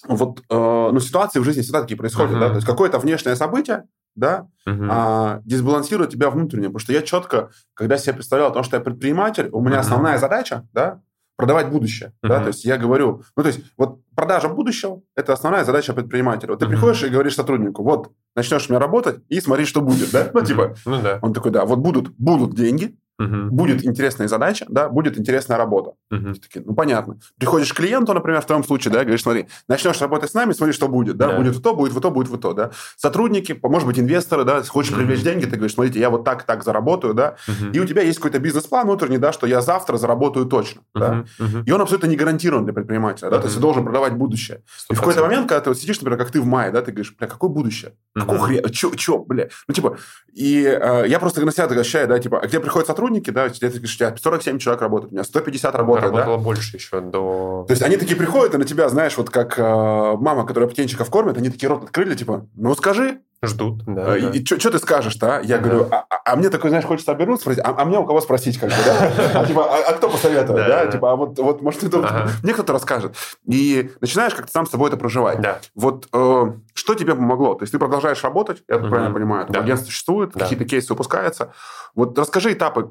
вот, 0.07 0.39
э, 0.49 0.89
ну, 0.93 0.99
ситуации 0.99 1.39
в 1.39 1.43
жизни 1.43 1.61
всегда 1.61 1.81
такие 1.81 1.97
происходят, 1.97 2.31
uh-huh. 2.31 2.39
да, 2.39 2.49
то 2.49 2.55
есть 2.55 2.67
какое-то 2.67 2.99
внешнее 2.99 3.35
событие, 3.35 3.85
да, 4.15 4.47
uh-huh. 4.67 4.87
а, 4.89 5.41
дисбалансирует 5.43 6.11
тебя 6.11 6.29
внутренне, 6.29 6.67
потому 6.67 6.79
что 6.79 6.93
я 6.93 7.01
четко, 7.01 7.51
когда 7.73 7.97
себе 7.97 8.13
представлял, 8.13 8.49
потому 8.49 8.63
что 8.63 8.77
я 8.77 8.81
предприниматель, 8.81 9.49
у 9.51 9.61
меня 9.61 9.77
uh-huh. 9.77 9.81
основная 9.81 10.17
задача, 10.17 10.67
да, 10.73 11.01
продавать 11.39 11.69
будущее. 11.69 12.09
Uh-huh. 12.21 12.27
Да? 12.27 12.39
То 12.41 12.47
есть 12.47 12.65
я 12.65 12.77
говорю, 12.77 13.23
ну 13.37 13.43
то 13.43 13.47
есть 13.47 13.61
вот 13.77 14.01
продажа 14.13 14.49
будущего– 14.49 15.01
это 15.15 15.31
основная 15.31 15.63
задача 15.63 15.93
предпринимателя. 15.93 16.49
Вот 16.49 16.59
ты 16.59 16.65
uh-huh. 16.65 16.69
приходишь 16.69 17.01
и 17.03 17.07
говоришь 17.07 17.35
сотруднику, 17.35 17.81
вот 17.81 18.11
начнешь 18.35 18.67
у 18.67 18.73
меня 18.73 18.79
работать 18.79 19.21
и 19.29 19.39
смотри, 19.39 19.63
что 19.63 19.79
будет, 19.79 20.11
да? 20.11 20.29
Ну 20.33 20.41
типа, 20.41 20.75
ну, 20.85 21.01
да. 21.01 21.19
он 21.21 21.33
такой, 21.33 21.51
да, 21.51 21.63
вот 21.63 21.79
будут, 21.79 22.09
будут 22.17 22.55
деньги, 22.55 22.97
Угу. 23.19 23.51
Будет 23.51 23.85
интересная 23.85 24.29
задача, 24.29 24.65
да, 24.69 24.87
будет 24.87 25.19
интересная 25.19 25.57
работа. 25.57 25.91
Угу. 26.09 26.35
Такие, 26.35 26.63
ну, 26.65 26.73
понятно. 26.73 27.19
Приходишь 27.37 27.73
к 27.73 27.75
клиенту, 27.75 28.13
например, 28.13 28.41
в 28.41 28.45
твоем 28.45 28.63
случае, 28.63 28.93
да, 28.93 29.01
говоришь, 29.01 29.23
смотри, 29.23 29.47
начнешь 29.67 29.99
работать 29.99 30.31
с 30.31 30.33
нами, 30.33 30.53
смотри, 30.53 30.73
что 30.73 30.87
будет, 30.87 31.17
да, 31.17 31.27
да. 31.27 31.37
будет 31.37 31.55
в 31.57 31.61
то, 31.61 31.75
будет 31.75 31.91
в 31.91 31.99
то, 31.99 32.11
будет 32.11 32.29
в 32.29 32.37
то, 32.37 32.53
да. 32.53 32.71
Сотрудники, 32.95 33.59
может 33.61 33.85
быть, 33.85 33.99
инвесторы, 33.99 34.45
да, 34.45 34.63
хочешь 34.63 34.91
угу. 34.91 35.01
привлечь 35.01 35.21
деньги, 35.21 35.43
ты 35.43 35.57
говоришь, 35.57 35.73
смотрите, 35.73 35.99
я 35.99 36.09
вот 36.09 36.23
так, 36.23 36.43
так 36.43 36.63
заработаю, 36.63 37.13
да, 37.13 37.35
угу. 37.45 37.71
и 37.73 37.79
у 37.79 37.85
тебя 37.85 38.03
есть 38.03 38.19
какой-то 38.19 38.39
бизнес-план 38.39 38.87
внутренний, 38.87 39.17
да, 39.17 39.33
что 39.33 39.47
я 39.47 39.59
завтра 39.59 39.97
заработаю 39.97 40.45
точно, 40.45 40.81
угу. 40.95 40.99
да, 40.99 41.25
угу. 41.39 41.63
и 41.65 41.71
он 41.71 41.81
абсолютно 41.81 42.07
не 42.07 42.15
гарантирован 42.15 42.63
для 42.63 42.73
предпринимателя, 42.73 43.29
да, 43.29 43.35
угу. 43.35 43.41
то 43.41 43.47
есть 43.47 43.55
ты 43.55 43.61
должен 43.61 43.83
продавать 43.83 44.13
будущее. 44.13 44.63
100%. 44.89 44.91
И 44.91 44.95
в 44.95 44.99
какой-то 44.99 45.21
момент, 45.21 45.49
когда 45.49 45.59
ты 45.59 45.69
вот 45.71 45.77
сидишь, 45.77 45.99
например, 45.99 46.17
как 46.17 46.31
ты 46.31 46.39
в 46.39 46.45
мае, 46.45 46.71
да, 46.71 46.81
ты 46.81 46.91
говоришь, 46.91 47.13
бля, 47.19 47.27
какое 47.27 47.49
будущее? 47.49 47.95
Угу. 48.15 48.25
Какого 48.25 48.47
хрена? 48.47 48.69
Чё, 48.69 48.91
чё, 48.95 49.19
бля? 49.19 49.49
Ну, 49.67 49.73
типа, 49.73 49.97
и 50.33 50.63
э, 50.63 51.03
я 51.07 51.19
просто 51.19 51.43
на 51.43 51.51
себя 51.51 51.65
ощущаю, 51.65 52.07
да, 52.07 52.17
типа, 52.19 52.39
а 52.39 52.47
где 52.47 52.59
приходят 52.59 52.87
сотрудники, 53.09 53.29
да, 53.31 53.47
говоришь, 53.49 53.95
у 53.95 53.97
тебя 53.97 54.15
47 54.15 54.59
человек 54.59 54.81
работает, 54.81 55.11
у 55.11 55.15
меня 55.15 55.23
150 55.23 55.75
работает, 55.75 56.11
Работало 56.11 56.37
да? 56.37 56.43
больше 56.43 56.77
еще 56.77 57.01
до... 57.01 57.65
То 57.67 57.71
есть 57.71 57.81
они 57.81 57.97
такие 57.97 58.15
приходят 58.15 58.53
и 58.53 58.57
на 58.57 58.65
тебя, 58.65 58.89
знаешь, 58.89 59.17
вот 59.17 59.29
как 59.29 59.57
э, 59.57 59.61
мама, 59.63 60.45
которая 60.45 60.69
птенчиков 60.69 61.09
кормит, 61.09 61.37
они 61.37 61.49
такие 61.49 61.69
рот 61.69 61.83
открыли, 61.83 62.15
типа, 62.15 62.47
ну 62.55 62.75
скажи, 62.75 63.21
Ждут, 63.41 63.83
да. 63.85 64.17
И, 64.17 64.21
да. 64.21 64.29
и 64.31 64.43
что 64.43 64.69
ты 64.69 64.79
скажешь-то, 64.79 65.37
а? 65.37 65.41
Я 65.41 65.59
да. 65.59 65.63
говорю, 65.63 65.87
а, 65.91 66.05
а, 66.25 66.35
мне 66.35 66.49
такой, 66.49 66.71
знаешь, 66.71 66.85
хочется 66.85 67.13
обернуться, 67.13 67.43
спросить, 67.43 67.63
а, 67.63 67.73
а 67.77 67.85
мне 67.85 67.97
у 67.97 68.05
кого 68.05 68.19
спросить, 68.19 68.57
как 68.57 68.69
бы, 68.69 68.75
да? 68.85 69.11
А, 69.33 69.45
типа, 69.45 69.63
а, 69.63 69.89
а 69.89 69.93
кто 69.93 70.09
посоветует, 70.09 70.67
да? 70.67 70.87
Типа, 70.87 71.13
а 71.13 71.15
вот, 71.15 71.39
вот 71.39 71.61
может, 71.61 71.81
это, 71.83 71.99
ага. 71.99 72.29
мне 72.43 72.53
кто-то 72.53 72.73
расскажет. 72.73 73.15
И 73.45 73.91
начинаешь 74.01 74.35
как-то 74.35 74.51
сам 74.51 74.65
с 74.65 74.71
собой 74.71 74.89
это 74.89 74.97
проживать. 74.97 75.39
Да. 75.39 75.59
Вот 75.73 76.09
э, 76.11 76.51
что 76.73 76.95
тебе 76.95 77.15
помогло? 77.15 77.55
То 77.55 77.63
есть 77.63 77.71
ты 77.71 77.79
продолжаешь 77.79 78.21
работать, 78.25 78.61
я 78.67 78.75
угу. 78.75 78.89
правильно 78.89 79.13
понимаю, 79.13 79.45
да. 79.47 79.61
агентство 79.61 79.87
существует, 79.87 80.31
да. 80.33 80.41
какие-то 80.41 80.65
кейсы 80.65 80.91
выпускаются. 80.91 81.53
Вот 81.95 82.19
расскажи 82.19 82.51
этапы, 82.51 82.89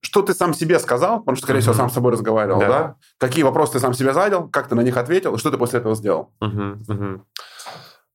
что 0.00 0.22
ты 0.22 0.34
сам 0.34 0.54
себе 0.54 0.78
сказал, 0.78 1.18
потому 1.18 1.34
что, 1.34 1.46
скорее 1.46 1.58
угу. 1.58 1.62
всего, 1.62 1.74
сам 1.74 1.90
с 1.90 1.94
собой 1.94 2.12
разговаривал, 2.12 2.60
да. 2.60 2.68
да? 2.68 2.94
Какие 3.18 3.42
вопросы 3.42 3.72
ты 3.72 3.80
сам 3.80 3.92
себе 3.92 4.14
задал, 4.14 4.48
как 4.48 4.68
ты 4.68 4.76
на 4.76 4.82
них 4.82 4.96
ответил, 4.96 5.34
и 5.34 5.38
что 5.38 5.50
ты 5.50 5.58
после 5.58 5.80
этого 5.80 5.96
сделал? 5.96 6.30
Угу. 6.40 6.62
Угу. 6.88 7.24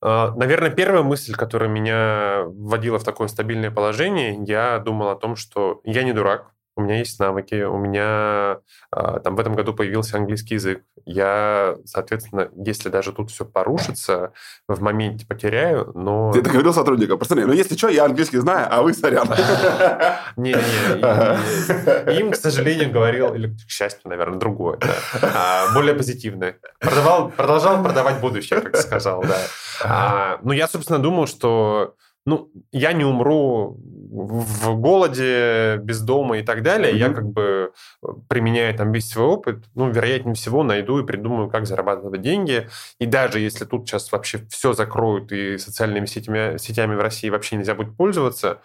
А, 0.08 0.36
наверное, 0.36 0.70
первая 0.70 1.02
мысль, 1.02 1.34
которая 1.34 1.68
меня 1.68 2.44
вводила 2.46 3.00
в 3.00 3.04
такое 3.04 3.28
стабильное 3.28 3.72
положение, 3.72 4.36
я 4.46 4.78
думал 4.78 5.10
о 5.10 5.16
том, 5.16 5.36
что 5.36 5.82
я 5.84 6.04
не 6.04 6.14
дурак, 6.14 6.54
у 6.76 6.82
меня 6.82 6.98
есть 7.00 7.20
навыки, 7.20 7.64
у 7.64 7.78
меня 7.78 8.60
а, 8.92 9.20
там 9.20 9.36
в 9.36 9.40
этом 9.40 9.54
году 9.54 9.74
появился 9.74 10.18
английский 10.18 10.56
язык. 10.56 10.84
Я, 11.06 11.76
соответственно, 11.86 12.50
если 12.56 12.90
даже 12.90 13.14
тут 13.14 13.32
все 13.32 13.46
порушится, 13.46 14.34
в 14.68 14.82
моменте 14.82 15.26
потеряю, 15.26 15.92
но... 15.96 16.34
Ты 16.34 16.40
это 16.40 16.50
говорил 16.50 16.74
сотрудникам, 16.74 17.18
пацаны, 17.18 17.46
ну 17.46 17.54
если 17.54 17.78
что, 17.78 17.88
я 17.88 18.06
английский 18.06 18.40
знаю, 18.40 18.68
а 18.70 18.82
вы 18.82 18.94
сорян. 18.94 19.28
Не-не, 20.36 22.20
им, 22.20 22.32
к 22.32 22.36
сожалению, 22.36 22.92
говорил, 22.92 23.34
или 23.34 23.56
к 23.56 23.70
счастью, 23.70 24.10
наверное, 24.10 24.40
другое, 24.40 24.78
а, 25.22 25.74
более 25.74 25.96
позитивное. 25.96 26.58
Продолжал 26.80 27.84
продавать 27.84 28.20
будущее, 28.20 28.60
как 28.60 28.76
сказал, 28.78 29.22
да. 29.22 29.38
А, 29.84 30.40
ну, 30.44 30.52
я, 30.52 30.68
собственно, 30.68 31.00
думал, 31.00 31.28
что 31.28 31.96
ну, 32.26 32.50
я 32.72 32.94
не 32.94 33.06
умру 33.06 33.78
в 33.80 34.80
голоде, 34.80 35.78
без 35.78 36.02
дома 36.02 36.40
и 36.40 36.44
так 36.44 36.64
далее. 36.64 36.94
Mm-hmm. 36.94 36.98
Я 36.98 37.10
как 37.10 37.28
бы 37.30 37.72
э, 38.02 38.08
применяя 38.28 38.76
там 38.76 38.92
весь 38.92 39.10
свой 39.10 39.26
опыт, 39.26 39.66
ну, 39.76 39.90
вероятнее 39.90 40.36
всего, 40.36 40.64
найду 40.64 41.00
и 41.00 41.06
придумаю, 41.06 41.50
как 41.50 41.68
зарабатывать 41.68 42.22
деньги. 42.22 42.68
И 43.00 43.06
даже 43.06 43.40
если 43.40 43.66
тут 43.66 43.88
сейчас 43.88 44.12
вообще 44.12 44.46
все 44.50 44.74
закроют 44.74 45.32
и 45.32 45.58
социальными 45.58 46.06
сетями, 46.06 46.58
сетями 46.58 46.96
в 46.96 47.02
России 47.02 47.30
вообще 47.30 47.58
нельзя 47.58 47.76
будет 47.76 47.96
пользоваться, 47.96 48.62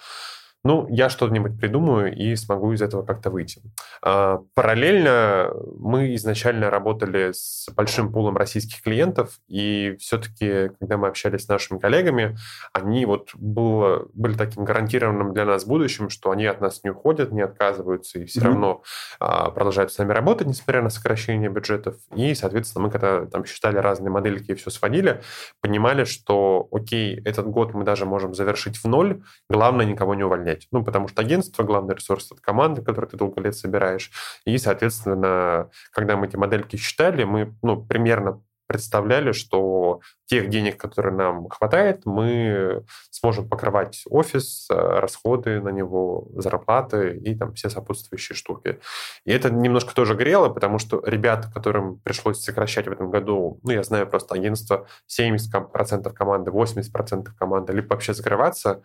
ну, 0.63 0.87
я 0.91 1.09
что-нибудь 1.09 1.59
придумаю 1.59 2.15
и 2.15 2.37
смогу 2.37 2.73
из 2.73 2.83
этого 2.83 3.03
как-то 3.03 3.31
выйти. 3.31 3.63
А, 4.03 4.41
параллельно 4.55 5.53
мы 5.79 6.15
изначально 6.17 6.69
работали 6.69 7.33
с 7.33 7.67
большим 7.75 8.13
пулом 8.13 8.37
российских 8.37 8.83
клиентов, 8.83 9.39
и 9.49 9.97
все-таки, 9.99 10.71
когда 10.79 10.99
мы 10.99 11.09
общались 11.09 11.45
с 11.45 11.49
нашими 11.49 11.79
коллегами, 11.79 12.37
они 12.75 13.07
вот 13.07 13.31
было, 13.35 14.07
были 14.13 14.35
таким 14.35 14.65
гарантированным 14.65 15.33
для 15.33 15.47
нас 15.47 15.65
будущим, 15.65 16.11
что 16.11 16.31
они 16.31 16.45
от 16.45 16.61
нас 16.61 16.85
не 16.85 16.91
уходят, 16.91 17.33
не 17.33 17.41
отказываются, 17.41 18.19
и 18.19 18.27
все 18.27 18.41
mm-hmm. 18.41 18.45
равно 18.45 18.83
а, 19.19 19.51
продолжают 19.51 19.93
с 19.93 19.99
нами 19.99 20.13
работать, 20.13 20.47
несмотря 20.47 20.83
на 20.83 20.91
сокращение 20.91 21.49
бюджетов. 21.49 21.97
И, 22.15 22.35
соответственно, 22.35 22.85
мы 22.85 22.91
когда 22.91 23.25
там 23.25 23.47
считали 23.47 23.79
разные 23.79 24.11
модельки 24.11 24.51
и 24.51 24.55
все 24.55 24.69
сводили, 24.71 25.23
понимали, 25.63 26.05
что, 26.05 26.69
окей, 26.71 27.19
этот 27.25 27.47
год 27.47 27.73
мы 27.73 27.85
даже 27.85 28.05
можем 28.05 28.35
завершить 28.35 28.77
в 28.77 28.85
ноль, 28.85 29.23
главное 29.49 29.87
никого 29.87 30.15
не 30.15 30.23
увольнять 30.23 30.50
увольнять. 30.51 30.69
Ну, 30.71 30.85
потому 30.85 31.09
что 31.09 31.23
агентство, 31.23 31.63
главный 31.63 31.95
ресурс 31.95 32.31
от 32.33 32.41
команды, 32.41 32.83
которую 32.83 33.11
ты 33.11 33.17
долго 33.17 33.41
лет 33.41 33.57
собираешь. 33.57 34.11
И, 34.45 34.59
соответственно, 34.59 35.71
когда 35.93 36.17
мы 36.17 36.27
эти 36.27 36.37
модельки 36.37 36.77
считали, 36.77 37.25
мы 37.25 37.55
ну, 37.63 37.83
примерно 37.83 38.43
представляли, 38.71 39.33
что 39.33 39.99
тех 40.27 40.49
денег, 40.49 40.77
которые 40.77 41.13
нам 41.13 41.49
хватает, 41.49 42.07
мы 42.07 42.85
сможем 43.11 43.49
покрывать 43.49 44.05
офис, 44.09 44.69
э, 44.71 44.75
расходы 44.77 45.61
на 45.61 45.71
него, 45.71 46.29
зарплаты 46.37 47.17
и 47.17 47.35
там 47.35 47.53
все 47.55 47.69
сопутствующие 47.69 48.37
штуки. 48.37 48.79
И 49.25 49.33
это 49.33 49.51
немножко 49.51 49.93
тоже 49.93 50.15
грело, 50.15 50.51
потому 50.51 50.79
что 50.79 51.03
ребята, 51.05 51.51
которым 51.53 51.99
пришлось 51.99 52.45
сокращать 52.45 52.87
в 52.87 52.93
этом 52.93 53.11
году, 53.11 53.59
ну, 53.65 53.73
я 53.73 53.83
знаю 53.83 54.07
просто 54.07 54.37
агентство, 54.37 54.87
70% 55.09 56.13
команды, 56.13 56.53
80% 56.53 57.31
команды, 57.37 57.73
либо 57.73 57.89
вообще 57.89 58.15
закрываться, 58.15 58.83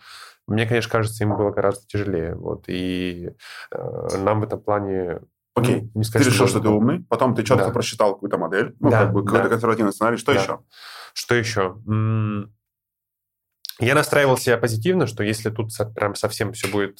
мне, 0.47 0.65
конечно, 0.65 0.91
кажется, 0.91 1.23
им 1.23 1.37
было 1.37 1.51
гораздо 1.51 1.85
тяжелее. 1.87 2.33
Вот. 2.33 2.63
И 2.67 3.29
э, 3.71 4.17
нам 4.17 4.41
в 4.41 4.43
этом 4.43 4.59
плане 4.59 5.19
Окей, 5.55 5.89
ну, 5.93 5.99
не 5.99 6.03
сказать, 6.03 6.27
ты 6.27 6.33
решил, 6.33 6.47
что 6.47 6.59
ты 6.59 6.67
умный, 6.67 7.05
потом 7.05 7.33
ты 7.33 7.43
четко 7.43 7.67
да. 7.67 7.71
просчитал 7.71 8.13
какую-то 8.13 8.37
модель, 8.37 8.75
ну, 8.81 8.89
да, 8.89 9.03
как 9.03 9.13
бы 9.13 9.23
какой-то 9.23 9.45
да. 9.45 9.49
консервативный 9.49 9.93
сценарий. 9.93 10.17
Что 10.17 10.33
да. 10.33 10.41
еще? 10.41 10.59
Что 11.13 11.35
еще? 11.35 11.77
Я 13.79 13.95
настраивал 13.95 14.37
себя 14.37 14.57
позитивно, 14.57 15.07
что 15.07 15.23
если 15.23 15.49
тут 15.49 15.71
прям 15.95 16.15
совсем 16.15 16.53
все 16.53 16.67
будет 16.67 16.99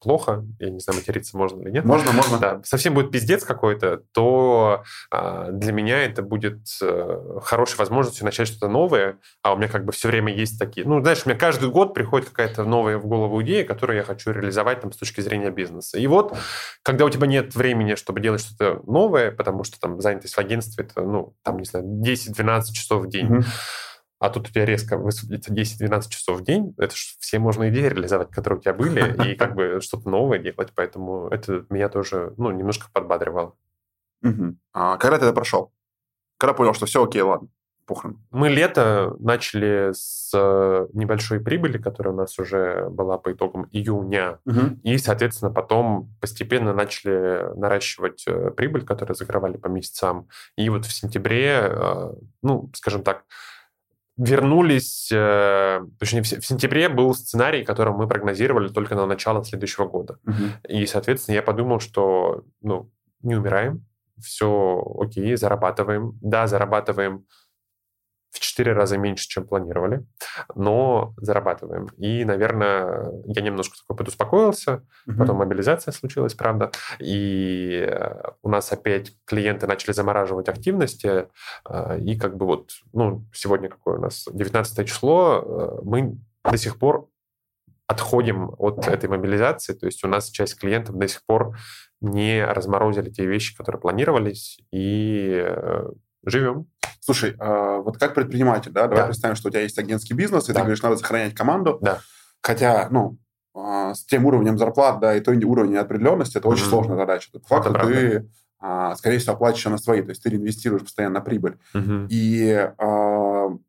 плохо, 0.00 0.44
я 0.58 0.70
не 0.70 0.80
знаю, 0.80 0.98
материться 0.98 1.36
можно 1.36 1.62
или 1.62 1.70
нет. 1.70 1.84
Можно, 1.84 2.12
можно. 2.12 2.38
Да, 2.38 2.60
совсем 2.64 2.94
будет 2.94 3.10
пиздец 3.10 3.44
какой-то, 3.44 4.02
то 4.12 4.84
а, 5.10 5.50
для 5.50 5.72
меня 5.72 6.02
это 6.04 6.22
будет 6.22 6.58
а, 6.82 7.40
хорошей 7.42 7.76
возможностью 7.78 8.24
начать 8.24 8.48
что-то 8.48 8.68
новое, 8.68 9.18
а 9.42 9.52
у 9.52 9.56
меня 9.56 9.68
как 9.68 9.84
бы 9.84 9.92
все 9.92 10.08
время 10.08 10.34
есть 10.34 10.58
такие... 10.58 10.86
Ну, 10.86 11.00
знаешь, 11.00 11.22
у 11.24 11.28
меня 11.28 11.38
каждый 11.38 11.70
год 11.70 11.94
приходит 11.94 12.28
какая-то 12.28 12.64
новая 12.64 12.98
в 12.98 13.06
голову 13.06 13.42
идея, 13.42 13.64
которую 13.64 13.96
я 13.96 14.04
хочу 14.04 14.30
реализовать 14.30 14.80
там 14.80 14.92
с 14.92 14.96
точки 14.96 15.20
зрения 15.20 15.50
бизнеса. 15.50 15.98
И 15.98 16.06
вот, 16.06 16.36
когда 16.82 17.04
у 17.04 17.10
тебя 17.10 17.26
нет 17.26 17.54
времени, 17.54 17.94
чтобы 17.94 18.20
делать 18.20 18.40
что-то 18.40 18.82
новое, 18.86 19.32
потому 19.32 19.64
что 19.64 19.80
там 19.80 20.00
занятость 20.00 20.34
в 20.34 20.38
агентстве, 20.38 20.84
это, 20.84 21.02
ну, 21.02 21.34
там, 21.42 21.58
не 21.58 21.64
знаю, 21.64 21.84
10-12 21.84 22.72
часов 22.72 23.04
в 23.04 23.08
день, 23.08 23.26
mm-hmm 23.26 23.44
а 24.18 24.30
тут 24.30 24.48
у 24.48 24.52
тебя 24.52 24.64
резко 24.64 24.96
высвободится 24.96 25.52
10-12 25.52 26.08
часов 26.08 26.40
в 26.40 26.44
день, 26.44 26.74
это 26.78 26.94
же 26.94 27.02
все 27.18 27.38
можно 27.38 27.68
идеи 27.70 27.88
реализовать, 27.88 28.30
которые 28.30 28.58
у 28.58 28.62
тебя 28.62 28.74
были, 28.74 29.28
и 29.32 29.36
как 29.36 29.54
бы 29.54 29.80
что-то 29.80 30.08
новое 30.08 30.38
делать, 30.38 30.72
поэтому 30.74 31.28
это 31.28 31.64
меня 31.70 31.88
тоже, 31.88 32.34
ну, 32.36 32.50
немножко 32.50 32.88
подбадривало. 32.92 33.54
А 34.72 34.96
когда 34.96 35.18
ты 35.18 35.26
это 35.26 35.34
прошел? 35.34 35.72
Когда 36.38 36.54
понял, 36.54 36.74
что 36.74 36.86
все 36.86 37.04
окей, 37.04 37.22
ладно, 37.22 37.48
похрен? 37.86 38.18
Мы 38.30 38.48
лето 38.48 39.16
начали 39.18 39.90
с 39.92 40.30
э, 40.34 40.86
небольшой 40.92 41.40
прибыли, 41.40 41.78
которая 41.78 42.14
у 42.14 42.16
нас 42.16 42.38
уже 42.38 42.88
была 42.90 43.18
по 43.18 43.32
итогам 43.32 43.68
июня, 43.72 44.38
и, 44.84 44.98
соответственно, 44.98 45.50
потом 45.50 46.14
постепенно 46.20 46.72
начали 46.72 47.56
наращивать 47.56 48.24
э, 48.26 48.50
прибыль, 48.50 48.84
которую 48.84 49.16
закрывали 49.16 49.56
по 49.56 49.66
месяцам. 49.68 50.28
И 50.56 50.68
вот 50.68 50.84
в 50.84 50.92
сентябре, 50.92 51.60
э, 51.62 52.12
ну, 52.42 52.70
скажем 52.74 53.02
так, 53.02 53.24
вернулись, 54.18 55.10
э, 55.12 55.80
точнее, 55.98 56.22
в 56.22 56.26
сентябре 56.26 56.88
был 56.88 57.14
сценарий, 57.14 57.64
который 57.64 57.94
мы 57.94 58.08
прогнозировали 58.08 58.68
только 58.68 58.94
на 58.96 59.06
начало 59.06 59.44
следующего 59.44 59.86
года. 59.86 60.18
Угу. 60.26 60.68
И, 60.68 60.86
соответственно, 60.86 61.36
я 61.36 61.42
подумал, 61.42 61.78
что, 61.80 62.44
ну, 62.60 62.90
не 63.22 63.36
умираем, 63.36 63.86
все 64.20 64.84
окей, 65.00 65.36
зарабатываем. 65.36 66.18
Да, 66.20 66.48
зарабатываем 66.48 67.26
в 68.30 68.40
четыре 68.40 68.72
раза 68.72 68.98
меньше, 68.98 69.26
чем 69.28 69.46
планировали, 69.46 70.04
но 70.54 71.14
зарабатываем. 71.16 71.86
И, 71.96 72.24
наверное, 72.24 73.10
я 73.26 73.42
немножко 73.42 73.76
такой 73.78 73.96
подуспокоился, 73.96 74.82
угу. 75.06 75.18
потом 75.18 75.38
мобилизация 75.38 75.92
случилась, 75.92 76.34
правда, 76.34 76.70
и 76.98 77.86
э, 77.88 78.22
у 78.42 78.48
нас 78.48 78.70
опять 78.72 79.12
клиенты 79.24 79.66
начали 79.66 79.92
замораживать 79.92 80.48
активности, 80.48 81.28
э, 81.68 82.00
и 82.00 82.18
как 82.18 82.36
бы 82.36 82.46
вот, 82.46 82.70
ну, 82.92 83.24
сегодня 83.32 83.68
какое 83.68 83.96
у 83.98 84.00
нас, 84.00 84.26
19 84.30 84.86
число, 84.86 85.42
э, 85.42 85.80
мы 85.84 86.18
до 86.44 86.56
сих 86.58 86.78
пор 86.78 87.08
отходим 87.86 88.54
от 88.58 88.86
этой 88.86 89.08
мобилизации, 89.08 89.72
то 89.72 89.86
есть 89.86 90.04
у 90.04 90.08
нас 90.08 90.28
часть 90.28 90.58
клиентов 90.60 90.96
до 90.96 91.08
сих 91.08 91.24
пор 91.24 91.56
не 92.02 92.44
разморозили 92.44 93.08
те 93.10 93.24
вещи, 93.24 93.56
которые 93.56 93.80
планировались, 93.80 94.60
и 94.70 95.44
живем. 96.24 96.66
Слушай, 97.00 97.36
а 97.38 97.78
вот 97.78 97.98
как 97.98 98.14
предприниматель, 98.14 98.70
да, 98.70 98.82
давай 98.82 98.98
да. 98.98 99.06
представим, 99.06 99.36
что 99.36 99.48
у 99.48 99.50
тебя 99.50 99.62
есть 99.62 99.78
агентский 99.78 100.14
бизнес, 100.14 100.44
и 100.44 100.52
да. 100.52 100.54
ты 100.54 100.60
говоришь, 100.60 100.82
надо 100.82 100.96
сохранять 100.96 101.34
команду. 101.34 101.78
Да. 101.80 102.00
Хотя, 102.42 102.88
ну, 102.90 103.18
а, 103.54 103.94
с 103.94 104.04
тем 104.04 104.26
уровнем 104.26 104.58
зарплат, 104.58 105.00
да, 105.00 105.16
и 105.16 105.20
той 105.20 105.42
уровнем 105.42 105.74
неопределенности, 105.74 106.38
это 106.38 106.48
mm-hmm. 106.48 106.52
очень 106.52 106.64
сложная 106.64 106.96
задача. 106.96 107.30
По 107.32 107.38
факту 107.40 107.70
это 107.70 107.86
ты, 107.86 108.30
а, 108.60 108.94
скорее 108.96 109.18
всего, 109.18 109.34
оплачиваешь 109.34 109.64
на 109.64 109.78
свои, 109.78 110.02
то 110.02 110.10
есть 110.10 110.22
ты 110.22 110.30
реинвестируешь 110.30 110.82
постоянно 110.82 111.14
на 111.14 111.20
прибыль. 111.20 111.56
Mm-hmm. 111.74 112.06
И 112.10 112.70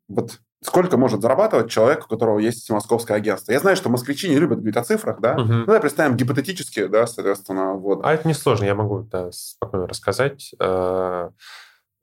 вот 0.08 0.40
сколько 0.62 0.96
может 0.96 1.22
зарабатывать 1.22 1.70
человек, 1.70 2.04
у 2.04 2.08
которого 2.08 2.38
есть 2.38 2.68
московское 2.70 3.16
агентство. 3.16 3.52
Я 3.52 3.60
знаю, 3.60 3.76
что 3.76 3.88
москвичи 3.88 4.28
не 4.28 4.38
любят 4.38 4.58
говорить 4.58 4.76
о 4.76 4.84
цифрах, 4.84 5.20
да? 5.20 5.32
Угу. 5.32 5.42
Ну, 5.42 5.64
давай 5.64 5.80
представим 5.80 6.16
гипотетически, 6.16 6.86
да, 6.86 7.06
соответственно, 7.06 7.74
вот. 7.74 8.00
А 8.04 8.12
это 8.12 8.28
несложно, 8.28 8.64
я 8.64 8.74
могу 8.74 9.00
да, 9.10 9.30
спокойно 9.32 9.86
рассказать. 9.86 10.54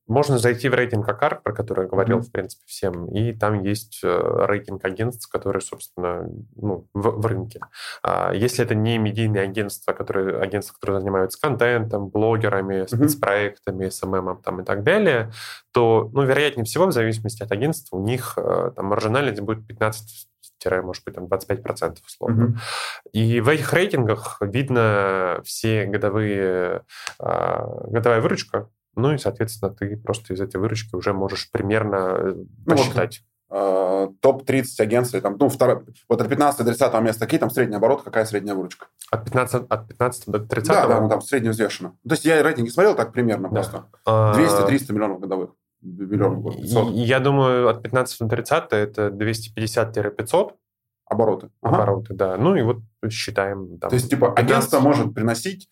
Можно 0.07 0.37
зайти 0.37 0.69
в 0.69 0.73
рейтинг 0.73 1.07
АКАР, 1.07 1.41
про 1.41 1.53
который 1.53 1.83
я 1.83 1.89
говорил, 1.89 2.19
mm-hmm. 2.19 2.21
в 2.21 2.31
принципе, 2.31 2.63
всем, 2.65 3.07
и 3.07 3.33
там 3.33 3.63
есть 3.63 3.99
э, 4.03 4.45
рейтинг 4.47 4.83
агентств, 4.85 5.29
которые, 5.29 5.61
собственно, 5.61 6.29
ну, 6.55 6.87
в, 6.93 7.21
в 7.21 7.25
рынке. 7.25 7.59
А 8.03 8.33
если 8.33 8.63
это 8.63 8.73
не 8.75 8.97
медийные 8.97 9.43
агентства, 9.43 9.93
которые, 9.93 10.39
агентства, 10.39 10.75
которые 10.75 11.01
занимаются 11.01 11.39
контентом, 11.41 12.09
блогерами, 12.09 12.85
спецпроектами, 12.85 13.89
СММом 13.89 14.41
там, 14.41 14.61
и 14.61 14.63
так 14.63 14.83
далее, 14.83 15.31
то, 15.71 16.09
ну, 16.13 16.23
вероятнее 16.23 16.65
всего, 16.65 16.85
в 16.85 16.93
зависимости 16.93 17.43
от 17.43 17.51
агентства, 17.51 17.97
у 17.97 18.03
них 18.03 18.33
э, 18.37 18.71
там 18.75 18.85
маржинальность 18.85 19.41
будет 19.41 19.67
15 19.67 20.27
может 20.81 21.03
быть, 21.05 21.15
там 21.15 21.25
25% 21.25 21.97
условно. 22.05 22.43
Mm-hmm. 22.43 23.09
И 23.13 23.41
в 23.41 23.47
этих 23.47 23.71
рейтингах 23.73 24.37
видно 24.41 25.39
все 25.45 25.85
годовые, 25.85 26.81
э, 27.19 27.59
годовая 27.89 28.21
выручка 28.21 28.67
ну 28.97 29.13
и, 29.13 29.17
соответственно, 29.17 29.73
ты 29.73 29.95
просто 29.95 30.33
из 30.33 30.41
этой 30.41 30.57
выручки 30.57 30.95
уже 30.95 31.13
можешь 31.13 31.49
примерно 31.51 31.95
э, 31.95 32.33
ну, 32.65 32.75
посчитать. 32.75 33.23
Вот, 33.49 34.09
э, 34.09 34.13
топ-30 34.21 34.81
агентств, 34.81 35.21
там, 35.21 35.37
ну, 35.39 35.49
второе, 35.49 35.85
вот 36.09 36.21
от 36.21 36.27
15 36.27 36.65
до 36.65 36.65
30 36.65 37.01
места, 37.01 37.25
какие 37.25 37.39
там 37.39 37.49
средний 37.51 37.75
оборот, 37.75 38.01
какая 38.03 38.25
средняя 38.25 38.55
выручка? 38.55 38.87
От 39.11 39.25
15, 39.25 39.65
от 39.69 39.87
15 39.87 40.23
до 40.27 40.39
30? 40.39 40.67
Да, 40.67 40.87
да, 40.87 41.01
ну, 41.01 41.09
там 41.09 41.21
средневзвешенно. 41.21 41.91
То 42.07 42.13
есть 42.15 42.25
я 42.25 42.41
рейтинги 42.41 42.69
смотрел 42.69 42.95
так 42.95 43.13
примерно 43.13 43.49
да. 43.49 43.55
просто. 43.55 43.85
200-300 44.05 44.85
а, 44.89 44.93
миллионов 44.93 45.19
годовых. 45.19 45.51
миллион 45.81 46.35
в 46.37 46.41
год? 46.41 46.55
500? 46.57 46.93
Я 46.93 47.19
думаю, 47.19 47.69
от 47.69 47.83
15 47.83 48.19
до 48.19 48.27
30 48.29 48.63
это 48.71 49.07
250-500. 49.09 50.53
Обороты. 51.05 51.49
Ага. 51.61 51.75
Обороты, 51.75 52.13
да. 52.15 52.35
Ну 52.35 52.55
и 52.55 52.63
вот 52.63 52.79
считаем. 53.09 53.77
Там, 53.77 53.89
То 53.89 53.95
есть, 53.95 54.09
типа, 54.09 54.31
15... 54.31 54.43
агентство 54.43 54.79
может 54.79 55.13
приносить 55.13 55.69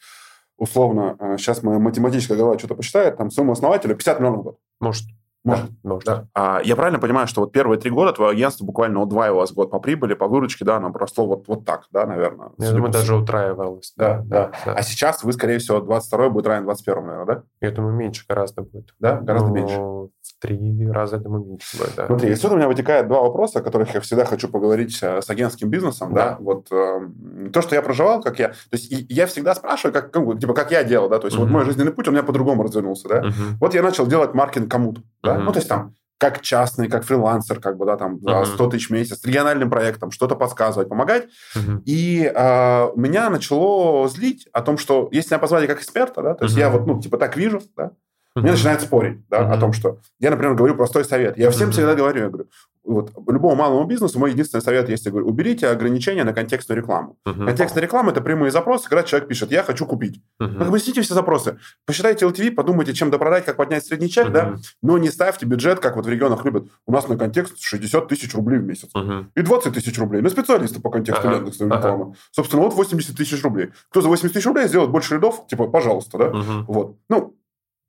условно, 0.58 1.18
сейчас 1.38 1.64
моя 1.64 1.80
математическая 1.80 2.38
голова 2.38 2.58
что-то 2.58 2.76
посчитает, 2.76 3.18
там 3.18 3.30
сумма 3.32 3.54
основателя 3.54 3.94
50 3.94 4.20
миллионов 4.20 4.40
в 4.40 4.44
год. 4.44 4.60
Может. 4.80 5.04
Может. 5.46 5.66
Да, 5.66 5.72
может. 5.84 6.06
Да. 6.06 6.28
А, 6.34 6.62
я 6.64 6.76
правильно 6.76 7.00
понимаю, 7.00 7.28
что 7.28 7.42
вот 7.42 7.52
первые 7.52 7.80
три 7.80 7.92
года 7.92 8.12
твое 8.12 8.32
агентство 8.32 8.66
буквально 8.66 9.02
удваивалось 9.02 9.52
год 9.54 9.72
по 9.72 9.80
прибыли, 9.80 10.16
по 10.16 10.28
выручке, 10.28 10.66
да, 10.66 10.78
оно 10.78 10.92
росло 10.92 11.28
вот, 11.28 11.48
вот 11.48 11.66
так, 11.66 11.86
да, 11.92 12.06
наверное? 12.06 12.50
Я 12.58 12.72
думаю, 12.72 12.92
даже 12.92 13.16
утраивалось. 13.16 13.94
Да, 13.96 14.24
да, 14.26 14.52
да, 14.66 14.74
А 14.74 14.82
сейчас 14.82 15.24
вы, 15.24 15.32
скорее 15.34 15.60
всего, 15.60 15.80
22 15.80 16.30
будет 16.30 16.48
равен 16.48 16.64
21 16.64 17.06
наверное, 17.06 17.26
да? 17.26 17.44
Я 17.62 17.72
думаю, 17.72 17.94
меньше 17.94 18.26
гораздо 18.28 18.64
будет. 18.64 18.94
Да? 19.00 19.20
Гораздо 19.22 19.50
ну, 19.50 19.56
меньше? 19.56 19.76
В 19.78 20.10
три 20.40 20.90
раза, 20.90 21.18
я 21.18 21.22
думаю, 21.22 21.46
меньше 21.46 21.78
будет, 21.78 21.96
да. 21.96 22.08
Смотри, 22.08 22.32
отсюда 22.32 22.56
у 22.56 22.58
меня 22.58 22.68
вытекает 22.68 23.08
два 23.08 23.22
вопроса, 23.22 23.60
о 23.60 23.62
которых 23.62 23.94
я 23.94 24.02
всегда 24.02 24.26
хочу 24.26 24.50
поговорить 24.50 24.98
э, 25.02 25.22
с 25.22 25.30
агентским 25.30 25.70
бизнесом, 25.70 26.14
да. 26.14 26.32
да? 26.32 26.38
Вот 26.40 26.72
э, 26.72 27.50
то, 27.54 27.62
что 27.62 27.76
я 27.76 27.82
проживал, 27.82 28.22
как 28.22 28.40
я... 28.40 28.50
То 28.50 28.56
есть 28.74 28.90
я 28.90 29.28
всегда 29.28 29.56
спрашиваю, 29.56 29.94
как, 29.94 30.12
как, 30.12 30.40
типа, 30.40 30.54
как 30.54 30.72
я 30.72 30.84
делал, 30.84 31.10
да? 31.10 31.20
То 31.20 31.28
есть 31.28 31.38
uh-huh. 31.38 31.42
вот 31.42 31.50
мой 31.50 31.66
жизненный 31.66 31.92
путь 31.92 32.08
у 32.08 32.12
меня 32.12 32.24
по-другому 32.24 32.64
развернулся, 32.64 33.08
да? 33.08 33.22
Uh-huh. 33.22 33.34
Вот 33.60 33.74
я 33.74 33.84
начал 33.84 34.08
делать 34.08 34.34
маркетинг 34.34 34.72
кому-то, 34.72 35.02
да? 35.24 35.35
Ну, 35.44 35.52
то 35.52 35.60
есть 35.60 35.70
там 35.70 35.96
как 36.18 36.42
частный, 36.42 36.88
как 36.88 37.04
фрилансер, 37.04 37.60
как 37.60 37.78
бы, 37.78 37.86
да, 37.86 37.98
там, 37.98 38.16
uh-huh. 38.16 38.46
100 38.46 38.70
тысяч 38.70 38.90
в 38.90 38.94
месяц, 38.94 39.24
региональным 39.26 39.70
проектам, 39.70 40.12
что-то 40.12 40.36
подсказывать, 40.36 40.88
помогать. 40.88 41.26
Uh-huh. 41.56 41.82
И 41.86 42.32
э, 42.34 42.90
меня 42.96 43.30
начало 43.30 44.08
злить 44.08 44.48
о 44.54 44.62
том, 44.62 44.78
что 44.78 45.10
если 45.12 45.34
меня 45.34 45.40
позвали 45.40 45.68
как 45.68 45.80
эксперта, 45.80 46.22
да, 46.22 46.34
то 46.34 46.46
есть 46.46 46.56
uh-huh. 46.56 46.62
я 46.62 46.70
вот, 46.70 46.88
ну, 46.88 47.02
типа, 47.02 47.18
так 47.18 47.36
вижу, 47.36 47.62
да, 47.76 47.88
uh-huh. 47.88 48.42
мне 48.42 48.52
начинают 48.52 48.82
спорить, 48.82 49.28
да, 49.28 49.42
uh-huh. 49.42 49.54
о 49.54 49.58
том, 49.60 49.74
что... 49.74 50.00
Я, 50.20 50.32
например, 50.32 50.56
говорю 50.56 50.76
простой 50.76 51.04
совет. 51.04 51.38
Я 51.38 51.52
всем 51.52 51.70
uh-huh. 51.70 51.74
всегда 51.74 51.96
говорю, 51.96 52.22
я 52.22 52.30
говорю, 52.30 52.48
вот, 52.86 53.12
любому 53.28 53.56
малому 53.56 53.86
бизнесу 53.86 54.20
мой 54.20 54.32
единственный 54.32 54.62
совет 54.62 54.90
я 54.90 55.12
говорю, 55.12 55.28
уберите 55.28 55.68
ограничения 55.68 56.24
на 56.24 56.34
контекстную 56.34 56.82
рекламу. 56.82 57.18
Uh-huh. 57.26 57.46
Контекстная 57.46 57.84
реклама– 57.84 58.12
это 58.12 58.22
прямые 58.22 58.52
запросы, 58.52 58.88
когда 58.88 59.04
человек 59.04 59.28
пишет, 59.28 59.52
я 59.52 59.64
хочу 59.64 59.86
купить. 59.86 60.22
Uh-huh. 60.42 60.68
Объясните 60.68 61.02
все 61.02 61.14
запросы. 61.14 61.58
Посчитайте 61.86 62.26
LTV, 62.26 62.52
подумайте, 62.52 62.94
чем 62.94 63.10
допродать, 63.10 63.46
как 63.46 63.58
поднять 63.58 63.86
средний 63.86 64.10
чек, 64.10 64.28
uh-huh. 64.28 64.32
да, 64.32 64.56
но 64.82 64.98
не 64.98 65.10
ставьте 65.10 65.46
бюджет, 65.46 65.80
как 65.80 65.96
вот 65.96 66.06
в 66.06 66.10
регионах 66.10 66.46
любят. 66.46 66.68
У 66.86 66.92
нас 66.92 67.08
на 67.08 67.18
контекст 67.18 67.60
60 67.60 68.08
тысяч 68.08 68.34
рублей 68.36 68.60
в 68.60 68.64
месяц. 68.64 68.90
Uh-huh. 68.96 69.26
И 69.36 69.42
20 69.42 69.74
тысяч 69.74 69.98
рублей 69.98 70.22
на 70.22 70.30
специалиста 70.30 70.80
по 70.80 70.90
контексту 70.90 71.28
uh-huh. 71.28 71.36
Яндекса 71.38 71.66
uh-huh. 71.66 72.14
Собственно, 72.32 72.64
вот 72.64 72.74
80 72.74 73.18
тысяч 73.18 73.44
рублей. 73.44 73.72
Кто 73.90 74.02
за 74.02 74.10
80 74.10 74.34
тысяч 74.34 74.46
рублей 74.46 74.68
сделает 74.68 74.92
больше 74.92 75.16
рядов, 75.16 75.48
типа, 75.48 75.68
пожалуйста, 75.68 76.18
да. 76.18 76.26
Uh-huh. 76.26 76.64
Вот. 76.68 76.98
Ну, 77.10 77.36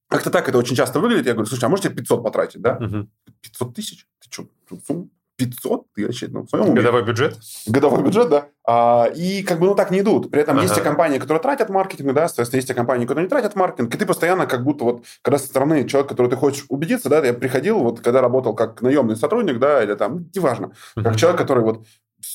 как-то 0.08 0.30
так 0.30 0.48
это 0.48 0.58
очень 0.58 0.76
часто 0.76 1.00
выглядит. 1.00 1.26
Я 1.26 1.32
говорю, 1.32 1.48
слушай, 1.48 1.64
а 1.64 1.68
можете 1.68 1.90
500 1.90 2.22
потратить, 2.22 2.60
да? 2.60 2.78
Uh-huh. 2.80 3.06
500 3.42 3.74
тысяч? 3.74 4.06
Ты 4.20 4.28
что, 4.30 4.46
сумма? 4.86 5.08
500, 5.36 5.86
ты 5.94 6.06
вообще 6.06 6.28
ну, 6.28 6.42
в 6.42 6.48
своем 6.48 6.66
уме. 6.66 6.76
Годовой 6.76 7.04
бюджет? 7.04 7.38
Годовой 7.66 8.02
бюджет, 8.02 8.28
да. 8.28 8.46
А, 8.66 9.06
и 9.14 9.42
как 9.42 9.58
бы 9.60 9.66
ну 9.66 9.74
так 9.74 9.90
не 9.90 10.00
идут. 10.00 10.30
При 10.30 10.40
этом 10.40 10.56
ага. 10.56 10.62
есть 10.62 10.74
те 10.74 10.80
компании, 10.80 11.18
которые 11.18 11.42
тратят 11.42 11.68
маркетинг, 11.68 12.14
да, 12.14 12.26
соответственно, 12.26 12.58
есть 12.58 12.68
те 12.68 12.74
компании, 12.74 13.04
которые 13.04 13.24
не 13.24 13.28
тратят 13.28 13.54
маркетинг, 13.54 13.94
и 13.94 13.98
ты 13.98 14.06
постоянно 14.06 14.46
как 14.46 14.64
будто 14.64 14.84
вот, 14.84 15.04
когда 15.22 15.38
со 15.38 15.46
стороны 15.46 15.86
человек, 15.86 16.08
который 16.08 16.28
ты 16.28 16.36
хочешь 16.36 16.64
убедиться, 16.68 17.10
да, 17.10 17.24
я 17.24 17.34
приходил, 17.34 17.80
вот 17.80 18.00
когда 18.00 18.22
работал 18.22 18.54
как 18.54 18.80
наемный 18.80 19.16
сотрудник, 19.16 19.58
да, 19.58 19.82
или 19.82 19.94
там, 19.94 20.26
неважно, 20.34 20.72
как 20.94 21.16
человек, 21.16 21.38
который 21.38 21.62
вот 21.62 21.84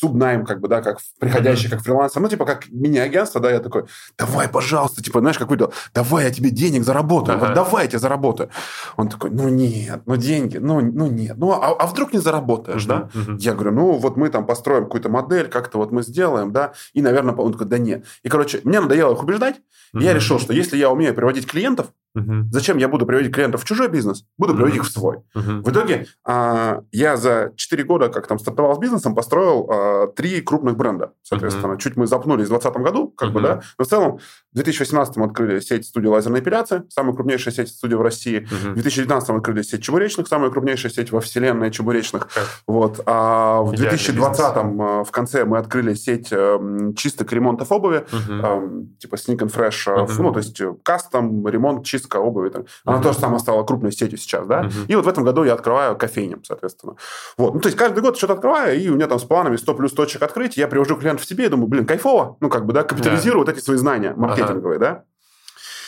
субнайм, 0.02 0.46
как 0.46 0.60
бы, 0.60 0.68
да, 0.68 0.82
как 0.82 0.98
приходящий, 1.20 1.68
mm-hmm. 1.68 1.72
как 1.72 1.82
фрилансер, 1.84 2.22
ну, 2.22 2.28
типа, 2.28 2.46
как 2.46 2.68
мини-агентство, 2.70 3.40
да, 3.40 3.52
я 3.52 3.60
такой, 3.60 3.84
давай, 4.18 4.50
пожалуйста, 4.50 5.04
типа, 5.04 5.20
знаешь, 5.20 5.38
как 5.38 5.50
выдал, 5.50 5.74
давай 5.94 6.26
я 6.26 6.32
тебе 6.32 6.50
денег 6.50 6.84
заработаю, 6.84 7.38
uh-huh. 7.38 7.48
вот 7.48 7.54
давай 7.54 7.84
я 7.84 7.90
тебе 7.90 8.00
заработаю. 8.00 8.50
Он 8.98 9.10
такой, 9.10 9.30
ну, 9.30 9.48
нет, 9.50 10.02
ну, 10.08 10.16
деньги, 10.18 10.58
ну, 10.58 10.82
ну 10.82 11.08
нет, 11.08 11.38
ну, 11.38 11.52
а, 11.52 11.76
а 11.80 11.86
вдруг 11.86 12.14
не 12.14 12.20
заработаешь, 12.20 12.84
uh-huh. 12.84 12.88
да? 12.88 13.10
Uh-huh. 13.14 13.38
Я 13.40 13.54
говорю, 13.54 13.72
ну, 13.72 13.92
вот 13.94 14.18
мы 14.18 14.30
там 14.30 14.46
построим 14.46 14.86
какую-то 14.86 15.10
модель, 15.10 15.48
как-то 15.48 15.78
вот 15.78 15.92
мы 15.92 16.02
сделаем, 16.02 16.52
да, 16.52 16.74
и, 16.94 17.02
наверное, 17.02 17.36
он 17.36 17.52
такой, 17.52 17.68
да 17.68 17.78
нет. 17.78 18.06
И, 18.24 18.30
короче, 18.30 18.62
мне 18.64 18.80
надоело 18.80 19.14
их 19.14 19.22
убеждать, 19.22 19.58
uh-huh. 19.94 20.02
я 20.02 20.14
решил, 20.14 20.40
что 20.40 20.54
если 20.54 20.78
я 20.78 20.90
умею 20.90 21.14
приводить 21.14 21.46
клиентов, 21.46 21.88
Угу. 22.16 22.50
Зачем 22.52 22.78
я 22.78 22.88
буду 22.88 23.06
приводить 23.06 23.34
клиентов 23.34 23.64
в 23.64 23.66
чужой 23.66 23.88
бизнес? 23.88 24.26
Буду 24.38 24.54
приводить 24.54 24.80
угу. 24.80 24.84
их 24.84 24.90
в 24.90 24.94
свой. 24.94 25.18
Угу. 25.34 25.62
В 25.64 25.72
итоге 25.72 26.08
а, 26.26 26.82
я 26.92 27.18
за 27.18 27.54
4 27.56 27.84
года, 27.84 28.10
как 28.10 28.28
там 28.28 28.40
стартовал 28.40 28.76
с 28.76 28.80
бизнесом, 28.80 29.16
построил 29.16 29.70
а, 29.70 30.08
три 30.08 30.42
крупных 30.42 30.76
бренда. 30.76 31.14
Соответственно, 31.24 31.74
угу. 31.74 31.82
чуть 31.82 31.96
мы 31.96 32.08
запнулись 32.08 32.48
в 32.48 32.50
2020 32.50 32.84
году, 32.84 33.08
как 33.10 33.30
угу. 33.30 33.40
бы, 33.40 33.42
да. 33.42 33.62
Но 33.78 33.86
в 33.86 33.88
целом 33.88 34.20
в 34.52 34.56
2018 34.56 35.16
мы 35.18 35.26
открыли 35.26 35.60
сеть 35.60 35.86
студии 35.86 36.08
лазерной 36.08 36.42
эпиляции, 36.42 36.84
самая 36.90 37.16
крупнейшая 37.16 37.54
сеть 37.54 37.70
студий 37.70 37.96
в 37.96 38.02
России. 38.02 38.40
Угу. 38.40 38.72
В 38.72 38.74
2019 38.74 39.30
мы 39.30 39.38
открыли 39.38 39.62
сеть 39.62 39.84
чебуречных, 39.84 40.28
самая 40.28 40.52
крупнейшая 40.52 40.92
сеть 40.92 41.12
во 41.12 41.22
вселенной 41.22 41.72
чебуречных. 41.72 42.28
Как? 42.28 42.48
Вот. 42.68 43.02
А 43.06 43.62
в 43.62 43.74
2020 43.74 44.40
а, 44.42 45.04
в 45.04 45.12
конце 45.12 45.46
мы 45.46 45.58
открыли 45.58 45.94
сеть 45.94 46.30
э, 46.32 46.60
чистых 46.96 47.32
ремонтов 47.32 47.72
обуви, 47.72 48.06
угу. 48.12 48.34
э, 48.34 48.70
типа 49.00 49.16
Sneak 49.16 49.38
and 49.38 49.54
Fresh, 49.54 50.04
угу. 50.04 50.24
ну, 50.24 50.32
то 50.32 50.40
есть 50.40 50.60
э, 50.60 50.74
кастом, 50.84 51.48
ремонт, 51.48 51.86
чистка 52.02 52.18
обуви. 52.18 52.50
Там. 52.50 52.66
Она 52.86 52.98
uh-huh. 52.98 53.04
тоже 53.04 53.20
сама 53.20 53.40
стала 53.40 53.64
крупной 53.64 53.92
сетью 53.92 54.18
сейчас, 54.18 54.48
да. 54.48 54.64
Uh-huh. 54.64 54.88
И 54.88 54.96
вот 54.96 55.06
в 55.06 55.08
этом 55.08 55.24
году 55.24 55.44
я 55.44 55.54
открываю 55.54 55.96
кофейню, 55.96 56.42
соответственно. 56.44 56.96
Вот. 57.38 57.54
Ну, 57.54 57.60
то 57.60 57.68
есть 57.68 57.78
каждый 57.78 58.02
год 58.02 58.18
что-то 58.18 58.34
открываю, 58.34 58.80
и 58.80 58.90
у 58.90 58.96
меня 58.96 59.08
там 59.08 59.20
с 59.20 59.24
планами 59.24 59.56
100 59.56 59.76
плюс 59.76 59.94
точек 59.94 60.22
открыть, 60.24 60.58
я 60.58 60.68
привожу 60.68 60.96
клиентов 60.96 61.26
в 61.26 61.30
себе 61.30 61.46
и 61.46 61.50
думаю, 61.50 61.68
блин, 61.68 61.86
кайфово, 61.86 62.38
ну, 62.40 62.50
как 62.50 62.66
бы, 62.66 62.74
да, 62.74 62.84
капитализирую 62.84 63.44
yeah. 63.44 63.46
вот 63.46 63.56
эти 63.56 63.64
свои 63.64 63.78
знания 63.78 64.14
маркетинговые, 64.16 64.78
uh-huh. 64.78 64.82
да. 64.82 65.04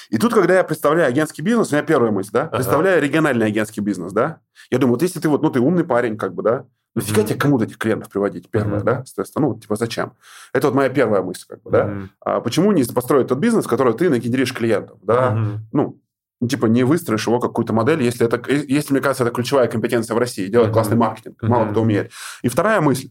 И 0.09 0.17
тут, 0.17 0.33
когда 0.33 0.55
я 0.55 0.63
представляю 0.63 1.07
агентский 1.07 1.43
бизнес, 1.43 1.71
у 1.71 1.75
меня 1.75 1.83
первая 1.83 2.11
мысль, 2.11 2.29
да, 2.31 2.43
ага. 2.43 2.57
представляю 2.57 3.01
региональный 3.01 3.47
агентский 3.47 3.81
бизнес, 3.81 4.13
да, 4.13 4.39
я 4.69 4.77
думаю, 4.77 4.95
вот 4.95 5.01
если 5.01 5.19
ты 5.19 5.29
вот, 5.29 5.41
ну, 5.41 5.49
ты 5.49 5.59
умный 5.59 5.83
парень, 5.83 6.17
как 6.17 6.33
бы, 6.33 6.43
да, 6.43 6.65
Нафига 6.95 7.21
mm-hmm. 7.21 7.25
тебе 7.25 7.39
кому-то 7.39 7.65
этих 7.65 7.77
клиентов 7.77 8.11
приводить? 8.11 8.49
Первое, 8.51 8.79
mm-hmm. 8.79 8.83
да? 8.83 9.05
Соответственно, 9.05 9.47
ну, 9.47 9.59
типа, 9.59 9.75
зачем? 9.75 10.13
Это 10.53 10.67
вот 10.67 10.75
моя 10.75 10.89
первая 10.89 11.23
мысль, 11.23 11.45
как 11.47 11.63
бы, 11.63 11.71
да? 11.71 11.87
Mm-hmm. 11.87 12.07
А 12.21 12.41
почему 12.41 12.71
не 12.71 12.83
построить 12.83 13.27
тот 13.27 13.39
бизнес, 13.39 13.65
в 13.65 13.67
который 13.67 13.95
ты 13.95 14.09
нагенеришь 14.09 14.53
клиентов, 14.53 14.99
да? 15.01 15.33
Mm-hmm. 15.33 15.57
Ну, 15.71 15.99
типа, 16.47 16.67
не 16.67 16.83
выстроишь 16.83 17.27
его 17.27 17.39
какую-то 17.39 17.73
модель, 17.73 18.03
если 18.03 18.25
это, 18.25 18.41
если, 18.51 18.93
мне 18.93 19.01
кажется, 19.01 19.23
это 19.23 19.33
ключевая 19.33 19.67
компетенция 19.67 20.15
в 20.15 20.17
России, 20.17 20.47
делать 20.47 20.69
mm-hmm. 20.69 20.73
классный 20.73 20.97
маркетинг. 20.97 21.43
Mm-hmm. 21.43 21.47
Мало 21.47 21.69
кто 21.69 21.81
умеет. 21.81 22.11
И 22.41 22.49
вторая 22.49 22.81
мысль 22.81 23.09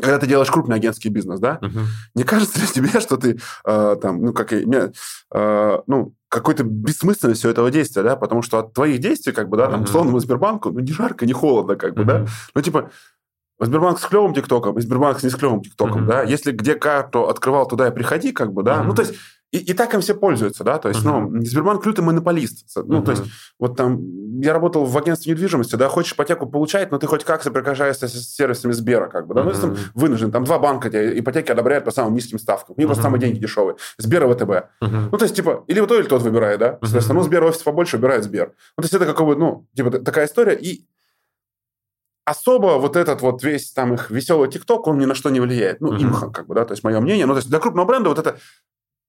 когда 0.00 0.18
ты 0.18 0.26
делаешь 0.26 0.50
крупный 0.50 0.76
агентский 0.76 1.10
бизнес, 1.10 1.40
да, 1.40 1.58
uh-huh. 1.62 1.84
не 2.14 2.24
кажется 2.24 2.60
ли 2.60 2.66
тебе, 2.66 3.00
что 3.00 3.16
ты 3.16 3.38
э, 3.64 3.96
там, 4.00 4.20
ну, 4.22 4.32
как 4.32 4.52
и 4.52 4.66
э, 4.66 5.78
ну, 5.86 6.14
какой-то 6.28 6.64
бессмысленность 6.64 7.40
всего 7.40 7.52
этого 7.52 7.70
действия, 7.70 8.02
да, 8.02 8.16
потому 8.16 8.42
что 8.42 8.58
от 8.58 8.74
твоих 8.74 9.00
действий, 9.00 9.32
как 9.32 9.48
бы, 9.48 9.56
да, 9.56 9.68
там, 9.68 9.80
uh-huh. 9.80 9.84
условному 9.84 10.18
Сбербанку, 10.18 10.70
ну, 10.70 10.80
не 10.80 10.92
жарко, 10.92 11.24
не 11.24 11.32
холодно, 11.32 11.76
как 11.76 11.94
бы, 11.94 12.02
uh-huh. 12.02 12.06
да, 12.06 12.26
ну, 12.54 12.62
типа, 12.62 12.90
Сбербанк 13.58 13.98
с 13.98 14.04
клевым 14.04 14.34
ТикТоком, 14.34 14.78
Сбербанк 14.80 15.18
с 15.18 15.22
не 15.22 15.30
с 15.30 15.34
клевым 15.34 15.62
ТикТоком, 15.62 16.04
uh-huh. 16.04 16.08
да, 16.08 16.22
если 16.22 16.52
где 16.52 16.74
карту 16.74 17.28
открывал, 17.28 17.66
туда 17.66 17.88
и 17.88 17.90
приходи, 17.90 18.32
как 18.32 18.52
бы, 18.52 18.62
да, 18.62 18.80
uh-huh. 18.80 18.84
ну, 18.84 18.94
то 18.94 19.02
есть 19.02 19.14
и, 19.56 19.70
и 19.70 19.72
так 19.72 19.94
им 19.94 20.00
все 20.00 20.14
пользуются, 20.14 20.64
да, 20.64 20.78
то 20.78 20.88
есть, 20.88 21.04
uh-huh. 21.04 21.28
ну, 21.30 21.44
Сбербанк 21.44 21.84
лютый 21.86 22.02
монополист. 22.02 22.66
Ну, 22.76 23.00
uh-huh. 23.00 23.04
то 23.04 23.10
есть, 23.12 23.22
вот 23.58 23.76
там, 23.76 24.40
я 24.40 24.52
работал 24.52 24.84
в 24.84 24.98
агентстве 24.98 25.32
недвижимости, 25.32 25.76
да, 25.76 25.88
хочешь 25.88 26.12
ипотеку 26.12 26.46
получать, 26.46 26.90
но 26.90 26.98
ты 26.98 27.06
хоть 27.06 27.24
как 27.24 27.42
соприкасаешься 27.42 28.08
с 28.08 28.34
сервисами 28.34 28.72
Сбера, 28.72 29.08
как 29.08 29.26
бы, 29.26 29.34
да, 29.34 29.40
uh-huh. 29.40 29.44
ну, 29.44 29.50
если 29.50 29.62
там 29.62 29.76
вынужден, 29.94 30.30
там 30.30 30.44
два 30.44 30.58
банка 30.58 30.90
тебе 30.90 31.18
ипотеки 31.18 31.50
одобряют 31.50 31.84
по 31.84 31.90
самым 31.90 32.14
низким 32.14 32.38
ставкам, 32.38 32.74
у 32.76 32.80
них 32.80 32.84
uh-huh. 32.84 32.88
просто 32.88 33.02
самые 33.02 33.20
деньги 33.20 33.38
дешевые, 33.38 33.76
Сбер 33.98 34.28
и 34.28 34.34
ВТБ. 34.34 34.50
Uh-huh. 34.50 35.08
Ну, 35.10 35.18
то 35.18 35.24
есть, 35.24 35.34
типа, 35.34 35.64
или 35.66 35.80
вот 35.80 35.88
то, 35.88 35.98
или 35.98 36.06
тот 36.06 36.22
выбирает, 36.22 36.60
да, 36.60 36.78
соответственно, 36.82 37.18
uh-huh. 37.18 37.22
ну, 37.22 37.26
Сбер 37.26 37.44
офис 37.44 37.62
побольше, 37.62 37.96
выбирает 37.96 38.24
Сбер. 38.24 38.48
Ну, 38.76 38.82
то 38.82 38.84
есть, 38.84 38.94
это 38.94 39.06
какой 39.06 39.26
бы, 39.26 39.36
ну, 39.36 39.66
типа, 39.74 39.90
такая 39.98 40.26
история, 40.26 40.54
и 40.54 40.86
особо 42.26 42.78
вот 42.78 42.96
этот 42.96 43.22
вот 43.22 43.44
весь 43.44 43.70
там 43.72 43.94
их 43.94 44.10
веселый 44.10 44.50
ТикТок, 44.50 44.88
он 44.88 44.98
ни 44.98 45.04
на 45.04 45.14
что 45.14 45.30
не 45.30 45.38
влияет. 45.38 45.80
Ну, 45.80 45.92
uh-huh. 45.92 46.02
имха, 46.02 46.28
как 46.30 46.48
бы, 46.48 46.54
да, 46.56 46.64
то 46.64 46.72
есть 46.72 46.82
мое 46.82 46.98
мнение. 47.00 47.24
Ну, 47.24 47.34
то 47.34 47.38
есть 47.38 47.48
для 47.48 47.60
крупного 47.60 47.86
бренда 47.86 48.08
вот 48.08 48.18
это 48.18 48.38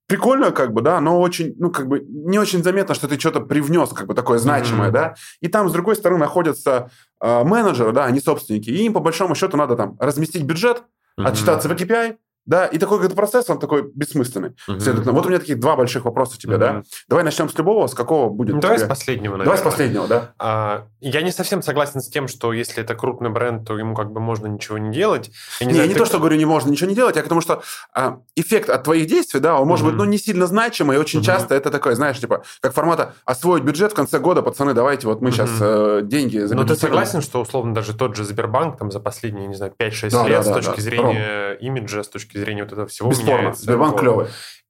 прикольно, 0.07 0.51
как 0.51 0.73
бы, 0.73 0.81
да, 0.81 0.99
но 0.99 1.19
очень, 1.19 1.53
ну, 1.59 1.69
как 1.69 1.87
бы, 1.87 1.99
не 1.99 2.39
очень 2.39 2.63
заметно, 2.63 2.95
что 2.95 3.07
ты 3.07 3.19
что-то 3.19 3.41
привнес, 3.41 3.89
как 3.89 4.07
бы, 4.07 4.13
такое 4.13 4.39
значимое, 4.39 4.89
mm-hmm. 4.89 4.93
да. 4.93 5.15
И 5.41 5.47
там, 5.47 5.69
с 5.69 5.73
другой 5.73 5.95
стороны, 5.95 6.19
находятся 6.19 6.89
э, 7.21 7.43
менеджеры, 7.43 7.91
да, 7.91 8.05
они 8.05 8.19
собственники, 8.19 8.69
и 8.69 8.85
им, 8.85 8.93
по 8.93 9.01
большому 9.01 9.35
счету, 9.35 9.57
надо 9.57 9.75
там 9.75 9.97
разместить 9.99 10.43
бюджет, 10.43 10.83
mm-hmm. 11.19 11.25
отчитаться 11.25 11.67
в 11.69 11.73
KPI, 11.73 12.17
да, 12.47 12.65
и 12.65 12.77
такой 12.77 12.97
какой-то 12.97 13.15
процесс, 13.15 13.49
он 13.49 13.59
такой 13.59 13.91
бессмысленный. 13.93 14.55
Угу. 14.67 14.79
Следовательно, 14.79 15.11
вот 15.11 15.25
у 15.25 15.29
меня 15.29 15.39
такие 15.39 15.57
два 15.57 15.75
больших 15.75 16.05
вопроса 16.05 16.35
у 16.35 16.39
тебя, 16.39 16.53
угу. 16.53 16.59
да. 16.59 16.81
Давай 17.09 17.25
начнем 17.25 17.49
с 17.49 17.57
любого, 17.57 17.87
с 17.87 17.93
какого 17.93 18.29
будет. 18.29 18.55
Ну, 18.55 18.61
давай 18.61 18.79
с 18.79 18.83
последнего, 18.83 19.33
наверное. 19.33 19.45
Давай 19.45 19.57
с 19.59 19.61
последнего, 19.61 20.07
да. 20.07 20.33
А, 20.39 20.87
я 21.01 21.21
не 21.21 21.31
совсем 21.31 21.61
согласен 21.61 21.99
с 21.99 22.07
тем, 22.07 22.29
что 22.29 22.53
если 22.53 22.81
это 22.81 22.95
крупный 22.95 23.29
бренд, 23.29 23.67
то 23.67 23.77
ему 23.77 23.93
как 23.95 24.11
бы 24.11 24.21
можно 24.21 24.47
ничего 24.47 24.77
не 24.77 24.93
делать. 24.93 25.29
Я 25.59 25.65
не, 25.65 25.71
не, 25.71 25.73
знаю, 25.75 25.89
не 25.89 25.93
ты... 25.93 25.99
то, 25.99 26.05
что 26.05 26.19
говорю, 26.19 26.37
не 26.37 26.45
можно 26.45 26.71
ничего 26.71 26.89
не 26.89 26.95
делать, 26.95 27.17
а 27.17 27.21
потому 27.21 27.41
что 27.41 27.61
а, 27.93 28.19
эффект 28.37 28.69
от 28.69 28.83
твоих 28.83 29.07
действий, 29.07 29.41
да, 29.41 29.59
он 29.59 29.67
может 29.67 29.83
угу. 29.85 29.91
быть, 29.91 29.99
ну, 29.99 30.05
не 30.05 30.17
сильно 30.17 30.47
значимый, 30.47 30.95
и 30.95 30.99
очень 30.99 31.19
угу. 31.19 31.25
часто 31.25 31.53
это 31.53 31.69
такое, 31.69 31.95
знаешь, 31.95 32.17
типа, 32.17 32.43
как 32.61 32.73
формата 32.73 33.15
освоить 33.25 33.63
бюджет 33.63 33.91
в 33.91 33.95
конце 33.95 34.19
года, 34.19 34.41
пацаны, 34.41 34.73
давайте 34.73 35.07
вот 35.07 35.21
мы 35.21 35.29
угу. 35.29 35.35
сейчас 35.35 35.49
э, 35.59 36.01
деньги 36.03 36.37
Но 36.37 36.63
ты 36.63 36.77
согласен, 36.77 37.21
что, 37.21 37.41
условно, 37.41 37.73
даже 37.73 37.93
тот 37.93 38.15
же 38.15 38.23
Сбербанк 38.23 38.77
там 38.77 38.89
за 38.89 39.01
последние, 39.01 39.47
не 39.47 39.55
знаю, 39.55 39.73
5-6 39.77 40.11
да, 40.11 40.27
лет 40.27 40.43
да, 40.43 40.43
с 40.43 40.53
точки 40.53 40.77
да, 40.77 40.81
зрения 40.81 41.49
Ром. 41.49 41.57
имиджа, 41.59 42.03
с 42.03 42.07
точки 42.07 42.36
зрения 42.37 42.63
вот 42.63 42.71
этого 42.71 42.87
всего 42.87 43.09
Бесспорно. 43.09 43.53
Сбербанк 43.53 43.99
клевый. 43.99 44.27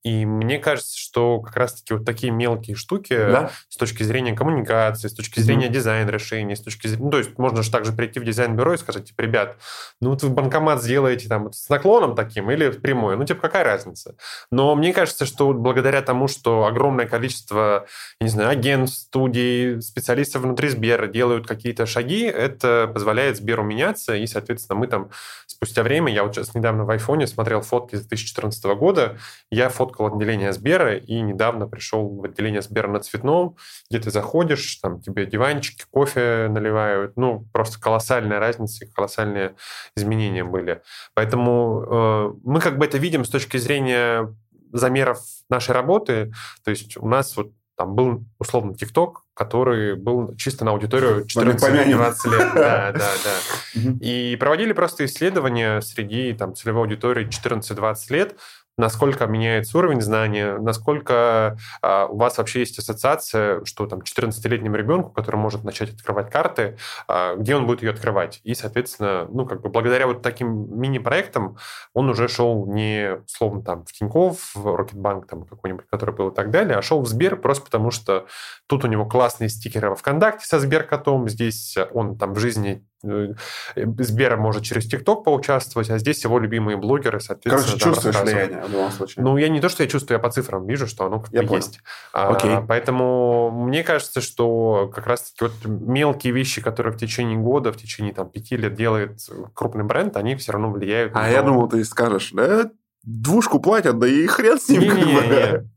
И 0.07 0.25
мне 0.25 0.57
кажется, 0.57 0.97
что 0.97 1.41
как 1.41 1.57
раз-таки 1.57 1.93
вот 1.93 2.05
такие 2.05 2.31
мелкие 2.31 2.77
штуки 2.77 3.13
да? 3.13 3.51
с 3.67 3.75
точки 3.75 4.03
зрения 4.03 4.33
коммуникации, 4.33 5.09
с 5.09 5.13
точки 5.13 5.41
зрения 5.41 5.67
mm-hmm. 5.67 5.71
дизайна 5.71 6.09
решений, 6.09 6.55
с 6.55 6.61
точки 6.61 6.87
зрения... 6.87 7.03
Ну, 7.03 7.11
то 7.11 7.17
есть 7.17 7.37
можно 7.37 7.61
же 7.61 7.69
также 7.69 7.91
прийти 7.91 8.21
в 8.21 8.23
дизайн-бюро 8.23 8.75
и 8.75 8.77
сказать, 8.77 9.03
типа, 9.03 9.19
ребят, 9.19 9.57
ну 9.99 10.11
вот 10.11 10.23
вы 10.23 10.29
банкомат 10.29 10.81
сделаете 10.81 11.27
там 11.27 11.51
с 11.51 11.67
наклоном 11.67 12.15
таким 12.15 12.49
или 12.49 12.69
прямой, 12.69 13.17
ну, 13.17 13.25
типа, 13.25 13.41
какая 13.41 13.65
разница? 13.65 14.15
Но 14.49 14.75
мне 14.75 14.93
кажется, 14.93 15.25
что 15.25 15.51
благодаря 15.51 16.01
тому, 16.01 16.29
что 16.29 16.65
огромное 16.67 17.05
количество, 17.05 17.85
я 18.21 18.25
не 18.25 18.31
знаю, 18.31 18.49
агентств, 18.51 19.07
студий, 19.07 19.81
специалистов 19.81 20.43
внутри 20.43 20.69
Сбера 20.69 21.07
делают 21.07 21.47
какие-то 21.47 21.85
шаги, 21.85 22.23
это 22.23 22.89
позволяет 22.93 23.35
Сберу 23.35 23.63
меняться, 23.63 24.15
и, 24.15 24.25
соответственно, 24.25 24.79
мы 24.79 24.87
там 24.87 25.09
спустя 25.47 25.83
время, 25.83 26.13
я 26.13 26.23
вот 26.23 26.33
сейчас 26.33 26.53
недавно 26.55 26.85
в 26.85 26.89
айфоне 26.91 27.27
смотрел 27.27 27.59
фотки 27.59 27.95
с 27.97 28.05
2014 28.05 28.63
года, 28.77 29.17
я 29.51 29.67
фоткал 29.97 30.15
отделение 30.15 30.53
Сбера, 30.53 30.95
и 30.95 31.21
недавно 31.21 31.67
пришел 31.67 32.07
в 32.07 32.23
отделение 32.23 32.61
Сбера 32.61 32.87
на 32.87 32.99
Цветном, 32.99 33.55
где 33.89 33.99
ты 33.99 34.11
заходишь, 34.11 34.75
там 34.81 35.01
тебе 35.01 35.25
диванчики, 35.25 35.85
кофе 35.89 36.47
наливают, 36.49 37.17
ну, 37.17 37.47
просто 37.51 37.79
колоссальная 37.79 38.39
разница 38.39 38.85
и 38.85 38.89
колоссальные 38.89 39.55
изменения 39.95 40.43
были. 40.43 40.81
Поэтому 41.13 41.83
э, 41.83 42.33
мы 42.43 42.61
как 42.61 42.77
бы 42.77 42.85
это 42.85 42.97
видим 42.97 43.25
с 43.25 43.29
точки 43.29 43.57
зрения 43.57 44.33
замеров 44.71 45.19
нашей 45.49 45.71
работы. 45.71 46.31
То 46.63 46.71
есть 46.71 46.97
у 46.97 47.07
нас 47.07 47.35
вот 47.37 47.51
там 47.77 47.93
был, 47.93 48.25
условно, 48.39 48.73
ТикТок, 48.73 49.23
который 49.35 49.95
был 49.95 50.35
чисто 50.35 50.65
на 50.65 50.71
аудиторию 50.71 51.25
14-20 51.25 52.31
лет. 52.31 52.53
Да, 52.55 52.91
да, 52.91 53.11
да. 53.23 53.81
И 54.01 54.35
проводили 54.39 54.73
просто 54.73 55.05
исследования 55.05 55.81
среди 55.81 56.33
там, 56.33 56.55
целевой 56.55 56.81
аудитории 56.81 57.27
14-20 57.27 57.95
лет, 58.09 58.35
насколько 58.77 59.25
меняется 59.25 59.77
уровень 59.77 60.01
знания, 60.01 60.57
насколько 60.59 61.57
а, 61.81 62.05
у 62.05 62.17
вас 62.17 62.37
вообще 62.37 62.59
есть 62.59 62.77
ассоциация, 62.77 63.65
что 63.65 63.87
там 63.87 63.99
14-летнему 63.99 64.75
ребенку, 64.75 65.09
который 65.09 65.37
может 65.37 65.63
начать 65.63 65.93
открывать 65.93 66.29
карты, 66.29 66.77
а, 67.07 67.35
где 67.35 67.55
он 67.55 67.65
будет 67.65 67.81
ее 67.81 67.89
открывать. 67.89 68.39
И, 68.43 68.53
соответственно, 68.53 69.27
ну, 69.31 69.45
как 69.45 69.61
бы 69.61 69.69
благодаря 69.69 70.05
вот 70.05 70.21
таким 70.21 70.79
мини-проектам 70.79 71.57
он 71.93 72.09
уже 72.09 72.27
шел 72.27 72.67
не, 72.67 73.19
словно 73.25 73.63
там, 73.63 73.85
в 73.85 73.91
Тинькофф, 73.91 74.55
в 74.55 74.75
Рокетбанк 74.75 75.27
там 75.27 75.45
какой-нибудь, 75.45 75.85
который 75.89 76.13
был 76.13 76.29
и 76.29 76.35
так 76.35 76.51
далее, 76.51 76.77
а 76.77 76.81
шел 76.81 77.01
в 77.01 77.07
Сбер 77.07 77.37
просто 77.37 77.65
потому, 77.65 77.89
что 77.89 78.27
тут 78.67 78.85
у 78.85 78.87
него 78.87 79.05
классные 79.05 79.49
стикеры 79.49 79.89
во 79.89 79.95
ВКонтакте 79.95 80.45
со 80.45 80.59
Сберкотом, 80.59 81.27
здесь 81.29 81.75
он 81.93 82.17
там 82.17 82.33
в 82.33 82.39
жизни 82.39 82.85
Э, 83.03 83.33
Сбера 83.75 84.37
может 84.37 84.63
через 84.63 84.87
ТикТок 84.87 85.23
поучаствовать, 85.23 85.89
а 85.89 85.99
здесь 85.99 86.23
его 86.23 86.39
любимые 86.39 86.77
блогеры, 86.77 87.19
соответственно, 87.19 87.79
Короче, 87.79 87.83
чувствуешь 87.83 88.19
влияние 88.19 88.63
в 88.63 88.71
любом 88.71 88.91
случае. 88.91 89.23
Ну, 89.23 89.37
я 89.37 89.49
не 89.49 89.61
то, 89.61 89.69
что 89.69 89.83
я 89.83 89.89
чувствую, 89.89 90.17
я 90.17 90.19
по 90.19 90.31
цифрам 90.31 90.65
вижу, 90.65 90.87
что 90.87 91.05
оно 91.05 91.19
как-то 91.19 91.55
есть. 91.55 91.79
А, 92.11 92.29
Окей. 92.29 92.57
Поэтому 92.67 93.51
мне 93.51 93.83
кажется, 93.83 94.21
что 94.21 94.91
как 94.93 95.05
раз-таки 95.05 95.43
вот 95.43 95.53
мелкие 95.65 96.33
вещи, 96.33 96.61
которые 96.61 96.93
в 96.93 96.97
течение 96.97 97.37
года, 97.37 97.71
в 97.71 97.77
течение 97.77 98.13
там, 98.13 98.29
пяти 98.29 98.57
лет 98.57 98.73
делает 98.73 99.19
крупный 99.53 99.83
бренд, 99.83 100.17
они 100.17 100.35
все 100.35 100.53
равно 100.53 100.71
влияют. 100.71 101.13
А 101.15 101.29
я 101.29 101.43
думал, 101.43 101.69
ты 101.69 101.83
скажешь, 101.85 102.31
да, 102.33 102.71
двушку 103.03 103.59
платят, 103.59 103.99
да 103.99 104.07
и 104.07 104.25
хрен 104.25 104.59
с 104.59 104.69
ним. 104.69 104.81
Не-не-не. 104.81 105.69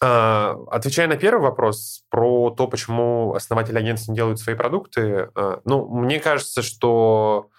А, 0.00 0.56
отвечая 0.70 1.08
на 1.08 1.16
первый 1.16 1.42
вопрос 1.42 2.04
про 2.10 2.50
то, 2.50 2.66
почему 2.66 3.34
основатели 3.34 3.78
агентств 3.78 4.08
не 4.08 4.16
делают 4.16 4.38
свои 4.38 4.54
продукты, 4.54 5.30
а, 5.34 5.60
ну, 5.64 5.88
мне 5.88 6.20
кажется, 6.20 6.62
что 6.62 7.50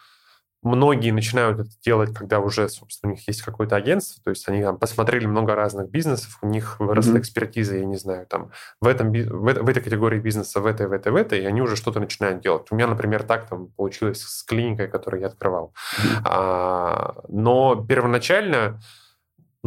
многие 0.64 1.12
начинают 1.12 1.60
это 1.60 1.70
делать, 1.84 2.14
когда 2.14 2.40
уже, 2.40 2.68
собственно, 2.70 3.12
у 3.12 3.16
них 3.16 3.28
есть 3.28 3.42
какое-то 3.42 3.76
агентство, 3.76 4.22
то 4.24 4.30
есть 4.32 4.48
они 4.48 4.62
там 4.62 4.78
посмотрели 4.78 5.26
много 5.26 5.56
разных 5.56 5.90
бизнесов, 5.90 6.38
у 6.42 6.48
них 6.48 6.80
выросла 6.80 7.16
mm-hmm. 7.16 7.20
экспертиза, 7.20 7.78
я 7.78 7.86
не 7.86 7.96
знаю, 7.96 8.26
там 8.28 8.52
в, 8.82 8.88
этом, 8.88 9.12
в, 9.12 9.54
в 9.54 9.70
этой 9.70 9.82
категории 9.82 10.20
бизнеса, 10.20 10.60
в 10.60 10.66
этой, 10.66 10.88
в 10.88 10.92
этой, 10.92 11.12
в 11.12 11.16
этой, 11.16 11.40
и 11.40 11.46
они 11.46 11.62
уже 11.62 11.76
что-то 11.76 12.00
начинают 12.00 12.42
делать. 12.42 12.68
У 12.72 12.76
меня, 12.76 12.88
например, 12.88 13.24
так 13.24 13.48
там 13.48 13.68
получилось 13.68 14.22
с 14.22 14.44
клиникой, 14.44 14.88
которую 14.88 15.22
я 15.22 15.28
открывал. 15.28 15.74
Mm-hmm. 16.00 16.22
А, 16.26 17.16
но 17.28 17.86
первоначально 17.88 18.80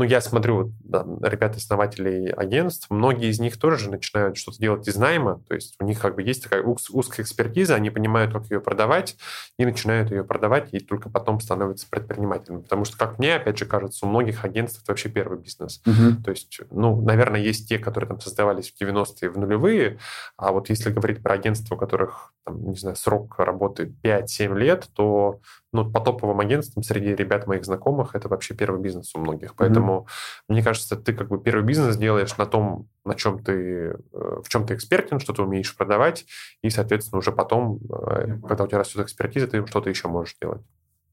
ну, 0.01 0.07
я 0.07 0.23
смотрю 0.23 0.73
да, 0.83 1.05
ребят-основателей 1.21 2.31
агентств, 2.31 2.87
многие 2.89 3.29
из 3.29 3.39
них 3.39 3.59
тоже 3.59 3.91
начинают 3.91 4.39
что-то 4.39 4.59
делать 4.59 4.89
из 4.89 4.97
найма, 4.97 5.43
то 5.47 5.55
есть 5.55 5.77
у 5.79 5.85
них 5.85 6.01
как 6.01 6.15
бы 6.15 6.23
есть 6.23 6.45
такая 6.45 6.63
узкая 6.63 7.23
экспертиза, 7.23 7.75
они 7.75 7.91
понимают, 7.91 8.33
как 8.33 8.51
ее 8.51 8.63
продавать, 8.63 9.19
и 9.59 9.67
начинают 9.67 10.11
ее 10.11 10.25
продавать, 10.25 10.73
и 10.73 10.81
только 10.81 11.11
потом 11.11 11.39
становятся 11.39 11.87
предпринимателями. 11.87 12.63
Потому 12.63 12.87
что, 12.87 12.97
как 12.97 13.19
мне, 13.19 13.35
опять 13.35 13.59
же, 13.59 13.67
кажется, 13.67 14.07
у 14.07 14.09
многих 14.09 14.43
агентств 14.47 14.81
это 14.83 14.93
вообще 14.93 15.11
первый 15.11 15.39
бизнес. 15.39 15.83
Угу. 15.85 16.23
То 16.25 16.31
есть, 16.31 16.59
ну, 16.71 16.99
наверное, 17.03 17.41
есть 17.41 17.69
те, 17.69 17.79
которые 17.79 18.09
там 18.09 18.23
создавались 18.23 18.73
в 18.73 18.83
90-е, 18.83 19.29
в 19.29 19.37
нулевые, 19.37 19.99
а 20.39 20.53
вот 20.53 20.71
если 20.71 20.91
говорить 20.91 21.23
про 21.23 21.35
агентства, 21.35 21.75
у 21.75 21.79
которых, 21.79 22.33
там, 22.47 22.71
не 22.71 22.77
знаю, 22.77 22.97
срок 22.97 23.39
работы 23.39 23.93
5-7 24.03 24.59
лет, 24.59 24.89
то 24.95 25.41
ну, 25.73 25.91
по 25.91 26.01
топовым 26.01 26.41
агентствам 26.41 26.83
среди 26.83 27.14
ребят 27.14 27.47
моих 27.47 27.64
знакомых 27.64 28.14
это 28.14 28.29
вообще 28.29 28.55
первый 28.55 28.81
бизнес 28.81 29.14
у 29.14 29.21
многих. 29.21 29.55
Поэтому, 29.55 29.93
mm-hmm. 29.93 30.45
мне 30.49 30.62
кажется, 30.62 30.97
ты 30.97 31.12
как 31.12 31.29
бы 31.29 31.41
первый 31.41 31.64
бизнес 31.64 31.97
делаешь 31.97 32.37
на 32.37 32.47
том, 32.47 32.89
на 33.05 33.14
чем 33.14 33.43
ты, 33.43 33.53
э, 33.53 33.97
в 34.12 34.49
чем 34.49 34.66
ты 34.66 34.75
экспертен, 34.75 35.21
что 35.21 35.33
ты 35.33 35.43
умеешь 35.43 35.77
продавать, 35.77 36.27
и, 36.62 36.71
соответственно, 36.71 37.18
уже 37.18 37.31
потом, 37.31 37.79
mm-hmm. 37.79 38.49
когда 38.49 38.64
у 38.64 38.66
тебя 38.66 38.79
растет 38.79 39.03
экспертиза, 39.03 39.47
ты 39.47 39.64
что-то 39.66 39.91
еще 39.91 40.09
можешь 40.09 40.37
делать. 40.41 40.62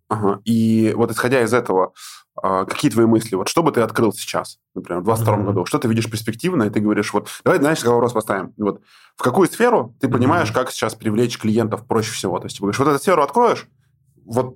Ага. 0.09 0.41
И 0.45 0.93
вот 0.95 1.11
исходя 1.11 1.41
из 1.41 1.53
этого, 1.53 1.93
а, 2.41 2.65
какие 2.65 2.89
твои 2.89 3.05
мысли? 3.05 3.35
Вот 3.35 3.49
что 3.49 3.61
бы 3.61 3.71
ты 3.71 3.81
открыл 3.81 4.13
сейчас, 4.13 4.57
например, 4.73 5.01
в 5.01 5.05
2022 5.05 5.35
mm-hmm. 5.35 5.45
году? 5.45 5.65
Что 5.65 5.79
ты 5.79 5.87
видишь 5.87 6.09
перспективно, 6.09 6.63
и 6.63 6.69
ты 6.69 6.79
говоришь, 6.79 7.13
вот, 7.13 7.29
давай, 7.43 7.59
знаешь, 7.59 7.79
какой 7.79 7.95
вопрос 7.95 8.13
поставим. 8.13 8.53
Вот, 8.57 8.81
в 9.15 9.21
какую 9.21 9.47
сферу 9.47 9.95
ты 9.99 10.07
понимаешь, 10.07 10.49
mm-hmm. 10.49 10.53
как 10.53 10.71
сейчас 10.71 10.95
привлечь 10.95 11.37
клиентов 11.37 11.85
проще 11.85 12.11
всего? 12.11 12.39
То 12.39 12.45
есть, 12.45 12.57
ты 12.57 12.61
говоришь, 12.61 12.79
вот 12.79 12.87
эту 12.87 12.99
сферу 12.99 13.21
откроешь, 13.21 13.67
вот 14.27 14.55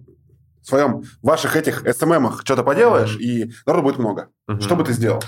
в 0.61 0.67
своем, 0.67 1.03
ваших 1.21 1.55
этих 1.55 1.83
SMM 1.85 2.41
что-то 2.43 2.63
поделаешь, 2.63 3.17
и 3.17 3.51
народу 3.65 3.83
будет 3.83 3.97
много. 3.97 4.29
Mm-hmm. 4.49 4.61
Что 4.61 4.75
бы 4.75 4.83
ты 4.83 4.93
сделал? 4.93 5.21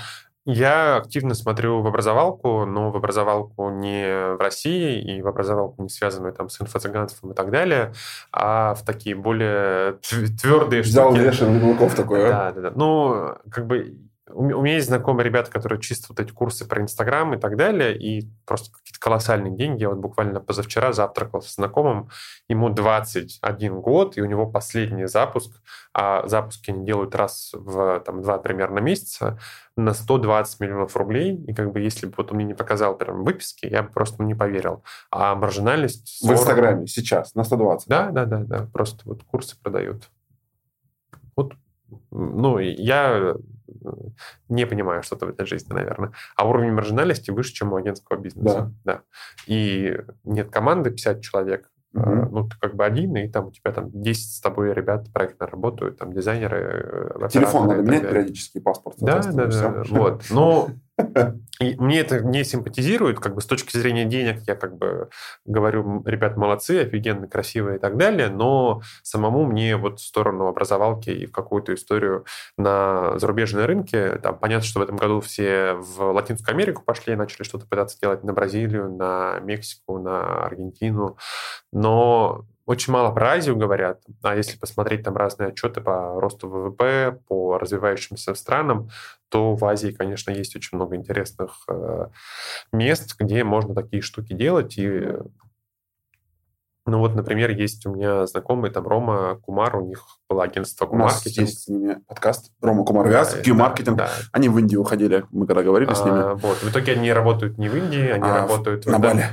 Я 0.46 0.96
активно 0.96 1.34
смотрю 1.34 1.80
в 1.80 1.86
образовалку, 1.86 2.66
но 2.66 2.90
в 2.90 2.96
образовалку 2.96 3.70
не 3.70 4.34
в 4.36 4.38
России 4.38 5.16
и 5.16 5.22
в 5.22 5.26
образовалку 5.26 5.82
не 5.82 5.88
связанную 5.88 6.34
там 6.34 6.50
с 6.50 6.60
инфо-цыганством 6.60 7.32
и 7.32 7.34
так 7.34 7.50
далее, 7.50 7.94
а 8.30 8.74
в 8.74 8.84
такие 8.84 9.16
более 9.16 9.94
твердые 10.40 10.82
Взял 10.82 11.14
штуки. 11.14 11.28
Взял 11.28 11.90
такое. 11.90 12.28
Да, 12.28 12.52
да, 12.52 12.60
да. 12.60 12.72
Ну, 12.76 13.36
как 13.50 13.66
бы 13.66 13.96
у 14.34 14.62
меня 14.62 14.74
есть 14.74 14.88
знакомые 14.88 15.24
ребята, 15.24 15.50
которые 15.50 15.80
чисто 15.80 16.06
вот 16.10 16.20
эти 16.20 16.32
курсы 16.32 16.66
про 16.66 16.82
Инстаграм 16.82 17.32
и 17.34 17.38
так 17.38 17.56
далее, 17.56 17.96
и 17.96 18.28
просто 18.44 18.72
какие-то 18.72 18.98
колоссальные 19.00 19.56
деньги. 19.56 19.82
Я 19.82 19.90
вот 19.90 19.98
буквально 19.98 20.40
позавчера 20.40 20.92
завтракал 20.92 21.40
с 21.40 21.54
знакомым, 21.54 22.10
ему 22.48 22.68
21 22.68 23.80
год, 23.80 24.16
и 24.16 24.22
у 24.22 24.26
него 24.26 24.46
последний 24.46 25.06
запуск, 25.06 25.62
а 25.92 26.26
запуски 26.26 26.70
они 26.70 26.84
делают 26.84 27.14
раз 27.14 27.50
в 27.54 28.00
там, 28.00 28.22
два 28.22 28.38
примерно 28.38 28.80
месяца, 28.80 29.38
на 29.76 29.92
120 29.92 30.60
миллионов 30.60 30.96
рублей, 30.96 31.36
и 31.46 31.54
как 31.54 31.72
бы 31.72 31.80
если 31.80 32.06
бы 32.06 32.14
вот 32.16 32.30
он 32.30 32.36
мне 32.36 32.46
не 32.46 32.54
показал 32.54 32.96
прям 32.96 33.24
выписки, 33.24 33.66
я 33.66 33.82
бы 33.82 33.90
просто 33.90 34.22
не 34.22 34.34
поверил. 34.34 34.84
А 35.10 35.34
маржинальность... 35.34 36.18
40... 36.20 36.36
В 36.36 36.40
Инстаграме 36.40 36.86
сейчас 36.86 37.34
на 37.34 37.44
120? 37.44 37.88
Да, 37.88 38.10
да, 38.10 38.24
да, 38.24 38.38
да, 38.38 38.68
просто 38.72 39.02
вот 39.04 39.22
курсы 39.24 39.56
продают. 39.60 40.10
Ну, 42.10 42.58
я 42.58 43.34
не 44.48 44.66
понимаю 44.66 45.02
что-то 45.02 45.26
в 45.26 45.30
этой 45.30 45.46
жизни, 45.46 45.72
наверное. 45.72 46.12
А 46.36 46.48
уровень 46.48 46.72
маржинальности 46.72 47.30
выше, 47.30 47.52
чем 47.52 47.72
у 47.72 47.76
агентского 47.76 48.16
бизнеса. 48.16 48.72
Да. 48.84 48.92
да. 48.94 49.00
И 49.46 49.98
нет 50.24 50.50
команды 50.50 50.90
50 50.90 51.20
человек, 51.20 51.70
Угу. 51.94 52.28
Ну, 52.32 52.48
ты 52.48 52.56
как 52.60 52.74
бы 52.74 52.84
один, 52.84 53.16
и 53.16 53.28
там 53.28 53.46
у 53.46 53.50
тебя 53.52 53.70
там 53.70 53.88
10 53.92 54.32
с 54.32 54.40
тобой 54.40 54.74
ребят 54.74 55.12
проектно 55.12 55.46
работают, 55.46 55.96
там 55.96 56.12
дизайнеры, 56.12 57.14
э, 57.20 57.28
Телефон 57.28 57.68
надо 57.68 57.82
менять 57.82 58.08
периодически, 58.08 58.58
паспорт. 58.58 58.96
Да, 58.98 59.22
да, 59.22 59.46
да. 59.46 59.82
Вот. 59.90 60.24
Но 60.30 60.70
И 61.60 61.76
мне 61.76 62.00
это 62.00 62.20
не 62.20 62.44
симпатизирует, 62.44 63.20
как 63.20 63.34
бы 63.34 63.40
с 63.40 63.46
точки 63.46 63.76
зрения 63.76 64.04
денег, 64.04 64.42
я 64.46 64.54
как 64.54 64.76
бы 64.76 65.08
говорю, 65.44 66.02
ребят, 66.04 66.36
молодцы, 66.36 66.82
офигенно, 66.82 67.26
красивые 67.26 67.76
и 67.76 67.80
так 67.80 67.96
далее, 67.96 68.28
но 68.28 68.82
самому 69.02 69.44
мне 69.44 69.76
вот 69.76 70.00
в 70.00 70.04
сторону 70.04 70.46
образовалки 70.46 71.10
и 71.10 71.26
в 71.26 71.32
какую-то 71.32 71.74
историю 71.74 72.24
на 72.56 73.18
зарубежные 73.18 73.66
рынки, 73.66 74.18
там 74.22 74.38
понятно, 74.38 74.66
что 74.66 74.80
в 74.80 74.82
этом 74.82 74.96
году 74.96 75.20
все 75.20 75.74
в 75.74 76.12
Латинскую 76.12 76.54
Америку 76.54 76.82
пошли, 76.84 77.16
начали 77.16 77.42
что-то 77.44 77.66
пытаться 77.66 77.98
делать 78.00 78.24
на 78.24 78.32
Бразилию, 78.32 78.90
на 78.90 79.40
Мексику, 79.40 79.98
на 79.98 80.44
Аргентину, 80.44 81.16
но 81.72 82.46
очень 82.66 82.92
мало 82.92 83.12
про 83.12 83.32
Азию 83.32 83.56
говорят, 83.56 84.00
а 84.22 84.34
если 84.34 84.56
посмотреть 84.56 85.02
там 85.02 85.16
разные 85.16 85.50
отчеты 85.50 85.82
по 85.82 86.18
росту 86.18 86.48
ВВП, 86.48 87.18
по 87.28 87.58
развивающимся 87.58 88.34
странам, 88.34 88.88
то 89.28 89.54
в 89.54 89.64
Азии, 89.64 89.90
конечно, 89.90 90.30
есть 90.30 90.56
очень 90.56 90.76
много 90.76 90.96
интересных 90.96 91.64
э, 91.68 92.06
мест, 92.72 93.16
где 93.18 93.44
можно 93.44 93.74
такие 93.74 94.00
штуки 94.00 94.32
делать. 94.32 94.78
И 94.78 95.02
Ну 96.86 96.98
вот, 96.98 97.14
например, 97.14 97.50
есть 97.50 97.84
у 97.84 97.94
меня 97.94 98.26
знакомый, 98.26 98.70
там, 98.70 98.86
Рома 98.86 99.36
Кумар, 99.42 99.76
у 99.76 99.86
них 99.86 100.02
было 100.28 100.44
агентство 100.44 100.86
Кумаркетинг. 100.86 101.36
У 101.36 101.40
нас 101.40 101.48
есть 101.48 101.64
с 101.64 101.68
ними 101.68 102.00
подкаст. 102.06 102.50
Рома 102.62 102.84
Кумар 102.84 103.08
Вяз, 103.08 103.34
да, 103.34 103.42
Q-маркетинг. 103.42 103.98
Да, 103.98 104.06
да. 104.06 104.12
Они 104.32 104.48
в 104.48 104.58
Индию 104.58 104.80
уходили, 104.80 105.24
мы 105.30 105.46
когда 105.46 105.62
говорили 105.62 105.90
а, 105.90 105.94
с 105.94 106.04
ними. 106.04 106.18
А, 106.18 106.34
вот, 106.34 106.62
в 106.62 106.70
итоге 106.70 106.92
они 106.92 107.12
работают 107.12 107.58
не 107.58 107.68
в 107.68 107.76
Индии, 107.76 108.08
они 108.08 108.28
а, 108.28 108.40
работают 108.40 108.86
на 108.86 108.96
в, 108.96 109.00
Бали. 109.02 109.26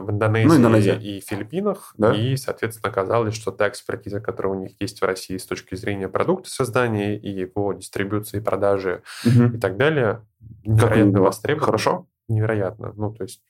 В 0.00 0.10
Индонезии, 0.10 0.48
ну, 0.48 0.56
Индонезия. 0.56 0.94
и 0.94 1.20
Филиппинах. 1.20 1.94
Да? 1.98 2.14
И, 2.14 2.36
соответственно, 2.36 2.90
оказалось, 2.90 3.34
что 3.34 3.50
та 3.50 3.68
экспертиза, 3.68 4.20
которая 4.20 4.54
у 4.54 4.60
них 4.60 4.72
есть 4.80 5.00
в 5.00 5.04
России 5.04 5.36
с 5.36 5.46
точки 5.46 5.74
зрения 5.74 6.08
продукта 6.08 6.50
создания 6.50 7.16
и 7.16 7.30
его 7.30 7.72
дистрибуции, 7.72 8.40
продажи 8.40 9.02
угу. 9.24 9.56
и 9.56 9.58
так 9.58 9.76
далее, 9.76 10.22
невероятно 10.64 11.20
востребована. 11.22 11.66
Хорошо? 11.66 12.06
Невероятно. 12.28 12.92
Ну, 12.96 13.12
то 13.12 13.22
есть 13.22 13.42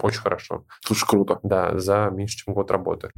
очень 0.00 0.20
хорошо. 0.20 0.64
Слушай, 0.80 1.06
круто. 1.08 1.38
Да, 1.42 1.78
за 1.78 2.10
меньше, 2.12 2.38
чем 2.38 2.54
год 2.54 2.70
работы. 2.70 3.10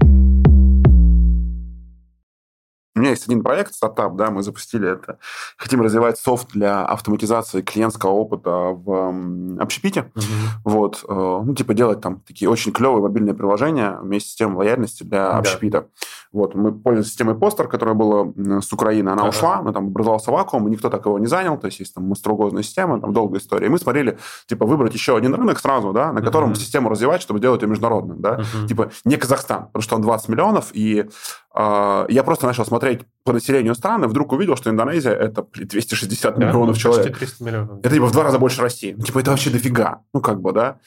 У 2.96 3.00
меня 3.00 3.10
есть 3.10 3.26
один 3.26 3.42
проект, 3.42 3.74
стартап, 3.74 4.14
да, 4.14 4.30
мы 4.30 4.42
запустили 4.42 4.92
это. 4.92 5.18
Хотим 5.56 5.82
развивать 5.82 6.18
софт 6.18 6.52
для 6.52 6.84
автоматизации 6.84 7.60
клиентского 7.60 8.10
опыта 8.10 8.50
в 8.50 9.60
общепите. 9.60 10.12
Угу. 10.14 10.24
Вот, 10.64 11.04
э, 11.08 11.12
ну, 11.44 11.54
типа 11.54 11.74
делать 11.74 12.00
там 12.00 12.20
такие 12.20 12.48
очень 12.48 12.72
клевые 12.72 13.02
мобильные 13.02 13.34
приложения 13.34 13.98
вместе 14.00 14.28
с 14.28 14.30
системой 14.30 14.58
лояльности 14.58 15.02
для 15.02 15.30
да. 15.30 15.38
общепита. 15.38 15.88
Вот, 16.34 16.56
мы 16.56 16.72
пользуемся 16.72 17.10
системой 17.10 17.36
постер, 17.36 17.68
которая 17.68 17.94
была 17.94 18.26
с 18.60 18.72
Украины, 18.72 19.10
она 19.10 19.22
ага. 19.22 19.28
ушла, 19.28 19.62
но 19.62 19.72
там 19.72 19.86
образовался 19.86 20.32
вакуум, 20.32 20.66
и 20.66 20.70
никто 20.72 20.90
так 20.90 21.06
его 21.06 21.16
не 21.20 21.28
занял, 21.28 21.56
то 21.56 21.66
есть 21.66 21.78
есть 21.78 21.94
там 21.94 22.08
мастрогозная 22.08 22.64
система, 22.64 23.00
там 23.00 23.12
долгая 23.12 23.40
история. 23.40 23.68
И 23.68 23.70
мы 23.70 23.78
смотрели, 23.78 24.18
типа, 24.46 24.66
выбрать 24.66 24.92
еще 24.94 25.16
один 25.16 25.32
рынок 25.32 25.60
сразу, 25.60 25.92
да, 25.92 26.12
на 26.12 26.22
котором 26.22 26.50
uh 26.50 26.56
систему 26.56 26.88
развивать, 26.88 27.22
чтобы 27.22 27.38
делать 27.38 27.62
ее 27.62 27.68
международным, 27.68 28.20
да. 28.20 28.40
uh 28.40 28.66
Типа, 28.66 28.90
не 29.04 29.16
Казахстан, 29.16 29.66
потому 29.66 29.82
что 29.82 29.94
он 29.94 30.02
20 30.02 30.28
миллионов, 30.28 30.70
и 30.72 31.08
э, 31.54 32.06
я 32.08 32.24
просто 32.24 32.46
начал 32.46 32.64
смотреть 32.64 33.02
по 33.22 33.32
населению 33.32 33.76
страны, 33.76 34.08
вдруг 34.08 34.32
увидел, 34.32 34.56
что 34.56 34.70
Индонезия 34.70 35.12
это 35.12 35.46
260 35.54 36.36
да, 36.36 36.46
миллионов 36.46 36.78
человек. 36.78 37.06
Почти 37.06 37.26
300 37.26 37.44
миллионов. 37.44 37.78
Это 37.78 37.90
типа 37.90 38.06
в 38.06 38.12
два 38.12 38.24
раза 38.24 38.40
больше 38.40 38.60
России. 38.60 38.94
Ну, 38.96 39.04
типа, 39.04 39.20
это 39.20 39.30
вообще 39.30 39.50
дофига. 39.50 40.00
Ну, 40.12 40.20
как 40.20 40.40
бы, 40.40 40.52
да. 40.52 40.78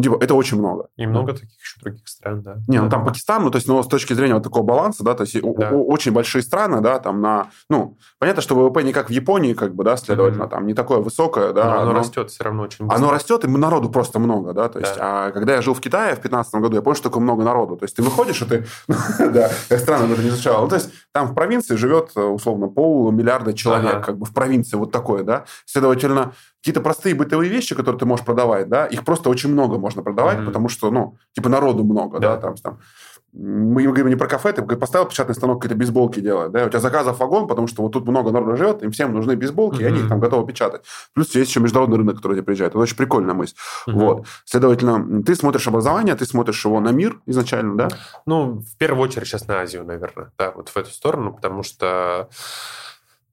Типа, 0.00 0.18
это 0.20 0.34
очень 0.34 0.58
много. 0.58 0.88
И 0.96 1.06
много 1.06 1.32
таких 1.32 1.58
еще 1.58 1.80
других 1.80 2.06
стран, 2.06 2.42
да. 2.42 2.56
Не, 2.68 2.82
ну 2.82 2.90
там 2.90 3.02
Пакистан, 3.02 3.42
ну 3.42 3.50
то 3.50 3.56
есть, 3.56 3.66
ну, 3.66 3.82
с 3.82 3.86
точки 3.86 4.12
зрения 4.12 4.34
вот 4.34 4.42
такого 4.42 4.62
баланса, 4.62 5.02
да, 5.02 5.14
то 5.14 5.22
есть 5.22 5.40
да. 5.40 5.70
очень 5.70 6.12
большие 6.12 6.42
страны, 6.42 6.82
да, 6.82 6.98
там 6.98 7.22
на, 7.22 7.48
ну, 7.70 7.96
понятно, 8.18 8.42
что 8.42 8.54
ВВП 8.54 8.82
не 8.82 8.92
как 8.92 9.08
в 9.08 9.10
Японии, 9.10 9.54
как 9.54 9.74
бы, 9.74 9.84
да, 9.84 9.96
следовательно, 9.96 10.44
mm-hmm. 10.44 10.50
там 10.50 10.66
не 10.66 10.74
такое 10.74 10.98
высокое, 10.98 11.54
да. 11.54 11.64
Но 11.64 11.80
оно 11.80 11.92
но... 11.92 11.98
растет 12.00 12.30
все 12.30 12.44
равно 12.44 12.64
очень 12.64 12.84
быстро. 12.84 13.02
Оно 13.02 13.10
растет, 13.10 13.44
и 13.44 13.48
народу 13.48 13.88
просто 13.88 14.18
много, 14.18 14.52
да, 14.52 14.68
то 14.68 14.78
есть, 14.78 14.96
да. 14.96 15.28
а 15.28 15.30
когда 15.30 15.54
я 15.54 15.62
жил 15.62 15.72
в 15.72 15.80
Китае 15.80 16.10
в 16.10 16.20
2015 16.20 16.54
году, 16.56 16.76
я 16.76 16.82
понял, 16.82 16.96
что 16.96 17.08
такое 17.08 17.22
много 17.22 17.42
народу, 17.42 17.76
то 17.76 17.84
есть 17.84 17.96
ты 17.96 18.02
выходишь, 18.02 18.42
и 18.42 18.44
ты, 18.44 18.66
да, 19.18 19.50
я 19.70 19.78
странно 19.78 20.08
даже 20.08 20.22
не 20.22 20.28
изучал, 20.28 20.60
ну, 20.60 20.68
то 20.68 20.74
есть 20.74 20.90
там 21.12 21.28
в 21.28 21.34
провинции 21.34 21.74
живет, 21.76 22.14
условно, 22.14 22.68
полмиллиарда 22.68 23.54
человек, 23.54 24.04
как 24.04 24.18
бы 24.18 24.26
в 24.26 24.34
провинции 24.34 24.76
вот 24.76 24.92
такое, 24.92 25.24
да, 25.24 25.46
следовательно, 25.64 26.34
какие-то 26.66 26.80
простые 26.80 27.14
бытовые 27.14 27.48
вещи, 27.48 27.76
которые 27.76 27.96
ты 27.96 28.06
можешь 28.06 28.26
продавать, 28.26 28.68
да, 28.68 28.86
их 28.86 29.04
просто 29.04 29.30
очень 29.30 29.52
много 29.52 29.78
можно 29.78 30.02
продавать, 30.02 30.38
mm-hmm. 30.38 30.46
потому 30.46 30.68
что, 30.68 30.90
ну, 30.90 31.16
типа 31.32 31.48
народу 31.48 31.84
много, 31.84 32.18
да, 32.18 32.34
да 32.34 32.40
там, 32.40 32.56
там 32.56 32.78
мы 33.32 33.82
говорим 33.84 34.08
не 34.08 34.16
про 34.16 34.26
кафе, 34.26 34.52
ты 34.52 34.62
поставил 34.62 35.06
печатный 35.06 35.36
станок, 35.36 35.60
какие-то 35.60 35.78
бейсболки 35.78 36.18
делает, 36.18 36.50
да, 36.50 36.64
у 36.64 36.68
тебя 36.68 36.80
заказов 36.80 37.20
вагон, 37.20 37.46
потому 37.46 37.68
что 37.68 37.82
вот 37.82 37.92
тут 37.92 38.08
много 38.08 38.32
народу 38.32 38.56
живет, 38.56 38.82
им 38.82 38.90
всем 38.90 39.12
нужны 39.12 39.36
бейсболки, 39.36 39.76
mm-hmm. 39.76 39.82
и 39.82 39.84
они 39.84 40.00
их 40.00 40.08
там 40.08 40.18
готовы 40.18 40.44
печатать. 40.44 40.82
Плюс 41.14 41.32
есть 41.36 41.50
еще 41.50 41.60
международный 41.60 41.98
рынок, 41.98 42.16
который 42.16 42.34
тебе 42.34 42.42
приезжает. 42.42 42.72
Это 42.72 42.80
очень 42.80 42.96
прикольная 42.96 43.34
мысль. 43.34 43.54
Mm-hmm. 43.86 43.92
Вот. 43.92 44.26
Следовательно, 44.44 45.22
ты 45.22 45.36
смотришь 45.36 45.68
образование, 45.68 46.16
ты 46.16 46.26
смотришь 46.26 46.64
его 46.64 46.80
на 46.80 46.90
мир 46.90 47.20
изначально, 47.26 47.76
да? 47.76 47.88
Ну, 48.24 48.60
в 48.60 48.76
первую 48.76 49.04
очередь 49.04 49.28
сейчас 49.28 49.46
на 49.46 49.60
Азию, 49.60 49.84
наверное, 49.84 50.32
да, 50.36 50.50
вот 50.50 50.70
в 50.70 50.76
эту 50.76 50.90
сторону, 50.90 51.32
потому 51.32 51.62
что 51.62 52.28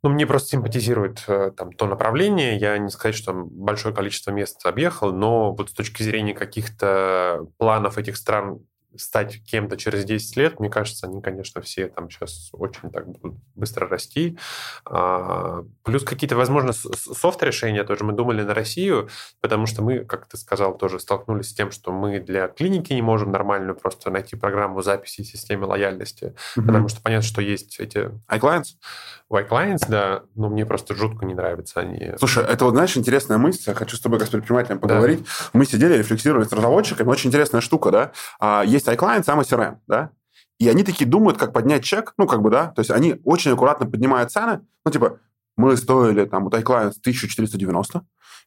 ну, 0.03 0.09
мне 0.09 0.27
просто 0.27 0.49
симпатизирует 0.49 1.23
э, 1.27 1.51
там 1.55 1.71
то 1.71 1.87
направление. 1.87 2.57
Я 2.57 2.77
не 2.77 2.89
сказать, 2.89 3.15
что 3.15 3.31
там 3.31 3.47
большое 3.47 3.95
количество 3.95 4.31
мест 4.31 4.65
объехал, 4.65 5.13
но 5.13 5.53
вот 5.53 5.69
с 5.69 5.73
точки 5.73 6.03
зрения 6.03 6.33
каких-то 6.33 7.47
планов 7.57 7.97
этих 7.97 8.17
стран 8.17 8.59
стать 8.97 9.43
кем-то 9.43 9.77
через 9.77 10.05
10 10.05 10.37
лет, 10.37 10.59
мне 10.59 10.69
кажется, 10.69 11.07
они, 11.07 11.21
конечно, 11.21 11.61
все 11.61 11.87
там 11.87 12.09
сейчас 12.09 12.49
очень 12.53 12.89
так 12.91 13.07
будут 13.07 13.37
быстро 13.55 13.87
расти. 13.87 14.37
А, 14.85 15.63
плюс 15.83 16.03
какие-то, 16.03 16.35
возможно, 16.35 16.73
софт-решения 16.73 17.83
тоже 17.83 18.03
мы 18.03 18.13
думали 18.13 18.43
на 18.43 18.53
Россию, 18.53 19.09
потому 19.41 19.65
что 19.65 19.81
мы, 19.81 20.05
как 20.05 20.27
ты 20.27 20.37
сказал, 20.37 20.77
тоже 20.77 20.99
столкнулись 20.99 21.49
с 21.49 21.53
тем, 21.53 21.71
что 21.71 21.91
мы 21.91 22.19
для 22.19 22.47
клиники 22.47 22.93
не 22.93 23.01
можем 23.01 23.31
нормальную 23.31 23.75
просто 23.75 24.09
найти 24.09 24.35
программу 24.35 24.81
записи 24.81 25.21
системе 25.23 25.65
лояльности, 25.65 26.33
mm-hmm. 26.57 26.65
потому 26.65 26.87
что 26.87 27.01
понятно, 27.01 27.27
что 27.27 27.41
есть 27.41 27.79
эти... 27.79 28.11
iClients? 28.29 28.75
IClients, 29.31 29.85
да, 29.87 30.23
но 30.35 30.49
мне 30.49 30.65
просто 30.65 30.95
жутко 30.95 31.25
не 31.25 31.33
нравятся 31.33 31.79
они. 31.79 32.13
Слушай, 32.19 32.43
это 32.43 32.65
вот, 32.65 32.71
знаешь, 32.71 32.95
интересная 32.95 33.37
мысль, 33.37 33.63
я 33.67 33.73
хочу 33.73 33.97
с 33.97 33.99
тобой 33.99 34.19
как 34.19 34.27
с 34.27 34.31
предпринимателем 34.31 34.79
поговорить. 34.79 35.19
Да. 35.19 35.25
Мы 35.53 35.65
сидели, 35.65 35.97
рефлексировали 35.97 36.45
с 36.45 36.51
разработчиками, 36.51 37.09
очень 37.09 37.29
интересная 37.29 37.61
штука, 37.61 37.91
да. 37.91 38.11
А, 38.39 38.63
есть 38.65 38.82
есть 38.83 38.99
iClient, 38.99 39.23
сам 39.23 39.39
CRM, 39.39 39.77
да, 39.87 40.11
и 40.59 40.69
они 40.69 40.83
такие 40.83 41.09
думают, 41.09 41.37
как 41.37 41.53
поднять 41.53 41.83
чек, 41.83 42.13
ну, 42.17 42.27
как 42.27 42.41
бы, 42.41 42.49
да, 42.49 42.67
то 42.67 42.79
есть 42.79 42.91
они 42.91 43.19
очень 43.23 43.51
аккуратно 43.51 43.85
поднимают 43.85 44.31
цены, 44.31 44.61
ну, 44.85 44.91
типа, 44.91 45.19
мы 45.55 45.77
стоили, 45.77 46.25
там, 46.25 46.45
вот 46.45 46.53
iClient 46.53 46.93
1490, 46.99 48.05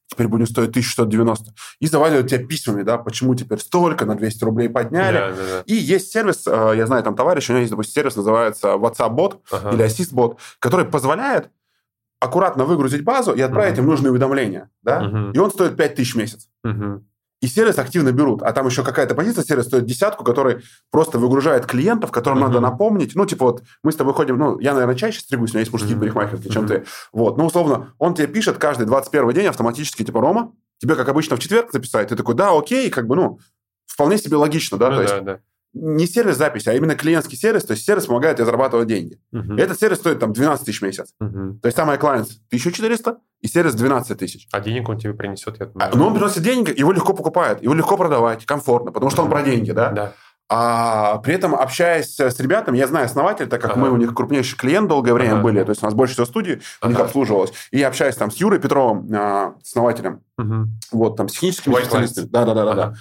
теперь 0.09 0.29
будем 0.29 0.47
стоить 0.47 0.71
1190. 0.71 1.53
И 1.81 1.87
заваливают 1.87 2.29
тебя 2.29 2.45
письмами, 2.45 2.83
да, 2.83 2.99
почему 2.99 3.35
теперь 3.35 3.59
столько, 3.59 4.07
на 4.07 4.15
200 4.17 4.45
рублей 4.45 4.69
подняли. 4.69 5.17
Да, 5.17 5.31
да, 5.31 5.37
да. 5.37 5.63
И 5.67 5.75
есть 5.75 6.13
сервис, 6.13 6.47
э, 6.47 6.75
я 6.77 6.87
знаю, 6.87 7.03
там 7.03 7.17
товарищ, 7.17 7.49
у 7.49 7.53
него 7.53 7.61
есть, 7.61 7.71
допустим, 7.71 7.95
сервис, 7.95 8.17
называется 8.17 8.69
WhatsApp-бот 8.75 9.43
ага. 9.51 9.71
или 9.73 9.85
Assist-бот, 9.85 10.39
который 10.59 10.87
позволяет 10.87 11.51
аккуратно 12.21 12.65
выгрузить 12.65 13.05
базу 13.05 13.33
и 13.33 13.41
отправить 13.41 13.75
угу. 13.75 13.83
им 13.83 13.87
нужные 13.89 14.11
уведомления, 14.11 14.71
да, 14.83 15.05
угу. 15.05 15.33
и 15.33 15.39
он 15.39 15.51
стоит 15.51 15.77
5000 15.77 16.15
в 16.15 16.17
месяц. 16.17 16.49
Угу. 16.65 17.05
И 17.43 17.49
сервис 17.49 17.79
активно 17.79 18.13
берут. 18.13 18.43
А 18.43 18.53
там 18.53 18.67
еще 18.67 18.83
какая-то 18.83 19.15
позиция 19.15 19.45
сервис 19.45 19.67
стоит 19.67 19.85
десятку, 19.85 20.25
который 20.25 20.63
просто 20.91 21.19
выгружает 21.19 21.67
клиентов, 21.67 22.11
которым 22.11 22.39
uh-huh. 22.39 22.49
надо 22.49 22.61
напомнить. 22.61 23.15
Ну, 23.15 23.27
типа 23.27 23.45
вот 23.47 23.63
мы 23.83 23.93
с 23.93 23.97
тобой 23.97 24.15
ходим, 24.15 24.39
ну, 24.39 24.59
я, 24.59 24.73
наверное, 24.73 24.97
чаще 24.97 25.21
стригусь, 25.21 25.51
у 25.51 25.53
меня 25.55 25.61
есть 25.61 25.73
мужские 25.73 25.97
uh-huh. 25.97 26.01
парикмахерки, 26.01 26.49
чем 26.49 26.65
uh-huh. 26.65 26.69
ты. 26.69 26.85
Вот. 27.13 27.37
Ну, 27.37 27.47
условно, 27.47 27.93
он 27.99 28.15
тебе 28.15 28.27
пишет 28.27 28.57
каждый 28.59 28.87
21 28.87 29.33
день 29.33 29.47
автоматически, 29.47 30.03
типа, 30.03 30.21
Рома, 30.21 30.53
тебе, 30.79 30.95
как 30.95 31.09
обычно, 31.09 31.37
в 31.37 31.39
четверг 31.39 31.73
записать. 31.73 32.09
Ты 32.09 32.17
такой, 32.17 32.35
да, 32.35 32.57
окей, 32.57 32.89
как 32.89 33.07
бы, 33.07 33.17
ну, 33.17 33.39
вполне 33.87 34.17
себе 34.17 34.37
логично, 34.37 34.79
да? 34.79 34.91
Ну, 34.91 34.97
то 34.97 35.07
да, 35.07 35.15
есть, 35.15 35.25
да 35.25 35.41
не 35.77 36.07
сервис 36.07 36.37
записи, 36.37 36.69
а 36.69 36.73
именно 36.73 36.95
клиентский 36.95 37.37
сервис, 37.37 37.65
то 37.65 37.73
есть 37.73 37.85
сервис 37.85 38.07
помогает 38.07 38.37
тебе 38.37 38.47
зарабатывать 38.47 38.89
деньги. 38.89 39.19
Uh-huh. 39.35 39.61
Этот 39.61 39.79
сервис 39.79 39.99
стоит 39.99 40.19
там 40.19 40.33
12 40.33 40.65
тысяч 40.65 40.81
в 40.81 40.83
месяц. 40.83 41.13
Uh-huh. 41.23 41.59
То 41.61 41.67
есть 41.67 41.77
там 41.77 41.91
iClients 41.91 42.39
1400 42.49 43.19
и 43.43 43.49
сервис 43.49 43.75
12 43.75 44.19
тысяч. 44.19 44.49
А 44.53 44.61
денег 44.61 44.89
он 44.89 44.99
тебе 44.99 45.13
принесет? 45.13 45.59
Я 45.61 45.67
думаю, 45.67 45.91
а, 45.93 45.97
но 45.97 46.07
он 46.09 46.15
приносит 46.15 46.43
деньги, 46.43 46.73
его 46.77 46.93
легко 46.93 47.13
покупают, 47.13 47.63
его 47.63 47.75
легко 47.75 47.97
продавать, 47.97 48.47
комфортно, 48.47 48.91
потому 48.91 49.11
что 49.11 49.23
uh-huh. 49.23 49.27
он 49.27 49.31
про 49.31 49.43
деньги, 49.43 49.71
да? 49.73 49.91
Да. 49.91 50.13
А 50.49 51.19
при 51.19 51.35
этом, 51.35 51.57
общаясь 51.57 52.21
с 52.21 52.41
ребятами, 52.41 52.79
я 52.79 52.87
знаю 52.87 53.07
основатель, 53.07 53.49
так 53.49 53.61
как 53.61 53.73
ага. 53.73 53.81
мы 53.81 53.91
у 53.91 53.97
них 53.97 54.15
крупнейший 54.15 54.57
клиент 54.57 54.89
долгое 54.89 55.13
время 55.13 55.35
ага. 55.35 55.43
были, 55.43 55.65
то 55.65 55.71
есть 55.71 55.83
у 55.83 55.87
нас 55.87 55.95
больше 55.95 56.15
всего 56.15 56.27
студий 56.27 56.61
ага. 56.81 56.87
у 56.87 56.89
них 56.91 57.01
обслуживалось. 57.01 57.53
И 57.73 57.79
я 57.79 57.89
общаюсь 57.89 58.15
там 58.15 58.31
с 58.31 58.37
Юрой 58.37 58.61
Петровым, 58.61 59.09
а, 59.13 59.55
основателем, 59.61 60.21
угу. 60.39 60.69
вот, 60.93 61.17
там, 61.17 61.29
с 61.29 61.33
техническими 61.33 61.75
специалистами. 61.75 62.27
Да-да-да. 62.27 62.75
да. 62.75 62.95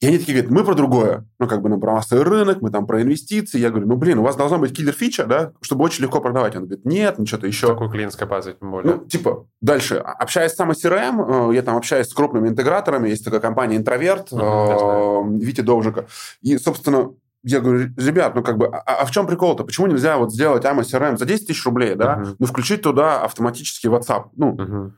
И 0.00 0.06
они 0.06 0.18
такие 0.18 0.36
говорят, 0.36 0.52
мы 0.52 0.64
про 0.64 0.74
другое. 0.74 1.26
Ну, 1.40 1.48
как 1.48 1.60
бы, 1.60 1.68
ну, 1.68 1.80
про 1.80 1.94
массовый 1.94 2.22
рынок, 2.22 2.60
мы 2.60 2.70
там 2.70 2.86
про 2.86 3.02
инвестиции. 3.02 3.58
Я 3.58 3.70
говорю, 3.70 3.88
ну, 3.88 3.96
блин, 3.96 4.20
у 4.20 4.22
вас 4.22 4.36
должна 4.36 4.58
быть 4.58 4.72
киллер-фича, 4.72 5.26
да, 5.26 5.52
чтобы 5.60 5.84
очень 5.84 6.04
легко 6.04 6.20
продавать. 6.20 6.54
Он 6.54 6.66
говорит, 6.66 6.84
нет, 6.84 7.18
ничего-то 7.18 7.48
еще. 7.48 7.66
Такой 7.66 7.90
клиентская 7.90 8.28
база, 8.28 8.52
тем 8.52 8.70
более. 8.70 8.94
Ну, 8.94 9.04
типа, 9.06 9.46
дальше. 9.60 9.96
Общаясь 9.96 10.52
с 10.52 10.56
самой 10.56 10.76
CRM, 10.76 11.50
э, 11.50 11.54
я 11.54 11.62
там 11.62 11.76
общаюсь 11.76 12.06
с 12.06 12.14
крупными 12.14 12.48
интеграторами. 12.48 13.08
Есть 13.08 13.24
такая 13.24 13.40
компания 13.40 13.76
«Интроверт», 13.76 14.30
uh-huh, 14.30 15.36
Витя 15.40 15.62
Довжика. 15.62 16.06
И, 16.42 16.58
собственно, 16.58 17.10
я 17.42 17.60
говорю, 17.60 17.90
ребят, 17.96 18.34
ну 18.36 18.42
как 18.42 18.56
бы, 18.56 18.66
а, 18.66 19.00
а 19.00 19.04
в 19.04 19.10
чем 19.10 19.26
прикол-то? 19.26 19.64
Почему 19.64 19.88
нельзя 19.88 20.16
вот 20.18 20.32
сделать 20.32 20.64
AMA 20.64 20.82
CRM 20.82 21.16
за 21.16 21.24
10 21.24 21.46
тысяч 21.46 21.64
рублей, 21.64 21.94
да, 21.94 22.18
uh-huh. 22.18 22.36
ну 22.38 22.46
включить 22.46 22.82
туда 22.82 23.22
автоматически 23.22 23.86
WhatsApp? 23.86 24.26
Ну, 24.36 24.54
uh-huh. 24.54 24.90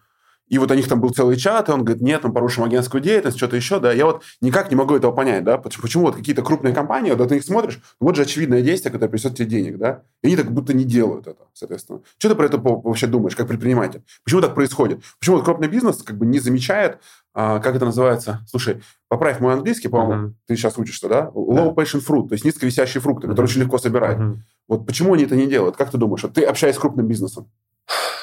И 0.51 0.59
вот 0.59 0.71
у 0.71 0.75
них 0.75 0.89
там 0.89 1.01
был 1.01 1.11
целый 1.11 1.37
чат, 1.37 1.69
и 1.69 1.73
он 1.73 1.85
говорит, 1.85 2.03
нет, 2.03 2.23
мы 2.25 2.33
порушим 2.33 2.65
агентскую 2.65 3.01
деятельность, 3.01 3.39
что-то 3.39 3.57
еще, 3.57 3.81
да. 3.81 3.93
Я 3.93 4.05
вот 4.05 4.23
никак 4.43 4.69
не 4.71 4.77
могу 4.77 4.95
этого 4.95 5.13
понять, 5.13 5.45
да, 5.45 5.57
почему, 5.57 5.83
почему 5.83 6.05
вот 6.05 6.17
какие-то 6.17 6.43
крупные 6.43 6.75
компании, 6.75 7.13
вот 7.13 7.29
ты 7.29 7.37
их 7.37 7.45
смотришь, 7.45 7.81
вот 8.01 8.17
же 8.17 8.23
очевидное 8.23 8.61
действие, 8.61 8.93
которое 8.93 9.09
принесет 9.09 9.37
тебе 9.37 9.47
денег, 9.47 9.79
да, 9.79 10.03
и 10.23 10.27
они 10.27 10.37
так 10.37 10.53
будто 10.53 10.75
не 10.75 10.85
делают 10.85 11.29
это, 11.29 11.45
соответственно. 11.55 12.01
Что 12.19 12.29
ты 12.29 12.35
про 12.35 12.47
это 12.47 12.59
вообще 12.59 13.07
думаешь, 13.07 13.37
как 13.37 13.47
предприниматель? 13.47 14.03
Почему 14.25 14.41
так 14.41 14.55
происходит? 14.55 15.01
Почему 15.21 15.37
вот 15.37 15.45
крупный 15.45 15.69
бизнес 15.69 16.03
как 16.03 16.19
бы 16.19 16.27
не 16.27 16.41
замечает, 16.41 16.99
а, 17.33 17.61
как 17.61 17.77
это 17.77 17.85
называется? 17.85 18.41
Слушай, 18.49 18.83
поправь 19.09 19.39
мой 19.39 19.55
английский, 19.55 19.89
по-моему, 19.89 20.29
uh-huh. 20.29 20.35
ты 20.47 20.57
сейчас 20.57 20.77
учишься, 20.79 21.09
да? 21.09 21.31
Low 21.33 21.75
passion 21.75 22.03
fruit, 22.05 22.29
то 22.29 22.33
есть 22.33 22.45
низковисящие 22.45 23.01
фрукты, 23.01 23.27
uh-huh. 23.27 23.31
которые 23.31 23.49
очень 23.49 23.61
легко 23.61 23.79
собирать. 23.79 24.19
Uh-huh. 24.19 24.37
Вот 24.67 24.85
почему 24.85 25.15
они 25.15 25.25
это 25.25 25.37
не 25.37 25.47
делают? 25.47 25.77
Как 25.77 25.91
ты 25.91 25.99
думаешь? 25.99 26.23
Вот 26.23 26.35
ты 26.35 26.43
общаешься 26.43 26.81
с 26.81 26.83
крупным 26.83 27.07
бизнесом. 27.07 27.49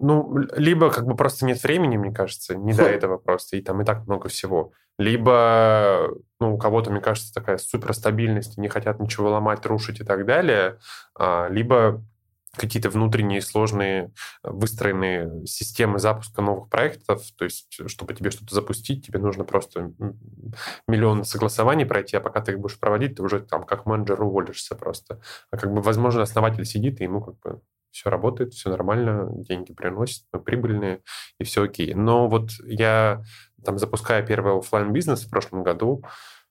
Ну, 0.00 0.34
либо 0.56 0.90
как 0.90 1.06
бы 1.06 1.14
просто 1.14 1.44
нет 1.44 1.62
времени, 1.62 1.98
мне 1.98 2.12
кажется, 2.12 2.56
не 2.56 2.72
до 2.72 2.84
этого 2.84 3.18
просто, 3.18 3.56
и 3.56 3.62
там 3.62 3.82
и 3.82 3.84
так 3.84 4.06
много 4.06 4.28
всего. 4.28 4.72
Либо, 4.98 6.08
ну, 6.40 6.54
у 6.54 6.58
кого-то, 6.58 6.90
мне 6.90 7.00
кажется, 7.00 7.32
такая 7.34 7.58
суперстабильность, 7.58 8.58
не 8.58 8.68
хотят 8.68 8.98
ничего 8.98 9.30
ломать, 9.30 9.64
рушить 9.66 10.00
и 10.00 10.04
так 10.04 10.24
далее. 10.26 10.78
А, 11.14 11.48
либо 11.48 12.02
какие-то 12.56 12.90
внутренние 12.90 13.42
сложные 13.42 14.12
выстроенные 14.42 15.46
системы 15.46 15.98
запуска 15.98 16.42
новых 16.42 16.68
проектов, 16.68 17.22
то 17.36 17.44
есть 17.44 17.78
чтобы 17.86 18.14
тебе 18.14 18.30
что-то 18.30 18.54
запустить, 18.54 19.06
тебе 19.06 19.20
нужно 19.20 19.44
просто 19.44 19.92
миллион 20.88 21.24
согласований 21.24 21.86
пройти, 21.86 22.16
а 22.16 22.20
пока 22.20 22.40
ты 22.40 22.52
их 22.52 22.58
будешь 22.58 22.78
проводить, 22.78 23.16
ты 23.16 23.22
уже 23.22 23.40
там 23.40 23.64
как 23.64 23.86
менеджер 23.86 24.20
уволишься 24.22 24.74
просто. 24.74 25.20
А 25.50 25.56
как 25.56 25.72
бы, 25.72 25.80
возможно, 25.80 26.22
основатель 26.22 26.64
сидит, 26.64 27.00
и 27.00 27.04
ему 27.04 27.22
как 27.22 27.38
бы 27.40 27.60
все 27.90 28.10
работает, 28.10 28.52
все 28.52 28.70
нормально, 28.70 29.28
деньги 29.32 29.72
приносят, 29.72 30.24
мы 30.32 30.40
прибыльные, 30.40 31.02
и 31.38 31.44
все 31.44 31.64
окей. 31.64 31.94
Но 31.94 32.28
вот 32.28 32.50
я, 32.64 33.22
там, 33.64 33.78
запуская 33.78 34.24
первый 34.24 34.58
офлайн 34.58 34.92
бизнес 34.92 35.24
в 35.24 35.30
прошлом 35.30 35.62
году, 35.62 36.02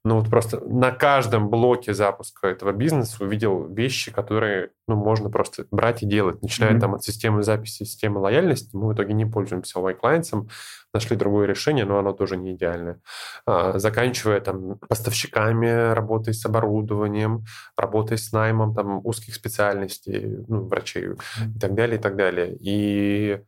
ну 0.09 0.19
вот 0.19 0.27
просто 0.27 0.59
на 0.65 0.91
каждом 0.91 1.51
блоке 1.51 1.93
запуска 1.93 2.47
этого 2.47 2.71
бизнеса 2.71 3.23
увидел 3.23 3.67
вещи, 3.71 4.11
которые 4.11 4.71
ну, 4.87 4.95
можно 4.95 5.29
просто 5.29 5.67
брать 5.69 6.01
и 6.01 6.07
делать. 6.07 6.41
Начиная 6.41 6.73
mm-hmm. 6.73 6.79
там 6.79 6.95
от 6.95 7.03
системы 7.03 7.43
записи, 7.43 7.83
системы 7.83 8.19
лояльности, 8.19 8.75
мы 8.75 8.87
в 8.87 8.93
итоге 8.95 9.13
не 9.13 9.27
пользуемся 9.27 9.77
Y-клиентсом, 9.79 10.49
нашли 10.95 11.15
другое 11.15 11.45
решение, 11.45 11.85
но 11.85 11.99
оно 11.99 12.11
тоже 12.13 12.37
не 12.37 12.55
идеальное. 12.55 12.99
А, 13.45 13.77
заканчивая 13.77 14.41
там 14.41 14.79
поставщиками, 14.79 15.93
работой 15.93 16.33
с 16.33 16.43
оборудованием, 16.43 17.45
работой 17.77 18.17
с 18.17 18.31
наймом 18.31 18.73
там 18.73 19.05
узких 19.05 19.35
специальностей, 19.35 20.43
ну, 20.47 20.65
врачей 20.65 21.09
mm-hmm. 21.09 21.55
и 21.55 21.59
так 21.59 21.75
далее, 21.75 21.99
и 21.99 22.01
так 22.01 22.15
далее. 22.15 22.57
И 22.59 23.43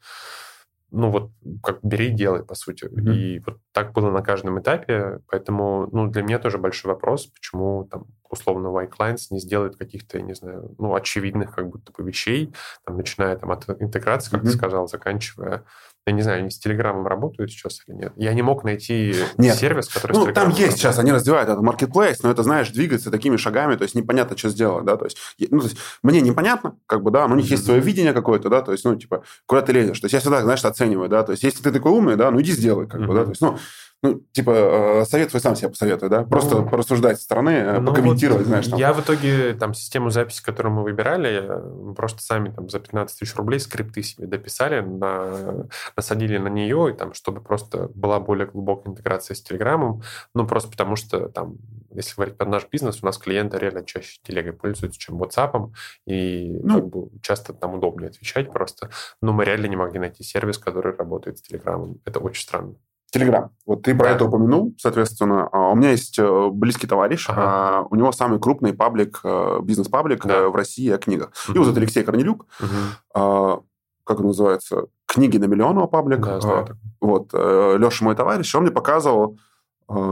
ну 0.91 1.09
вот 1.09 1.31
как 1.63 1.79
бери 1.83 2.07
и 2.07 2.11
делай, 2.11 2.43
по 2.43 2.53
сути. 2.53 2.85
Mm-hmm. 2.85 3.13
И 3.13 3.39
вот 3.39 3.59
так 3.71 3.93
было 3.93 4.11
на 4.11 4.21
каждом 4.21 4.59
этапе, 4.59 5.19
поэтому, 5.27 5.87
ну, 5.91 6.07
для 6.07 6.21
меня 6.21 6.37
тоже 6.37 6.57
большой 6.57 6.91
вопрос, 6.93 7.27
почему 7.27 7.87
там 7.89 8.05
условно 8.29 8.67
Y-Clients 8.67 9.27
не 9.31 9.39
сделает 9.39 9.77
каких-то, 9.77 10.17
я 10.17 10.23
не 10.23 10.33
знаю, 10.33 10.75
ну, 10.77 10.93
очевидных 10.93 11.55
как 11.55 11.69
будто 11.69 11.91
бы 11.91 12.03
вещей, 12.03 12.53
там, 12.85 12.97
начиная 12.97 13.35
там 13.37 13.51
от 13.51 13.69
интеграции, 13.81 14.31
как 14.31 14.41
mm-hmm. 14.41 14.45
ты 14.45 14.51
сказал, 14.51 14.87
заканчивая 14.87 15.63
я 16.07 16.13
не 16.13 16.21
знаю, 16.23 16.39
они 16.39 16.49
с 16.49 16.57
Телеграмом 16.57 17.05
работают 17.05 17.51
сейчас 17.51 17.81
или 17.87 17.95
нет. 17.95 18.13
Я 18.15 18.33
не 18.33 18.41
мог 18.41 18.63
найти 18.63 19.13
нет. 19.37 19.55
сервис, 19.55 19.87
который 19.87 20.13
ну, 20.13 20.25
там 20.25 20.49
есть 20.49 20.59
работает. 20.59 20.71
сейчас, 20.73 20.99
они 20.99 21.11
развивают 21.11 21.49
этот 21.49 21.63
marketplace, 21.63 22.17
но 22.23 22.31
это, 22.31 22.41
знаешь, 22.41 22.69
двигается 22.69 23.11
такими 23.11 23.37
шагами, 23.37 23.75
то 23.75 23.83
есть 23.83 23.93
непонятно, 23.93 24.35
что 24.35 24.49
сделать, 24.49 24.83
да, 24.83 24.97
то 24.97 25.05
есть, 25.05 25.17
ну, 25.51 25.59
то 25.59 25.67
есть 25.67 25.77
мне 26.01 26.21
непонятно, 26.21 26.75
как 26.87 27.03
бы, 27.03 27.11
да, 27.11 27.27
но 27.27 27.35
у 27.35 27.37
них 27.37 27.45
mm-hmm. 27.45 27.51
есть 27.51 27.65
свое 27.65 27.81
видение 27.81 28.13
какое-то, 28.13 28.49
да, 28.49 28.61
то 28.61 28.71
есть, 28.71 28.83
ну, 28.83 28.95
типа, 28.95 29.23
куда 29.45 29.61
ты 29.61 29.73
лезешь, 29.73 29.99
то 29.99 30.05
есть 30.05 30.13
я 30.13 30.19
всегда, 30.19 30.41
знаешь, 30.41 30.65
оцениваю, 30.65 31.07
да, 31.07 31.21
то 31.21 31.33
есть 31.33 31.43
если 31.43 31.61
ты 31.61 31.71
такой 31.71 31.91
умный, 31.91 32.15
да, 32.15 32.31
ну, 32.31 32.41
иди 32.41 32.51
сделай, 32.51 32.87
как 32.87 33.01
mm-hmm. 33.01 33.05
бы, 33.05 33.13
да, 33.13 33.23
то 33.23 33.29
есть, 33.29 33.41
ну, 33.41 33.57
ну, 34.03 34.19
типа, 34.31 34.51
э, 34.51 35.05
совет 35.05 35.29
свой 35.29 35.41
сам 35.41 35.55
себе 35.55 35.69
посоветую, 35.69 36.09
да? 36.09 36.23
Просто 36.23 36.61
ну, 36.61 36.69
порассуждать 36.69 37.17
со 37.17 37.23
стороны, 37.23 37.51
э, 37.51 37.79
ну, 37.79 37.91
покомментировать, 37.91 38.41
вот 38.41 38.47
знаешь. 38.47 38.67
Там. 38.67 38.79
Я 38.79 38.93
в 38.93 39.01
итоге 39.01 39.53
там 39.53 39.75
систему 39.75 40.09
записи, 40.09 40.43
которую 40.43 40.73
мы 40.73 40.83
выбирали, 40.83 41.47
просто 41.95 42.23
сами 42.23 42.49
там 42.49 42.67
за 42.67 42.79
15 42.79 43.19
тысяч 43.19 43.35
рублей 43.35 43.59
скрипты 43.59 44.01
себе 44.01 44.25
дописали, 44.25 44.81
на, 44.81 45.67
насадили 45.95 46.39
на 46.39 46.47
нее, 46.47 46.91
и 46.91 46.97
там, 46.97 47.13
чтобы 47.13 47.41
просто 47.41 47.91
была 47.93 48.19
более 48.19 48.47
глубокая 48.47 48.91
интеграция 48.91 49.35
с 49.35 49.41
Телеграмом. 49.43 50.01
Ну, 50.33 50.47
просто 50.47 50.71
потому 50.71 50.95
что 50.95 51.29
там, 51.29 51.57
если 51.93 52.15
говорить 52.15 52.37
про 52.37 52.47
наш 52.47 52.67
бизнес, 52.71 53.03
у 53.03 53.05
нас 53.05 53.19
клиенты 53.19 53.59
реально 53.59 53.85
чаще 53.85 54.19
телегой 54.23 54.53
пользуются, 54.53 54.99
чем 54.99 55.21
WhatsApp, 55.21 55.71
и 56.07 56.59
ну, 56.63 56.75
как 56.75 56.87
бы 56.87 57.09
часто 57.21 57.53
там 57.53 57.75
удобнее 57.75 58.09
отвечать 58.09 58.51
просто. 58.51 58.89
Но 59.21 59.31
мы 59.31 59.45
реально 59.45 59.67
не 59.67 59.75
могли 59.75 59.99
найти 59.99 60.23
сервис, 60.23 60.57
который 60.57 60.95
работает 60.95 61.37
с 61.37 61.41
Телеграмом. 61.43 61.99
Это 62.05 62.19
очень 62.19 62.41
странно. 62.41 62.75
Телеграм. 63.11 63.51
Вот 63.65 63.83
ты 63.83 63.93
про 63.93 64.05
да. 64.05 64.15
это 64.15 64.25
упомянул, 64.25 64.73
соответственно. 64.77 65.49
А, 65.51 65.71
у 65.71 65.75
меня 65.75 65.91
есть 65.91 66.17
э, 66.17 66.49
близкий 66.49 66.87
товарищ, 66.87 67.29
ага. 67.29 67.41
А, 67.43 67.87
у 67.89 67.95
него 67.95 68.13
самый 68.13 68.39
крупный 68.39 68.73
паблик, 68.73 69.19
э, 69.25 69.59
бизнес-паблик 69.63 70.25
да. 70.25 70.37
Э, 70.37 70.47
в 70.47 70.55
России 70.55 70.89
о 70.89 70.97
книгах. 70.97 71.31
Угу. 71.47 71.55
Его 71.55 71.65
зовут 71.65 71.77
Алексей 71.77 72.03
Корнелюк. 72.03 72.45
Угу. 72.61 73.65
Как 74.03 74.19
он 74.19 74.27
называется? 74.27 74.85
Книги 75.05 75.37
на 75.37 75.45
миллион 75.45 75.75
его 75.75 75.87
паблик. 75.87 76.21
Да, 76.21 76.39
знаю. 76.39 76.77
Вот. 77.01 77.33
Леша 77.33 78.05
мой 78.05 78.15
товарищ, 78.15 78.55
он 78.55 78.63
мне 78.63 78.71
показывал, 78.71 79.37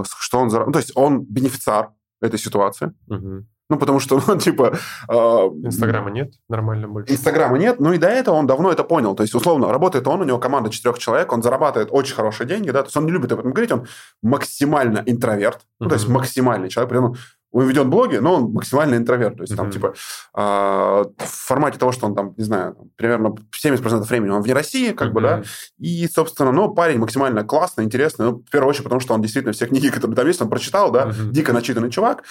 что 0.04 0.40
он... 0.40 0.50
Ну, 0.50 0.72
то 0.72 0.80
есть 0.80 0.92
он 0.96 1.22
бенефициар 1.22 1.92
этой 2.22 2.38
ситуации. 2.38 2.94
Угу. 3.08 3.46
Ну, 3.70 3.78
потому 3.78 4.00
что, 4.00 4.22
ну, 4.28 4.38
типа... 4.38 4.78
Э, 5.08 5.14
Инстаграма 5.14 6.10
нет 6.10 6.34
нормально 6.50 6.88
больше? 6.88 7.14
Инстаграма 7.14 7.58
нет, 7.58 7.80
но 7.80 7.94
и 7.94 7.98
до 7.98 8.08
этого 8.08 8.36
он 8.36 8.48
давно 8.48 8.72
это 8.72 8.84
понял. 8.84 9.16
То 9.16 9.24
есть, 9.24 9.36
условно, 9.36 9.72
работает 9.72 10.08
он, 10.08 10.22
у 10.22 10.24
него 10.24 10.40
команда 10.40 10.70
четырех 10.70 10.98
человек, 10.98 11.32
он 11.32 11.44
зарабатывает 11.44 11.90
очень 11.92 12.16
хорошие 12.16 12.48
деньги, 12.48 12.72
да, 12.72 12.82
то 12.82 12.88
есть 12.88 12.98
он 12.98 13.06
не 13.06 13.12
любит 13.12 13.32
об 13.32 13.40
этом 13.40 13.52
говорить, 13.52 13.72
он 13.72 13.88
максимально 14.22 15.04
интроверт, 15.06 15.62
ну, 15.80 15.88
то 15.88 15.96
есть 15.96 16.08
максимальный 16.08 16.70
человек, 16.70 16.90
прям 16.90 17.16
он 17.52 17.68
ведет 17.68 17.88
блоги, 17.88 18.18
но 18.18 18.36
он 18.36 18.52
максимально 18.52 18.96
интроверт. 18.96 19.38
То 19.38 19.44
есть, 19.44 19.54
mm-hmm. 19.54 19.58
там, 19.58 19.72
типа, 19.72 19.94
э, 20.36 20.40
в 20.40 21.26
формате 21.26 21.80
того, 21.80 21.92
что 21.92 22.06
он 22.06 22.16
там, 22.16 22.34
не 22.38 22.44
знаю, 22.44 22.76
примерно 22.96 23.36
70% 23.64 24.04
времени 24.04 24.30
он 24.30 24.42
вне 24.42 24.54
России, 24.54 24.92
как 24.92 25.10
mm-hmm. 25.10 25.12
бы, 25.14 25.22
да. 25.22 25.44
И, 25.80 26.08
собственно, 26.08 26.52
ну, 26.52 26.74
парень 26.74 27.00
максимально 27.00 27.44
классный, 27.44 27.86
интересный. 27.86 28.26
Ну, 28.26 28.32
в 28.38 28.50
первую 28.52 28.70
очередь, 28.70 28.84
потому 28.84 29.02
что 29.02 29.14
он 29.16 29.22
действительно 29.22 29.54
все 29.54 29.66
книги, 29.66 29.90
которые 29.90 30.16
там 30.16 30.28
есть, 30.28 30.42
он 30.42 30.50
прочитал, 30.50 30.92
да, 30.92 31.08
mm-hmm. 31.08 31.32
дико 31.32 31.54
начитанный 31.54 31.90
чувак. 31.90 32.24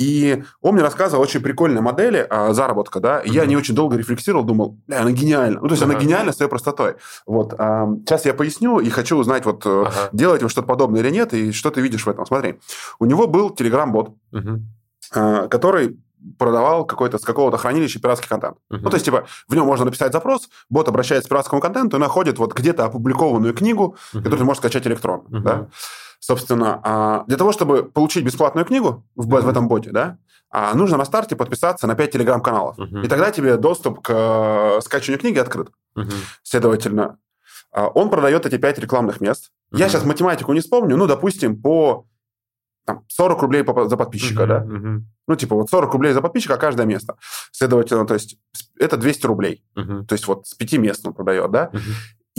И 0.00 0.42
он 0.62 0.74
мне 0.74 0.82
рассказывал 0.82 1.22
очень 1.22 1.42
прикольные 1.42 1.82
модели 1.82 2.26
а, 2.30 2.54
заработка, 2.54 3.00
да, 3.00 3.20
и 3.20 3.28
mm-hmm. 3.28 3.34
я 3.34 3.44
не 3.44 3.54
очень 3.54 3.74
долго 3.74 3.98
рефлексировал, 3.98 4.44
думал, 4.44 4.78
бля, 4.86 5.02
она 5.02 5.10
гениальна. 5.12 5.60
Ну, 5.60 5.68
то 5.68 5.74
есть 5.74 5.82
uh-huh. 5.82 5.90
она 5.90 6.00
гениальна 6.00 6.32
своей 6.32 6.48
простотой. 6.48 6.94
Вот. 7.26 7.54
А, 7.58 7.86
сейчас 7.98 8.24
я 8.24 8.32
поясню 8.32 8.78
и 8.80 8.88
хочу 8.88 9.18
узнать, 9.18 9.44
вот, 9.44 9.66
uh-huh. 9.66 10.08
делаете 10.12 10.46
вы 10.46 10.50
что-то 10.50 10.66
подобное 10.66 11.02
или 11.02 11.10
нет, 11.10 11.34
и 11.34 11.52
что 11.52 11.70
ты 11.70 11.82
видишь 11.82 12.06
в 12.06 12.08
этом. 12.08 12.24
Смотри, 12.24 12.58
у 12.98 13.04
него 13.04 13.26
был 13.26 13.50
Telegram-бот, 13.50 14.14
uh-huh. 14.32 14.60
а, 15.14 15.48
который 15.48 15.98
продавал 16.38 16.86
какой-то 16.86 17.18
с 17.18 17.22
какого-то 17.22 17.58
хранилища 17.58 18.00
пиратский 18.00 18.28
контент. 18.28 18.56
Uh-huh. 18.72 18.78
Ну, 18.80 18.88
то 18.88 18.96
есть, 18.96 19.04
типа, 19.04 19.26
в 19.48 19.54
нем 19.54 19.66
можно 19.66 19.84
написать 19.84 20.14
запрос, 20.14 20.48
бот 20.70 20.88
обращается 20.88 21.28
к 21.28 21.30
пиратскому 21.30 21.60
контенту 21.60 21.98
и 21.98 22.00
находит 22.00 22.38
вот 22.38 22.54
где-то 22.54 22.86
опубликованную 22.86 23.52
книгу, 23.52 23.96
uh-huh. 24.14 24.18
которую 24.18 24.38
ты 24.38 24.44
можешь 24.44 24.60
скачать 24.60 24.86
электронно, 24.86 25.28
uh-huh. 25.28 25.40
да. 25.42 25.66
Собственно, 26.20 26.80
а, 26.84 27.24
для 27.26 27.36
того, 27.36 27.50
чтобы 27.50 27.84
получить 27.84 28.24
бесплатную 28.24 28.66
книгу 28.66 29.04
в, 29.16 29.26
uh-huh. 29.26 29.40
в 29.40 29.48
этом 29.48 29.68
боте, 29.68 29.90
да, 29.90 30.18
а, 30.50 30.74
нужно 30.74 30.98
на 30.98 31.04
старте 31.04 31.34
подписаться 31.34 31.86
на 31.86 31.94
5 31.94 32.12
телеграм-каналов. 32.12 32.78
Uh-huh. 32.78 33.04
И 33.04 33.08
тогда 33.08 33.30
тебе 33.30 33.56
доступ 33.56 34.02
к 34.02 34.10
э, 34.12 34.80
скачиванию 34.82 35.20
книги 35.20 35.38
открыт. 35.38 35.70
Uh-huh. 35.96 36.12
Следовательно, 36.42 37.18
а, 37.72 37.88
он 37.88 38.10
продает 38.10 38.44
эти 38.46 38.58
5 38.58 38.78
рекламных 38.80 39.20
мест. 39.20 39.50
Uh-huh. 39.72 39.78
Я 39.78 39.88
сейчас 39.88 40.04
математику 40.04 40.52
не 40.52 40.60
вспомню, 40.60 40.96
ну, 40.96 41.06
допустим, 41.06 41.60
по 41.60 42.06
там, 42.84 43.04
40 43.08 43.42
рублей 43.42 43.64
за 43.86 43.96
подписчика, 43.96 44.42
uh-huh, 44.42 44.46
да? 44.46 44.64
Uh-huh. 44.64 45.00
Ну, 45.28 45.36
типа, 45.36 45.54
вот 45.54 45.70
40 45.70 45.92
рублей 45.92 46.12
за 46.12 46.20
подписчика 46.20 46.56
каждое 46.56 46.86
место. 46.86 47.16
Следовательно, 47.52 48.06
то 48.06 48.14
есть 48.14 48.36
это 48.78 48.96
200 48.96 49.26
рублей. 49.26 49.64
Uh-huh. 49.76 50.04
То 50.04 50.14
есть 50.14 50.26
вот 50.26 50.46
с 50.46 50.54
пяти 50.54 50.76
мест 50.76 51.06
он 51.06 51.14
продает, 51.14 51.50
да? 51.50 51.70
Uh-huh. 51.72 51.80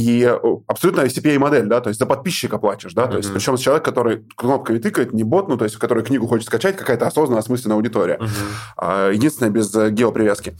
И 0.02 0.24
э, 0.24 0.40
абсолютно 0.68 1.02
CPA-модель, 1.02 1.68
да, 1.68 1.80
то 1.80 1.90
есть 1.90 2.00
за 2.00 2.08
подписчика 2.08 2.58
платишь, 2.58 2.94
да, 2.94 3.06
то 3.06 3.18
есть 3.18 3.32
причем 3.32 3.56
человек, 3.58 3.86
который 3.86 4.26
кнопками 4.36 4.80
тыкает, 4.80 5.14
не 5.14 5.24
бот, 5.24 5.48
ну, 5.48 5.58
то 5.58 5.66
есть 5.66 5.78
который 5.78 6.04
книгу 6.04 6.26
хочет 6.26 6.48
скачать, 6.48 6.76
какая-то 6.76 7.06
осознанная, 7.06 7.42
осмысленная 7.42 7.78
аудитория. 7.78 8.20
Mm-hmm. 8.20 9.14
Единственное, 9.14 9.52
без 9.52 9.74
э, 9.76 9.92
геопривязки. 9.92 10.58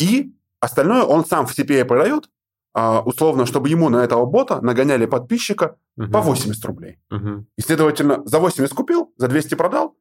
И 0.00 0.34
остальное 0.58 1.04
он 1.04 1.24
сам 1.24 1.46
в 1.46 1.56
CPA 1.56 1.84
продает, 1.84 2.28
а, 2.76 3.00
условно, 3.02 3.46
чтобы 3.46 3.68
ему 3.68 3.88
на 3.88 4.02
этого 4.02 4.26
бота 4.26 4.60
нагоняли 4.60 5.06
подписчика 5.06 5.76
uh-huh. 5.96 6.10
по 6.10 6.20
80 6.20 6.64
рублей. 6.64 6.98
Uh-huh. 7.12 7.44
И, 7.56 7.62
следовательно, 7.62 8.22
за 8.24 8.40
80 8.40 8.74
купил, 8.74 9.12
за 9.16 9.28
200 9.28 9.54
продал, 9.54 9.96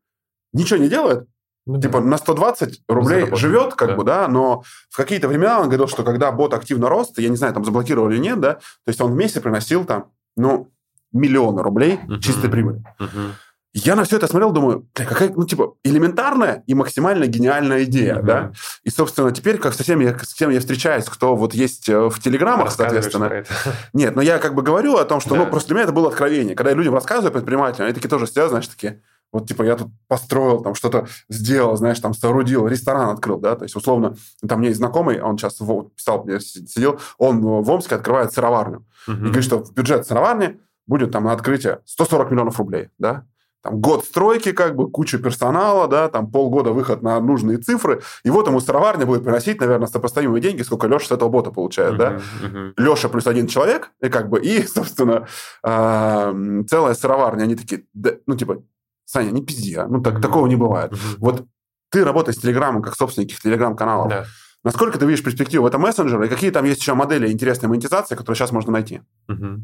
ничего 0.54 0.80
не 0.80 0.90
делает, 0.90 1.28
ну, 1.66 1.80
типа 1.80 2.00
да. 2.00 2.06
на 2.06 2.18
120 2.18 2.82
рублей 2.88 3.28
живет, 3.36 3.76
как 3.76 3.90
да. 3.90 3.96
бы, 3.96 4.04
да, 4.04 4.28
но 4.28 4.64
в 4.90 4.98
какие-то 4.98 5.28
времена 5.28 5.60
он 5.60 5.68
говорил, 5.68 5.88
что 5.88 6.04
когда 6.04 6.32
бот 6.32 6.54
активно 6.54 6.90
рос, 6.90 7.14
я 7.18 7.30
не 7.30 7.38
знаю, 7.38 7.54
там 7.54 7.64
заблокировали 7.64 8.16
или 8.16 8.22
нет, 8.22 8.40
да, 8.40 8.54
то 8.56 8.88
есть 8.88 9.00
он 9.02 9.12
в 9.12 9.16
месяц 9.16 9.42
приносил 9.42 9.86
там, 9.86 10.12
ну, 10.36 10.72
миллионы 11.14 11.62
рублей 11.62 12.00
uh-huh. 12.08 12.20
чистой 12.20 12.50
прибыли. 12.50 12.84
Uh-huh. 13.00 13.32
Я 13.76 13.96
на 13.96 14.04
все 14.04 14.18
это 14.18 14.28
смотрел, 14.28 14.52
думаю, 14.52 14.88
какая, 14.94 15.30
ну, 15.30 15.46
типа, 15.46 15.76
элементарная 15.84 16.64
и 16.68 16.76
максимально 16.76 17.26
гениальная 17.26 17.86
идея, 17.86 18.18
uh-huh. 18.18 18.24
да. 18.24 18.52
И, 18.84 18.92
собственно, 18.92 19.32
теперь, 19.32 19.58
как 19.58 19.74
со 19.74 19.82
всеми, 19.82 20.16
с 20.22 20.34
кем 20.36 20.52
я 20.52 20.60
встречаюсь, 20.60 21.06
кто 21.06 21.36
вот 21.36 21.56
есть 21.56 21.90
э, 21.90 22.10
в 22.10 22.20
Телеграмах, 22.20 22.72
соответственно. 22.72 23.44
Нет, 23.94 24.16
но 24.16 24.22
я 24.22 24.38
как 24.38 24.54
бы 24.54 24.62
говорю 24.62 24.98
о 24.98 25.06
том, 25.06 25.20
что, 25.20 25.32
да. 25.32 25.38
ну, 25.38 25.48
просто 25.48 25.70
для 25.70 25.76
меня 25.76 25.84
это 25.86 25.94
было 25.94 26.10
откровение. 26.10 26.56
Когда 26.56 26.70
я 26.70 26.76
людям 26.76 26.94
рассказываю 26.94 27.32
предпринимателям, 27.32 27.86
они 27.86 27.96
такие 27.96 28.10
тоже 28.10 28.28
сидят, 28.28 28.50
знаешь, 28.50 28.68
такие, 28.68 29.02
вот, 29.34 29.48
типа, 29.48 29.64
я 29.64 29.76
тут 29.76 29.90
построил, 30.08 30.62
там, 30.62 30.76
что-то 30.76 31.08
сделал, 31.28 31.76
знаешь, 31.76 32.00
там, 32.00 32.14
соорудил, 32.14 32.68
ресторан 32.68 33.10
открыл, 33.10 33.40
да, 33.40 33.56
то 33.56 33.64
есть, 33.64 33.76
условно, 33.76 34.16
там, 34.48 34.60
мне 34.60 34.70
есть 34.70 34.78
знакомый, 34.78 35.20
он 35.20 35.38
сейчас 35.38 35.56
писал, 35.56 36.28
я 36.28 36.40
сидел, 36.40 37.00
он 37.18 37.42
в 37.42 37.70
Омске 37.70 37.96
открывает 37.96 38.32
сыроварню. 38.32 38.86
Uh-huh. 39.08 39.16
И 39.16 39.24
говорит, 39.24 39.44
что 39.44 39.64
в 39.64 39.74
бюджет 39.74 40.08
сыроварни 40.08 40.60
будет 40.86 41.12
там 41.12 41.24
на 41.24 41.34
открытие 41.34 41.80
140 41.86 42.32
миллионов 42.32 42.60
рублей, 42.60 42.90
да, 43.00 43.26
там 43.64 43.80
год 43.80 44.04
стройки, 44.04 44.52
как 44.52 44.76
бы, 44.76 44.92
куча 44.92 45.18
персонала, 45.18 45.88
да, 45.88 46.10
там 46.10 46.30
полгода 46.30 46.72
выход 46.72 47.02
на 47.02 47.20
нужные 47.20 47.58
цифры, 47.58 48.04
и 48.24 48.30
вот 48.30 48.48
ему 48.48 48.60
сыроварня 48.60 49.06
будет 49.06 49.24
приносить, 49.24 49.60
наверное, 49.60 49.88
сопоставимые 49.88 50.42
деньги, 50.42 50.62
сколько 50.62 50.86
Леша 50.86 51.08
с 51.08 51.12
этого 51.12 51.30
бота 51.30 51.50
получает, 51.50 51.94
uh-huh, 51.94 51.98
да. 51.98 52.20
Uh-huh. 52.44 52.74
Леша 52.78 53.10
плюс 53.10 53.26
один 53.26 53.48
человек, 53.48 53.92
и 54.00 54.10
как 54.10 54.30
бы, 54.30 54.40
и, 54.40 54.62
собственно, 54.68 55.28
э, 55.64 56.64
целая 56.70 56.94
сыроварня, 56.94 57.44
они 57.44 57.56
такие, 57.56 57.86
да, 57.94 58.12
ну, 58.28 58.36
типа, 58.36 58.62
Саня, 59.06 59.32
не 59.32 59.44
пизди, 59.44 59.76
а? 59.76 59.88
ну, 59.88 60.02
так, 60.02 60.22
такого 60.22 60.48
не 60.48 60.56
бывает. 60.56 60.92
Uh-huh. 60.92 61.18
Вот 61.18 61.46
ты 61.90 62.04
работаешь 62.04 62.38
с 62.38 62.42
Телеграмом 62.42 62.82
как 62.82 62.96
собственник 62.96 63.40
Телеграм-каналов. 63.40 64.10
Да. 64.10 64.26
Насколько 64.64 64.98
ты 64.98 65.06
видишь 65.06 65.24
перспективу 65.24 65.64
в 65.64 65.68
этом 65.68 65.82
мессенджере, 65.82 66.26
и 66.26 66.30
какие 66.30 66.50
там 66.50 66.66
есть 66.66 66.80
еще 66.82 66.94
модели 66.94 67.32
интересной 67.32 67.70
монетизации, 67.70 68.16
которые 68.16 68.38
сейчас 68.38 68.52
можно 68.52 68.72
найти? 68.72 69.02
Угу. 69.28 69.64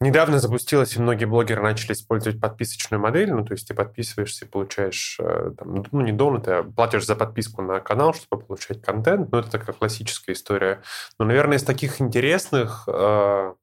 Недавно 0.00 0.38
запустилось, 0.38 0.96
и 0.96 1.00
многие 1.00 1.26
блогеры 1.26 1.62
начали 1.62 1.92
использовать 1.92 2.40
подписочную 2.40 3.00
модель. 3.00 3.32
Ну, 3.32 3.44
то 3.44 3.52
есть 3.52 3.68
ты 3.68 3.74
подписываешься 3.74 4.44
и 4.44 4.48
получаешь, 4.48 5.18
э, 5.20 5.52
там, 5.56 5.84
ну, 5.92 6.00
не 6.00 6.12
донаты, 6.12 6.50
а 6.50 6.62
платишь 6.64 7.06
за 7.06 7.14
подписку 7.14 7.62
на 7.62 7.80
канал, 7.80 8.12
чтобы 8.12 8.42
получать 8.42 8.82
контент. 8.82 9.30
Ну, 9.30 9.38
это 9.38 9.52
такая 9.52 9.74
классическая 9.74 10.32
история. 10.32 10.82
Но, 11.18 11.26
наверное, 11.26 11.58
из 11.58 11.62
таких 11.62 12.00
интересных 12.00 12.84
э, 12.88 13.54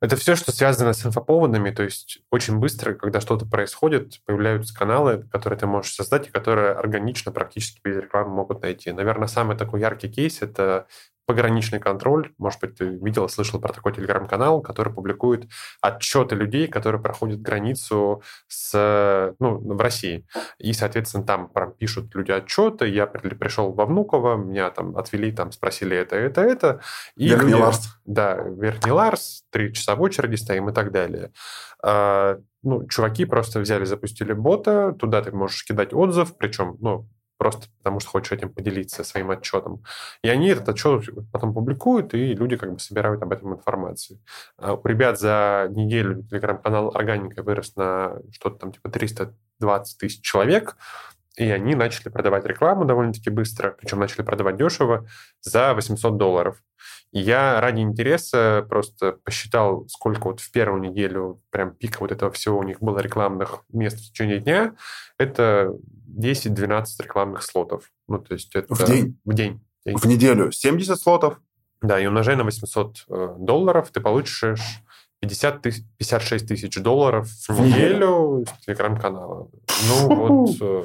это 0.00 0.16
все, 0.16 0.34
что 0.34 0.50
связано 0.50 0.94
с 0.94 1.04
инфоповодами, 1.04 1.70
то 1.70 1.82
есть 1.82 2.20
очень 2.30 2.58
быстро, 2.58 2.94
когда 2.94 3.20
что-то 3.20 3.44
происходит, 3.44 4.20
появляются 4.24 4.74
каналы, 4.74 5.28
которые 5.30 5.58
ты 5.58 5.66
можешь 5.66 5.94
создать 5.94 6.28
и 6.28 6.30
которые 6.30 6.72
органично, 6.72 7.32
практически 7.32 7.80
без 7.84 7.98
рекламы 7.98 8.30
могут 8.30 8.62
найти. 8.62 8.92
Наверное, 8.92 9.28
самый 9.28 9.56
такой 9.56 9.80
яркий 9.80 10.08
кейс— 10.08 10.40
это 10.40 10.86
пограничный 11.30 11.78
контроль. 11.78 12.32
Может 12.38 12.60
быть, 12.60 12.74
ты 12.74 12.86
видел, 12.86 13.28
слышал 13.28 13.60
про 13.60 13.72
такой 13.72 13.92
телеграм-канал, 13.92 14.60
который 14.62 14.92
публикует 14.92 15.48
отчеты 15.80 16.34
людей, 16.34 16.66
которые 16.66 17.00
проходят 17.00 17.40
границу 17.40 18.24
с, 18.48 19.32
ну, 19.38 19.58
в 19.58 19.80
России. 19.80 20.26
И, 20.58 20.72
соответственно, 20.72 21.22
там 21.22 21.48
прям 21.48 21.70
пишут 21.70 22.12
люди 22.16 22.32
отчеты. 22.32 22.88
Я 22.88 23.06
пришел 23.06 23.72
во 23.72 23.86
Внуково, 23.86 24.34
меня 24.34 24.70
там 24.70 24.96
отвели, 24.96 25.30
там 25.30 25.52
спросили 25.52 25.96
это, 25.96 26.16
это, 26.16 26.40
это. 26.40 26.80
И 27.14 27.28
Верхний 27.28 27.52
люди, 27.52 27.62
Ларс. 27.62 28.00
Да, 28.04 28.34
Верхний 28.34 28.90
Ларс, 28.90 29.44
три 29.50 29.72
часа 29.72 29.94
в 29.94 30.02
очереди 30.02 30.34
стоим 30.34 30.68
и 30.68 30.72
так 30.72 30.90
далее. 30.90 31.30
А, 31.80 32.40
ну, 32.64 32.88
чуваки 32.88 33.24
просто 33.24 33.60
взяли, 33.60 33.84
запустили 33.84 34.32
бота, 34.32 34.96
туда 34.98 35.22
ты 35.22 35.30
можешь 35.30 35.64
кидать 35.64 35.94
отзыв, 35.94 36.36
причем, 36.36 36.76
ну, 36.80 37.08
просто 37.40 37.68
потому 37.78 38.00
что 38.00 38.10
хочешь 38.10 38.32
этим 38.32 38.50
поделиться 38.50 39.02
своим 39.02 39.30
отчетом. 39.30 39.82
И 40.22 40.28
они 40.28 40.48
этот 40.48 40.68
отчет 40.68 41.08
потом 41.32 41.54
публикуют, 41.54 42.12
и 42.12 42.34
люди 42.34 42.58
как 42.58 42.70
бы 42.70 42.78
собирают 42.78 43.22
об 43.22 43.32
этом 43.32 43.54
информацию. 43.54 44.20
А 44.58 44.74
у 44.74 44.86
ребят 44.86 45.18
за 45.18 45.68
неделю 45.70 46.22
телеграм-канал 46.24 46.90
«Органика» 46.94 47.42
вырос 47.42 47.76
на 47.76 48.18
что-то 48.30 48.58
там 48.58 48.72
типа 48.72 48.90
320 48.90 49.98
тысяч 49.98 50.20
человек, 50.20 50.76
и 51.36 51.50
они 51.50 51.74
начали 51.74 52.10
продавать 52.10 52.44
рекламу 52.44 52.84
довольно-таки 52.84 53.30
быстро, 53.30 53.70
причем 53.70 54.00
начали 54.00 54.20
продавать 54.20 54.58
дешево, 54.58 55.06
за 55.40 55.72
800 55.72 56.18
долларов. 56.18 56.62
И 57.12 57.20
я 57.20 57.60
ради 57.60 57.80
интереса 57.80 58.64
просто 58.68 59.12
посчитал, 59.24 59.86
сколько 59.88 60.28
вот 60.28 60.40
в 60.40 60.50
первую 60.52 60.80
неделю 60.80 61.42
прям 61.50 61.74
пика 61.74 61.98
вот 62.00 62.12
этого 62.12 62.30
всего 62.30 62.58
у 62.58 62.62
них 62.62 62.80
было 62.80 63.00
рекламных 63.00 63.64
мест 63.72 63.98
в 63.98 64.08
течение 64.10 64.38
дня. 64.38 64.74
Это 65.18 65.72
10-12 66.16 66.84
рекламных 67.02 67.42
слотов. 67.42 67.90
Ну, 68.06 68.18
то 68.18 68.34
есть 68.34 68.54
это... 68.54 68.72
В 68.74 68.84
день? 68.84 69.18
В 69.24 69.34
день. 69.34 69.60
день. 69.84 69.96
В 69.96 70.04
неделю 70.04 70.52
70 70.52 71.00
слотов? 71.00 71.40
Да, 71.82 71.98
и 71.98 72.06
умножай 72.06 72.36
на 72.36 72.44
800 72.44 73.04
э, 73.08 73.34
долларов, 73.38 73.90
ты 73.90 74.00
получишь 74.00 74.60
50 75.20 75.62
тысяч, 75.62 75.84
56 75.98 76.46
тысяч 76.46 76.76
долларов 76.76 77.28
в 77.48 77.60
неделю 77.60 78.44
с 78.46 78.64
телеграм-канала. 78.64 79.50
Ну, 79.88 80.14
вот, 80.14 80.56
э, 80.60 80.84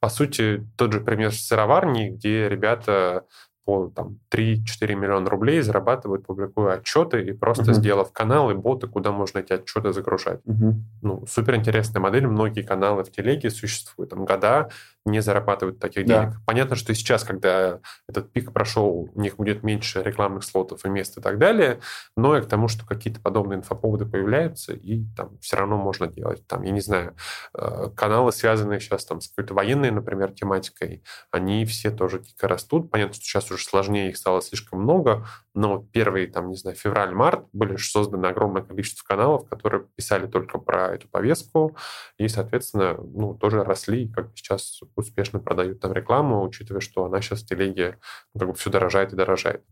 по 0.00 0.08
сути, 0.08 0.66
тот 0.76 0.92
же 0.92 1.00
пример 1.00 1.32
с 1.32 1.46
сыроварней, 1.46 2.10
где 2.10 2.48
ребята 2.48 3.26
по 3.64 3.88
там, 3.88 4.18
3-4 4.30 4.94
миллиона 4.94 5.30
рублей 5.30 5.60
зарабатывают, 5.60 6.26
публикуя 6.26 6.74
отчеты 6.74 7.22
и 7.22 7.32
просто 7.32 7.70
uh-huh. 7.70 7.74
сделав 7.74 8.12
каналы, 8.12 8.54
боты, 8.54 8.88
куда 8.88 9.12
можно 9.12 9.38
эти 9.38 9.52
отчеты 9.52 9.92
загружать. 9.92 10.40
Uh-huh. 10.46 10.74
Ну, 11.02 11.24
супер 11.28 11.54
интересная 11.54 12.00
модель. 12.00 12.26
Многие 12.26 12.62
каналы 12.62 13.04
в 13.04 13.10
телеге 13.10 13.50
существуют 13.50 14.10
там 14.10 14.24
года, 14.24 14.70
не 15.04 15.20
зарабатывают 15.20 15.78
таких 15.78 16.06
да. 16.06 16.24
денег. 16.24 16.36
Понятно, 16.46 16.76
что 16.76 16.94
сейчас, 16.94 17.24
когда 17.24 17.80
этот 18.08 18.32
пик 18.32 18.52
прошел, 18.52 19.08
у 19.12 19.20
них 19.20 19.36
будет 19.36 19.62
меньше 19.62 20.02
рекламных 20.02 20.44
слотов 20.44 20.84
и 20.84 20.88
мест 20.88 21.18
и 21.18 21.20
так 21.20 21.38
далее, 21.38 21.80
но 22.16 22.36
и 22.36 22.42
к 22.42 22.46
тому, 22.46 22.68
что 22.68 22.86
какие-то 22.86 23.20
подобные 23.20 23.58
инфоповоды 23.58 24.06
появляются, 24.06 24.72
и 24.72 25.04
там 25.16 25.38
все 25.40 25.56
равно 25.56 25.76
можно 25.76 26.06
делать. 26.06 26.46
Там, 26.46 26.62
я 26.62 26.70
не 26.70 26.80
знаю, 26.80 27.16
э, 27.54 27.90
каналы, 27.96 28.32
связанные 28.32 28.80
сейчас 28.80 29.04
там 29.04 29.20
с 29.20 29.28
какой-то 29.28 29.54
военной, 29.54 29.90
например, 29.90 30.32
тематикой, 30.32 31.02
они 31.30 31.64
все 31.64 31.90
тоже 31.90 32.20
дико 32.20 32.46
растут. 32.46 32.90
Понятно, 32.90 33.14
что 33.14 33.24
сейчас 33.24 33.51
уже 33.52 33.64
сложнее, 33.64 34.10
их 34.10 34.16
стало 34.16 34.40
слишком 34.42 34.82
много, 34.82 35.26
но 35.54 35.78
первые, 35.92 36.26
там, 36.26 36.48
не 36.48 36.56
знаю, 36.56 36.76
февраль-март 36.76 37.46
были 37.52 37.76
созданы 37.76 38.26
огромное 38.26 38.62
количество 38.62 39.06
каналов, 39.06 39.48
которые 39.48 39.86
писали 39.96 40.26
только 40.26 40.58
про 40.58 40.94
эту 40.94 41.08
повестку, 41.08 41.76
и, 42.18 42.28
соответственно, 42.28 42.96
ну, 42.98 43.34
тоже 43.34 43.64
росли, 43.64 44.08
как 44.08 44.30
сейчас 44.34 44.80
успешно 44.96 45.40
продают 45.40 45.80
там 45.80 45.92
рекламу, 45.92 46.42
учитывая, 46.42 46.80
что 46.80 47.04
она 47.04 47.20
сейчас 47.20 47.42
в 47.42 47.46
телеге 47.46 47.98
ну, 48.34 48.40
как 48.40 48.48
бы 48.50 48.54
все 48.54 48.70
дорожает 48.70 49.12
и 49.12 49.16
дорожает. 49.16 49.64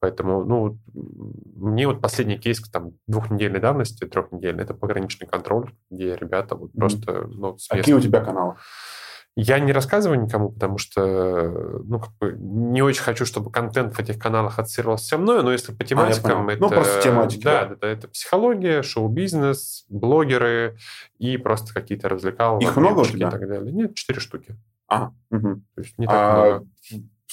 Поэтому, 0.00 0.44
ну, 0.44 0.78
мне 1.56 1.86
вот 1.86 2.00
последний 2.00 2.38
кейс 2.38 2.60
там 2.70 2.92
двухнедельной 3.06 3.60
давности, 3.60 4.04
трехнедельный, 4.04 4.64
это 4.64 4.74
пограничный 4.74 5.26
контроль, 5.26 5.72
где 5.90 6.16
ребята 6.16 6.54
вот 6.54 6.70
mm-hmm. 6.70 6.78
просто... 6.78 7.26
Ну, 7.28 7.56
Какие 7.68 7.94
у 7.94 8.00
тебя 8.00 8.24
каналы? 8.24 8.56
Я 9.38 9.58
не 9.58 9.72
рассказываю 9.72 10.18
никому, 10.22 10.48
потому 10.48 10.78
что 10.78 11.02
ну, 11.84 12.00
как 12.00 12.10
бы 12.18 12.36
не 12.38 12.80
очень 12.80 13.02
хочу, 13.02 13.26
чтобы 13.26 13.50
контент 13.50 13.94
в 13.94 14.00
этих 14.00 14.18
каналах 14.18 14.58
ассоциировался 14.58 15.18
мной, 15.18 15.42
но 15.42 15.52
если 15.52 15.72
по 15.72 15.84
а, 15.84 15.86
тематикам, 15.86 16.48
а, 16.48 16.52
это... 16.52 16.62
Ну, 16.62 16.70
просто 16.70 17.02
тематики. 17.02 17.44
Да, 17.44 17.66
да. 17.66 17.74
Это, 17.74 17.86
это 17.86 18.08
психология, 18.08 18.82
шоу-бизнес, 18.82 19.84
блогеры 19.90 20.78
и 21.18 21.36
просто 21.36 21.74
какие-то 21.74 22.08
развлекаловые. 22.08 22.66
Их 22.66 22.76
много 22.76 23.00
у 23.00 23.04
тебя? 23.04 23.28
И 23.28 23.30
так 23.30 23.46
далее. 23.46 23.72
Нет, 23.72 23.94
четыре 23.94 24.20
штуки. 24.20 24.56
А, 24.88 25.10
угу. 25.30 25.60
То 25.74 25.80
есть 25.82 25.98
не 25.98 26.06
так 26.06 26.14
а, 26.16 26.34
много. 26.34 26.66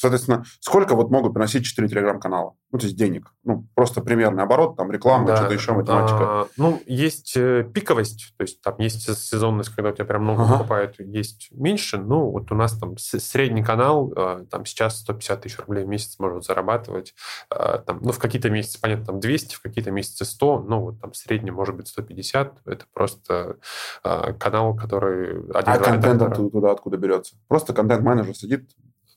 Соответственно, 0.04 0.44
сколько 0.60 0.96
вот 0.96 1.12
могут 1.12 1.34
приносить 1.34 1.64
4 1.64 1.88
телеграм-канала? 1.88 2.56
Ну, 2.74 2.78
то 2.78 2.88
есть 2.88 2.98
денег. 2.98 3.34
Ну, 3.46 3.70
просто 3.74 4.02
примерный 4.02 4.44
оборот, 4.44 4.76
там 4.76 4.92
реклама, 4.92 5.28
да. 5.28 5.38
что-то 5.38 5.54
еще, 5.54 5.72
математика. 5.72 6.18
А, 6.20 6.48
ну, 6.58 6.82
есть 6.86 7.38
э, 7.38 7.64
пиковость, 7.74 8.34
то 8.36 8.42
есть 8.42 8.62
там 8.62 8.76
есть 8.80 9.04
сезонность, 9.18 9.70
когда 9.70 9.92
у 9.92 9.94
тебя 9.94 10.04
прям 10.04 10.24
много 10.24 10.44
ага. 10.44 10.58
покупают, 10.58 11.00
есть 11.00 11.48
меньше. 11.52 12.00
Ну, 12.00 12.32
вот 12.32 12.52
у 12.52 12.56
нас 12.56 12.78
там 12.78 12.98
средний 12.98 13.64
канал, 13.64 14.12
э, 14.14 14.46
там 14.52 14.66
сейчас 14.66 15.00
150 15.00 15.40
тысяч 15.40 15.58
рублей 15.60 15.86
в 15.86 15.88
месяц 15.88 16.20
может 16.20 16.44
зарабатывать. 16.44 17.16
Э, 17.50 17.80
там, 17.88 18.00
ну, 18.02 18.12
в 18.12 18.20
какие-то 18.20 18.50
месяцы, 18.50 18.82
понятно, 18.82 19.06
там 19.06 19.22
200, 19.22 19.56
в 19.56 19.62
какие-то 19.62 19.92
месяцы 19.92 20.26
100, 20.26 20.66
ну, 20.68 20.80
вот 20.82 21.00
там 21.00 21.14
средний 21.14 21.52
может 21.52 21.78
быть 21.78 21.88
150. 21.88 22.58
Это 22.66 22.86
просто 22.92 23.56
канал, 24.04 24.76
который... 24.76 25.50
А 25.54 25.78
контент 25.78 26.36
туда 26.52 26.72
откуда 26.72 26.98
берется? 26.98 27.38
Просто 27.48 27.72
контент-менеджер 27.72 28.36
сидит, 28.36 28.70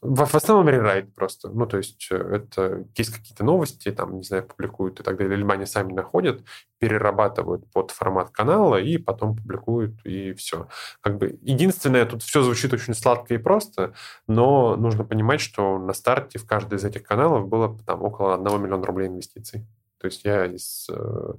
в, 0.06 0.24
в 0.26 0.34
основном 0.34 0.68
рерайт 0.68 1.14
просто. 1.14 1.48
Ну, 1.50 1.66
то 1.66 1.78
есть 1.78 2.08
э, 2.10 2.16
это 2.16 2.84
есть 2.96 3.10
какие-то 3.10 3.44
новости, 3.44 3.90
там, 3.90 4.16
не 4.16 4.22
знаю, 4.22 4.44
публикуют 4.44 5.00
и 5.00 5.02
так 5.02 5.16
далее, 5.16 5.36
либо 5.36 5.54
они 5.54 5.66
сами 5.66 5.92
находят, 5.92 6.44
перерабатывают 6.78 7.70
под 7.72 7.90
формат 7.90 8.30
канала 8.30 8.76
и 8.76 8.98
потом 8.98 9.36
публикуют, 9.36 9.94
и 10.04 10.32
все. 10.34 10.68
Как 11.00 11.18
бы 11.18 11.38
единственное, 11.42 12.06
тут 12.06 12.22
все 12.22 12.42
звучит 12.42 12.72
очень 12.72 12.94
сладко 12.94 13.34
и 13.34 13.38
просто, 13.38 13.94
но 14.26 14.76
нужно 14.76 15.04
понимать, 15.04 15.40
что 15.40 15.78
на 15.78 15.92
старте 15.92 16.38
в 16.38 16.46
каждый 16.46 16.76
из 16.76 16.84
этих 16.84 17.02
каналов 17.02 17.48
было 17.48 17.76
там 17.86 18.02
около 18.02 18.34
1 18.34 18.62
миллиона 18.62 18.86
рублей 18.86 19.08
инвестиций. 19.08 19.66
То 20.06 20.08
есть 20.08 20.24
я 20.24 20.46
из 20.46 20.86
э, 20.88 21.32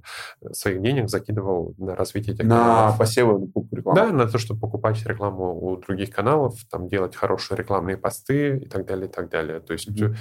своих 0.52 0.82
денег 0.82 1.08
закидывал 1.08 1.74
на 1.78 1.96
развитие 1.96 2.34
этих 2.34 2.44
на 2.44 2.58
каналов. 2.58 2.98
посевы, 2.98 3.38
на 3.38 3.46
покупку 3.46 3.76
рекламы? 3.76 3.98
Да, 3.98 4.12
на 4.12 4.28
то, 4.28 4.36
чтобы 4.36 4.60
покупать 4.60 5.02
рекламу 5.06 5.58
у 5.58 5.78
других 5.78 6.10
каналов, 6.10 6.54
там 6.70 6.86
делать 6.86 7.16
хорошие 7.16 7.56
рекламные 7.56 7.96
посты 7.96 8.58
и 8.58 8.68
так 8.68 8.84
далее, 8.84 9.08
и 9.08 9.10
так 9.10 9.30
далее. 9.30 9.60
То 9.60 9.72
есть 9.72 9.88
mm-hmm. 9.88 10.14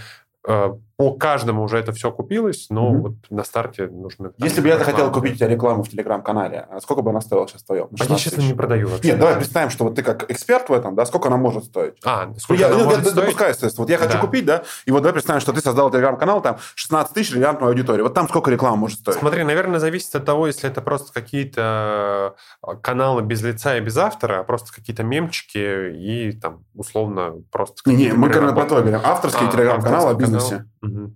Э, 0.47 0.73
по 0.97 1.11
каждому 1.11 1.61
уже 1.61 1.77
это 1.77 1.91
все 1.91 2.11
купилось, 2.11 2.67
но 2.71 2.89
mm-hmm. 2.89 2.97
вот 2.97 3.13
на 3.29 3.43
старте 3.43 3.87
нужно... 3.87 4.31
Если 4.37 4.61
бы 4.61 4.69
я 4.69 4.79
хотел 4.79 5.11
купить 5.11 5.33
у 5.33 5.35
тебя 5.35 5.47
рекламу 5.47 5.83
в 5.83 5.89
Телеграм-канале, 5.89 6.65
а 6.71 6.79
сколько 6.79 7.03
бы 7.03 7.11
она 7.11 7.21
стоила 7.21 7.47
сейчас 7.47 7.63
твоем? 7.63 7.89
А 7.99 8.03
я, 8.05 8.15
честно, 8.15 8.41
не 8.41 8.55
продаю 8.55 8.87
вообще. 8.87 9.09
Нет, 9.09 9.19
давай 9.19 9.35
представим, 9.35 9.69
что 9.69 9.83
вот 9.83 9.93
ты 9.95 10.01
как 10.01 10.31
эксперт 10.31 10.69
в 10.69 10.73
этом, 10.73 10.95
да, 10.95 11.05
сколько 11.05 11.27
она 11.27 11.37
может 11.37 11.65
стоить? 11.65 11.93
А, 12.03 12.33
сколько 12.39 12.61
я, 12.61 12.69
она 12.69 12.77
я, 12.77 12.83
может 12.85 12.99
я, 12.99 13.11
стоить? 13.11 13.15
Допускаю, 13.15 13.51
естественно. 13.51 13.83
Вот 13.83 13.89
я 13.91 13.97
хочу 13.99 14.13
да. 14.13 14.19
купить, 14.19 14.45
да, 14.45 14.63
и 14.85 14.91
вот 14.91 15.01
давай 15.01 15.13
представим, 15.13 15.39
что 15.39 15.53
ты 15.53 15.61
создал 15.61 15.91
Телеграм-канал, 15.91 16.41
там 16.41 16.57
16 16.73 17.13
тысяч 17.13 17.35
релевантной 17.35 17.67
аудитории. 17.67 18.01
Вот 18.01 18.15
там 18.15 18.27
сколько 18.27 18.49
реклама 18.49 18.77
может 18.77 18.99
стоить? 18.99 19.19
Смотри, 19.19 19.43
наверное, 19.43 19.79
зависит 19.79 20.15
от 20.15 20.25
того, 20.25 20.47
если 20.47 20.67
это 20.67 20.81
просто 20.81 21.13
какие-то 21.13 22.35
э, 22.65 22.75
каналы 22.81 23.21
без 23.21 23.43
лица 23.43 23.77
и 23.77 23.81
без 23.81 23.97
автора, 23.97 24.39
а 24.39 24.43
просто 24.43 24.73
какие-то 24.73 25.03
мемчики 25.03 25.91
и 25.91 26.31
там 26.31 26.63
условно 26.73 27.35
просто... 27.51 27.87
Не, 27.87 27.95
не, 27.95 28.13
мы 28.13 28.29
про 28.29 28.65
твой 28.65 28.81
говорим. 28.81 29.01
Авторские 29.03 29.49
а, 29.49 29.51
телеграм-каналы 29.51 30.09
о 30.09 30.15
бизнесе. 30.37 30.65
Угу. 30.81 31.13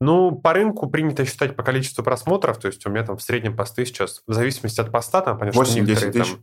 Ну, 0.00 0.32
по 0.32 0.52
рынку 0.52 0.90
принято 0.90 1.24
считать 1.24 1.56
по 1.56 1.62
количеству 1.62 2.04
просмотров, 2.04 2.58
то 2.58 2.66
есть 2.66 2.84
у 2.86 2.90
меня 2.90 3.04
там 3.04 3.16
в 3.16 3.22
среднем 3.22 3.56
посты 3.56 3.86
сейчас, 3.86 4.22
в 4.26 4.32
зависимости 4.32 4.80
от 4.80 4.90
поста, 4.90 5.20
там, 5.20 5.38
понятно, 5.38 5.60
8-10 5.60 6.10
тысяч? 6.10 6.36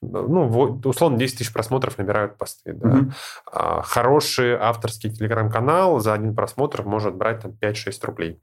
Там, 0.00 0.32
ну, 0.32 0.80
условно, 0.84 1.18
10 1.18 1.38
тысяч 1.38 1.52
просмотров 1.52 1.98
набирают 1.98 2.36
посты, 2.36 2.74
да. 2.74 2.88
Угу. 2.90 3.12
А, 3.50 3.82
хороший 3.82 4.54
авторский 4.54 5.10
телеграм-канал 5.10 6.00
за 6.00 6.12
один 6.14 6.34
просмотр 6.34 6.82
может 6.82 7.14
брать 7.14 7.42
там 7.42 7.52
5-6 7.52 8.06
рублей. 8.06 8.40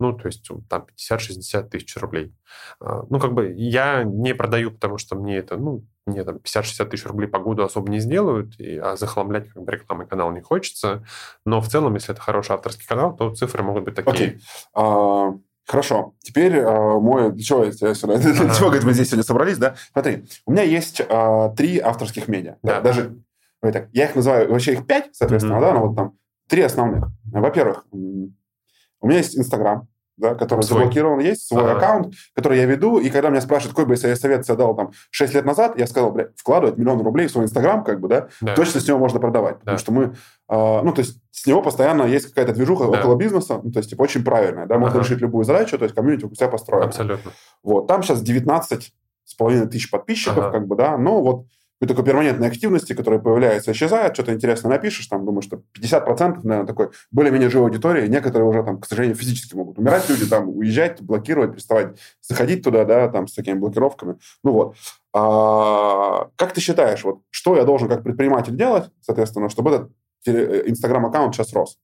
Ну, 0.00 0.12
то 0.12 0.26
есть 0.26 0.48
там 0.68 0.86
50-60 0.96 1.68
тысяч 1.68 1.96
рублей. 1.96 2.34
А, 2.80 3.04
ну, 3.10 3.20
как 3.20 3.34
бы 3.34 3.52
я 3.52 4.04
не 4.04 4.34
продаю, 4.34 4.70
потому 4.72 4.98
что 4.98 5.16
мне 5.16 5.36
это, 5.36 5.56
ну, 5.56 5.84
мне 6.08 6.24
там 6.24 6.36
50-60 6.36 6.86
тысяч 6.86 7.06
рублей 7.06 7.28
по 7.28 7.38
году 7.38 7.62
особо 7.62 7.90
не 7.90 8.00
сделают, 8.00 8.58
и, 8.58 8.76
а 8.76 8.96
захламлять 8.96 9.48
как 9.50 9.62
бы 9.62 9.72
рекламой 9.72 10.06
канал 10.06 10.32
не 10.32 10.40
хочется. 10.40 11.04
Но 11.44 11.60
в 11.60 11.68
целом, 11.68 11.94
если 11.94 12.12
это 12.12 12.20
хороший 12.20 12.52
авторский 12.52 12.86
канал, 12.86 13.16
то 13.16 13.34
цифры 13.34 13.62
могут 13.62 13.84
быть 13.84 13.94
такие. 13.94 14.34
Okay. 14.34 14.40
Uh... 14.76 15.40
Хорошо. 15.68 16.14
Теперь 16.20 16.56
э, 16.56 16.98
мой... 16.98 17.30
Для 17.30 17.44
чего, 17.44 17.64
для 17.66 17.94
чего 17.94 18.68
говорит, 18.68 18.84
мы 18.84 18.94
здесь 18.94 19.08
сегодня 19.08 19.22
собрались, 19.22 19.58
да? 19.58 19.74
Смотри, 19.92 20.24
у 20.46 20.52
меня 20.52 20.62
есть 20.62 21.02
э, 21.06 21.50
три 21.58 21.78
авторских 21.78 22.26
медиа. 22.26 22.56
Да. 22.62 22.80
Даже, 22.80 23.18
так, 23.60 23.88
я 23.92 24.06
их 24.06 24.16
называю, 24.16 24.50
вообще 24.50 24.72
их 24.72 24.86
пять, 24.86 25.14
соответственно, 25.14 25.56
mm-hmm. 25.56 25.60
да, 25.60 25.72
но 25.74 25.86
вот 25.86 25.94
там 25.94 26.18
три 26.48 26.62
основных. 26.62 27.08
Во-первых, 27.30 27.84
у 27.92 29.06
меня 29.06 29.18
есть 29.18 29.36
Инстаграм, 29.36 29.86
да, 30.18 30.34
который 30.34 30.62
свой. 30.62 30.80
заблокирован, 30.80 31.20
есть 31.20 31.46
свой 31.46 31.62
ага. 31.62 31.76
аккаунт, 31.76 32.14
который 32.34 32.58
я 32.58 32.66
веду, 32.66 32.98
и 32.98 33.08
когда 33.08 33.30
меня 33.30 33.40
спрашивают, 33.40 33.76
какой 33.76 33.86
бы 33.86 33.94
я 33.94 34.16
совет 34.16 34.42
тебе 34.42 34.56
дал 34.56 34.74
там 34.76 34.90
6 35.10 35.34
лет 35.34 35.44
назад, 35.44 35.78
я 35.78 35.86
сказал, 35.86 36.10
блядь, 36.10 36.30
вкладывать 36.36 36.76
миллион 36.76 37.00
рублей 37.02 37.28
в 37.28 37.30
свой 37.30 37.44
Инстаграм, 37.44 37.84
как 37.84 38.00
бы, 38.00 38.08
да, 38.08 38.28
да, 38.40 38.54
точно 38.54 38.80
с 38.80 38.88
него 38.88 38.98
можно 38.98 39.20
продавать, 39.20 39.56
да. 39.56 39.60
потому 39.60 39.78
что 39.78 39.92
мы, 39.92 40.02
э, 40.04 40.82
ну, 40.82 40.92
то 40.92 41.00
есть 41.00 41.20
с 41.30 41.46
него 41.46 41.62
постоянно 41.62 42.02
есть 42.02 42.26
какая-то 42.26 42.52
движуха 42.52 42.84
да. 42.90 42.98
около 42.98 43.16
бизнеса, 43.16 43.60
ну, 43.62 43.70
то 43.70 43.78
есть, 43.78 43.90
типа, 43.90 44.02
очень 44.02 44.24
правильная, 44.24 44.66
да, 44.66 44.78
можно 44.78 44.98
ага. 44.98 45.04
решить 45.04 45.20
любую 45.20 45.44
задачу, 45.44 45.78
то 45.78 45.84
есть 45.84 45.94
комьюнити 45.94 46.24
у 46.24 46.34
себя 46.34 46.48
построено. 46.48 46.86
Абсолютно. 46.86 47.30
Вот, 47.62 47.86
там 47.86 48.02
сейчас 48.02 48.20
19 48.20 48.92
с 49.24 49.34
половиной 49.34 49.68
тысяч 49.68 49.90
подписчиков, 49.90 50.38
ага. 50.38 50.50
как 50.50 50.66
бы, 50.66 50.74
да, 50.74 50.96
но 50.96 51.22
вот 51.22 51.46
какой-то 51.80 51.94
такой 51.94 52.04
перманентной 52.04 52.48
активности, 52.48 52.92
которая 52.92 53.20
появляется, 53.20 53.70
исчезает, 53.70 54.14
что-то 54.14 54.34
интересное 54.34 54.70
напишешь, 54.70 55.06
там, 55.06 55.24
думаю, 55.24 55.42
что 55.42 55.62
50%, 55.80 56.40
наверное, 56.42 56.66
такой 56.66 56.90
более-менее 57.12 57.50
живой 57.50 57.68
аудитории, 57.68 58.08
некоторые 58.08 58.48
уже, 58.48 58.64
там, 58.64 58.80
к 58.80 58.86
сожалению, 58.86 59.16
физически 59.16 59.54
могут 59.54 59.78
умирать 59.78 60.08
люди, 60.08 60.26
там, 60.26 60.48
уезжать, 60.48 61.00
блокировать, 61.00 61.52
переставать 61.52 61.98
заходить 62.20 62.64
туда, 62.64 62.84
да, 62.84 63.08
там, 63.08 63.28
с 63.28 63.34
такими 63.34 63.56
блокировками. 63.56 64.18
Ну 64.42 64.52
вот. 64.52 64.76
А, 65.14 66.28
как 66.34 66.52
ты 66.52 66.60
считаешь, 66.60 67.04
вот, 67.04 67.20
что 67.30 67.56
я 67.56 67.64
должен 67.64 67.88
как 67.88 68.02
предприниматель 68.02 68.56
делать, 68.56 68.90
соответственно, 69.00 69.48
чтобы 69.48 69.70
этот 69.70 69.92
э, 70.26 70.64
Инстаграм-аккаунт 70.66 71.34
сейчас 71.34 71.52
рос? 71.52 71.78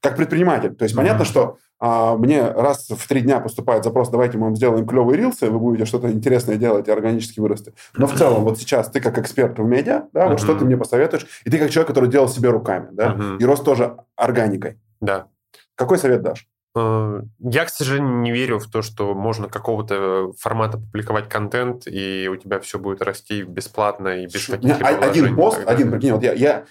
Как 0.00 0.16
предприниматель. 0.16 0.74
То 0.74 0.84
есть, 0.84 0.94
mm-hmm. 0.94 0.98
понятно, 0.98 1.24
что 1.24 1.58
а 1.82 2.14
мне 2.14 2.46
раз 2.46 2.88
в 2.90 3.08
три 3.08 3.22
дня 3.22 3.40
поступает 3.40 3.84
запрос, 3.84 4.10
давайте 4.10 4.36
мы 4.36 4.44
вам 4.44 4.56
сделаем 4.56 4.86
клевые 4.86 5.16
рилсы, 5.16 5.50
вы 5.50 5.58
будете 5.58 5.86
что-то 5.86 6.12
интересное 6.12 6.56
делать 6.56 6.88
и 6.88 6.90
органически 6.90 7.40
вырасти. 7.40 7.72
Но 7.94 8.06
в 8.06 8.14
целом, 8.14 8.44
вот 8.44 8.58
сейчас 8.58 8.90
ты 8.90 9.00
как 9.00 9.16
эксперт 9.16 9.58
в 9.58 9.64
медиа, 9.64 10.04
да, 10.12 10.28
вот 10.28 10.38
uh-huh. 10.38 10.42
что 10.42 10.54
ты 10.54 10.66
мне 10.66 10.76
посоветуешь, 10.76 11.26
и 11.44 11.50
ты 11.50 11.58
как 11.58 11.70
человек, 11.70 11.88
который 11.88 12.10
делал 12.10 12.28
себе 12.28 12.50
руками, 12.50 12.88
да, 12.92 13.14
uh-huh. 13.14 13.38
и 13.38 13.44
рос 13.46 13.62
тоже 13.62 13.96
органикой. 14.14 14.78
Да. 15.00 15.28
Какой 15.74 15.96
совет 15.96 16.20
дашь? 16.20 16.46
Э, 16.76 17.22
я, 17.38 17.64
к 17.64 17.70
сожалению, 17.70 18.16
не 18.20 18.30
верю 18.30 18.58
в 18.58 18.70
то, 18.70 18.82
что 18.82 19.14
можно 19.14 19.48
какого-то 19.48 20.32
формата 20.38 20.76
публиковать 20.76 21.30
контент, 21.30 21.86
и 21.86 22.28
у 22.30 22.36
тебя 22.36 22.60
все 22.60 22.78
будет 22.78 23.00
расти 23.02 23.42
бесплатно 23.42 24.22
и 24.22 24.26
без 24.26 24.46
каких-либо 24.46 24.86
Один 24.86 25.34
пост, 25.34 25.60
один, 25.66 25.90
прикинь, 25.90 26.12
вот 26.12 26.22
я, 26.22 26.34
я 26.34 26.64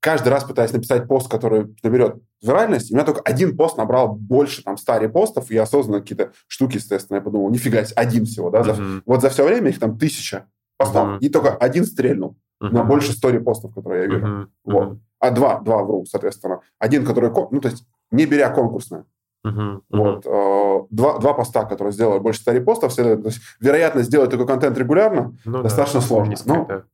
каждый 0.00 0.30
раз 0.30 0.44
пытаюсь 0.44 0.72
написать 0.72 1.06
пост, 1.06 1.30
который 1.30 1.74
наберет 1.82 2.16
виральность, 2.42 2.90
у 2.90 2.94
меня 2.94 3.04
только 3.04 3.20
один 3.20 3.56
пост 3.56 3.76
набрал 3.76 4.14
больше 4.14 4.64
там 4.64 4.76
100 4.76 4.98
репостов, 4.98 5.50
и 5.50 5.54
я 5.54 5.62
осознанно 5.62 6.00
какие-то 6.00 6.32
штуки, 6.48 6.76
естественно, 6.76 7.18
я 7.18 7.22
подумал, 7.22 7.50
нифига 7.50 7.84
себе, 7.84 7.94
один 7.96 8.24
всего, 8.24 8.50
да, 8.50 8.62
uh-huh. 8.62 9.02
вот 9.04 9.20
за 9.20 9.28
все 9.28 9.46
время 9.46 9.68
их 9.68 9.78
там 9.78 9.98
тысяча 9.98 10.46
постов, 10.78 11.06
uh-huh. 11.06 11.18
и 11.20 11.28
только 11.28 11.54
один 11.54 11.84
стрельнул 11.84 12.36
uh-huh. 12.62 12.70
на 12.70 12.84
больше 12.84 13.12
100 13.12 13.30
репостов, 13.30 13.74
которые 13.74 14.04
я 14.04 14.08
вижу, 14.08 14.26
uh-huh. 14.26 14.46
вот. 14.64 14.98
А 15.18 15.30
два, 15.32 15.60
два 15.60 15.84
вру, 15.84 16.06
соответственно. 16.06 16.60
Один, 16.78 17.04
который, 17.04 17.30
ну, 17.50 17.60
то 17.60 17.68
есть, 17.68 17.84
не 18.10 18.24
беря 18.24 18.48
конкурсное. 18.48 19.04
Uh-huh. 19.46 19.82
Вот. 19.90 20.24
Uh, 20.24 20.86
два, 20.90 21.18
два 21.18 21.34
поста, 21.34 21.64
которые 21.64 21.92
сделали 21.92 22.20
больше 22.20 22.40
100 22.40 22.52
репостов, 22.52 22.94
то 22.94 23.02
есть 23.02 23.40
вероятность 23.60 24.08
сделать 24.08 24.30
такой 24.30 24.46
контент 24.46 24.78
регулярно 24.78 25.36
ну, 25.44 25.62
достаточно 25.62 26.00
да, 26.00 26.06
сложно. 26.06 26.30
Низкая, 26.30 26.56
ну, 26.56 26.66
да. 26.66 26.84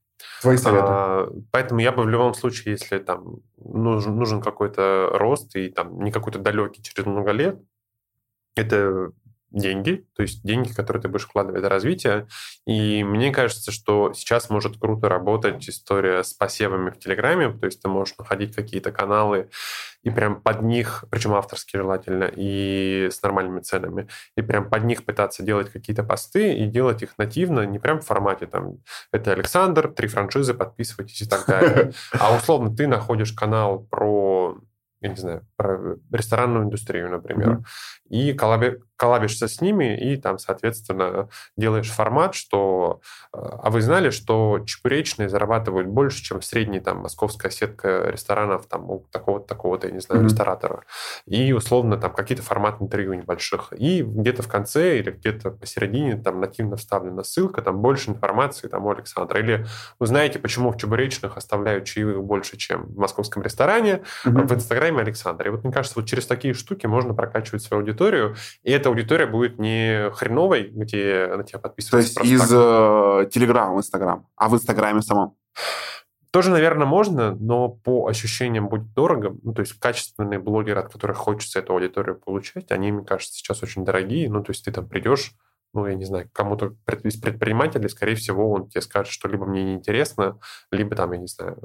Твои 0.40 0.56
советы. 0.56 0.86
А, 0.88 1.30
поэтому 1.50 1.80
я 1.80 1.92
бы 1.92 2.02
в 2.02 2.08
любом 2.08 2.34
случае, 2.34 2.72
если 2.72 2.98
там 2.98 3.40
нужен, 3.56 4.16
нужен 4.16 4.40
какой-то 4.40 5.10
рост 5.12 5.56
и 5.56 5.68
там 5.68 6.02
не 6.02 6.12
какой-то 6.12 6.38
далекий 6.38 6.82
через 6.82 7.06
много 7.06 7.32
лет, 7.32 7.60
это 8.54 9.12
деньги, 9.56 10.06
то 10.14 10.22
есть 10.22 10.42
деньги, 10.44 10.72
которые 10.72 11.02
ты 11.02 11.08
будешь 11.08 11.24
вкладывать 11.24 11.62
в 11.62 11.68
развитие. 11.68 12.28
И 12.66 13.02
мне 13.02 13.32
кажется, 13.32 13.72
что 13.72 14.12
сейчас 14.12 14.50
может 14.50 14.78
круто 14.78 15.08
работать 15.08 15.68
история 15.68 16.22
с 16.22 16.32
посевами 16.34 16.90
в 16.90 16.98
Телеграме, 16.98 17.50
то 17.50 17.66
есть 17.66 17.82
ты 17.82 17.88
можешь 17.88 18.16
находить 18.18 18.54
какие-то 18.54 18.92
каналы 18.92 19.48
и 20.02 20.10
прям 20.10 20.40
под 20.40 20.62
них, 20.62 21.04
причем 21.10 21.34
авторские 21.34 21.82
желательно, 21.82 22.30
и 22.34 23.08
с 23.10 23.22
нормальными 23.22 23.60
ценами, 23.60 24.08
и 24.36 24.42
прям 24.42 24.68
под 24.68 24.84
них 24.84 25.04
пытаться 25.04 25.42
делать 25.42 25.70
какие-то 25.70 26.04
посты 26.04 26.54
и 26.54 26.66
делать 26.66 27.02
их 27.02 27.16
нативно, 27.18 27.66
не 27.66 27.78
прям 27.78 28.00
в 28.00 28.06
формате 28.06 28.46
там 28.46 28.78
это 29.10 29.32
Александр, 29.32 29.88
три 29.88 30.06
франшизы, 30.08 30.54
подписывайтесь 30.54 31.22
и 31.22 31.28
так 31.28 31.46
далее. 31.46 31.92
А 32.18 32.34
условно 32.36 32.74
ты 32.74 32.86
находишь 32.86 33.32
канал 33.32 33.80
про 33.80 34.58
я 35.00 35.10
не 35.10 35.16
знаю, 35.16 35.46
про 35.56 35.98
ресторанную 36.10 36.64
индустрию, 36.64 37.10
например, 37.10 37.48
mm-hmm. 37.48 37.64
И 38.08 38.32
коллаби- 38.32 38.80
коллабишься 38.96 39.46
с 39.46 39.60
ними, 39.60 39.96
и 39.96 40.16
там, 40.16 40.38
соответственно, 40.38 41.28
делаешь 41.56 41.90
формат, 41.90 42.34
что... 42.34 43.00
Э, 43.32 43.38
а 43.62 43.70
вы 43.70 43.82
знали, 43.82 44.10
что 44.10 44.60
чебуречные 44.64 45.28
зарабатывают 45.28 45.86
больше, 45.86 46.22
чем 46.22 46.42
средний 46.42 46.80
там 46.80 46.98
московская 46.98 47.50
сетка 47.50 48.10
ресторанов 48.10 48.66
там 48.66 48.90
у 48.90 49.06
такого-то, 49.10 49.46
такого-то, 49.46 49.86
я 49.88 49.92
не 49.92 50.00
знаю, 50.00 50.22
mm-hmm. 50.22 50.28
ресторатора. 50.28 50.82
И, 51.26 51.52
условно, 51.52 51.96
там 51.98 52.12
какие-то 52.12 52.42
форматы 52.42 52.84
интервью 52.84 53.14
небольших. 53.14 53.72
И 53.76 54.02
где-то 54.02 54.42
в 54.42 54.48
конце 54.48 54.98
или 54.98 55.10
где-то 55.10 55.50
посередине 55.50 56.16
там 56.16 56.40
нативно 56.40 56.76
вставлена 56.76 57.22
ссылка, 57.22 57.62
там 57.62 57.78
больше 57.78 58.10
информации 58.10 58.68
там 58.68 58.86
у 58.86 58.90
Александра. 58.90 59.38
Или 59.40 59.66
узнаете, 59.98 60.38
почему 60.38 60.72
в 60.72 60.78
чебуречных 60.78 61.36
оставляют 61.36 61.84
чаевых 61.84 62.22
больше, 62.24 62.56
чем 62.56 62.84
в 62.86 62.98
московском 62.98 63.42
ресторане, 63.42 64.02
mm-hmm. 64.24 64.46
в 64.46 64.54
Инстаграме 64.54 65.00
Александра. 65.00 65.46
И 65.46 65.50
вот 65.50 65.64
мне 65.64 65.72
кажется, 65.72 65.98
вот 66.00 66.08
через 66.08 66.26
такие 66.26 66.54
штуки 66.54 66.86
можно 66.86 67.12
прокачивать 67.12 67.62
свою 67.62 67.82
аудиторию, 67.82 67.95
и 68.62 68.70
это 68.70 68.86
эта 68.86 68.88
аудитория 68.88 69.26
будет 69.26 69.58
не 69.58 70.10
хреновой, 70.12 70.68
где 70.68 71.32
на 71.36 71.42
тебя 71.42 71.58
подписываются. 71.58 72.14
То 72.14 72.22
есть 72.22 72.32
из 72.32 72.48
Телеграма 73.32 73.74
в 73.74 73.78
Инстаграм, 73.78 74.26
а 74.36 74.48
в 74.48 74.54
Инстаграме 74.54 75.02
самом? 75.02 75.34
Тоже, 76.30 76.50
наверное, 76.50 76.86
можно, 76.86 77.34
но 77.34 77.68
по 77.70 78.08
ощущениям 78.08 78.68
будет 78.68 78.92
дорого. 78.92 79.36
Ну, 79.42 79.54
то 79.54 79.60
есть 79.60 79.72
качественные 79.78 80.38
блогеры, 80.38 80.80
от 80.80 80.92
которых 80.92 81.16
хочется 81.16 81.60
эту 81.60 81.72
аудиторию 81.72 82.20
получать, 82.20 82.70
они, 82.70 82.92
мне 82.92 83.04
кажется, 83.06 83.34
сейчас 83.34 83.62
очень 83.62 83.84
дорогие. 83.86 84.28
Ну, 84.28 84.42
то 84.44 84.50
есть 84.50 84.64
ты 84.64 84.70
там 84.70 84.86
придешь, 84.86 85.32
ну, 85.72 85.86
я 85.86 85.94
не 85.94 86.04
знаю, 86.04 86.28
кому-то 86.32 86.74
из 87.02 87.16
предпринимателей, 87.16 87.88
скорее 87.88 88.14
всего, 88.14 88.50
он 88.50 88.68
тебе 88.68 88.80
скажет, 88.80 89.12
что 89.12 89.28
либо 89.28 89.46
мне 89.46 89.62
неинтересно, 89.62 90.38
либо 90.70 90.96
там, 90.96 91.12
я 91.12 91.18
не 91.18 91.26
знаю, 91.26 91.58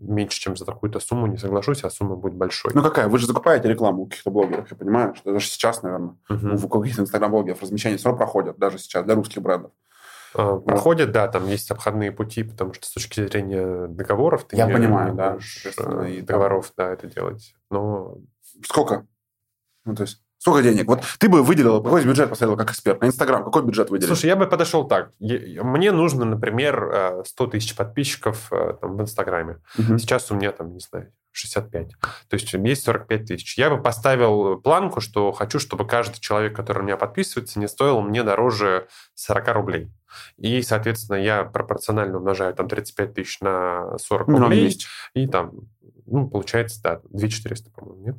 меньше, 0.00 0.40
чем 0.40 0.56
за 0.56 0.64
такую-то 0.64 1.00
сумму 1.00 1.26
не 1.26 1.36
соглашусь, 1.36 1.84
а 1.84 1.90
сумма 1.90 2.16
будет 2.16 2.34
большой. 2.34 2.72
Ну, 2.74 2.82
какая? 2.82 3.08
Вы 3.08 3.18
же 3.18 3.26
закупаете 3.26 3.68
рекламу 3.68 4.02
у 4.02 4.06
каких-то 4.06 4.30
блогеров, 4.30 4.70
я 4.70 4.76
понимаю, 4.76 5.14
что 5.14 5.32
даже 5.32 5.46
сейчас, 5.46 5.82
наверное, 5.82 6.16
uh-huh. 6.30 6.64
у 6.64 6.68
каких-то 6.68 7.02
инстаграм-блогеров 7.02 7.62
размещения 7.62 7.96
все 7.96 8.08
равно 8.08 8.18
проходят, 8.18 8.58
даже 8.58 8.78
сейчас, 8.78 9.04
для 9.04 9.14
русских 9.14 9.42
брендов. 9.42 9.72
А, 10.34 10.56
проходят, 10.56 11.12
да, 11.12 11.28
там 11.28 11.46
есть 11.46 11.70
обходные 11.70 12.10
пути, 12.10 12.42
потому 12.42 12.74
что 12.74 12.86
с 12.86 12.92
точки 12.92 13.26
зрения 13.26 13.86
договоров 13.86 14.44
ты 14.44 14.56
я 14.56 14.66
не, 14.66 14.72
понимаю, 14.72 15.12
не 15.12 15.16
да, 15.16 15.32
можешь 15.34 15.66
э, 15.78 16.10
и 16.10 16.20
договоров, 16.22 16.72
да, 16.76 16.90
это 16.90 17.06
делать. 17.06 17.54
Но 17.70 18.18
сколько? 18.64 19.06
Ну, 19.84 19.94
то 19.94 20.02
есть 20.02 20.23
Сколько 20.44 20.62
денег? 20.62 20.86
Вот 20.88 21.02
ты 21.18 21.30
бы 21.30 21.42
выделил, 21.42 21.82
какой 21.82 22.04
бюджет 22.04 22.28
поставил 22.28 22.54
как 22.54 22.70
эксперт 22.70 23.00
на 23.00 23.06
Инстаграм? 23.06 23.44
Какой 23.44 23.62
бюджет 23.62 23.88
выделил? 23.88 24.08
Слушай, 24.08 24.26
я 24.26 24.36
бы 24.36 24.46
подошел 24.46 24.86
так. 24.86 25.10
Мне 25.18 25.90
нужно, 25.90 26.26
например, 26.26 27.22
100 27.24 27.44
э, 27.46 27.50
тысяч 27.50 27.74
подписчиков 27.74 28.52
э, 28.52 28.74
там, 28.78 28.98
в 28.98 29.00
Инстаграме. 29.00 29.60
Угу. 29.78 29.96
Сейчас 29.96 30.30
у 30.30 30.34
меня 30.34 30.52
там, 30.52 30.74
не 30.74 30.80
знаю, 30.80 31.10
65. 31.32 31.92
То 32.28 32.34
есть 32.34 32.52
есть 32.52 32.84
45 32.84 33.24
тысяч. 33.24 33.56
Я 33.56 33.70
бы 33.70 33.80
поставил 33.80 34.60
планку, 34.60 35.00
что 35.00 35.32
хочу, 35.32 35.58
чтобы 35.58 35.86
каждый 35.86 36.20
человек, 36.20 36.54
который 36.54 36.80
у 36.80 36.84
меня 36.84 36.98
подписывается, 36.98 37.58
не 37.58 37.66
стоил 37.66 38.02
мне 38.02 38.22
дороже 38.22 38.88
40 39.14 39.48
рублей. 39.54 39.90
И, 40.36 40.60
соответственно, 40.60 41.16
я 41.16 41.44
пропорционально 41.44 42.18
умножаю 42.18 42.52
там 42.52 42.68
35 42.68 43.14
тысяч 43.14 43.40
на 43.40 43.96
40 43.96 44.28
рублей. 44.28 44.78
И 45.14 45.26
там, 45.26 45.52
ну, 46.04 46.28
получается, 46.28 46.82
да, 46.82 47.00
2400, 47.04 47.70
по-моему, 47.70 48.04
нет? 48.04 48.16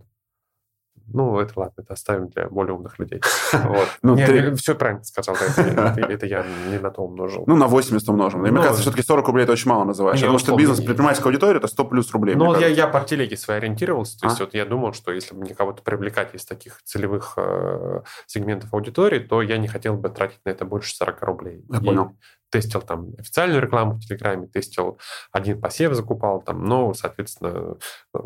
Ну, 1.07 1.39
это 1.39 1.59
ладно, 1.59 1.81
это 1.81 1.93
оставим 1.93 2.29
для 2.29 2.47
более 2.47 2.73
умных 2.73 2.99
людей. 2.99 3.21
Вот. 3.65 3.87
Ну, 4.01 4.15
ты... 4.15 4.55
Все 4.55 4.75
правильно 4.75 5.03
сказал, 5.03 5.35
это, 5.57 6.25
я 6.25 6.45
не 6.69 6.77
на 6.77 6.91
то 6.91 7.01
умножил. 7.01 7.43
Ну, 7.47 7.55
на 7.55 7.67
80 7.67 8.07
умножим. 8.09 8.41
Мне 8.41 8.51
ну, 8.51 8.61
кажется, 8.61 8.81
все-таки 8.81 9.03
40 9.03 9.27
рублей 9.27 9.43
это 9.43 9.53
очень 9.53 9.69
мало 9.69 9.85
называешь. 9.85 10.19
Потому 10.19 10.39
что 10.39 10.55
бизнес, 10.55 10.79
предпринимательская 10.79 11.31
аудитория, 11.31 11.57
это 11.57 11.67
100 11.67 11.85
плюс 11.85 12.11
рублей. 12.11 12.35
Ну, 12.35 12.57
я, 12.59 12.67
я 12.67 12.87
по 12.87 13.01
телеге 13.01 13.37
своей 13.37 13.59
ориентировался. 13.59 14.19
То 14.19 14.27
есть, 14.27 14.39
а? 14.39 14.45
вот 14.45 14.53
я 14.53 14.65
думал, 14.65 14.93
что 14.93 15.11
если 15.11 15.33
бы 15.33 15.41
мне 15.41 15.55
кого-то 15.55 15.81
привлекать 15.81 16.35
из 16.35 16.45
таких 16.45 16.81
целевых 16.83 17.33
э, 17.37 18.01
сегментов 18.25 18.73
аудитории, 18.73 19.19
то 19.19 19.41
я 19.41 19.57
не 19.57 19.67
хотел 19.67 19.95
бы 19.95 20.09
тратить 20.09 20.39
на 20.45 20.49
это 20.49 20.65
больше 20.65 20.95
40 20.95 21.21
рублей. 21.23 21.65
Я 21.69 21.79
и, 21.79 21.83
понял 21.83 22.15
тестил 22.55 22.81
там 22.81 23.09
официальную 23.19 23.61
рекламу 23.61 23.95
в 23.95 23.99
Телеграме, 23.99 24.47
тестил 24.47 24.97
один 25.33 25.59
посев, 25.59 25.93
закупал 25.93 26.41
там, 26.41 26.63
но, 26.63 26.93
соответственно, 26.93 27.75
э, 28.13 28.19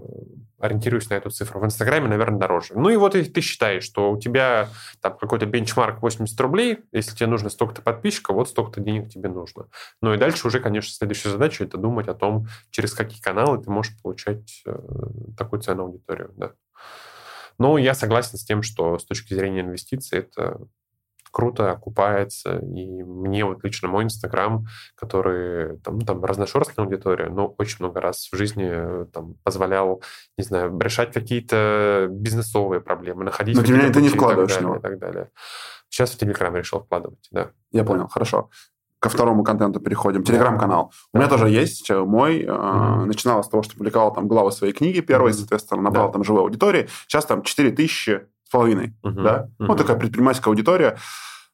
ориентируюсь 0.60 1.10
на 1.10 1.15
эту 1.15 1.31
цифру. 1.31 1.60
В 1.60 1.65
Инстаграме, 1.65 2.07
наверное, 2.07 2.39
дороже. 2.39 2.73
Ну 2.76 2.89
и 2.89 2.95
вот 2.95 3.15
если 3.15 3.31
ты 3.31 3.41
считаешь, 3.41 3.84
что 3.84 4.11
у 4.11 4.19
тебя 4.19 4.69
там 5.01 5.18
какой-то 5.18 5.47
бенчмарк 5.47 6.03
80 6.03 6.39
рублей, 6.41 6.77
если 6.91 7.15
тебе 7.15 7.26
нужно 7.26 7.49
столько-то 7.49 7.81
подписчиков, 7.81 8.35
вот 8.35 8.49
столько-то 8.49 8.81
денег 8.81 9.10
тебе 9.10 9.30
нужно. 9.30 9.65
Ну 9.99 10.14
и 10.14 10.18
дальше 10.18 10.45
уже, 10.45 10.60
конечно, 10.60 10.93
следующая 10.93 11.30
задача– 11.30 11.64
это 11.65 11.80
думать 11.80 12.07
о 12.07 12.14
том, 12.14 12.45
через 12.69 12.93
какие 12.93 13.19
каналы 13.19 13.64
ты 13.64 13.72
можешь 13.72 13.99
получать 14.03 14.61
э, 14.68 14.77
такую 15.35 15.60
цену 15.64 15.85
аудиторию. 15.85 16.31
Да. 16.38 16.51
Но 17.57 17.80
я 17.80 17.95
согласен 17.95 18.38
с 18.38 18.45
тем, 18.45 18.61
что 18.61 18.99
с 18.99 19.06
точки 19.06 19.34
зрения 19.34 19.61
инвестиций 19.61 20.19
это 20.19 20.60
круто 21.31 21.72
окупается. 21.72 22.57
И 22.60 23.03
мне 23.03 23.45
вот 23.45 23.64
лично 23.64 23.88
мой 23.88 24.03
Инстаграм, 24.03 24.65
который 24.95 25.77
там, 25.80 25.99
ну, 25.99 26.06
там 26.06 26.23
разношерстная 26.23 26.85
аудитория, 26.85 27.30
но 27.30 27.53
очень 27.57 27.77
много 27.80 28.01
раз 28.01 28.30
в 28.31 28.35
жизни 28.35 28.68
э, 28.68 29.06
там 29.14 29.35
позволял, 29.43 30.01
не 30.38 30.43
знаю, 30.43 30.77
решать 30.80 31.14
какие-то 31.14 32.07
бизнесовые 32.10 32.81
проблемы, 32.81 33.23
находить... 33.23 33.56
Но 33.56 33.64
тебя 33.64 33.88
это 33.88 34.01
не 34.01 34.10
вкладываешь, 34.10 34.51
и 34.51 34.56
так, 34.56 34.64
далее, 34.64 34.77
и 34.77 34.81
так 34.81 34.99
далее. 34.99 35.30
Сейчас 35.89 36.11
в 36.11 36.18
Телеграм 36.18 36.56
решил 36.56 36.81
вкладывать, 36.81 37.27
да. 37.31 37.51
Я 37.72 37.84
понял, 37.84 38.07
хорошо 38.07 38.49
ко 38.99 39.10
второму 39.10 39.43
контенту 39.43 39.80
переходим. 39.80 40.23
Телеграм-канал. 40.23 40.91
У 41.14 41.18
меня 41.18 41.30
тоже 41.30 41.49
есть 41.49 41.89
э, 41.89 41.97
мой. 41.97 42.43
Mm-hmm. 42.43 43.06
Начинал 43.06 43.43
с 43.43 43.47
того, 43.49 43.64
что 43.64 43.77
публиковал 43.77 44.14
там 44.14 44.27
главы 44.27 44.51
своей 44.51 44.73
книги 44.73 44.99
первой, 44.99 45.31
mm-hmm. 45.31 45.35
соответственно, 45.35 45.81
набрал 45.81 46.07
да. 46.07 46.14
там 46.14 46.23
живой 46.23 46.41
аудитории. 46.41 46.89
Сейчас 47.07 47.26
там 47.26 47.41
4 47.41 47.72
тысячи 47.72 48.27
с 48.50 48.52
половиной, 48.52 48.96
uh-huh, 49.04 49.24
да? 49.24 49.50
Uh-huh. 49.60 49.68
Вот 49.68 49.78
такая 49.78 49.96
предпринимательская 49.96 50.52
аудитория. 50.52 50.98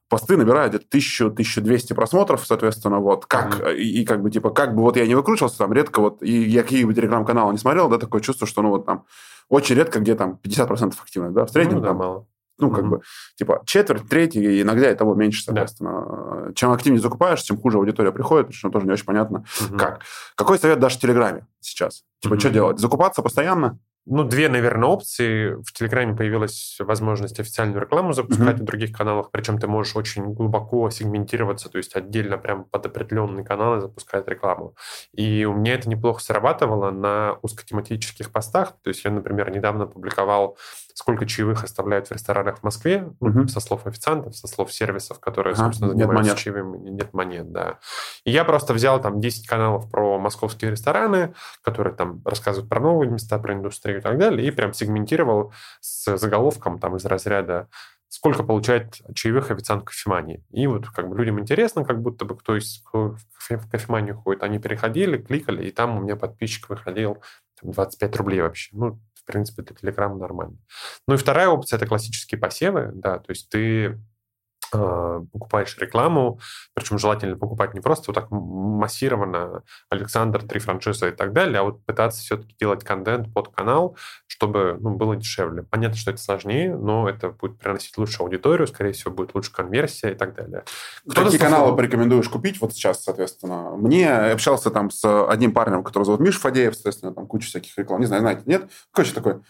Посты 0.08 0.38
набирают 0.38 0.74
где-то 0.74 0.98
1000-1200 0.98 1.94
просмотров, 1.94 2.46
соответственно, 2.46 3.00
вот 3.00 3.26
как, 3.26 3.60
uh-huh. 3.60 3.76
и, 3.76 4.02
и 4.02 4.06
как 4.06 4.22
бы, 4.22 4.32
типа, 4.32 4.52
как 4.52 4.76
бы 4.76 4.82
вот 4.82 4.96
я 4.96 5.06
не 5.06 5.16
выкручивался, 5.16 5.58
там 5.58 5.74
редко 5.74 6.00
вот, 6.00 6.24
и 6.24 6.32
я 6.32 6.64
какие 6.64 6.86
бы 6.86 6.94
телеграм-каналы 6.94 7.52
не 7.52 7.58
смотрел, 7.58 7.90
да, 7.90 7.98
такое 7.98 8.22
чувство, 8.22 8.48
что, 8.48 8.62
ну, 8.62 8.70
вот 8.70 8.86
там, 8.86 9.06
очень 9.50 9.76
редко, 9.76 10.00
где 10.00 10.16
там 10.16 10.40
50% 10.42 10.94
активность, 11.02 11.34
да, 11.34 11.46
в 11.46 11.50
среднем 11.50 11.78
ну, 11.78 11.82
да, 11.82 11.88
там, 11.90 11.98
мало. 11.98 12.28
Ну, 12.58 12.72
как 12.72 12.86
mm-hmm. 12.86 12.90
бы, 12.90 13.02
типа, 13.36 13.64
четверть, 13.66 14.08
треть, 14.08 14.36
и 14.38 14.62
иногда 14.62 14.90
и 14.90 14.96
того 14.96 15.14
меньше, 15.16 15.44
соответственно. 15.44 16.46
Да. 16.46 16.54
Чем 16.54 16.72
активнее 16.72 17.02
закупаешь, 17.02 17.44
тем 17.44 17.58
хуже 17.58 17.78
аудитория 17.78 18.14
приходит, 18.14 18.48
причем 18.48 18.72
тоже 18.72 18.86
не 18.86 18.94
очень 18.94 19.04
понятно, 19.04 19.44
mm-hmm. 19.60 19.78
как. 19.78 20.02
Какой 20.36 20.58
совет 20.58 20.80
дашь 20.80 20.96
в 20.96 21.02
Телеграме 21.02 21.48
сейчас? 21.60 22.04
Типа, 22.22 22.36
mm-hmm. 22.36 22.40
что 22.40 22.50
делать? 22.52 22.80
Закупаться 22.80 23.22
постоянно? 23.22 23.80
Ну, 24.06 24.24
две, 24.24 24.50
наверное, 24.50 24.90
опции. 24.90 25.56
В 25.64 25.74
Телеграме 25.74 26.16
появилась 26.16 26.78
возможность 26.80 27.40
официальную 27.40 27.82
рекламу 27.82 28.14
запускать 28.14 28.58
mm-hmm. 28.58 28.62
в 28.62 28.66
других 28.66 28.92
каналах, 28.92 29.32
причем 29.32 29.58
ты 29.58 29.68
можешь 29.68 29.96
очень 29.96 30.34
глубоко 30.34 30.90
сегментироваться, 30.90 31.70
то 31.70 31.78
есть 31.78 31.96
отдельно 31.96 32.38
прям 32.38 32.66
под 32.66 32.86
определенные 32.86 33.44
каналы 33.44 33.82
запускать 33.82 34.28
рекламу. 34.28 34.76
И 35.14 35.46
у 35.46 35.54
меня 35.54 35.74
это 35.74 35.90
неплохо 35.90 36.22
срабатывало 36.22 36.92
на 36.92 37.38
узкотематических 37.42 38.32
постах. 38.32 38.76
То 38.84 38.90
есть 38.90 39.04
я, 39.04 39.12
например, 39.12 39.50
недавно 39.50 39.88
публиковал 39.88 40.58
сколько 40.96 41.26
чаевых 41.26 41.66
оставляют 41.66 42.08
в 42.08 42.12
ресторанах 42.14 42.60
в 42.60 42.64
Москве, 42.64 43.10
угу. 43.20 43.50
со 43.50 43.60
слов 43.60 43.86
официантов, 43.86 44.36
со 44.36 44.48
слов 44.48 44.72
сервисов, 44.72 45.20
которые, 45.20 45.54
ага, 45.54 45.66
собственно, 45.66 45.92
занимаются 45.92 46.32
нет 46.32 46.38
чаевыми. 46.38 46.90
Нет 46.90 47.14
монет, 47.14 47.52
да. 47.52 47.80
И 48.24 48.32
я 48.32 48.46
просто 48.46 48.74
взял 48.74 49.02
там 49.02 49.20
10 49.20 49.46
каналов 49.46 49.92
про 49.92 50.18
московские 50.18 50.72
рестораны, 50.72 51.34
которые 51.62 51.94
там 51.94 52.22
рассказывают 52.24 52.70
про 52.70 52.80
новые 52.80 53.12
места, 53.12 53.38
про 53.40 53.54
индустрию 53.54 54.00
и 54.00 54.02
так 54.02 54.18
далее, 54.18 54.48
и 54.48 54.52
прям 54.52 54.74
сегментировал 54.74 55.52
с 55.82 56.16
заголовком 56.16 56.80
там 56.80 56.96
из 56.96 57.04
разряда 57.04 57.68
сколько 58.08 58.44
получает 58.44 59.02
чаевых 59.14 59.52
официант 59.52 59.84
кофемании. 59.84 60.42
И 60.52 60.68
вот 60.68 60.88
как 60.88 61.10
бы 61.10 61.18
людям 61.18 61.38
интересно, 61.42 61.84
как 61.84 62.02
будто 62.02 62.24
бы 62.24 62.38
кто 62.38 62.56
из 62.56 62.82
в 62.94 63.70
кофеманию 63.70 64.16
ходит. 64.16 64.44
Они 64.44 64.60
переходили, 64.60 65.18
кликали, 65.18 65.68
и 65.68 65.72
там 65.72 65.98
у 65.98 66.02
меня 66.02 66.16
подписчик 66.16 66.70
выходил 66.70 67.22
там, 67.60 67.72
25 67.72 68.16
рублей 68.16 68.42
вообще. 68.42 68.70
Ну, 68.72 69.02
в 69.26 69.32
принципе, 69.32 69.64
для 69.64 69.92
Telegram 69.92 70.16
нормально. 70.16 70.58
Ну 71.08 71.16
и 71.16 71.18
вторая 71.18 71.50
опция– 71.50 71.78
это 71.78 71.88
классические 71.88 72.40
посевы, 72.40 72.92
да, 72.94 73.18
то 73.18 73.32
есть 73.32 73.50
ты 73.50 74.00
покупаешь 75.32 75.78
рекламу, 75.78 76.40
причем 76.74 76.98
желательно 76.98 77.38
покупать 77.38 77.74
не 77.74 77.82
просто 77.82 78.06
вот 78.08 78.16
так 78.16 78.28
массированно 78.30 79.64
Александр, 79.90 80.44
три 80.44 80.60
франшизы 80.60 81.10
и 81.10 81.12
так 81.12 81.34
далее, 81.34 81.60
а 81.60 81.64
вот 81.64 81.86
пытаться 81.86 82.22
все-таки 82.22 82.56
делать 82.60 82.84
контент 82.84 83.34
под 83.34 83.50
канал, 83.50 83.98
чтобы 84.28 84.78
ну, 84.80 84.96
было 84.96 85.16
дешевле. 85.16 85.64
Понятно, 85.64 85.98
что 85.98 86.12
это 86.12 86.22
сложнее, 86.22 86.76
но 86.76 87.10
это 87.10 87.30
будет 87.30 87.58
приносить 87.58 87.98
лучшую 87.98 88.26
аудиторию, 88.26 88.68
скорее 88.68 88.92
всего, 88.92 89.12
будет 89.12 89.34
лучше 89.36 89.52
конверсия 89.52 90.12
и 90.12 90.16
так 90.16 90.36
далее. 90.36 90.64
Кто 91.10 91.24
Какие 91.24 91.40
каналы 91.40 91.76
порекомендуешь 91.76 92.30
купить 92.30 92.60
вот 92.62 92.74
сейчас, 92.74 93.04
соответственно? 93.04 93.72
Мне 93.78 94.12
общался 94.12 94.72
там 94.72 94.90
с 94.92 95.26
одним 95.28 95.54
парнем, 95.54 95.84
который 95.84 96.04
зовут 96.04 96.22
Миша 96.22 96.40
Фадеев, 96.40 96.74
соответственно, 96.74 97.14
там 97.14 97.28
куча 97.28 97.48
всяких 97.48 97.78
реклам. 97.78 98.00
Не 98.00 98.08
знаю, 98.08 98.22
знаете, 98.22 98.44
нет? 98.46 98.70
Короче, 98.92 99.14
такой 99.14 99.42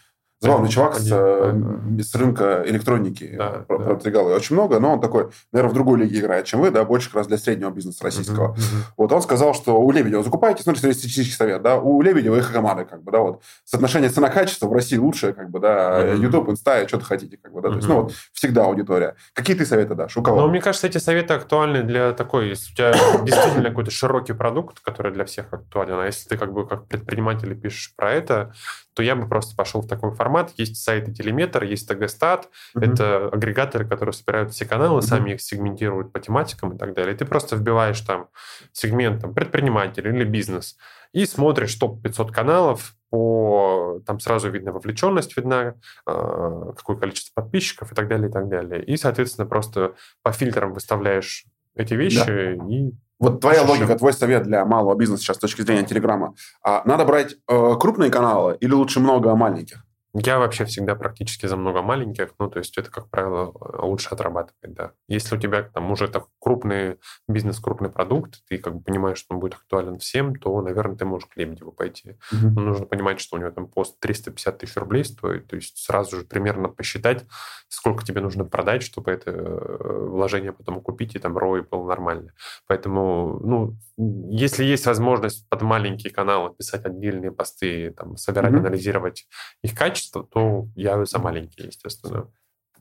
Забавный 0.41 0.70
чувак 0.70 0.95
с, 0.95 1.10
э, 1.10 1.53
с 1.99 2.14
рынка 2.14 2.64
электроники 2.66 3.36
да, 3.38 3.64
продвигал 3.68 4.28
да. 4.28 4.36
очень 4.36 4.56
много, 4.56 4.80
но 4.80 4.94
он 4.94 5.02
такой, 5.02 5.30
наверное, 5.53 5.72
в 5.72 5.74
другой 5.74 5.99
лиге 5.99 6.20
играет, 6.20 6.45
чем 6.45 6.60
вы, 6.60 6.72
да, 6.72 6.84
больше 6.84 7.07
как 7.07 7.16
раз 7.18 7.28
для 7.28 7.38
среднего 7.38 7.70
бизнеса 7.70 8.03
российского. 8.03 8.53
Uh-huh, 8.53 8.57
uh-huh. 8.57 8.94
Вот 8.98 9.12
он 9.14 9.22
сказал, 9.22 9.53
что 9.53 9.80
у 9.80 9.91
Лебедева 9.91 10.24
закупайте, 10.24 10.62
смотрите, 10.62 10.91
статистический 10.91 11.36
совет, 11.36 11.62
да, 11.62 11.78
у 11.78 12.02
Лебедева 12.02 12.36
их 12.36 12.52
команды, 12.52 12.84
как 12.84 13.02
бы, 13.02 13.14
да, 13.14 13.20
вот, 13.20 13.41
соотношение 13.64 14.10
цена-качество 14.10 14.68
в 14.68 14.74
России 14.74 14.98
лучше, 14.98 15.32
как 15.32 15.49
бы, 15.49 15.60
да, 15.60 16.03
uh-huh. 16.03 16.18
YouTube, 16.18 16.49
Инста, 16.49 16.86
что-то 16.86 17.06
хотите, 17.06 17.38
как 17.41 17.53
бы, 17.53 17.62
да, 17.62 17.70
uh-huh. 17.70 17.72
то 17.72 17.78
есть, 17.78 17.88
ну, 17.88 18.02
вот, 18.02 18.14
всегда 18.34 18.66
аудитория. 18.66 19.16
Какие 19.34 19.56
ты 19.56 19.66
советы 19.66 19.95
дашь? 19.95 20.18
У 20.18 20.22
кого? 20.22 20.41
Ну, 20.41 20.49
мне 20.49 20.60
кажется, 20.60 20.88
эти 20.88 20.98
советы 20.98 21.34
актуальны 21.34 21.82
для 21.82 22.12
такой, 22.12 22.49
если 22.49 22.74
у 22.74 22.76
тебя 22.76 22.94
действительно 23.24 23.70
какой-то 23.70 23.91
широкий 23.91 24.34
продукт, 24.34 24.82
который 24.82 25.14
для 25.14 25.24
всех 25.24 25.53
актуален, 25.53 25.98
а 25.99 26.06
если 26.06 26.28
ты, 26.28 26.38
как 26.38 26.52
бы, 26.52 26.68
как 26.68 26.88
предприниматель 26.88 27.56
пишешь 27.56 27.94
про 27.95 28.12
это, 28.12 28.53
то 28.94 29.03
я 29.03 29.16
бы 29.16 29.28
просто 29.28 29.56
пошел 29.56 29.82
в 29.82 29.88
такой 29.88 30.12
формат. 30.12 30.24
Есть 30.57 30.77
сайты 30.77 31.14
Телеметр, 31.14 31.64
есть 31.64 31.88
ТГСтат. 31.88 32.49
Mm-hmm. 32.76 32.93
Это 32.93 33.27
агрегаторы, 33.30 33.88
которые 33.88 34.14
собирают 34.14 34.52
все 34.52 34.65
каналы, 34.65 34.99
mm-hmm. 34.99 35.03
сами 35.03 35.31
их 35.31 35.41
сегментируют 35.41 36.11
по 36.14 36.19
тематикам 36.19 36.76
и 36.76 36.77
так 36.77 36.93
далее. 36.93 37.14
И 37.14 37.18
ты 37.18 37.26
просто 37.26 37.56
вбиваешь 37.56 37.99
там 38.02 38.27
сегмент 38.72 39.22
там, 39.22 39.34
предприниматель 39.34 40.07
или 40.07 40.23
бизнес 40.23 40.77
и 41.15 41.26
смотришь 41.26 41.73
топ-500 41.76 42.31
каналов, 42.31 42.93
по 43.10 44.02
там 44.06 44.19
сразу 44.19 44.49
видно 44.49 44.73
вовлеченность, 44.73 45.38
видна, 45.38 45.76
э, 46.06 46.73
какое 46.76 46.97
количество 46.97 47.41
подписчиков 47.41 47.91
и 47.93 47.95
так 47.95 48.10
далее, 48.10 48.30
и 48.30 48.31
так 48.31 48.49
далее. 48.49 48.84
И, 48.84 48.97
соответственно, 48.97 49.47
просто 49.47 49.93
по 50.22 50.34
фильтрам 50.34 50.73
выставляешь 50.73 51.45
эти 51.73 51.93
вещи 51.93 52.26
да. 52.26 52.52
и 52.69 52.91
вот 53.18 53.39
твоя 53.39 53.60
Слушай. 53.60 53.80
логика, 53.80 53.97
твой 53.97 54.11
совет 54.11 54.43
для 54.43 54.65
малого 54.65 54.95
бизнеса 54.95 55.23
сейчас 55.23 55.38
с 55.38 55.39
точки 55.39 55.61
зрения 55.61 55.85
Телеграма. 55.85 56.35
А 56.61 56.81
надо 56.84 57.06
брать 57.06 57.35
э, 57.47 57.73
крупные 57.80 58.11
каналы 58.11 58.57
или 58.60 58.73
лучше 58.73 58.99
много 58.99 59.34
маленьких? 59.35 59.85
Я 60.18 60.40
вообще 60.40 60.64
всегда 60.64 60.96
практически 60.96 61.46
за 61.46 61.58
много 61.58 61.82
маленьких, 61.82 62.30
ну, 62.40 62.50
то 62.50 62.60
есть 62.60 62.78
это, 62.78 62.90
как 62.90 63.10
правило, 63.10 63.52
лучше 63.82 64.10
отрабатывать, 64.10 64.74
да. 64.74 64.92
Если 65.10 65.36
у 65.36 65.40
тебя 65.40 65.64
там 65.64 65.92
уже 65.92 66.08
так 66.08 66.28
крупный 66.40 67.00
бизнес, 67.28 67.60
крупный 67.60 67.90
продукт, 67.90 68.42
ты 68.48 68.58
как 68.58 68.76
бы 68.76 68.82
понимаешь, 68.82 69.18
что 69.18 69.34
он 69.34 69.42
будет 69.42 69.56
актуален 69.56 70.00
всем, 70.00 70.36
то, 70.36 70.62
наверное, 70.62 70.96
ты 70.96 71.04
можешь 71.04 71.28
к 71.28 71.36
Лебедеву 71.36 71.74
пойти. 71.74 72.18
Угу. 72.32 72.50
Но 72.50 72.62
нужно 72.62 72.86
понимать, 72.86 73.20
что 73.20 73.36
у 73.36 73.40
него 73.40 73.52
там 73.52 73.68
пост 73.68 74.00
350 74.00 74.58
тысяч 74.58 74.78
рублей 74.78 75.04
стоит, 75.04 75.48
то 75.48 75.58
есть 75.58 75.78
сразу 75.78 76.18
же 76.18 76.24
примерно 76.24 76.70
посчитать, 76.70 77.26
сколько 77.68 78.06
тебе 78.06 78.22
нужно 78.22 78.46
продать, 78.46 78.84
чтобы 78.84 79.12
это 79.12 79.32
э, 79.32 80.08
вложение 80.08 80.54
потом 80.54 80.80
купить, 80.80 81.16
и 81.16 81.20
там 81.20 81.38
ROI 81.38 81.68
был 81.70 81.84
нормальный. 81.84 82.32
Поэтому, 82.68 83.40
ну, 83.44 83.76
если 83.98 84.64
есть 84.64 84.86
возможность 84.86 85.48
под 85.50 85.62
маленькие 85.62 86.14
каналы 86.14 86.54
писать 86.54 86.86
отдельные 86.86 87.32
посты, 87.32 87.92
там, 87.92 88.16
собирать, 88.16 88.54
угу. 88.54 88.60
анализировать 88.60 89.28
их 89.62 89.76
качество, 89.76 90.05
качество, 90.06 90.23
то 90.23 90.68
я 90.76 91.03
за 91.06 91.19
маленькие, 91.19 91.68
естественно. 91.68 92.27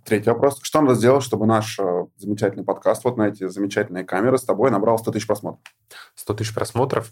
Третий 0.04 0.30
вопрос. 0.30 0.58
Что 0.62 0.82
надо 0.82 0.94
сделать, 0.94 1.24
чтобы 1.24 1.46
наш 1.46 1.78
э, 1.78 2.06
замечательный 2.16 2.64
подкаст, 2.64 3.04
вот 3.04 3.16
на 3.16 3.28
эти 3.28 3.48
замечательные 3.48 4.04
камеры 4.04 4.36
с 4.36 4.44
тобой 4.44 4.70
набрал 4.70 4.98
100 4.98 5.12
тысяч 5.12 5.26
просмотров? 5.26 5.62
100 6.14 6.34
тысяч 6.34 6.54
просмотров? 6.54 7.10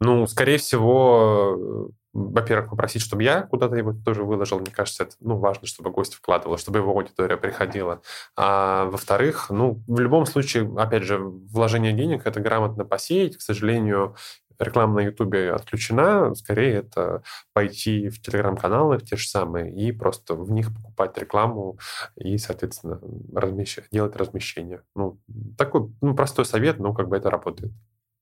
Ну, 0.00 0.26
скорее 0.26 0.58
всего, 0.58 1.56
э, 1.56 1.92
во-первых, 2.12 2.70
попросить, 2.70 3.02
чтобы 3.02 3.22
я 3.22 3.42
куда-то 3.42 3.76
его 3.76 3.92
тоже 3.92 4.24
выложил. 4.24 4.58
Мне 4.58 4.72
кажется, 4.72 5.04
это 5.04 5.14
ну, 5.20 5.36
важно, 5.36 5.68
чтобы 5.68 5.90
гость 5.90 6.14
вкладывал, 6.14 6.58
чтобы 6.58 6.80
его 6.80 6.90
аудитория 6.90 7.36
приходила. 7.36 8.02
А 8.36 8.86
во-вторых, 8.86 9.48
ну, 9.50 9.80
в 9.86 10.00
любом 10.00 10.26
случае, 10.26 10.68
опять 10.76 11.04
же, 11.04 11.18
вложение 11.18 11.92
денег– 11.92 12.22
это 12.26 12.40
грамотно 12.40 12.84
посеять. 12.84 13.36
К 13.36 13.42
сожалению, 13.42 14.16
реклама 14.60 14.94
на 14.94 15.00
Ютубе 15.00 15.52
отключена, 15.52 16.34
скорее 16.34 16.74
это 16.74 17.22
пойти 17.52 18.08
в 18.08 18.20
телеграм-каналы, 18.20 18.98
в 18.98 19.04
те 19.04 19.16
же 19.16 19.26
самые, 19.26 19.74
и 19.74 19.90
просто 19.92 20.34
в 20.34 20.50
них 20.50 20.74
покупать 20.74 21.16
рекламу 21.18 21.78
и, 22.16 22.38
соответственно, 22.38 23.00
размещать, 23.34 23.86
делать 23.90 24.16
размещение. 24.16 24.82
Ну, 24.94 25.18
такой 25.56 25.90
ну, 26.00 26.14
простой 26.14 26.44
совет, 26.44 26.78
но 26.78 26.94
как 26.94 27.08
бы 27.08 27.16
это 27.16 27.30
работает. 27.30 27.72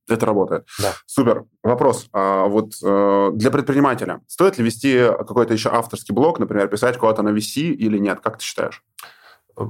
Это 0.08 0.24
работает. 0.24 0.66
Да. 0.80 0.94
Супер. 1.04 1.44
Вопрос. 1.62 2.08
А, 2.12 2.46
вот 2.46 2.72
э, 2.82 3.30
для 3.34 3.50
предпринимателя 3.50 4.22
стоит 4.26 4.56
ли 4.56 4.64
вести 4.64 5.06
какой-то 5.06 5.52
еще 5.52 5.68
авторский 5.68 6.14
блог, 6.14 6.38
например, 6.38 6.68
писать 6.68 6.96
куда-то 6.96 7.22
на 7.22 7.28
VC 7.28 7.60
или 7.72 7.98
нет? 7.98 8.20
Как 8.20 8.38
ты 8.38 8.44
считаешь? 8.44 8.82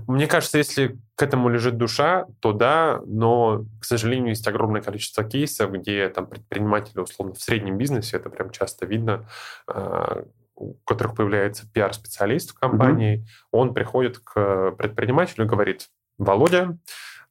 Мне 0.06 0.26
кажется, 0.26 0.58
если 0.58 0.98
к 1.14 1.22
этому 1.22 1.48
лежит 1.48 1.76
душа, 1.76 2.26
то 2.40 2.52
да, 2.52 3.00
но, 3.06 3.64
к 3.80 3.84
сожалению, 3.84 4.30
есть 4.30 4.46
огромное 4.46 4.82
количество 4.82 5.24
кейсов, 5.24 5.72
где 5.72 6.08
там 6.08 6.26
предприниматели, 6.26 7.00
условно, 7.00 7.34
в 7.34 7.40
среднем 7.40 7.78
бизнесе, 7.78 8.16
это 8.16 8.30
прям 8.30 8.50
часто 8.50 8.86
видно, 8.86 9.28
а, 9.66 10.24
у 10.54 10.74
которых 10.84 11.14
появляется 11.14 11.70
пиар-специалист 11.72 12.50
в 12.50 12.54
компании, 12.58 13.18
mm-hmm. 13.18 13.48
он 13.52 13.74
приходит 13.74 14.18
к 14.18 14.72
предпринимателю 14.72 15.46
и 15.46 15.48
говорит, 15.48 15.88
Володя, 16.18 16.76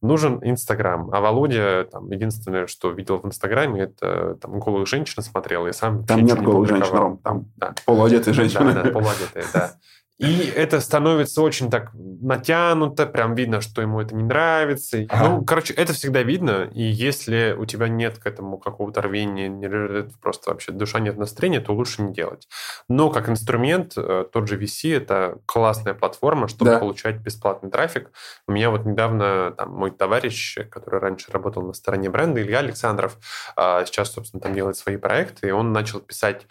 нужен 0.02 0.40
Инстаграм. 0.44 1.10
А 1.12 1.20
Володя, 1.20 1.86
там, 1.92 2.10
единственное, 2.12 2.68
что 2.68 2.92
видел 2.92 3.20
в 3.20 3.26
Инстаграме, 3.26 3.84
это 3.84 4.36
там 4.36 4.60
голых 4.60 4.88
женщин 4.88 5.22
смотрел, 5.24 5.68
и 5.68 5.74
сам 5.74 6.06
Там 6.06 6.24
нет 6.24 6.42
голых 6.42 6.70
женщин, 6.70 6.96
Ром, 6.96 7.18
там 7.18 7.52
да. 7.56 7.74
полуодетые 7.86 8.34
женщины. 8.34 8.74
Да, 8.74 8.84
да, 8.84 8.92
полуодетые, 8.92 9.46
да. 9.54 9.72
И 10.18 10.52
это 10.56 10.82
становится 10.82 11.44
очень 11.44 11.70
так 11.70 11.92
натянуто, 11.94 13.06
прям 13.06 13.36
видно, 13.36 13.62
что 13.62 13.84
ему 13.84 14.02
это 14.02 14.16
не 14.16 14.24
нравится. 14.24 15.06
Ага. 15.10 15.30
Ну, 15.30 15.46
короче, 15.46 15.74
это 15.74 15.94
всегда 15.94 16.24
видно, 16.24 16.70
и 16.74 16.82
если 16.82 17.56
у 17.58 17.66
тебя 17.66 17.88
нет 17.88 18.18
к 18.18 18.26
этому 18.26 18.58
какого-то 18.58 19.04
рвения, 19.04 20.10
просто 20.20 20.50
вообще 20.50 20.72
душа 20.72 21.00
нет 21.00 21.18
настроения, 21.18 21.60
то 21.60 21.74
лучше 21.74 22.02
не 22.02 22.14
делать. 22.14 22.48
Но 22.90 23.12
как 23.12 23.30
инструмент, 23.30 23.94
э, 23.96 24.26
тот 24.32 24.48
же 24.48 24.58
VC— 24.58 24.98
это 24.98 25.38
классная 25.46 25.94
платформа, 25.94 26.48
чтобы 26.48 26.72
да. 26.72 26.80
получать 26.80 27.18
бесплатный 27.18 27.70
трафик. 27.70 28.10
У 28.48 28.54
меня 28.54 28.72
вот 28.72 28.86
недавно 28.86 29.52
там, 29.52 29.72
мой 29.72 29.92
товарищ, 29.92 30.58
который 30.72 31.00
раньше 31.00 31.32
работал 31.32 31.62
на 31.62 31.74
стороне 31.74 32.10
бренда, 32.10 32.42
Илья 32.42 32.60
Александров, 32.60 33.18
а 33.56 33.86
сейчас, 33.86 34.14
собственно, 34.14 34.42
там 34.42 34.56
делает 34.56 34.78
свои 34.78 34.98
проекты, 34.98 35.50
и 35.50 35.52
он 35.52 35.74
начал 35.74 36.00
писать 36.00 36.48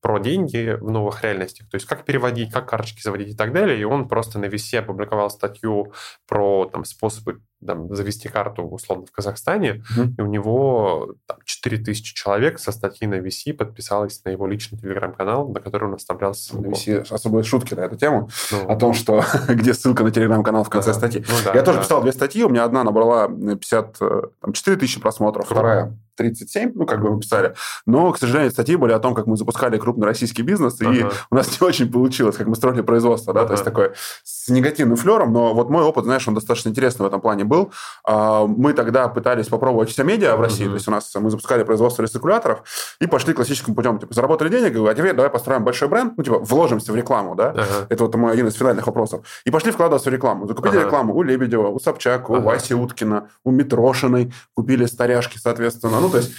про 0.00 0.18
деньги 0.18 0.76
в 0.80 0.90
новых 0.90 1.22
реальностях, 1.24 1.68
то 1.68 1.76
есть 1.76 1.86
как 1.86 2.04
переводить, 2.04 2.52
как 2.52 2.68
карточки 2.68 3.02
заводить 3.02 3.34
и 3.34 3.36
так 3.36 3.52
далее. 3.52 3.80
И 3.80 3.84
он 3.84 4.08
просто 4.08 4.38
на 4.38 4.46
VC 4.46 4.78
опубликовал 4.78 5.30
статью 5.30 5.92
про 6.26 6.66
там, 6.66 6.84
способы 6.84 7.40
там, 7.64 7.94
завести 7.94 8.28
карту, 8.28 8.62
условно, 8.62 9.06
в 9.06 9.12
Казахстане, 9.12 9.82
mm-hmm. 9.96 10.14
и 10.18 10.22
у 10.22 10.26
него 10.26 11.14
там, 11.26 11.38
4000 11.44 12.14
человек 12.14 12.58
со 12.58 12.72
статьи 12.72 13.06
на 13.06 13.16
VC 13.16 13.52
подписалось 13.52 14.22
на 14.24 14.30
его 14.30 14.46
личный 14.46 14.78
телеграм-канал, 14.78 15.48
на 15.48 15.60
который 15.60 15.88
он 15.88 15.94
оставлялся. 15.94 16.58
На 16.58 16.68
VC 16.68 17.06
особые 17.10 17.44
шутки 17.44 17.74
на 17.74 17.80
эту 17.80 17.96
тему, 17.96 18.30
ну, 18.52 18.68
о 18.68 18.76
том, 18.76 18.94
что 18.94 19.24
где 19.48 19.74
ссылка 19.74 20.04
на 20.04 20.10
телеграм-канал 20.10 20.64
в 20.64 20.70
конце 20.70 20.90
да. 20.90 20.94
статьи. 20.94 21.24
Ну, 21.28 21.34
да, 21.44 21.50
Я 21.50 21.60
да. 21.60 21.64
тоже 21.64 21.80
писал 21.80 22.02
две 22.02 22.12
статьи, 22.12 22.44
у 22.44 22.48
меня 22.48 22.64
одна 22.64 22.84
набрала 22.84 23.28
54 23.28 24.76
тысячи 24.76 25.00
просмотров, 25.00 25.46
Круто. 25.46 25.60
вторая 25.60 25.98
37, 26.18 26.72
ну, 26.74 26.84
как 26.84 27.00
бы 27.00 27.12
мы 27.12 27.20
писали. 27.20 27.54
Но, 27.86 28.12
к 28.12 28.18
сожалению, 28.18 28.50
статьи 28.50 28.76
были 28.76 28.92
о 28.92 28.98
том, 28.98 29.14
как 29.14 29.26
мы 29.26 29.36
запускали 29.36 29.78
крупный 29.78 30.06
российский 30.06 30.42
бизнес, 30.42 30.76
ага. 30.80 30.92
и 30.92 31.04
у 31.30 31.34
нас 31.34 31.60
не 31.60 31.66
очень 31.66 31.90
получилось, 31.90 32.36
как 32.36 32.48
мы 32.48 32.56
строили 32.56 32.82
производство, 32.82 33.32
да, 33.32 33.40
ага. 33.40 33.48
то 33.48 33.52
есть 33.54 33.64
такое 33.64 33.94
с 34.24 34.48
негативным 34.48 34.96
флером, 34.96 35.32
но 35.32 35.54
вот 35.54 35.70
мой 35.70 35.84
опыт, 35.84 36.04
знаешь, 36.04 36.26
он 36.28 36.34
достаточно 36.34 36.68
интересный 36.68 37.04
в 37.04 37.06
этом 37.06 37.20
плане 37.20 37.44
был. 37.48 37.72
А, 38.04 38.46
мы 38.46 38.72
тогда 38.72 39.08
пытались 39.08 39.48
попробовать 39.48 39.90
все 39.90 40.04
медиа 40.04 40.36
в 40.36 40.40
России, 40.40 40.64
ага. 40.64 40.72
то 40.72 40.74
есть 40.74 40.88
у 40.88 40.90
нас 40.90 41.14
мы 41.14 41.30
запускали 41.30 41.64
производство 41.64 42.02
рециркуляторов 42.02 42.62
и 43.00 43.06
пошли 43.06 43.34
классическим 43.34 43.74
путем, 43.74 43.98
типа, 43.98 44.14
заработали 44.14 44.48
денег, 44.48 44.76
а 44.76 44.94
теперь 44.94 45.14
давай 45.14 45.30
построим 45.30 45.64
большой 45.64 45.88
бренд, 45.88 46.14
ну, 46.16 46.22
типа, 46.22 46.38
вложимся 46.38 46.92
в 46.92 46.96
рекламу, 46.96 47.34
да, 47.34 47.50
ага. 47.50 47.86
это 47.88 48.04
вот 48.04 48.14
мой 48.14 48.32
один 48.32 48.46
из 48.46 48.54
финальных 48.54 48.86
вопросов. 48.86 49.26
И 49.44 49.50
пошли 49.50 49.72
вкладываться 49.72 50.10
в 50.10 50.12
рекламу. 50.12 50.46
Закупили 50.46 50.76
ага. 50.76 50.86
рекламу 50.86 51.14
у 51.14 51.22
Лебедева, 51.22 51.68
у 51.68 51.78
Собчак, 51.80 52.30
у 52.30 52.34
ага. 52.34 52.44
Васи 52.44 52.74
Уткина, 52.74 53.28
у 53.44 53.50
Митрошиной, 53.50 54.32
купили 54.54 54.86
старяшки, 54.86 55.38
соответственно. 55.38 56.00
Ну, 56.00 56.10
то 56.10 56.18
есть 56.18 56.32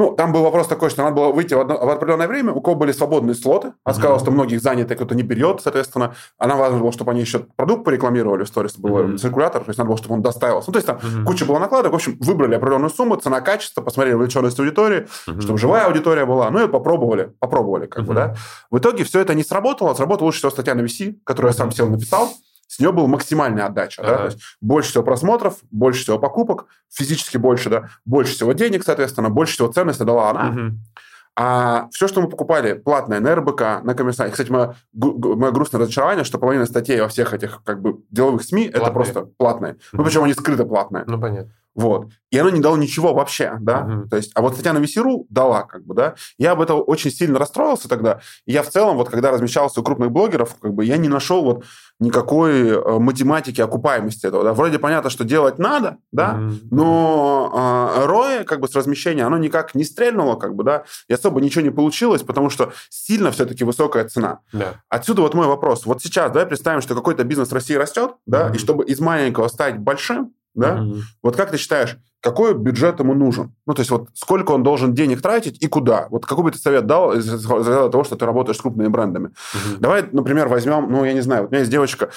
ну, 0.00 0.14
там 0.16 0.32
был 0.32 0.42
вопрос 0.42 0.66
такой, 0.66 0.88
что 0.88 1.02
надо 1.02 1.14
было 1.14 1.30
выйти 1.30 1.52
в, 1.52 1.60
одно, 1.60 1.76
в 1.76 1.90
определенное 1.90 2.26
время, 2.26 2.54
у 2.54 2.62
кого 2.62 2.74
были 2.74 2.90
свободные 2.90 3.34
слоты. 3.34 3.74
А 3.84 3.92
сказала, 3.92 4.18
что 4.18 4.30
многих 4.30 4.62
заняты, 4.62 4.94
кто-то 4.94 5.14
не 5.14 5.22
берет, 5.22 5.60
соответственно. 5.60 6.14
Она 6.38 6.56
важно 6.56 6.78
было, 6.78 6.90
чтобы 6.90 7.10
они 7.10 7.20
еще 7.20 7.40
продукт 7.54 7.84
порекламировали 7.84 8.44
в 8.44 8.48
сторис, 8.48 8.78
был 8.78 8.98
mm-hmm. 8.98 9.18
циркулятор, 9.18 9.62
то 9.62 9.68
есть 9.68 9.78
надо 9.78 9.88
было, 9.88 9.98
чтобы 9.98 10.14
он 10.14 10.22
доставился. 10.22 10.70
Ну, 10.70 10.72
то 10.72 10.78
есть 10.78 10.86
там 10.86 10.96
mm-hmm. 10.96 11.24
куча 11.24 11.44
была 11.44 11.58
накладок. 11.58 11.92
В 11.92 11.96
общем, 11.96 12.16
выбрали 12.18 12.54
определенную 12.54 12.88
сумму, 12.88 13.16
цена, 13.16 13.42
качество, 13.42 13.82
посмотрели 13.82 14.14
вовлеченность 14.14 14.58
аудитории, 14.58 15.06
mm-hmm. 15.28 15.40
чтобы 15.42 15.58
живая 15.58 15.84
аудитория 15.84 16.24
была. 16.24 16.50
Ну, 16.50 16.64
и 16.64 16.68
попробовали, 16.68 17.34
попробовали, 17.38 17.84
как 17.84 18.04
mm-hmm. 18.04 18.06
бы, 18.06 18.14
да. 18.14 18.34
В 18.70 18.78
итоге 18.78 19.04
все 19.04 19.20
это 19.20 19.34
не 19.34 19.44
сработало. 19.44 19.92
Сработала 19.92 20.28
лучше 20.28 20.38
всего 20.38 20.50
статья 20.50 20.74
на 20.74 20.80
VC, 20.80 21.16
которую 21.24 21.52
mm-hmm. 21.52 21.56
я 21.56 21.58
сам 21.58 21.72
сел 21.72 21.90
написал 21.90 22.30
с 22.70 22.78
нее 22.78 22.92
была 22.92 23.08
максимальная 23.08 23.66
отдача. 23.66 24.00
Ага. 24.00 24.10
Да? 24.10 24.18
То 24.18 24.24
есть 24.26 24.38
больше 24.60 24.90
всего 24.90 25.02
просмотров, 25.02 25.58
больше 25.72 26.02
всего 26.02 26.20
покупок, 26.20 26.66
физически 26.88 27.36
больше, 27.36 27.68
да, 27.68 27.88
больше 28.04 28.34
всего 28.34 28.52
денег, 28.52 28.84
соответственно, 28.84 29.28
больше 29.28 29.54
всего 29.54 29.72
ценности 29.72 30.04
дала 30.04 30.30
она. 30.30 30.50
Угу. 30.50 30.76
А 31.36 31.88
все, 31.90 32.06
что 32.06 32.20
мы 32.20 32.28
покупали, 32.28 32.74
платное 32.74 33.18
на 33.18 33.34
РБК, 33.34 33.82
на 33.82 33.94
комиссарии. 33.94 34.30
Кстати, 34.30 34.52
мое, 34.52 34.76
мое 34.92 35.50
грустное 35.50 35.80
разочарование, 35.80 36.22
что 36.22 36.38
половина 36.38 36.64
статей 36.64 37.00
во 37.00 37.08
всех 37.08 37.34
этих 37.34 37.62
как 37.64 37.82
бы 37.82 38.04
деловых 38.10 38.44
СМИ 38.44 38.68
платные. 38.68 38.82
это 38.82 38.92
просто 38.92 39.20
платные. 39.36 39.76
Ну, 39.92 40.04
причем 40.04 40.22
они 40.22 40.34
скрыто 40.34 40.64
платные. 40.64 41.02
Ну, 41.08 41.20
понятно. 41.20 41.52
Вот. 41.80 42.10
И 42.30 42.38
оно 42.38 42.50
не 42.50 42.60
дало 42.60 42.76
ничего 42.76 43.14
вообще, 43.14 43.56
да. 43.60 43.86
Uh-huh. 43.88 44.08
То 44.08 44.16
есть, 44.16 44.32
а 44.34 44.42
вот 44.42 44.52
статья 44.52 44.72
на 44.72 44.78
VC.ru 44.78 45.24
дала, 45.30 45.62
как 45.62 45.84
бы, 45.84 45.94
да. 45.94 46.14
Я 46.38 46.52
об 46.52 46.60
этом 46.60 46.84
очень 46.86 47.10
сильно 47.10 47.38
расстроился 47.38 47.88
тогда. 47.88 48.20
И 48.44 48.52
я 48.52 48.62
в 48.62 48.68
целом, 48.68 48.96
вот 48.98 49.08
когда 49.08 49.30
размещался 49.30 49.80
у 49.80 49.82
крупных 49.82 50.12
блогеров, 50.12 50.54
как 50.60 50.74
бы, 50.74 50.84
я 50.84 50.98
не 50.98 51.08
нашел 51.08 51.42
вот 51.42 51.64
никакой 51.98 52.68
э, 52.68 52.98
математики 52.98 53.60
окупаемости 53.60 54.26
этого. 54.26 54.44
Да? 54.44 54.52
Вроде 54.52 54.78
понятно, 54.78 55.10
что 55.10 55.24
делать 55.24 55.58
надо, 55.58 55.96
да, 56.12 56.36
mm-hmm. 56.38 56.58
но 56.70 57.94
э, 57.96 58.06
ROI, 58.06 58.44
как 58.44 58.60
бы 58.60 58.68
с 58.68 58.74
размещения, 58.74 59.24
оно 59.24 59.38
никак 59.38 59.74
не 59.74 59.84
стрельнуло, 59.84 60.36
как 60.36 60.54
бы, 60.54 60.64
да, 60.64 60.84
и 61.08 61.14
особо 61.14 61.40
ничего 61.40 61.62
не 61.62 61.70
получилось, 61.70 62.22
потому 62.22 62.48
что 62.50 62.72
сильно 62.88 63.30
все-таки 63.30 63.64
высокая 63.64 64.08
цена. 64.08 64.40
Yeah. 64.52 64.74
Отсюда 64.88 65.22
вот 65.22 65.34
мой 65.34 65.46
вопрос. 65.46 65.84
Вот 65.84 66.02
сейчас, 66.02 66.30
давай 66.30 66.46
представим, 66.46 66.80
что 66.80 66.94
какой-то 66.94 67.24
бизнес 67.24 67.50
в 67.50 67.54
России 67.54 67.74
растет, 67.74 68.12
да, 68.26 68.48
mm-hmm. 68.48 68.56
и 68.56 68.58
чтобы 68.58 68.84
из 68.84 69.00
маленького 69.00 69.48
стать 69.48 69.78
большим, 69.78 70.32
да, 70.60 70.78
mm-hmm. 70.78 71.00
вот 71.22 71.36
как 71.36 71.50
ты 71.50 71.56
считаешь, 71.56 71.96
какой 72.20 72.54
бюджет 72.54 73.00
ему 73.00 73.14
нужен. 73.14 73.54
Ну, 73.66 73.74
то 73.74 73.80
есть 73.80 73.90
вот 73.90 74.08
сколько 74.14 74.52
он 74.52 74.62
должен 74.62 74.92
денег 74.94 75.22
тратить 75.22 75.62
и 75.62 75.66
куда. 75.66 76.06
Вот 76.10 76.26
какой 76.26 76.44
бы 76.44 76.50
ты 76.50 76.58
совет 76.58 76.86
дал 76.86 77.14
из-за 77.14 77.90
того, 77.90 78.04
что 78.04 78.16
ты 78.16 78.26
работаешь 78.26 78.58
с 78.58 78.60
крупными 78.60 78.88
брендами. 78.88 79.26
Угу. 79.26 79.80
Давай, 79.80 80.04
например, 80.12 80.48
возьмем, 80.48 80.90
ну, 80.90 81.04
я 81.04 81.14
не 81.14 81.22
знаю, 81.22 81.42
вот 81.42 81.48
у 81.48 81.50
меня 81.52 81.60
есть 81.60 81.70
девочка, 81.70 82.10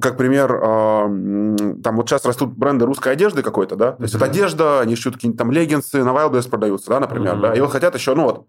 как 0.00 0.16
пример, 0.16 0.52
э, 0.54 1.78
там 1.82 1.96
вот 1.96 2.08
сейчас 2.08 2.24
растут 2.24 2.56
бренды 2.56 2.86
русской 2.86 3.12
одежды 3.12 3.42
какой-то, 3.42 3.74
да, 3.74 3.92
то 3.92 4.02
есть 4.02 4.14
вот 4.14 4.22
одежда, 4.22 4.80
они 4.80 4.96
шьют 4.96 5.14
какие-нибудь 5.14 5.38
там 5.38 5.50
леггинсы, 5.50 6.04
на 6.04 6.10
Wildberries 6.10 6.48
продаются, 6.48 6.90
да, 6.90 7.00
например, 7.00 7.34
угу. 7.34 7.42
да, 7.42 7.54
и 7.54 7.60
вот 7.60 7.70
хотят 7.70 7.94
еще, 7.94 8.14
ну 8.14 8.24
вот, 8.24 8.46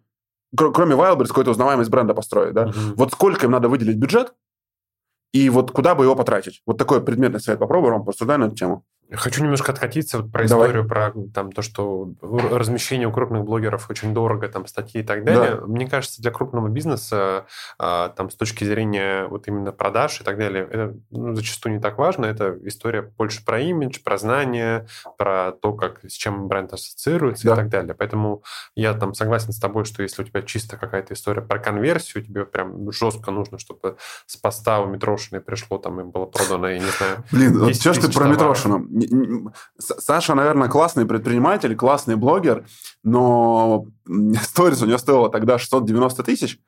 кроме 0.55 0.95
Wildberries, 0.95 1.27
какой-то 1.27 1.51
узнаваемость 1.51 1.89
бренда 1.89 2.13
построить, 2.13 2.53
да. 2.53 2.67
Угу. 2.67 2.95
Вот 2.97 3.13
сколько 3.13 3.45
им 3.45 3.53
надо 3.53 3.69
выделить 3.69 3.97
бюджет, 3.97 4.33
и 5.31 5.49
вот 5.49 5.71
куда 5.71 5.95
бы 5.95 6.03
его 6.03 6.15
потратить? 6.15 6.61
Вот 6.65 6.77
такой 6.77 7.01
предметный 7.01 7.39
совет 7.39 7.59
попробуем, 7.59 7.93
Ром, 7.93 8.05
порассуждай 8.05 8.37
на 8.37 8.45
эту 8.45 8.55
тему. 8.55 8.83
Хочу 9.11 9.43
немножко 9.43 9.71
откатиться 9.71 10.19
вот 10.19 10.31
про 10.31 10.47
Давай. 10.47 10.67
историю 10.67 10.87
про 10.87 11.13
там, 11.33 11.51
то, 11.51 11.61
что 11.61 12.13
размещение 12.21 13.07
у 13.07 13.11
крупных 13.11 13.43
блогеров 13.43 13.89
очень 13.89 14.13
дорого, 14.13 14.47
там 14.47 14.67
статьи 14.67 15.01
и 15.01 15.03
так 15.03 15.23
далее. 15.23 15.55
Да. 15.55 15.65
Мне 15.65 15.87
кажется, 15.87 16.21
для 16.21 16.29
крупного 16.29 16.67
бизнеса 16.67 17.47
а, 17.79 18.09
там 18.09 18.29
с 18.29 18.35
точки 18.35 18.63
зрения 18.63 19.25
вот 19.27 19.47
именно 19.47 19.71
продаж 19.71 20.21
и 20.21 20.23
так 20.23 20.37
далее, 20.37 20.67
это 20.69 20.95
ну, 21.09 21.33
зачастую 21.33 21.75
не 21.75 21.81
так 21.81 21.97
важно. 21.97 22.25
Это 22.25 22.57
история 22.63 23.01
больше 23.01 23.43
про 23.43 23.59
имидж, 23.59 23.99
про 24.03 24.17
знания, 24.19 24.87
про 25.17 25.53
то, 25.53 25.73
как 25.73 26.03
с 26.05 26.13
чем 26.13 26.47
бренд 26.47 26.73
ассоциируется 26.73 27.47
да. 27.47 27.53
и 27.53 27.55
так 27.55 27.69
далее. 27.69 27.95
Поэтому 27.95 28.43
я 28.75 28.93
там 28.93 29.15
согласен 29.15 29.53
с 29.53 29.59
тобой, 29.59 29.85
что 29.85 30.03
если 30.03 30.21
у 30.21 30.25
тебя 30.25 30.43
чисто 30.43 30.77
какая-то 30.77 31.15
история 31.15 31.41
про 31.41 31.57
конверсию, 31.57 32.23
тебе 32.23 32.45
прям 32.45 32.91
жестко 32.91 33.31
нужно, 33.31 33.57
чтобы 33.57 33.97
с 34.27 34.37
поста 34.37 34.81
у 34.81 34.85
Митрошиной 34.85 35.41
пришло 35.41 35.79
там 35.79 35.99
и 35.99 36.03
было 36.03 36.25
продано, 36.25 36.69
я 36.69 36.77
не 36.77 36.85
знаю. 36.85 37.23
Блин, 37.31 37.57
вот 37.57 37.75
что 37.75 37.93
ты 37.93 38.11
про 38.11 38.27
Митрошину? 38.27 38.98
Саша, 39.77 40.35
наверное, 40.35 40.69
классный 40.69 41.05
предприниматель, 41.05 41.75
классный 41.75 42.15
блогер, 42.15 42.65
но 43.03 43.85
сторис 44.41 44.81
у 44.81 44.85
него 44.85 44.97
стоило 44.97 45.29
тогда 45.29 45.57
690 45.57 46.23
тысяч, 46.23 46.59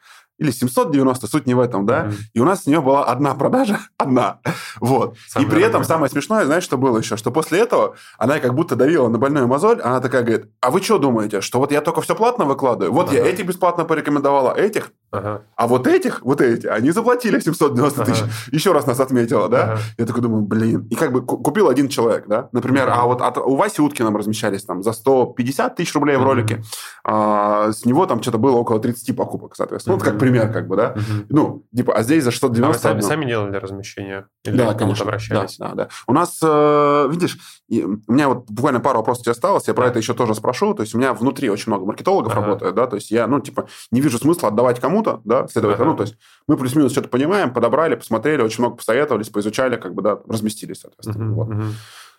или 0.42 0.50
790, 0.50 1.28
суть 1.28 1.46
не 1.46 1.54
в 1.54 1.60
этом, 1.60 1.86
да, 1.86 2.06
mm-hmm. 2.06 2.16
и 2.34 2.40
у 2.40 2.46
нас 2.46 2.64
с 2.64 2.66
нее 2.66 2.82
была 2.82 3.06
одна 3.06 3.36
продажа, 3.36 3.80
одна, 3.98 4.40
вот. 4.80 5.16
Самое 5.30 5.48
и 5.48 5.52
при 5.52 5.64
этом 5.64 5.84
самое 5.84 6.10
смешное, 6.10 6.46
знаешь, 6.46 6.64
что 6.64 6.78
было 6.78 6.98
еще, 6.98 7.16
что 7.16 7.32
после 7.32 7.60
этого 7.60 7.96
она 8.18 8.40
как 8.40 8.56
будто 8.56 8.76
давила 8.76 9.08
на 9.08 9.20
больную 9.20 9.48
мозоль, 9.48 9.80
она 9.82 10.00
такая 10.00 10.24
говорит, 10.24 10.50
а 10.60 10.72
вы 10.72 10.82
что 10.82 10.98
думаете, 10.98 11.42
что 11.42 11.60
вот 11.60 11.72
я 11.72 11.82
только 11.82 12.02
все 12.02 12.16
платно 12.16 12.46
выкладываю? 12.46 12.92
Вот 12.92 13.10
ага. 13.10 13.18
я 13.18 13.26
этих 13.26 13.46
бесплатно 13.46 13.86
порекомендовала, 13.86 14.54
этих, 14.58 14.92
ага. 15.12 15.44
а 15.56 15.68
вот 15.68 15.86
этих, 15.86 16.24
вот 16.24 16.42
эти, 16.42 16.66
они 16.66 16.90
заплатили 16.90 17.40
790 17.40 18.02
ага. 18.02 18.12
тысяч. 18.12 18.24
Еще 18.52 18.72
раз 18.72 18.88
нас 18.88 19.00
отметила, 19.00 19.48
да? 19.48 19.64
Ага. 19.64 19.82
Я 20.00 20.06
такой 20.08 20.24
думаю, 20.24 20.42
блин. 20.42 20.88
И 20.90 20.96
как 20.96 21.12
бы 21.12 21.22
купил 21.22 21.70
один 21.70 21.88
человек, 21.88 22.26
да? 22.28 22.50
Например, 22.52 22.90
ага. 22.90 23.02
а 23.02 23.06
вот 23.06 23.22
от, 23.22 23.38
у 23.38 23.56
Васи 23.56 23.82
Уткина 23.82 24.12
размещались 24.18 24.64
там 24.64 24.82
за 24.82 24.94
150 24.94 25.76
тысяч 25.76 25.94
рублей 25.94 26.18
в 26.18 26.24
ролике. 26.24 26.64
А, 27.04 27.72
с 27.72 27.86
него 27.86 28.08
там 28.08 28.22
что-то 28.22 28.40
было 28.40 28.58
около 28.58 28.80
30 28.80 29.16
покупок, 29.16 29.56
соответственно. 29.56 29.94
Ну, 29.96 30.00
вот 30.00 30.10
как 30.10 30.20
пример, 30.32 30.54
как 30.54 30.68
бы, 30.68 30.76
да? 30.76 30.96
Ну, 31.30 31.66
типа, 31.76 31.94
а 31.94 32.04
здесь 32.04 32.24
за 32.24 32.32
690... 32.32 32.68
А 32.68 32.94
вы 32.94 33.02
сами, 33.02 33.02
сами 33.02 33.26
делали 33.26 33.58
размещение? 33.58 34.28
Или 34.44 34.58
да, 34.58 34.74
конечно. 34.74 35.06
обращались? 35.06 35.58
Да, 35.58 35.70
да, 35.70 35.76
да. 35.76 35.90
У 36.08 36.14
нас, 36.14 36.40
э, 36.42 37.08
видишь, 37.10 37.38
у 37.70 38.12
меня 38.12 38.30
вот 38.30 38.50
буквально 38.50 38.80
пару 38.80 39.00
вопросов 39.00 39.28
осталось, 39.28 39.68
я 39.68 39.74
про 39.74 39.88
это 39.88 40.00
еще 40.00 40.14
тоже 40.14 40.36
спрошу. 40.36 40.74
То 40.74 40.82
есть 40.82 40.96
у 40.96 40.98
меня 40.98 41.14
внутри 41.14 41.50
очень 41.50 41.72
много 41.72 41.86
маркетологов 41.86 42.32
ага. 42.34 42.42
работает, 42.42 42.76
да, 42.76 42.88
то 42.88 42.96
есть 42.96 43.12
я, 43.12 43.28
ну, 43.28 43.40
типа, 43.40 43.68
не 43.92 44.02
вижу 44.02 44.18
смысла 44.18 44.50
отдавать 44.50 44.80
кому-то, 44.80 45.22
да, 45.24 45.48
следовательно, 45.48 45.86
ага. 45.86 45.92
ну, 45.92 45.98
то 45.98 46.04
есть 46.04 46.18
мы 46.48 46.58
плюс-минус 46.58 46.92
что-то 46.92 47.10
понимаем, 47.10 47.54
подобрали, 47.54 47.96
посмотрели, 47.96 48.42
очень 48.42 48.64
много 48.64 48.78
посоветовались, 48.78 49.30
поизучали, 49.30 49.78
как 49.78 49.94
бы, 49.94 50.02
да, 50.02 50.20
разместились, 50.28 50.82
соответственно. 50.82 51.32
Угу, 51.32 51.36
вот. 51.36 51.50
угу. 51.50 51.64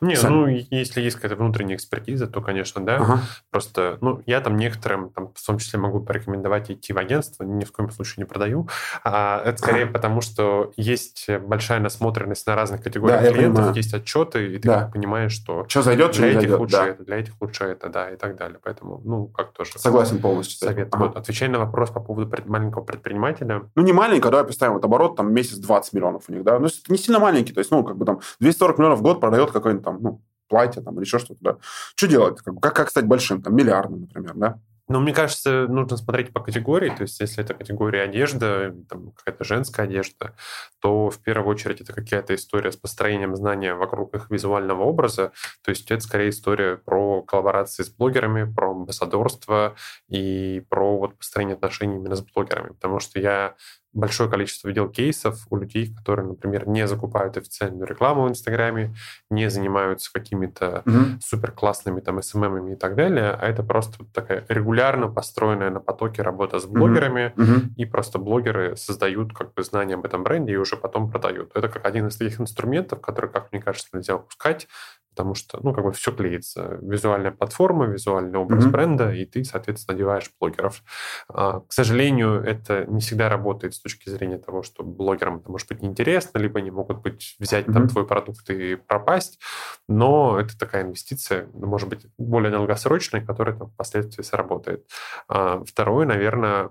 Не, 0.03 0.17
Сами. 0.17 0.33
ну, 0.35 0.47
если 0.71 1.01
есть 1.01 1.17
какая-то 1.17 1.37
внутренняя 1.37 1.77
экспертиза, 1.77 2.27
то, 2.27 2.41
конечно, 2.41 2.85
да. 2.85 2.97
Ага. 2.97 3.21
Просто, 3.51 3.99
ну, 4.01 4.21
я 4.27 4.41
там 4.41 4.57
некоторым, 4.57 5.11
там, 5.11 5.31
в 5.33 5.47
том 5.47 5.59
числе 5.59 5.79
могу 5.79 6.01
порекомендовать 6.01 6.73
идти 6.73 6.93
в 6.93 6.99
агентство, 6.99 7.45
ни 7.45 7.65
в 7.65 7.71
коем 7.71 7.91
случае 7.91 8.25
не 8.25 8.25
продаю. 8.25 8.69
А 9.05 9.41
это 9.45 9.59
скорее 9.59 9.85
ага. 9.85 9.93
потому, 9.95 10.21
что 10.21 10.73
есть 10.77 11.31
большая 11.47 11.79
насмотренность 11.79 12.47
на 12.49 12.57
разных 12.57 12.83
категориях 12.83 13.23
да, 13.23 13.33
клиентов, 13.33 13.77
есть 13.77 13.95
отчеты, 13.95 14.55
и 14.55 14.59
ты 14.59 14.69
да. 14.69 14.91
понимаешь, 14.93 15.33
что... 15.33 15.67
Что 15.69 15.83
зайдет, 15.83 16.13
для 16.13 16.29
этих 16.31 16.41
зайдет, 16.41 16.59
лучше 16.59 16.77
да. 16.77 16.87
это, 16.89 17.05
для 17.05 17.17
этих 17.19 17.35
лучше 17.41 17.65
это, 17.65 17.89
да, 17.89 18.11
и 18.11 18.17
так 18.17 18.37
далее. 18.37 18.59
Поэтому, 18.61 19.01
ну, 19.05 19.29
как 19.29 19.53
тоже. 19.53 19.79
Согласен 19.79 20.19
полностью. 20.19 20.59
Совет. 20.59 20.89
Ага. 20.91 21.05
Вот, 21.05 21.17
отвечая 21.17 21.49
на 21.49 21.61
вопрос 21.61 21.91
по 21.91 22.01
поводу 22.01 22.29
маленького 22.47 22.83
предпринимателя. 22.83 23.71
Ну, 23.77 23.83
не 23.83 23.93
маленького, 23.93 24.33
давай 24.33 24.45
представим, 24.45 24.75
вот 24.75 24.85
оборот 24.85 25.17
там 25.17 25.33
месяц 25.33 25.59
20 25.59 25.93
миллионов 25.93 26.25
у 26.29 26.33
них, 26.33 26.43
да. 26.43 26.59
Ну, 26.59 26.67
это 26.67 26.75
не 26.89 26.99
сильно 26.99 27.21
маленький, 27.21 27.53
то 27.53 27.61
есть, 27.61 27.71
ну, 27.71 27.85
как 27.85 27.97
бы 27.97 28.05
там 28.05 28.21
240 28.41 28.79
миллионов 28.79 28.99
в 28.99 29.03
год 29.03 29.21
продает 29.21 29.53
какой-нибудь 29.53 29.85
там, 29.85 29.92
ну, 30.01 30.23
платье 30.49 30.83
там, 30.83 30.97
или 30.97 31.05
еще 31.05 31.19
что-то, 31.19 31.39
да. 31.41 31.57
Что 31.95 32.07
делать? 32.09 32.41
Как, 32.41 32.75
как 32.75 32.91
стать 32.91 33.07
большим? 33.07 33.43
Там, 33.43 33.57
миллиардным, 33.57 34.03
например, 34.03 34.35
да? 34.35 34.61
Ну, 34.89 35.01
мне 35.01 35.15
кажется, 35.15 35.67
нужно 35.69 35.97
смотреть 35.97 36.33
по 36.33 36.41
категории. 36.41 36.91
То 36.91 37.03
есть, 37.03 37.19
если 37.21 37.43
это 37.43 37.55
категория 37.55 38.03
одежда, 38.03 38.75
там, 38.89 39.13
какая-то 39.13 39.45
женская 39.45 39.85
одежда, 39.85 40.35
то 40.81 41.09
в 41.09 41.19
первую 41.21 41.49
очередь 41.49 41.81
это 41.81 41.95
какая-то 41.95 42.35
история 42.35 42.73
с 42.73 42.77
построением 42.77 43.35
знания 43.35 43.75
вокруг 43.75 44.15
их 44.15 44.29
визуального 44.29 44.83
образа. 44.83 45.33
То 45.63 45.71
есть, 45.71 45.91
это 45.91 46.03
скорее 46.03 46.29
история 46.29 46.77
про 46.77 47.23
коллаборации 47.23 47.85
с 47.85 47.89
блогерами, 47.89 48.53
про 48.53 48.73
амбассадорство 48.73 49.77
и 50.09 50.63
про 50.69 50.99
вот 50.99 51.17
построение 51.17 51.55
отношений 51.55 51.97
именно 51.97 52.17
с 52.17 52.23
блогерами. 52.23 52.75
Потому 52.75 52.99
что 52.99 53.19
я 53.19 53.55
большое 53.93 54.31
количество 54.31 54.69
видел 54.69 54.89
кейсов 54.89 55.47
у 55.51 55.57
людей, 55.57 55.95
которые, 55.95 56.27
например, 56.27 56.67
не 56.67 56.87
закупают 56.87 57.37
официальную 57.37 57.87
рекламу 57.87 58.25
в 58.25 58.29
Инстаграме, 58.29 58.95
не 59.31 59.51
занимаются 59.51 60.11
какими-то 60.13 60.83
mm-hmm. 60.85 61.21
супер 61.21 61.53
классными 61.53 62.01
там 62.01 62.23
СММами 62.23 62.73
и 62.73 62.77
так 62.77 62.95
далее, 62.95 63.31
а 63.31 63.47
это 63.47 63.63
просто 63.63 64.05
такая 64.13 64.45
регулярно 64.49 65.09
построенная 65.09 65.71
на 65.71 65.81
потоке 65.81 66.23
работа 66.23 66.59
с 66.59 66.65
блогерами, 66.65 67.33
mm-hmm. 67.37 67.75
и 67.77 67.85
просто 67.85 68.19
блогеры 68.19 68.77
создают 68.77 69.35
как 69.35 69.55
бы 69.55 69.63
знания 69.63 69.95
об 69.95 70.05
этом 70.05 70.23
бренде 70.23 70.53
и 70.53 70.57
уже 70.57 70.77
потом 70.77 71.11
продают. 71.11 71.51
Это 71.55 71.69
как 71.69 71.85
один 71.85 72.09
из 72.09 72.17
таких 72.17 72.41
инструментов, 72.41 73.01
который, 73.01 73.31
как 73.31 73.53
мне 73.53 73.61
кажется, 73.61 73.89
нельзя 73.93 74.17
упускать, 74.17 74.69
потому 75.15 75.35
что, 75.35 75.59
ну, 75.63 75.73
как 75.73 75.85
бы 75.85 75.93
все 75.93 76.11
клеится. 76.11 76.79
Визуальная 76.81 77.33
платформа, 77.33 77.85
визуальный 77.87 78.39
образ 78.39 78.65
mm-hmm. 78.65 78.71
бренда, 78.71 79.13
и 79.13 79.27
ты, 79.27 79.45
соответственно, 79.45 79.95
одеваешь 79.95 80.31
блогеров. 80.41 80.83
А, 81.29 81.61
к 81.61 81.73
сожалению, 81.73 82.43
это 82.43 82.87
не 82.87 83.01
всегда 83.01 83.29
работает 83.29 83.75
с 83.75 83.81
точки 83.81 84.09
зрения 84.09 84.39
того, 84.39 84.63
что 84.63 84.83
блогерам 84.83 85.39
это 85.39 85.51
может 85.51 85.69
быть 85.69 85.83
неинтересно, 85.83 86.39
либо 86.39 86.59
они 86.59 86.71
могут 86.71 87.03
быть 87.03 87.37
взять 87.39 87.67
mm-hmm. 87.67 87.73
там 87.73 87.89
твой 87.89 88.07
продукт 88.07 88.49
и 88.51 88.77
пропасть, 88.77 89.39
но 89.87 90.41
это 90.41 90.59
такая 90.59 90.83
инвестиция, 90.83 91.49
может 91.53 91.89
быть, 91.89 92.07
более 92.17 92.51
долгосрочная, 92.51 93.25
которая 93.25 93.57
там 93.57 93.69
впоследствии 93.69 94.23
сработает. 94.23 94.87
А, 95.29 95.63
второе, 95.65 96.07
наверное, 96.07 96.71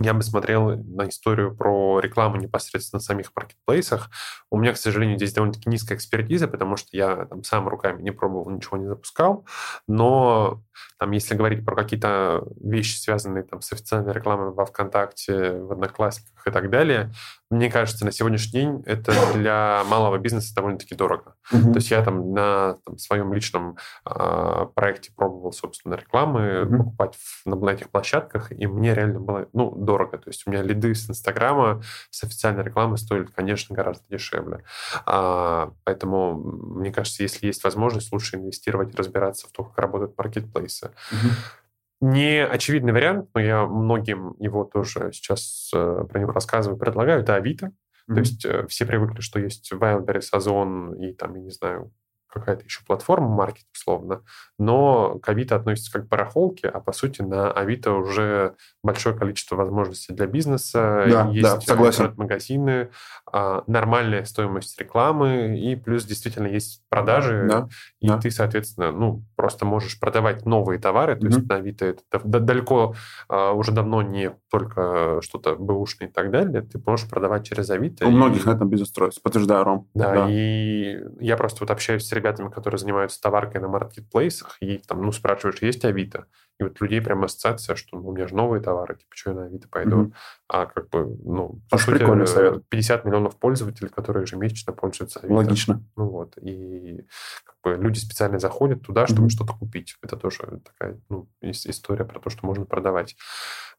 я 0.00 0.14
бы 0.14 0.22
смотрел 0.22 0.76
на 0.76 1.08
историю 1.08 1.54
про 1.54 2.00
рекламу 2.00 2.36
непосредственно 2.36 2.98
на 2.98 3.04
самих 3.04 3.30
маркетплейсах. 3.36 4.10
У 4.50 4.58
меня, 4.58 4.72
к 4.72 4.78
сожалению, 4.78 5.16
здесь 5.16 5.32
довольно-таки 5.32 5.68
низкая 5.68 5.96
экспертиза, 5.98 6.48
потому 6.48 6.76
что 6.76 6.88
я 6.92 7.26
там 7.26 7.44
сам 7.44 7.68
руками 7.68 8.02
не 8.02 8.10
пробовал, 8.10 8.50
ничего 8.50 8.76
не 8.76 8.86
запускал. 8.86 9.46
Но 9.86 10.62
там, 10.98 11.10
если 11.10 11.34
говорить 11.34 11.64
про 11.64 11.76
какие-то 11.76 12.44
вещи, 12.60 12.96
связанные 12.96 13.44
там, 13.44 13.60
с 13.60 13.72
официальной 13.72 14.12
рекламой 14.12 14.52
во 14.52 14.64
ВКонтакте, 14.66 15.52
в 15.52 15.72
Одноклассниках 15.72 16.46
и 16.46 16.50
так 16.50 16.70
далее, 16.70 17.12
мне 17.52 17.70
кажется, 17.70 18.04
на 18.04 18.12
сегодняшний 18.12 18.60
день 18.60 18.82
это 18.86 19.12
для 19.34 19.82
малого 19.86 20.18
бизнеса 20.18 20.54
довольно-таки 20.54 20.94
дорого. 20.94 21.34
Mm-hmm. 21.52 21.72
То 21.72 21.76
есть 21.76 21.90
я 21.90 22.02
там 22.02 22.32
на 22.32 22.78
там, 22.84 22.98
своем 22.98 23.32
личном 23.32 23.76
э, 24.06 24.66
проекте 24.74 25.12
пробовал, 25.14 25.52
собственно, 25.52 25.94
рекламы 25.94 26.40
mm-hmm. 26.40 26.76
покупать 26.78 27.16
в, 27.16 27.46
на, 27.46 27.56
на 27.56 27.70
этих 27.70 27.90
площадках, 27.90 28.52
и 28.52 28.66
мне 28.66 28.94
реально 28.94 29.20
было, 29.20 29.48
ну, 29.52 29.70
дорого. 29.70 30.18
То 30.18 30.30
есть 30.30 30.44
у 30.46 30.50
меня 30.50 30.62
лиды 30.62 30.94
с 30.94 31.10
Инстаграма, 31.10 31.82
с 32.10 32.24
официальной 32.24 32.64
рекламы 32.64 32.96
стоили, 32.96 33.24
конечно, 33.24 33.76
гораздо 33.76 34.04
дешевле. 34.08 34.64
А, 35.04 35.72
поэтому, 35.84 36.34
мне 36.34 36.90
кажется, 36.90 37.22
если 37.22 37.46
есть 37.46 37.62
возможность, 37.64 38.12
лучше 38.12 38.36
инвестировать 38.36 38.94
и 38.94 38.96
разбираться 38.96 39.46
в 39.46 39.52
то, 39.52 39.64
как 39.64 39.78
работают 39.78 40.16
маркетплейсы. 40.16 40.90
Mm-hmm. 41.12 41.61
Не 42.02 42.44
очевидный 42.44 42.92
вариант, 42.92 43.30
но 43.32 43.40
я 43.40 43.64
многим 43.64 44.34
его 44.40 44.64
тоже 44.64 45.12
сейчас 45.12 45.70
э, 45.72 46.04
про 46.08 46.18
него 46.18 46.32
рассказываю, 46.32 46.76
предлагаю, 46.76 47.20
это 47.20 47.36
Авито. 47.36 47.66
Mm-hmm. 47.66 48.14
То 48.14 48.18
есть 48.18 48.44
э, 48.44 48.66
все 48.66 48.86
привыкли, 48.86 49.20
что 49.20 49.38
есть 49.38 49.72
Wildberries, 49.72 50.28
Озон 50.32 50.94
и 50.94 51.12
там, 51.12 51.36
я 51.36 51.42
не 51.42 51.50
знаю, 51.50 51.92
какая-то 52.32 52.64
еще 52.64 52.80
платформа, 52.86 53.28
маркет 53.28 53.66
условно, 53.74 54.22
но 54.58 55.18
к 55.18 55.28
Авито 55.28 55.56
относится 55.56 55.92
как 55.92 56.06
к 56.06 56.08
барахолке, 56.08 56.68
а 56.68 56.80
по 56.80 56.92
сути 56.92 57.22
на 57.22 57.50
Авито 57.50 57.92
уже 57.92 58.54
большое 58.82 59.16
количество 59.16 59.56
возможностей 59.56 60.12
для 60.12 60.26
бизнеса, 60.26 61.04
да, 61.08 61.28
есть 61.30 61.66
да, 61.66 62.12
магазины, 62.16 62.90
а, 63.30 63.64
нормальная 63.66 64.24
стоимость 64.24 64.78
рекламы, 64.80 65.58
и 65.58 65.76
плюс 65.76 66.04
действительно 66.04 66.46
есть 66.46 66.82
продажи, 66.88 67.46
да, 67.48 67.68
и 68.00 68.08
да. 68.08 68.18
ты, 68.18 68.30
соответственно, 68.30 68.92
ну, 68.92 69.24
просто 69.36 69.64
можешь 69.64 69.98
продавать 69.98 70.46
новые 70.46 70.78
товары, 70.78 71.16
то 71.16 71.26
mm-hmm. 71.26 71.34
есть 71.34 71.48
на 71.48 71.56
Авито 71.56 71.86
это 71.86 72.02
далеко 72.24 72.94
а, 73.28 73.52
уже 73.52 73.72
давно 73.72 74.02
не 74.02 74.32
только 74.50 75.20
что-то 75.22 75.56
бэушное 75.56 76.08
и 76.08 76.12
так 76.12 76.30
далее, 76.30 76.62
ты 76.62 76.80
можешь 76.84 77.08
продавать 77.08 77.46
через 77.46 77.70
Авито. 77.70 78.06
У 78.06 78.10
и... 78.10 78.12
многих 78.12 78.46
на 78.46 78.52
этом 78.52 78.68
бизнес 78.68 78.88
строится, 78.88 79.20
подтверждаю, 79.22 79.64
Ром. 79.64 79.88
Да, 79.94 80.14
да, 80.14 80.26
и 80.28 80.98
я 81.20 81.36
просто 81.36 81.64
вот 81.64 81.70
общаюсь 81.70 82.06
с 82.06 82.12
ребятами, 82.22 82.50
которые 82.50 82.78
занимаются 82.78 83.20
товаркой 83.20 83.60
на 83.60 83.68
маркетплейсах, 83.68 84.56
и 84.60 84.78
там, 84.78 85.02
ну, 85.02 85.12
спрашиваешь, 85.12 85.60
есть 85.62 85.84
Авито? 85.84 86.26
И 86.60 86.64
вот 86.64 86.80
людей 86.80 87.00
прям 87.00 87.24
ассоциация, 87.24 87.76
что 87.76 87.98
ну, 87.98 88.08
у 88.08 88.12
меня 88.12 88.28
же 88.28 88.36
новые 88.36 88.62
товары, 88.62 88.96
типа, 88.96 89.10
что 89.14 89.30
я 89.30 89.36
на 89.36 89.44
Авито 89.44 89.68
пойду? 89.68 89.96
Mm-hmm. 89.96 90.12
А 90.48 90.66
как 90.66 90.90
бы, 90.90 91.16
ну, 91.24 91.60
по 91.70 91.78
сути, 91.78 92.26
совет. 92.26 92.68
50 92.68 93.04
миллионов 93.04 93.36
пользователей, 93.36 93.88
которые 93.88 94.22
ежемесячно 94.22 94.72
пользуются 94.72 95.20
Авито. 95.20 95.34
Логично. 95.34 95.82
Ну 95.96 96.08
вот, 96.08 96.36
и 96.38 97.04
как 97.44 97.56
бы 97.64 97.82
люди 97.82 97.98
специально 97.98 98.38
заходят 98.38 98.82
туда, 98.82 99.06
чтобы 99.06 99.26
mm-hmm. 99.26 99.30
что-то 99.30 99.54
купить. 99.54 99.96
Это 100.02 100.16
тоже 100.16 100.60
такая, 100.64 101.00
ну, 101.08 101.28
история 101.40 102.04
про 102.04 102.20
то, 102.20 102.30
что 102.30 102.46
можно 102.46 102.64
продавать. 102.64 103.16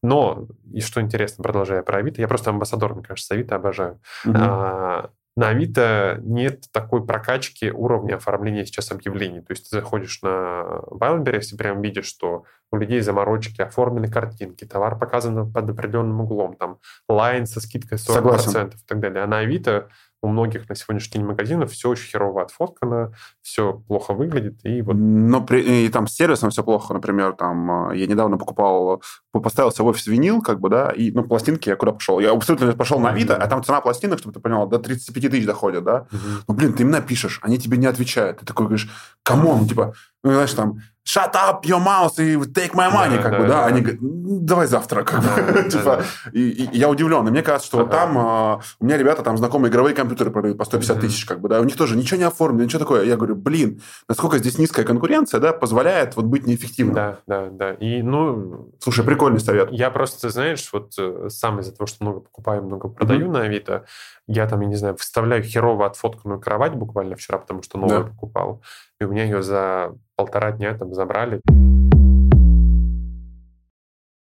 Но, 0.02 0.48
и 0.72 0.82
что 0.82 1.00
интересно, 1.00 1.44
продолжая 1.44 1.84
про 1.84 2.00
Авито, 2.00 2.22
я 2.22 2.28
просто 2.28 2.50
амбассадор, 2.50 2.96
мне 2.96 3.04
кажется, 3.04 3.34
Авито 3.36 3.56
обожаю. 3.56 4.02
Mm-hmm. 4.26 4.36
А, 4.36 5.10
на 5.36 5.50
Авито 5.50 6.20
нет 6.22 6.66
такой 6.72 7.06
прокачки 7.06 7.72
уровня 7.72 8.16
оформления 8.16 8.66
сейчас 8.66 8.92
объявлений. 8.92 9.42
То 9.42 9.54
есть 9.54 9.70
ты 9.70 9.78
заходишь 9.78 10.22
на 10.22 10.82
Wildberries 10.92 11.54
и 11.54 11.58
прям 11.58 11.82
видишь, 11.82 12.06
что 12.06 12.44
у 12.72 12.78
людей 12.78 13.02
заморочки, 13.02 13.62
оформлены 13.62 14.10
картинки, 14.10 14.66
товар 14.66 14.98
показан 14.98 15.52
под 15.52 15.70
определенным 15.70 16.22
углом, 16.22 16.56
там 16.56 16.80
лайн 17.08 17.46
со 17.46 17.62
скидкой 17.62 17.98
40% 17.98 18.00
Согласен. 18.14 18.68
и 18.68 18.88
так 18.88 19.00
далее. 19.00 19.24
А 19.24 19.28
на 19.28 19.40
Авито 19.40 19.90
у 20.24 20.30
многих 20.30 20.70
на 20.70 20.76
сегодняшний 20.76 21.20
день 21.20 21.28
магазинов 21.28 21.72
все 21.72 21.90
очень 21.90 22.10
херово 22.10 22.44
отфоткано, 22.44 23.14
все 23.42 23.74
плохо 23.88 24.14
выглядит. 24.14 24.60
И, 24.64 24.82
вот... 24.82 24.96
Но 24.96 25.42
при, 25.42 25.86
и 25.86 25.90
там 25.90 26.08
с 26.08 26.14
сервисом 26.14 26.50
все 26.50 26.64
плохо. 26.64 26.94
Например, 26.94 27.34
там 27.34 27.92
э, 27.92 27.98
я 27.98 28.08
недавно 28.08 28.38
покупал, 28.38 29.04
поставился 29.32 29.84
в 29.84 29.88
офис 29.88 30.08
винил, 30.08 30.42
как 30.42 30.62
бы, 30.62 30.70
да, 30.70 30.92
и, 30.92 31.12
ну, 31.12 31.24
пластинки 31.24 31.68
я 31.68 31.76
куда 31.76 31.92
пошел? 31.92 32.20
Я 32.20 32.32
абсолютно 32.32 32.72
пошел 32.74 33.00
на 33.00 33.10
Авито, 33.10 33.36
а 33.36 33.48
там 33.48 33.64
цена 33.64 33.82
пластинок, 33.82 34.20
чтобы 34.20 34.34
ты 34.34 34.40
понял, 34.40 34.66
до 34.66 34.80
35 34.80 35.30
тысяч 35.30 35.46
доходит, 35.46 35.84
да? 35.84 36.08
Ну, 36.48 36.54
блин, 36.54 36.74
ты 36.74 36.84
им 36.84 36.92
напишешь, 36.92 37.40
они 37.44 37.60
тебе 37.60 37.78
не 37.78 37.86
отвечают. 37.86 38.40
Ты 38.40 38.46
такой 38.46 38.68
говоришь, 38.68 38.90
come 39.24 39.49
on, 39.49 39.68
типа, 39.68 39.94
ну, 40.24 40.32
знаешь, 40.32 40.54
там, 40.54 40.80
shut 41.06 41.34
up 41.34 41.64
your 41.64 41.84
mouth 41.84 42.18
и 42.18 42.36
take 42.52 42.74
my 42.74 42.92
money, 42.92 43.18
да, 43.18 43.22
как 43.22 43.32
да, 43.32 43.40
бы, 43.40 43.48
да, 43.48 43.54
да. 43.54 43.66
они 43.66 43.82
говорят, 43.82 44.00
давай 44.46 44.68
завтра, 44.68 45.04
как 45.04 45.22
да, 45.36 45.54
бы, 45.54 45.70
типа, 45.70 45.84
да. 45.98 46.32
И, 46.32 46.50
и 46.50 46.78
я 46.78 46.90
удивлен, 46.90 47.28
и 47.28 47.32
мне 47.32 47.42
кажется, 47.42 47.68
что 47.68 47.80
ага. 47.80 47.86
вот 47.86 47.92
там, 47.92 48.18
а, 48.18 48.62
у 48.80 48.86
меня 48.86 48.98
ребята 48.98 49.22
там 49.22 49.38
знакомые 49.38 49.70
игровые 49.70 49.96
компьютеры 49.96 50.32
продают 50.32 50.58
по 50.58 50.66
150 50.66 51.00
тысяч, 51.00 51.26
как 51.26 51.42
бы, 51.42 51.50
да, 51.50 51.60
у 51.60 51.64
них 51.64 51.76
тоже 51.76 51.98
ничего 51.98 52.18
не 52.18 52.24
оформлено, 52.24 52.64
ничего 52.64 52.80
такое, 52.80 53.04
я 53.04 53.18
говорю, 53.18 53.36
блин, 53.36 53.82
насколько 54.08 54.38
здесь 54.38 54.58
низкая 54.58 54.86
конкуренция, 54.86 55.40
да, 55.40 55.52
позволяет 55.52 56.16
вот 56.16 56.26
быть 56.26 56.48
неэффективным. 56.48 56.96
Да, 56.96 57.20
да, 57.28 57.50
да, 57.50 57.74
и, 57.74 58.02
ну... 58.02 58.70
Слушай, 58.80 59.04
прикольный 59.04 59.40
совет. 59.40 59.70
Я 59.72 59.92
просто, 59.92 60.30
знаешь, 60.30 60.70
вот 60.72 60.94
э, 60.98 61.28
сам 61.30 61.60
из-за 61.60 61.76
того, 61.76 61.88
что 61.88 62.04
много 62.04 62.20
покупаю, 62.22 62.64
много 62.64 62.88
продаю 62.88 63.28
mm-hmm. 63.28 63.32
на 63.32 63.42
Авито, 63.42 63.86
я 64.28 64.48
там, 64.48 64.62
я 64.62 64.68
не 64.68 64.76
знаю, 64.76 64.96
вставляю 64.96 65.44
херово 65.44 65.86
отфотканную 65.86 66.40
кровать 66.40 66.76
буквально 66.76 67.16
вчера, 67.16 67.38
потому 67.38 67.62
что 67.62 67.78
новую 67.78 68.06
да. 68.06 68.10
покупал, 68.10 68.64
и 69.00 69.04
у 69.04 69.12
меня 69.12 69.24
ее 69.24 69.42
за 69.44 69.96
полтора 70.16 70.52
дня 70.52 70.78
там 70.78 70.94
забрали. 70.94 71.42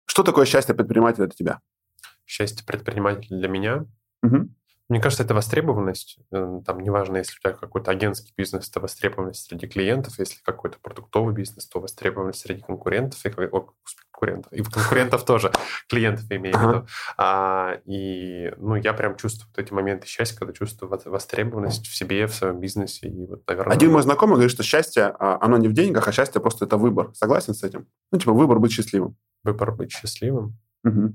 Что 0.06 0.22
такое 0.22 0.46
счастье 0.46 0.74
предпринимателя 0.74 1.26
для 1.26 1.36
тебя? 1.36 1.60
Счастье 2.24 2.64
предпринимателя 2.66 3.36
для 3.36 3.48
меня? 3.48 3.86
Угу. 4.22 4.48
Мне 4.88 5.00
кажется, 5.00 5.24
это 5.24 5.34
востребованность. 5.34 6.18
Э, 6.30 6.60
там 6.64 6.80
неважно, 6.80 7.16
если 7.16 7.36
у 7.36 7.40
тебя 7.40 7.52
какой-то 7.52 7.90
агентский 7.90 8.32
бизнес, 8.36 8.68
это 8.68 8.78
востребованность 8.78 9.44
среди 9.44 9.66
клиентов. 9.66 10.18
Если 10.18 10.40
какой-то 10.42 10.78
продуктовый 10.80 11.34
бизнес, 11.34 11.66
то 11.66 11.80
востребованность 11.80 12.40
среди 12.40 12.62
конкурентов. 12.62 13.24
И, 13.26 13.28
о, 13.30 13.66
конкурентов. 14.12 14.52
И 14.52 14.62
конкурентов 14.62 15.24
тоже. 15.24 15.50
Клиентов 15.88 16.26
имею 16.30 16.56
в 16.56 16.60
виду. 16.60 16.86
А, 17.16 17.80
и 17.84 18.52
ну, 18.58 18.76
я 18.76 18.92
прям 18.92 19.16
чувствую 19.16 19.50
вот 19.54 19.64
эти 19.64 19.72
моменты 19.72 20.06
счастья, 20.06 20.38
когда 20.38 20.52
чувствую 20.52 20.88
востребованность 21.06 21.86
в 21.88 21.96
себе, 21.96 22.26
в 22.28 22.34
своем 22.34 22.60
бизнесе. 22.60 23.08
И 23.08 23.26
вот, 23.26 23.42
наверное, 23.48 23.74
Один 23.74 23.90
мой 23.90 24.02
знакомый 24.02 24.34
говорит, 24.36 24.52
что 24.52 24.62
счастье, 24.62 25.14
а, 25.18 25.38
оно 25.40 25.56
не 25.56 25.66
в 25.66 25.72
деньгах, 25.72 26.06
а 26.06 26.12
счастье 26.12 26.40
просто 26.40 26.64
это 26.64 26.76
выбор. 26.76 27.10
Согласен 27.14 27.54
с 27.54 27.64
этим? 27.64 27.88
Ну, 28.12 28.18
типа 28.18 28.32
выбор 28.32 28.60
быть 28.60 28.70
счастливым. 28.70 29.16
Выбор 29.42 29.72
быть 29.72 29.90
счастливым? 29.90 30.56
Угу. 30.84 31.14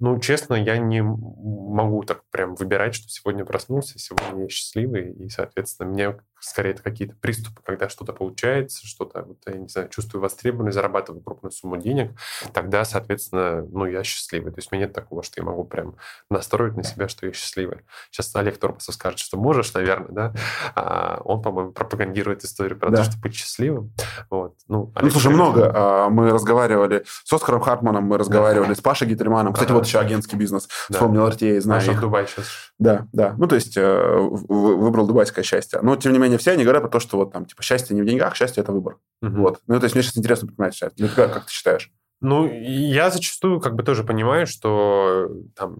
Ну, 0.00 0.18
честно, 0.18 0.54
я 0.54 0.78
не 0.78 1.02
могу 1.02 2.02
так 2.04 2.24
прям 2.30 2.54
выбирать, 2.54 2.94
что 2.94 3.08
сегодня 3.08 3.44
проснулся, 3.44 3.98
сегодня 3.98 4.44
я 4.44 4.48
счастливый, 4.48 5.12
и, 5.12 5.28
соответственно, 5.28 5.90
мне 5.90 6.18
скорее 6.40 6.70
это 6.70 6.82
какие-то 6.82 7.14
приступы, 7.20 7.60
когда 7.64 7.88
что-то 7.88 8.12
получается, 8.12 8.86
что-то, 8.86 9.22
вот, 9.22 9.38
я 9.46 9.54
не 9.54 9.68
знаю, 9.68 9.88
чувствую 9.88 10.22
востребованность, 10.22 10.74
зарабатываю 10.74 11.22
крупную 11.22 11.52
сумму 11.52 11.76
денег, 11.76 12.12
тогда, 12.52 12.84
соответственно, 12.84 13.66
ну, 13.70 13.86
я 13.86 14.02
счастливый. 14.04 14.52
То 14.52 14.58
есть 14.58 14.72
у 14.72 14.74
меня 14.74 14.86
нет 14.86 14.94
такого, 14.94 15.22
что 15.22 15.40
я 15.40 15.44
могу 15.44 15.64
прям 15.64 15.96
настроить 16.30 16.76
на 16.76 16.82
себя, 16.82 17.08
что 17.08 17.26
я 17.26 17.32
счастливый. 17.32 17.80
Сейчас 18.10 18.34
Олег 18.36 18.58
Тормасов 18.58 18.94
скажет, 18.94 19.18
что 19.18 19.36
можешь, 19.36 19.72
наверное, 19.74 20.10
да? 20.10 20.34
А 20.74 21.20
он, 21.24 21.42
по-моему, 21.42 21.72
пропагандирует 21.72 22.44
историю 22.44 22.78
про 22.78 22.90
да. 22.90 22.98
то, 22.98 23.04
что 23.04 23.20
быть 23.20 23.34
счастливым. 23.34 23.92
Вот. 24.30 24.54
Ну, 24.68 24.92
ну 25.00 25.10
слушай, 25.10 25.32
много. 25.32 25.70
А, 25.74 26.08
мы 26.08 26.30
разговаривали 26.30 27.04
с 27.24 27.32
Оскаром 27.32 27.60
Хартманом, 27.60 28.04
мы 28.04 28.18
разговаривали 28.18 28.70
да. 28.70 28.74
с 28.74 28.80
Пашей 28.80 29.08
Гитерманом. 29.08 29.52
Кстати, 29.52 29.70
ага. 29.70 29.78
вот 29.78 29.86
еще 29.86 29.98
агентский 29.98 30.36
бизнес. 30.36 30.68
Да. 30.88 30.94
Вспомнил 30.94 31.28
RTA, 31.28 31.60
знаю. 31.60 31.86
Наш 31.86 31.96
в 31.96 32.00
Дубае 32.00 32.26
сейчас. 32.26 32.46
Да, 32.78 33.06
да. 33.12 33.34
Ну, 33.36 33.46
то 33.46 33.54
есть 33.56 33.76
э, 33.76 34.16
выбрал 34.48 35.06
дубайское 35.06 35.44
счастье. 35.44 35.80
Но, 35.82 35.96
тем 35.96 36.12
не 36.12 36.18
менее, 36.18 36.29
все 36.36 36.52
они 36.52 36.64
говорят 36.64 36.82
про 36.82 36.88
то, 36.88 37.00
что 37.00 37.16
вот 37.16 37.32
там, 37.32 37.46
типа, 37.46 37.62
счастье 37.62 37.94
не 37.94 38.02
в 38.02 38.06
деньгах, 38.06 38.36
счастье– 38.36 38.62
это 38.62 38.72
выбор. 38.72 38.98
Угу. 39.22 39.36
Вот. 39.36 39.60
Ну, 39.66 39.78
то 39.78 39.84
есть 39.84 39.94
мне 39.94 40.02
сейчас 40.02 40.18
интересно 40.18 40.48
понимать 40.48 40.74
счастье. 40.74 41.04
Ну, 41.04 41.08
как, 41.14 41.32
как 41.32 41.46
ты 41.46 41.52
считаешь? 41.52 41.90
Ну, 42.20 42.50
я 42.52 43.10
зачастую 43.10 43.60
как 43.60 43.74
бы 43.74 43.82
тоже 43.82 44.04
понимаю, 44.04 44.46
что 44.46 45.30
там 45.56 45.78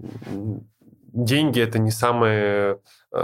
деньги– 1.13 1.61
это 1.63 1.79
не 1.79 1.91
самое 1.91 2.79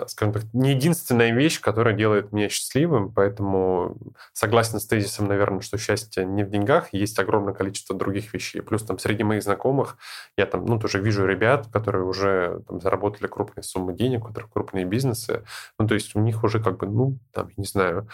скажем 0.08 0.34
так, 0.34 0.42
не 0.52 0.70
единственная 0.70 1.32
вещь, 1.32 1.60
которая 1.60 1.94
делает 1.94 2.32
меня 2.32 2.48
счастливым, 2.48 3.12
поэтому 3.12 3.96
согласен 4.32 4.80
с 4.80 4.86
тезисом, 4.86 5.28
наверное, 5.28 5.60
что 5.60 5.78
счастье 5.78 6.24
не 6.24 6.44
в 6.44 6.50
деньгах, 6.50 6.92
есть 6.92 7.18
огромное 7.18 7.54
количество 7.54 7.96
других 7.96 8.34
вещей. 8.34 8.62
Плюс 8.62 8.82
там 8.82 8.98
среди 8.98 9.22
моих 9.22 9.42
знакомых 9.42 9.96
я 10.36 10.46
там, 10.46 10.66
ну, 10.66 10.78
тоже 10.78 11.00
вижу 11.00 11.24
ребят, 11.26 11.68
которые 11.72 12.04
уже 12.04 12.62
там 12.68 12.80
заработали 12.80 13.26
крупные 13.28 13.62
суммы 13.62 13.94
денег, 13.94 14.24
у 14.24 14.28
которых 14.28 14.50
крупные 14.50 14.84
бизнесы, 14.84 15.44
ну, 15.78 15.86
то 15.86 15.94
есть 15.94 16.16
у 16.16 16.20
них 16.20 16.42
уже 16.42 16.62
как 16.62 16.78
бы, 16.78 16.86
ну, 16.86 17.18
там, 17.32 17.50
не 17.56 17.64
знаю, 17.64 18.08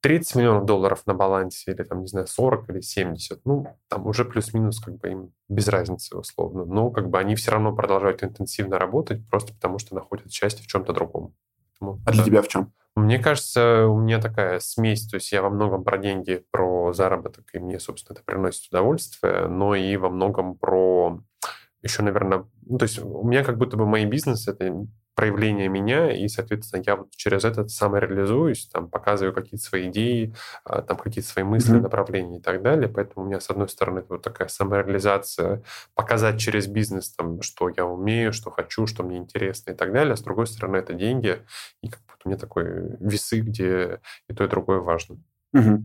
30 0.00 0.36
миллионов 0.36 0.64
долларов 0.64 1.02
на 1.06 1.14
балансе, 1.14 1.72
или 1.72 1.82
там, 1.82 2.02
не 2.02 2.06
знаю, 2.06 2.26
40 2.26 2.70
или 2.70 2.80
70, 2.80 3.40
ну, 3.44 3.66
там 3.88 4.06
уже 4.06 4.24
плюс-минус 4.24 4.80
как 4.80 4.98
бы 4.98 5.10
им 5.10 5.32
без 5.48 5.68
разницы 5.68 6.16
условно. 6.16 6.64
Но 6.64 6.90
как 6.90 7.08
бы 7.08 7.18
они 7.18 7.34
все 7.34 7.50
равно 7.50 7.74
продолжают 7.74 8.22
интенсивно 8.22 8.78
работать, 8.78 9.28
просто 9.28 9.52
потому 9.54 9.78
что 9.78 9.94
находят 9.94 10.32
счастье 10.32 10.64
в 10.64 10.66
чем-то 10.66 10.92
другом. 10.92 11.34
Поэтому, 11.80 12.00
а 12.06 12.12
для 12.12 12.24
тебя 12.24 12.42
в 12.42 12.48
чем? 12.48 12.72
Мне 12.96 13.18
кажется, 13.18 13.86
у 13.86 14.00
меня 14.00 14.20
такая 14.20 14.58
смесь, 14.58 15.06
то 15.06 15.16
есть 15.16 15.30
я 15.30 15.40
во 15.40 15.50
многом 15.50 15.84
про 15.84 15.98
деньги, 15.98 16.44
про 16.50 16.92
заработок, 16.92 17.44
и 17.52 17.58
мне, 17.58 17.78
собственно, 17.78 18.16
это 18.16 18.24
приносит 18.24 18.68
удовольствие, 18.70 19.46
но 19.46 19.76
и 19.76 19.96
во 19.96 20.10
многом 20.10 20.56
про 20.56 21.20
еще, 21.82 22.02
наверное, 22.02 22.44
ну, 22.66 22.78
то 22.78 22.84
есть 22.84 22.98
у 22.98 23.22
меня 23.22 23.44
как 23.44 23.56
будто 23.56 23.76
бы 23.76 23.86
мои 23.86 24.04
бизнесы 24.04 24.50
это 24.50 24.84
проявление 25.18 25.66
меня, 25.66 26.12
и, 26.12 26.28
соответственно, 26.28 26.80
я 26.86 26.94
вот 26.94 27.10
через 27.16 27.44
это 27.44 27.66
самореализуюсь, 27.66 28.68
там, 28.72 28.88
показываю 28.88 29.34
какие-то 29.34 29.64
свои 29.64 29.88
идеи, 29.88 30.32
а, 30.64 30.80
там, 30.80 30.96
какие-то 30.96 31.28
свои 31.28 31.44
мысли, 31.44 31.74
mm-hmm. 31.74 31.80
направления 31.80 32.38
и 32.38 32.40
так 32.40 32.62
далее. 32.62 32.88
Поэтому 32.88 33.24
у 33.24 33.28
меня, 33.28 33.40
с 33.40 33.50
одной 33.50 33.68
стороны, 33.68 33.98
это 33.98 34.06
вот 34.10 34.22
такая 34.22 34.46
самореализация, 34.46 35.64
показать 35.96 36.38
через 36.38 36.68
бизнес, 36.68 37.10
там, 37.10 37.42
что 37.42 37.68
я 37.68 37.84
умею, 37.84 38.32
что 38.32 38.52
хочу, 38.52 38.86
что 38.86 39.02
мне 39.02 39.16
интересно 39.16 39.72
и 39.72 39.74
так 39.74 39.92
далее. 39.92 40.12
А 40.12 40.16
с 40.16 40.22
другой 40.22 40.46
стороны, 40.46 40.76
это 40.76 40.94
деньги, 40.94 41.42
и 41.82 41.88
как 41.88 42.00
будто 42.06 42.20
у 42.24 42.28
меня 42.28 42.38
такой 42.38 42.96
весы, 43.00 43.40
где 43.40 43.98
и 44.28 44.34
то, 44.34 44.44
и 44.44 44.48
другое 44.48 44.78
важно. 44.78 45.16
Mm-hmm. 45.52 45.82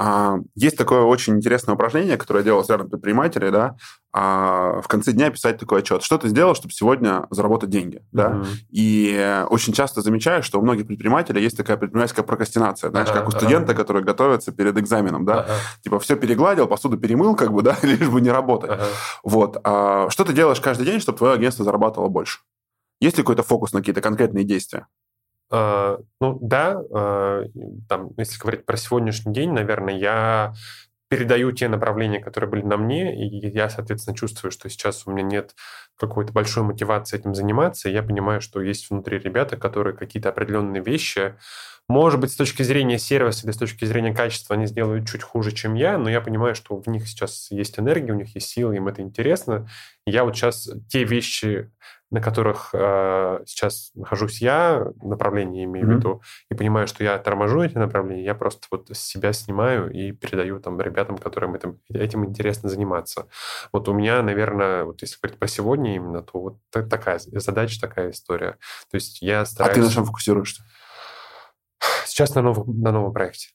А, 0.00 0.38
есть 0.54 0.78
такое 0.78 1.02
очень 1.02 1.34
интересное 1.34 1.74
упражнение, 1.74 2.16
которое 2.16 2.44
делал 2.44 2.64
рядом 2.68 2.88
предприниматели, 2.88 3.50
да, 3.50 3.74
а 4.12 4.80
в 4.80 4.86
конце 4.86 5.10
дня 5.10 5.28
писать 5.28 5.58
такой 5.58 5.80
отчет. 5.80 6.04
Что 6.04 6.18
ты 6.18 6.28
сделал, 6.28 6.54
чтобы 6.54 6.72
сегодня 6.72 7.26
заработать 7.30 7.70
деньги, 7.70 8.00
да? 8.12 8.30
Uh-huh. 8.30 8.46
И 8.70 9.44
очень 9.50 9.72
часто 9.72 10.00
замечаю, 10.00 10.44
что 10.44 10.60
у 10.60 10.62
многих 10.62 10.86
предпринимателей 10.86 11.42
есть 11.42 11.56
такая 11.56 11.76
предпринимательская 11.76 12.24
прокрастинация, 12.24 12.90
знаешь, 12.90 13.08
uh-huh. 13.08 13.14
как 13.14 13.28
у 13.28 13.32
студента, 13.32 13.72
uh-huh. 13.72 13.76
который 13.76 14.04
готовится 14.04 14.52
перед 14.52 14.78
экзаменом, 14.78 15.24
да? 15.24 15.46
Uh-huh. 15.48 15.82
Типа 15.82 15.98
все 15.98 16.14
перегладил, 16.14 16.68
посуду 16.68 16.96
перемыл, 16.96 17.34
как 17.34 17.52
бы, 17.52 17.62
да, 17.64 17.76
лишь 17.82 18.08
бы 18.08 18.20
не 18.20 18.30
работать. 18.30 18.70
Uh-huh. 18.70 18.86
Вот. 19.24 19.56
А 19.64 20.08
что 20.10 20.24
ты 20.24 20.32
делаешь 20.32 20.60
каждый 20.60 20.86
день, 20.86 21.00
чтобы 21.00 21.18
твое 21.18 21.34
агентство 21.34 21.64
зарабатывало 21.64 22.08
больше? 22.08 22.38
Есть 23.00 23.16
ли 23.16 23.24
какой-то 23.24 23.42
фокус 23.42 23.72
на 23.72 23.80
какие-то 23.80 24.00
конкретные 24.00 24.44
действия? 24.44 24.86
Uh, 25.50 26.04
ну 26.20 26.38
да, 26.42 26.74
uh, 26.74 27.46
там, 27.88 28.10
если 28.18 28.38
говорить 28.38 28.66
про 28.66 28.76
сегодняшний 28.76 29.32
день, 29.32 29.52
наверное, 29.52 29.94
я 29.94 30.52
передаю 31.08 31.52
те 31.52 31.68
направления, 31.68 32.20
которые 32.20 32.50
были 32.50 32.62
на 32.62 32.76
мне, 32.76 33.16
и 33.16 33.48
я, 33.48 33.70
соответственно, 33.70 34.16
чувствую, 34.16 34.52
что 34.52 34.68
сейчас 34.68 35.06
у 35.06 35.10
меня 35.10 35.22
нет 35.22 35.54
какой-то 35.96 36.32
большой 36.32 36.64
мотивации 36.64 37.18
этим 37.18 37.34
заниматься. 37.34 37.88
Я 37.88 38.02
понимаю, 38.02 38.40
что 38.40 38.60
есть 38.60 38.90
внутри 38.90 39.18
ребята, 39.18 39.56
которые 39.56 39.96
какие-то 39.96 40.28
определенные 40.28 40.82
вещи, 40.82 41.34
может 41.88 42.20
быть, 42.20 42.30
с 42.30 42.36
точки 42.36 42.62
зрения 42.62 42.98
сервиса 42.98 43.46
или 43.46 43.52
с 43.52 43.56
точки 43.56 43.86
зрения 43.86 44.12
качества 44.12 44.54
они 44.54 44.66
сделают 44.66 45.08
чуть 45.08 45.22
хуже, 45.22 45.52
чем 45.52 45.74
я, 45.74 45.96
но 45.96 46.10
я 46.10 46.20
понимаю, 46.20 46.54
что 46.54 46.76
в 46.76 46.86
них 46.86 47.08
сейчас 47.08 47.50
есть 47.50 47.78
энергия, 47.78 48.12
у 48.12 48.16
них 48.16 48.34
есть 48.34 48.48
силы, 48.48 48.76
им 48.76 48.88
это 48.88 49.00
интересно. 49.00 49.66
Я 50.04 50.24
вот 50.24 50.36
сейчас 50.36 50.68
те 50.90 51.04
вещи, 51.04 51.70
на 52.10 52.20
которых 52.20 52.70
э, 52.72 53.42
сейчас 53.46 53.90
нахожусь 53.94 54.40
я, 54.40 54.92
направление 55.02 55.64
имею 55.64 55.86
mm-hmm. 55.86 55.92
в 55.92 55.96
виду, 55.96 56.22
и 56.50 56.54
понимаю, 56.54 56.86
что 56.86 57.04
я 57.04 57.18
торможу 57.18 57.60
эти 57.60 57.76
направления, 57.76 58.24
я 58.24 58.34
просто 58.34 58.66
вот 58.70 58.90
с 58.90 58.98
себя 58.98 59.32
снимаю 59.32 59.90
и 59.90 60.12
передаю 60.12 60.58
там 60.60 60.80
ребятам, 60.80 61.18
которым 61.18 61.54
этим, 61.54 61.80
этим 61.90 62.24
интересно 62.24 62.68
заниматься. 62.68 63.28
Вот 63.72 63.88
у 63.88 63.92
меня, 63.92 64.22
наверное, 64.22 64.84
вот 64.84 65.02
если 65.02 65.18
говорить 65.20 65.38
про 65.38 65.48
сегодня 65.48 65.96
именно, 65.96 66.22
то 66.22 66.40
вот 66.40 66.58
такая 66.70 67.18
задача, 67.18 67.80
такая 67.80 68.10
история. 68.10 68.52
То 68.90 68.94
есть 68.94 69.20
я 69.20 69.44
стараюсь... 69.44 69.76
А 69.76 69.80
ты 69.80 69.86
на 69.86 69.92
чем 69.92 70.04
фокусируешься? 70.04 70.62
Сейчас 72.06 72.34
на 72.34 72.42
новом, 72.42 72.80
на 72.80 72.90
новом 72.90 73.12
проекте. 73.12 73.50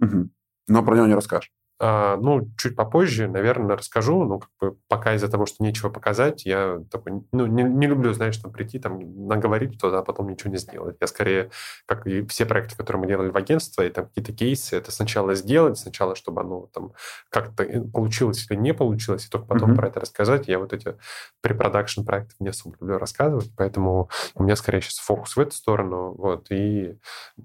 Угу. 0.00 0.30
Но 0.68 0.82
про 0.82 0.94
него 0.94 1.06
не 1.06 1.14
расскажешь. 1.14 1.52
А, 1.80 2.16
ну, 2.16 2.48
чуть 2.56 2.76
попозже, 2.76 3.26
наверное, 3.26 3.76
расскажу, 3.76 4.24
но 4.24 4.38
как 4.38 4.50
бы 4.60 4.76
пока 4.86 5.14
из-за 5.14 5.28
того, 5.28 5.44
что 5.44 5.64
нечего 5.64 5.90
показать, 5.90 6.46
я 6.46 6.80
такой, 6.88 7.24
ну, 7.32 7.46
не, 7.46 7.64
не 7.64 7.88
люблю, 7.88 8.12
знаешь, 8.12 8.36
там 8.36 8.52
прийти, 8.52 8.78
там, 8.78 9.26
наговорить 9.26 9.74
что-то, 9.74 9.98
а 9.98 10.02
потом 10.04 10.28
ничего 10.28 10.52
не 10.52 10.58
сделать. 10.58 10.96
Я 11.00 11.08
скорее, 11.08 11.50
как 11.86 12.06
и 12.06 12.24
все 12.26 12.46
проекты, 12.46 12.76
которые 12.76 13.00
мы 13.02 13.08
делали 13.08 13.30
в 13.30 13.36
агентстве, 13.36 13.88
и 13.88 13.90
там 13.90 14.06
какие-то 14.06 14.32
кейсы, 14.32 14.76
это 14.76 14.92
сначала 14.92 15.34
сделать, 15.34 15.76
сначала, 15.76 16.14
чтобы 16.14 16.42
оно 16.42 16.68
там 16.72 16.92
как-то 17.28 17.64
э, 17.64 17.80
получилось 17.80 18.46
или 18.48 18.56
не 18.56 18.72
получилось, 18.72 19.26
и 19.26 19.28
только 19.28 19.46
потом 19.46 19.72
mm-hmm. 19.72 19.76
про 19.76 19.88
это 19.88 20.00
рассказать. 20.00 20.46
Я 20.46 20.60
вот 20.60 20.72
эти 20.72 20.96
препродакшн 21.40 22.04
проекты 22.04 22.36
не 22.38 22.50
особо 22.50 22.76
люблю 22.80 22.98
рассказывать, 22.98 23.50
поэтому 23.56 24.10
у 24.36 24.44
меня 24.44 24.54
скорее 24.54 24.80
сейчас 24.80 24.98
фокус 24.98 25.36
в 25.36 25.40
эту 25.40 25.52
сторону, 25.52 26.14
вот, 26.16 26.46
и 26.50 26.96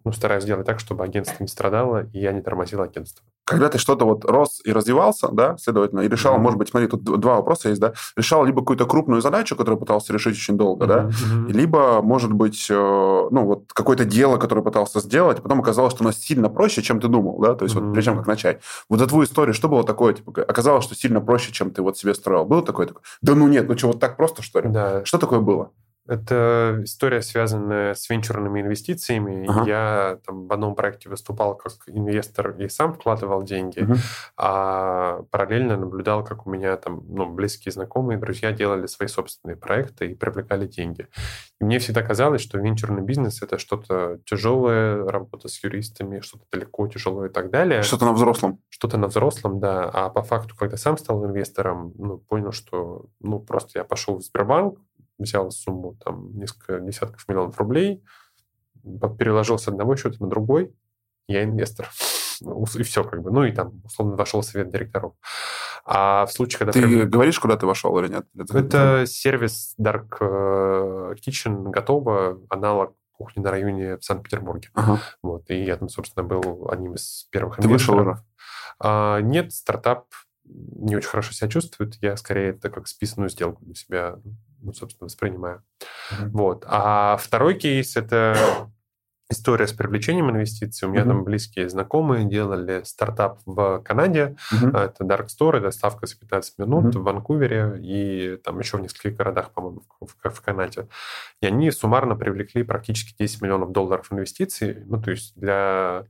ну, 0.04 0.12
стараюсь 0.12 0.44
сделать 0.44 0.68
так, 0.68 0.80
чтобы 0.80 1.04
агентство 1.04 1.44
не 1.44 1.48
страдало, 1.48 2.06
и 2.14 2.20
я 2.20 2.32
не 2.32 2.42
тормозил 2.42 2.82
агентство. 2.82 3.26
Когда 3.50 3.70
ты 3.70 3.78
что-то 3.78 4.06
вот 4.06 4.26
рос 4.26 4.62
и 4.64 4.72
развивался, 4.72 5.30
да, 5.30 5.58
следовательно, 5.58 6.02
и 6.02 6.08
решал, 6.08 6.36
mm-hmm. 6.36 6.40
может 6.40 6.60
быть, 6.60 6.70
смотри, 6.70 6.88
тут 6.88 7.04
два 7.04 7.38
вопроса 7.38 7.70
есть, 7.70 7.82
да, 7.82 7.94
решал 8.16 8.46
либо 8.46 8.62
какую-то 8.62 8.86
крупную 8.86 9.22
задачу, 9.22 9.56
которую 9.56 9.80
пытался 9.80 10.14
решить 10.14 10.36
очень 10.36 10.58
долго, 10.58 10.86
mm-hmm. 10.86 10.88
да, 10.88 11.10
mm-hmm. 11.10 11.52
либо, 11.52 12.02
может 12.02 12.32
быть, 12.32 12.68
э, 12.70 12.74
ну, 12.74 13.46
вот 13.46 13.74
какое-то 13.74 14.06
дело, 14.06 14.38
которое 14.38 14.62
пытался 14.62 15.00
сделать, 15.00 15.40
а 15.40 15.42
потом 15.42 15.60
оказалось, 15.62 15.94
что 15.94 16.04
оно 16.04 16.12
сильно 16.12 16.50
проще, 16.50 16.82
чем 16.82 17.02
ты 17.02 17.08
думал, 17.08 17.40
да, 17.40 17.56
то 17.56 17.66
есть 17.66 17.76
mm-hmm. 17.76 17.86
вот 17.86 17.94
перед 17.94 18.06
тем, 18.06 18.18
как 18.18 18.28
начать. 18.28 18.62
Вот 18.88 19.00
за 19.00 19.08
твою 19.08 19.26
историю, 19.26 19.54
что 19.54 19.68
было 19.68 19.84
такое, 19.84 20.14
типа, 20.14 20.44
оказалось, 20.48 20.86
что 20.86 20.96
сильно 20.96 21.20
проще, 21.20 21.52
чем 21.52 21.72
ты 21.72 21.82
вот 21.82 21.98
себе 21.98 22.14
строил? 22.14 22.46
Было 22.46 22.62
такое? 22.62 22.86
такое? 22.86 23.04
Да 23.22 23.36
ну 23.36 23.48
нет, 23.48 23.68
ну 23.68 23.78
что, 23.78 23.88
вот 23.88 24.00
так 24.00 24.16
просто, 24.16 24.44
что 24.44 24.60
ли? 24.60 24.70
Да. 24.70 25.04
Что 25.06 25.18
такое 25.18 25.40
было? 25.40 25.72
Это 26.10 26.82
история, 26.86 27.22
связанная 27.22 27.94
с 27.94 28.10
венчурными 28.10 28.62
инвестициями. 28.62 29.46
Ага. 29.48 29.64
Я 29.68 30.20
там 30.26 30.48
в 30.48 30.52
одном 30.52 30.74
проекте 30.74 31.08
выступал 31.08 31.56
как 31.56 31.74
инвестор 31.86 32.60
и 32.60 32.68
сам 32.68 32.94
вкладывал 32.94 33.44
деньги, 33.44 33.82
угу. 33.82 33.94
а 34.36 35.22
параллельно 35.30 35.78
наблюдал, 35.78 36.24
как 36.24 36.48
у 36.48 36.50
меня 36.50 36.76
там 36.78 37.04
ну, 37.08 37.30
близкие 37.32 37.72
знакомые, 37.72 38.18
друзья 38.18 38.52
делали 38.52 38.88
свои 38.88 39.08
собственные 39.08 39.56
проекты 39.56 40.08
и 40.08 40.16
привлекали 40.16 40.66
деньги. 40.66 41.08
И 41.62 41.64
мне 41.64 41.78
всегда 41.78 42.02
казалось, 42.02 42.42
что 42.42 42.58
венчурный 42.58 43.04
бизнес 43.04 43.44
это 43.44 43.60
что-то 43.60 44.20
тяжелое, 44.26 45.06
работа 45.06 45.48
с 45.48 45.64
юристами, 45.64 46.22
что-то 46.22 46.46
далеко 46.52 46.88
тяжелое 46.88 47.30
и 47.30 47.32
так 47.32 47.52
далее. 47.52 47.84
Что-то 47.84 48.06
на 48.06 48.14
взрослом. 48.14 48.60
Что-то 48.70 48.98
на 48.98 49.08
взрослом, 49.08 49.60
да. 49.60 49.84
А 49.84 50.10
по 50.10 50.24
факту, 50.24 50.56
когда 50.58 50.76
сам 50.76 50.98
стал 50.98 51.24
инвестором, 51.24 51.94
ну, 52.00 52.18
понял, 52.18 52.52
что 52.52 53.06
ну, 53.20 53.40
просто 53.40 53.78
я 53.78 53.84
пошел 53.84 54.18
в 54.18 54.24
Сбербанк, 54.24 54.80
взял 55.20 55.52
сумму 55.52 55.96
там 56.04 56.36
несколько 56.38 56.80
десятков 56.80 57.28
миллионов 57.28 57.58
рублей, 57.60 58.04
переложил 59.18 59.58
с 59.58 59.68
одного 59.68 59.96
счета 59.96 60.18
на 60.20 60.28
другой, 60.28 60.74
я 61.28 61.44
инвестор. 61.44 61.90
И 62.76 62.84
все, 62.84 63.04
как 63.04 63.22
бы. 63.22 63.32
Ну, 63.32 63.44
и 63.44 63.52
там, 63.52 63.82
условно, 63.84 64.16
вошел 64.16 64.42
совет 64.42 64.72
директоров. 64.72 65.14
А 65.84 66.26
в 66.26 66.32
случае, 66.32 66.60
когда... 66.60 66.72
Ты 66.72 66.82
прям... 66.82 67.10
говоришь, 67.10 67.38
куда 67.40 67.58
ты 67.58 67.66
вошел 67.66 67.98
или 68.00 68.08
нет? 68.08 68.26
Это 68.38 69.06
сервис 69.06 69.76
Dark 69.78 70.18
э, 70.22 71.16
Kitchen 71.16 71.70
готово, 71.70 72.40
аналог 72.50 72.96
кухни 73.12 73.42
на 73.42 73.52
районе 73.52 73.98
в 73.98 74.04
Санкт-Петербурге. 74.06 74.70
Ага. 74.74 75.02
Вот, 75.22 75.50
и 75.50 75.62
я 75.62 75.76
там, 75.76 75.90
собственно, 75.90 76.26
был 76.26 76.70
одним 76.72 76.94
из 76.94 77.28
первых 77.30 77.58
Ты 77.58 77.64
инвесторов. 77.64 77.98
вышел 77.98 78.12
уже? 78.14 78.24
А, 78.80 79.20
нет, 79.20 79.52
стартап 79.52 80.06
не 80.46 80.96
очень 80.96 81.10
хорошо 81.10 81.34
себя 81.34 81.50
чувствует. 81.50 81.96
Я 82.02 82.16
скорее 82.16 82.52
это 82.52 82.70
как 82.70 82.88
списанную 82.88 83.30
сделку 83.30 83.66
для 83.66 83.76
себя 83.76 84.20
ну, 84.62 84.74
собственно, 84.74 85.06
воспринимаю. 85.06 85.64
Mm-hmm. 86.12 86.30
Вот. 86.30 86.66
А 86.68 87.18
второй 87.18 87.56
кейс— 87.56 87.96
это 87.96 88.70
история 89.32 89.68
с 89.68 89.74
привлечением 89.74 90.32
инвестиций. 90.32 90.88
У 90.88 90.92
меня 90.92 91.04
mm-hmm. 91.04 91.08
там 91.08 91.24
близкие 91.24 91.70
знакомые 91.70 92.26
делали 92.26 92.82
стартап 92.84 93.40
в 93.46 93.82
Канаде. 93.84 94.36
Mm-hmm. 94.52 94.78
Это 94.78 95.04
Dark 95.04 95.28
Store, 95.28 95.60
доставка 95.60 96.08
за 96.08 96.18
15 96.18 96.58
минут 96.58 96.86
mm-hmm. 96.86 97.00
в 97.00 97.04
Ванкувере 97.04 97.80
и 97.80 98.38
там 98.38 98.60
еще 98.60 98.78
в 98.78 98.82
нескольких 98.82 99.16
городах, 99.16 99.52
по-моему, 99.52 99.84
в, 100.02 100.30
в 100.30 100.42
Канаде. 100.42 100.88
И 101.42 101.46
они 101.46 101.70
суммарно 101.72 102.16
привлекли 102.16 102.64
практически 102.64 103.16
10 103.20 103.42
миллионов 103.42 103.72
долларов 103.72 104.12
инвестиций. 104.12 104.84
Ну, 104.86 105.00
то 105.00 105.12
есть 105.12 105.34
для 105.36 106.06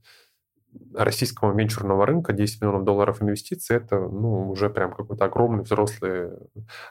российского 0.93 1.57
венчурного 1.57 2.05
рынка 2.05 2.33
10 2.33 2.61
миллионов 2.61 2.83
долларов 2.83 3.21
инвестиций 3.21 3.77
это 3.77 3.99
ну, 3.99 4.49
уже 4.49 4.69
прям 4.69 4.93
какой-то 4.93 5.25
огромный 5.25 5.63
взрослый 5.63 6.29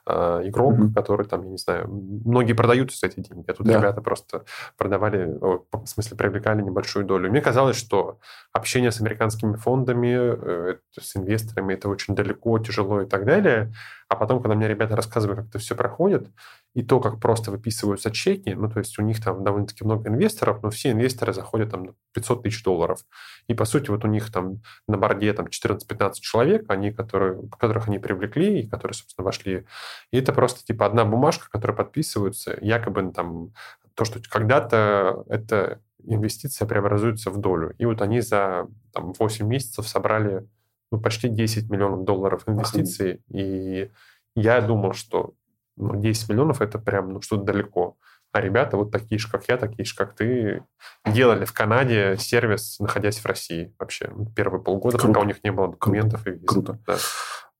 э, 0.07 0.41
игрок, 0.45 0.75
mm-hmm. 0.75 0.95
который 0.95 1.27
там, 1.27 1.43
я 1.45 1.51
не 1.51 1.59
знаю, 1.59 1.89
многие 1.89 2.53
продают 2.53 2.95
за 2.95 3.07
эти 3.07 3.21
деньги, 3.21 3.45
а 3.49 3.55
тут 3.55 3.67
да. 3.67 3.79
ребята 3.79 4.01
просто 4.01 4.45
продавали, 4.77 5.39
о, 5.41 5.65
в 5.73 5.87
смысле 5.87 6.17
привлекали 6.17 6.63
небольшую 6.63 7.05
долю. 7.05 7.31
Мне 7.31 7.41
казалось, 7.41 7.77
что 7.77 8.19
общение 8.53 8.93
с 8.93 9.01
американскими 9.01 9.57
фондами, 9.57 10.15
э, 10.17 10.77
с 10.99 11.17
инвесторами 11.17 11.75
это 11.75 11.89
очень 11.89 12.15
далеко, 12.15 12.59
тяжело 12.59 13.03
и 13.03 13.07
так 13.07 13.25
далее. 13.25 13.73
А 14.09 14.17
потом, 14.17 14.41
когда 14.41 14.55
мне 14.55 14.69
ребята 14.69 14.97
рассказывают, 14.97 15.41
как 15.41 15.49
это 15.51 15.59
все 15.59 15.75
проходит, 15.75 16.29
и 16.75 16.83
то, 16.83 17.01
как 17.01 17.19
просто 17.19 17.51
выписываются 17.51 18.11
чеки, 18.11 18.51
ну, 18.51 18.71
то 18.71 18.79
есть 18.79 18.99
у 18.99 19.03
них 19.03 19.23
там 19.23 19.43
довольно-таки 19.43 19.85
много 19.85 20.09
инвесторов, 20.09 20.63
но 20.63 20.71
все 20.71 20.93
инвесторы 20.93 21.33
заходят 21.33 21.71
там 21.71 21.83
на 21.85 21.95
500 22.13 22.43
тысяч 22.43 22.63
долларов. 22.63 23.01
И, 23.49 23.55
по 23.55 23.65
сути, 23.65 23.91
вот 23.91 24.05
у 24.05 24.09
них 24.09 24.31
там 24.31 24.63
на 24.87 24.97
борде 24.97 25.33
там 25.33 25.47
14-15 25.47 26.13
человек, 26.21 26.67
они, 26.69 26.93
которые, 26.93 27.41
которых 27.59 27.89
они 27.89 27.99
привлекли, 27.99 28.61
и 28.61 28.69
которые, 28.69 28.95
собственно, 28.95 29.25
вошли. 29.25 29.65
И 30.13 30.19
это 30.19 30.33
просто 30.33 30.65
типа 30.65 30.87
одна 30.87 31.05
бумажка, 31.05 31.49
которая 31.51 31.77
подписывается, 31.77 32.57
якобы 32.61 33.11
там 33.13 33.53
то, 33.95 34.05
что 34.05 34.21
когда-то 34.29 35.25
эта 35.29 35.81
инвестиция 36.05 36.69
преобразуется 36.69 37.31
в 37.31 37.39
долю. 37.39 37.75
И 37.79 37.85
вот 37.85 38.03
они 38.03 38.21
за 38.21 38.69
там, 38.93 39.13
8 39.19 39.47
месяцев 39.47 39.89
собрали 39.89 40.47
ну, 40.91 41.01
почти 41.01 41.29
10 41.29 41.69
миллионов 41.71 42.05
долларов 42.05 42.45
инвестиций. 42.47 43.23
Охренеть. 43.29 43.91
И 43.91 43.91
я 44.37 44.61
думал, 44.61 44.93
что 44.93 45.35
ну, 45.79 46.01
10 46.01 46.29
миллионов 46.29 46.61
это 46.61 46.79
прям 46.79 47.13
ну, 47.15 47.23
что-то 47.23 47.45
далеко. 47.45 47.97
А 48.33 48.41
ребята 48.41 48.77
вот 48.77 48.91
такие 48.93 49.19
же, 49.19 49.31
как 49.31 49.49
я, 49.49 49.57
такие 49.57 49.85
же, 49.85 49.95
как 49.95 50.15
ты, 50.15 50.63
делали 51.07 51.45
в 51.45 51.53
Канаде 51.53 52.17
сервис, 52.19 52.79
находясь 52.79 53.19
в 53.19 53.27
России 53.27 53.75
вообще. 53.79 54.13
Первые 54.37 54.63
полгода, 54.63 54.99
Круто. 54.99 55.15
пока 55.15 55.21
у 55.25 55.29
них 55.29 55.43
не 55.43 55.51
было 55.51 55.69
документов 55.69 56.25
Круто. 56.25 56.31
и 56.31 56.33
визы. 56.35 56.47
Круто. 56.47 56.79
Да. 56.87 56.97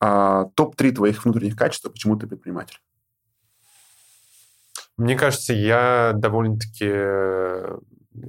А, 0.01 0.45
топ-3 0.55 0.93
твоих 0.93 1.25
внутренних 1.25 1.57
качеств, 1.57 1.91
почему 1.91 2.17
ты 2.17 2.27
предприниматель? 2.27 2.79
Мне 4.99 5.17
кажется, 5.17 5.55
я 5.55 6.13
довольно-таки 6.15 6.91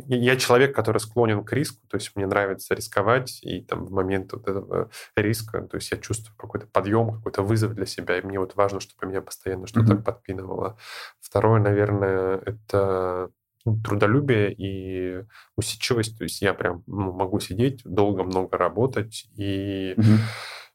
я 0.07 0.36
человек, 0.36 0.76
который 0.76 0.99
склонен 0.99 1.44
к 1.44 1.53
риску, 1.53 1.86
то 1.88 1.98
есть 1.98 2.16
мне 2.16 2.26
нравится 2.26 2.76
рисковать, 2.76 3.40
и 3.44 3.61
там 3.61 3.86
в 3.86 3.91
момент 3.91 4.34
вот 4.34 4.48
этого 4.48 4.90
риска, 5.16 5.61
то 5.61 5.78
есть 5.78 5.91
я 5.91 5.98
чувствую 5.98 6.36
какой-то 6.38 6.68
подъем, 6.68 7.14
какой-то 7.14 7.41
вызов 7.41 7.74
для 7.74 7.86
себя, 7.86 8.18
и 8.18 8.22
мне 8.22 8.40
вот 8.40 8.56
важно, 8.56 8.80
чтобы 8.80 9.07
меня 9.07 9.22
постоянно 9.22 9.68
что-то 9.68 9.94
mm-hmm. 9.94 10.03
подпинывало. 10.03 10.78
Второе, 11.20 11.61
наверное, 11.61 12.38
это 12.45 13.30
ну, 13.66 13.82
трудолюбие 13.82 14.53
и 14.53 15.26
усидчивость, 15.56 16.18
то 16.18 16.24
есть 16.24 16.41
я 16.41 16.53
прям 16.53 16.84
ну, 16.88 17.11
могу 17.11 17.40
сидеть, 17.40 17.82
долго 17.84 18.24
много 18.24 18.57
работать 18.57 19.28
и 19.36 19.94
mm-hmm. 19.98 20.20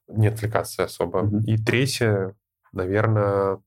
не 0.08 0.28
отвлекаться 0.28 0.84
особо. 0.84 1.22
Mm-hmm. 1.22 1.42
И 1.46 1.56
третье, 1.56 2.36
наверное, 2.72 3.60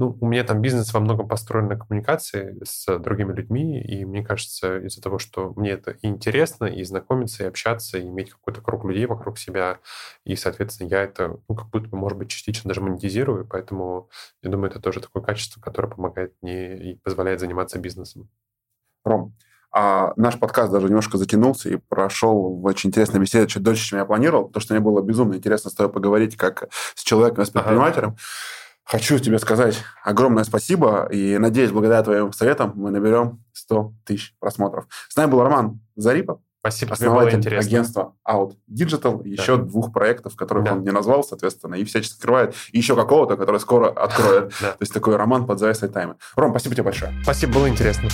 ну, 0.00 0.16
у 0.18 0.26
меня 0.26 0.44
там 0.44 0.62
бизнес 0.62 0.94
во 0.94 1.00
многом 1.00 1.28
построен 1.28 1.68
на 1.68 1.76
коммуникации 1.76 2.58
с 2.64 2.98
другими 3.00 3.34
людьми, 3.34 3.82
и 3.82 4.06
мне 4.06 4.24
кажется, 4.24 4.78
из-за 4.78 5.02
того, 5.02 5.18
что 5.18 5.52
мне 5.56 5.72
это 5.72 5.90
и 5.90 6.06
интересно, 6.06 6.64
и 6.64 6.82
знакомиться, 6.84 7.44
и 7.44 7.46
общаться, 7.46 7.98
и 7.98 8.08
иметь 8.08 8.30
какой-то 8.30 8.62
круг 8.62 8.86
людей 8.86 9.04
вокруг 9.04 9.38
себя, 9.38 9.78
и, 10.24 10.36
соответственно, 10.36 10.88
я 10.88 11.02
это, 11.02 11.36
ну, 11.46 11.54
как 11.54 11.68
будто 11.68 11.88
бы, 11.88 11.98
может 11.98 12.16
быть, 12.16 12.30
частично 12.30 12.68
даже 12.68 12.80
монетизирую, 12.80 13.46
поэтому 13.46 14.08
я 14.42 14.48
думаю, 14.48 14.70
это 14.70 14.80
тоже 14.80 15.00
такое 15.00 15.22
качество, 15.22 15.60
которое 15.60 15.88
помогает 15.88 16.32
мне 16.40 16.92
и 16.92 16.94
позволяет 17.00 17.40
заниматься 17.40 17.78
бизнесом. 17.78 18.30
Ром, 19.04 19.34
а 19.70 20.14
наш 20.16 20.38
подкаст 20.38 20.72
даже 20.72 20.86
немножко 20.86 21.18
затянулся 21.18 21.68
и 21.68 21.76
прошел 21.76 22.56
в 22.56 22.64
очень 22.64 22.88
интересной 22.88 23.20
беседе 23.20 23.46
чуть 23.48 23.62
дольше, 23.62 23.84
чем 23.84 23.98
я 23.98 24.06
планировал, 24.06 24.46
потому 24.46 24.62
что 24.62 24.72
мне 24.72 24.80
было 24.80 25.02
безумно 25.02 25.34
интересно 25.34 25.70
с 25.70 25.74
тобой 25.74 25.92
поговорить 25.92 26.38
как 26.38 26.68
с 26.94 27.02
человеком, 27.02 27.44
с 27.44 27.50
предпринимателем. 27.50 28.08
Ага. 28.08 28.16
Хочу 28.90 29.20
тебе 29.20 29.38
сказать 29.38 29.84
огромное 30.02 30.42
спасибо, 30.42 31.06
и 31.12 31.38
надеюсь, 31.38 31.70
благодаря 31.70 32.02
твоим 32.02 32.32
советам 32.32 32.72
мы 32.74 32.90
наберем 32.90 33.40
100 33.52 33.92
тысяч 34.04 34.34
просмотров. 34.40 34.86
С 35.08 35.14
нами 35.14 35.30
был 35.30 35.42
Роман 35.42 35.80
Зарипов, 35.94 36.40
Спасибо, 36.58 36.92
основатель 36.94 37.56
агентства 37.56 38.16
Out 38.28 38.54
Digital, 38.68 39.22
да. 39.22 39.28
еще 39.28 39.58
двух 39.58 39.92
проектов, 39.92 40.34
которых 40.34 40.64
да. 40.64 40.72
он 40.72 40.82
не 40.82 40.90
назвал, 40.90 41.22
соответственно, 41.22 41.76
и 41.76 41.84
всячески 41.84 42.14
скрывает, 42.14 42.54
и 42.72 42.78
еще 42.78 42.96
какого-то, 42.96 43.36
который 43.36 43.60
скоро 43.60 43.88
откроет. 43.90 44.52
То 44.58 44.76
есть 44.80 44.92
такой 44.92 45.14
роман 45.14 45.46
под 45.46 45.60
завесой 45.60 45.88
таймы. 45.88 46.16
Ром, 46.34 46.50
спасибо 46.50 46.74
тебе 46.74 46.84
большое. 46.84 47.12
Спасибо, 47.22 47.54
было 47.54 47.68
интересно. 47.68 48.10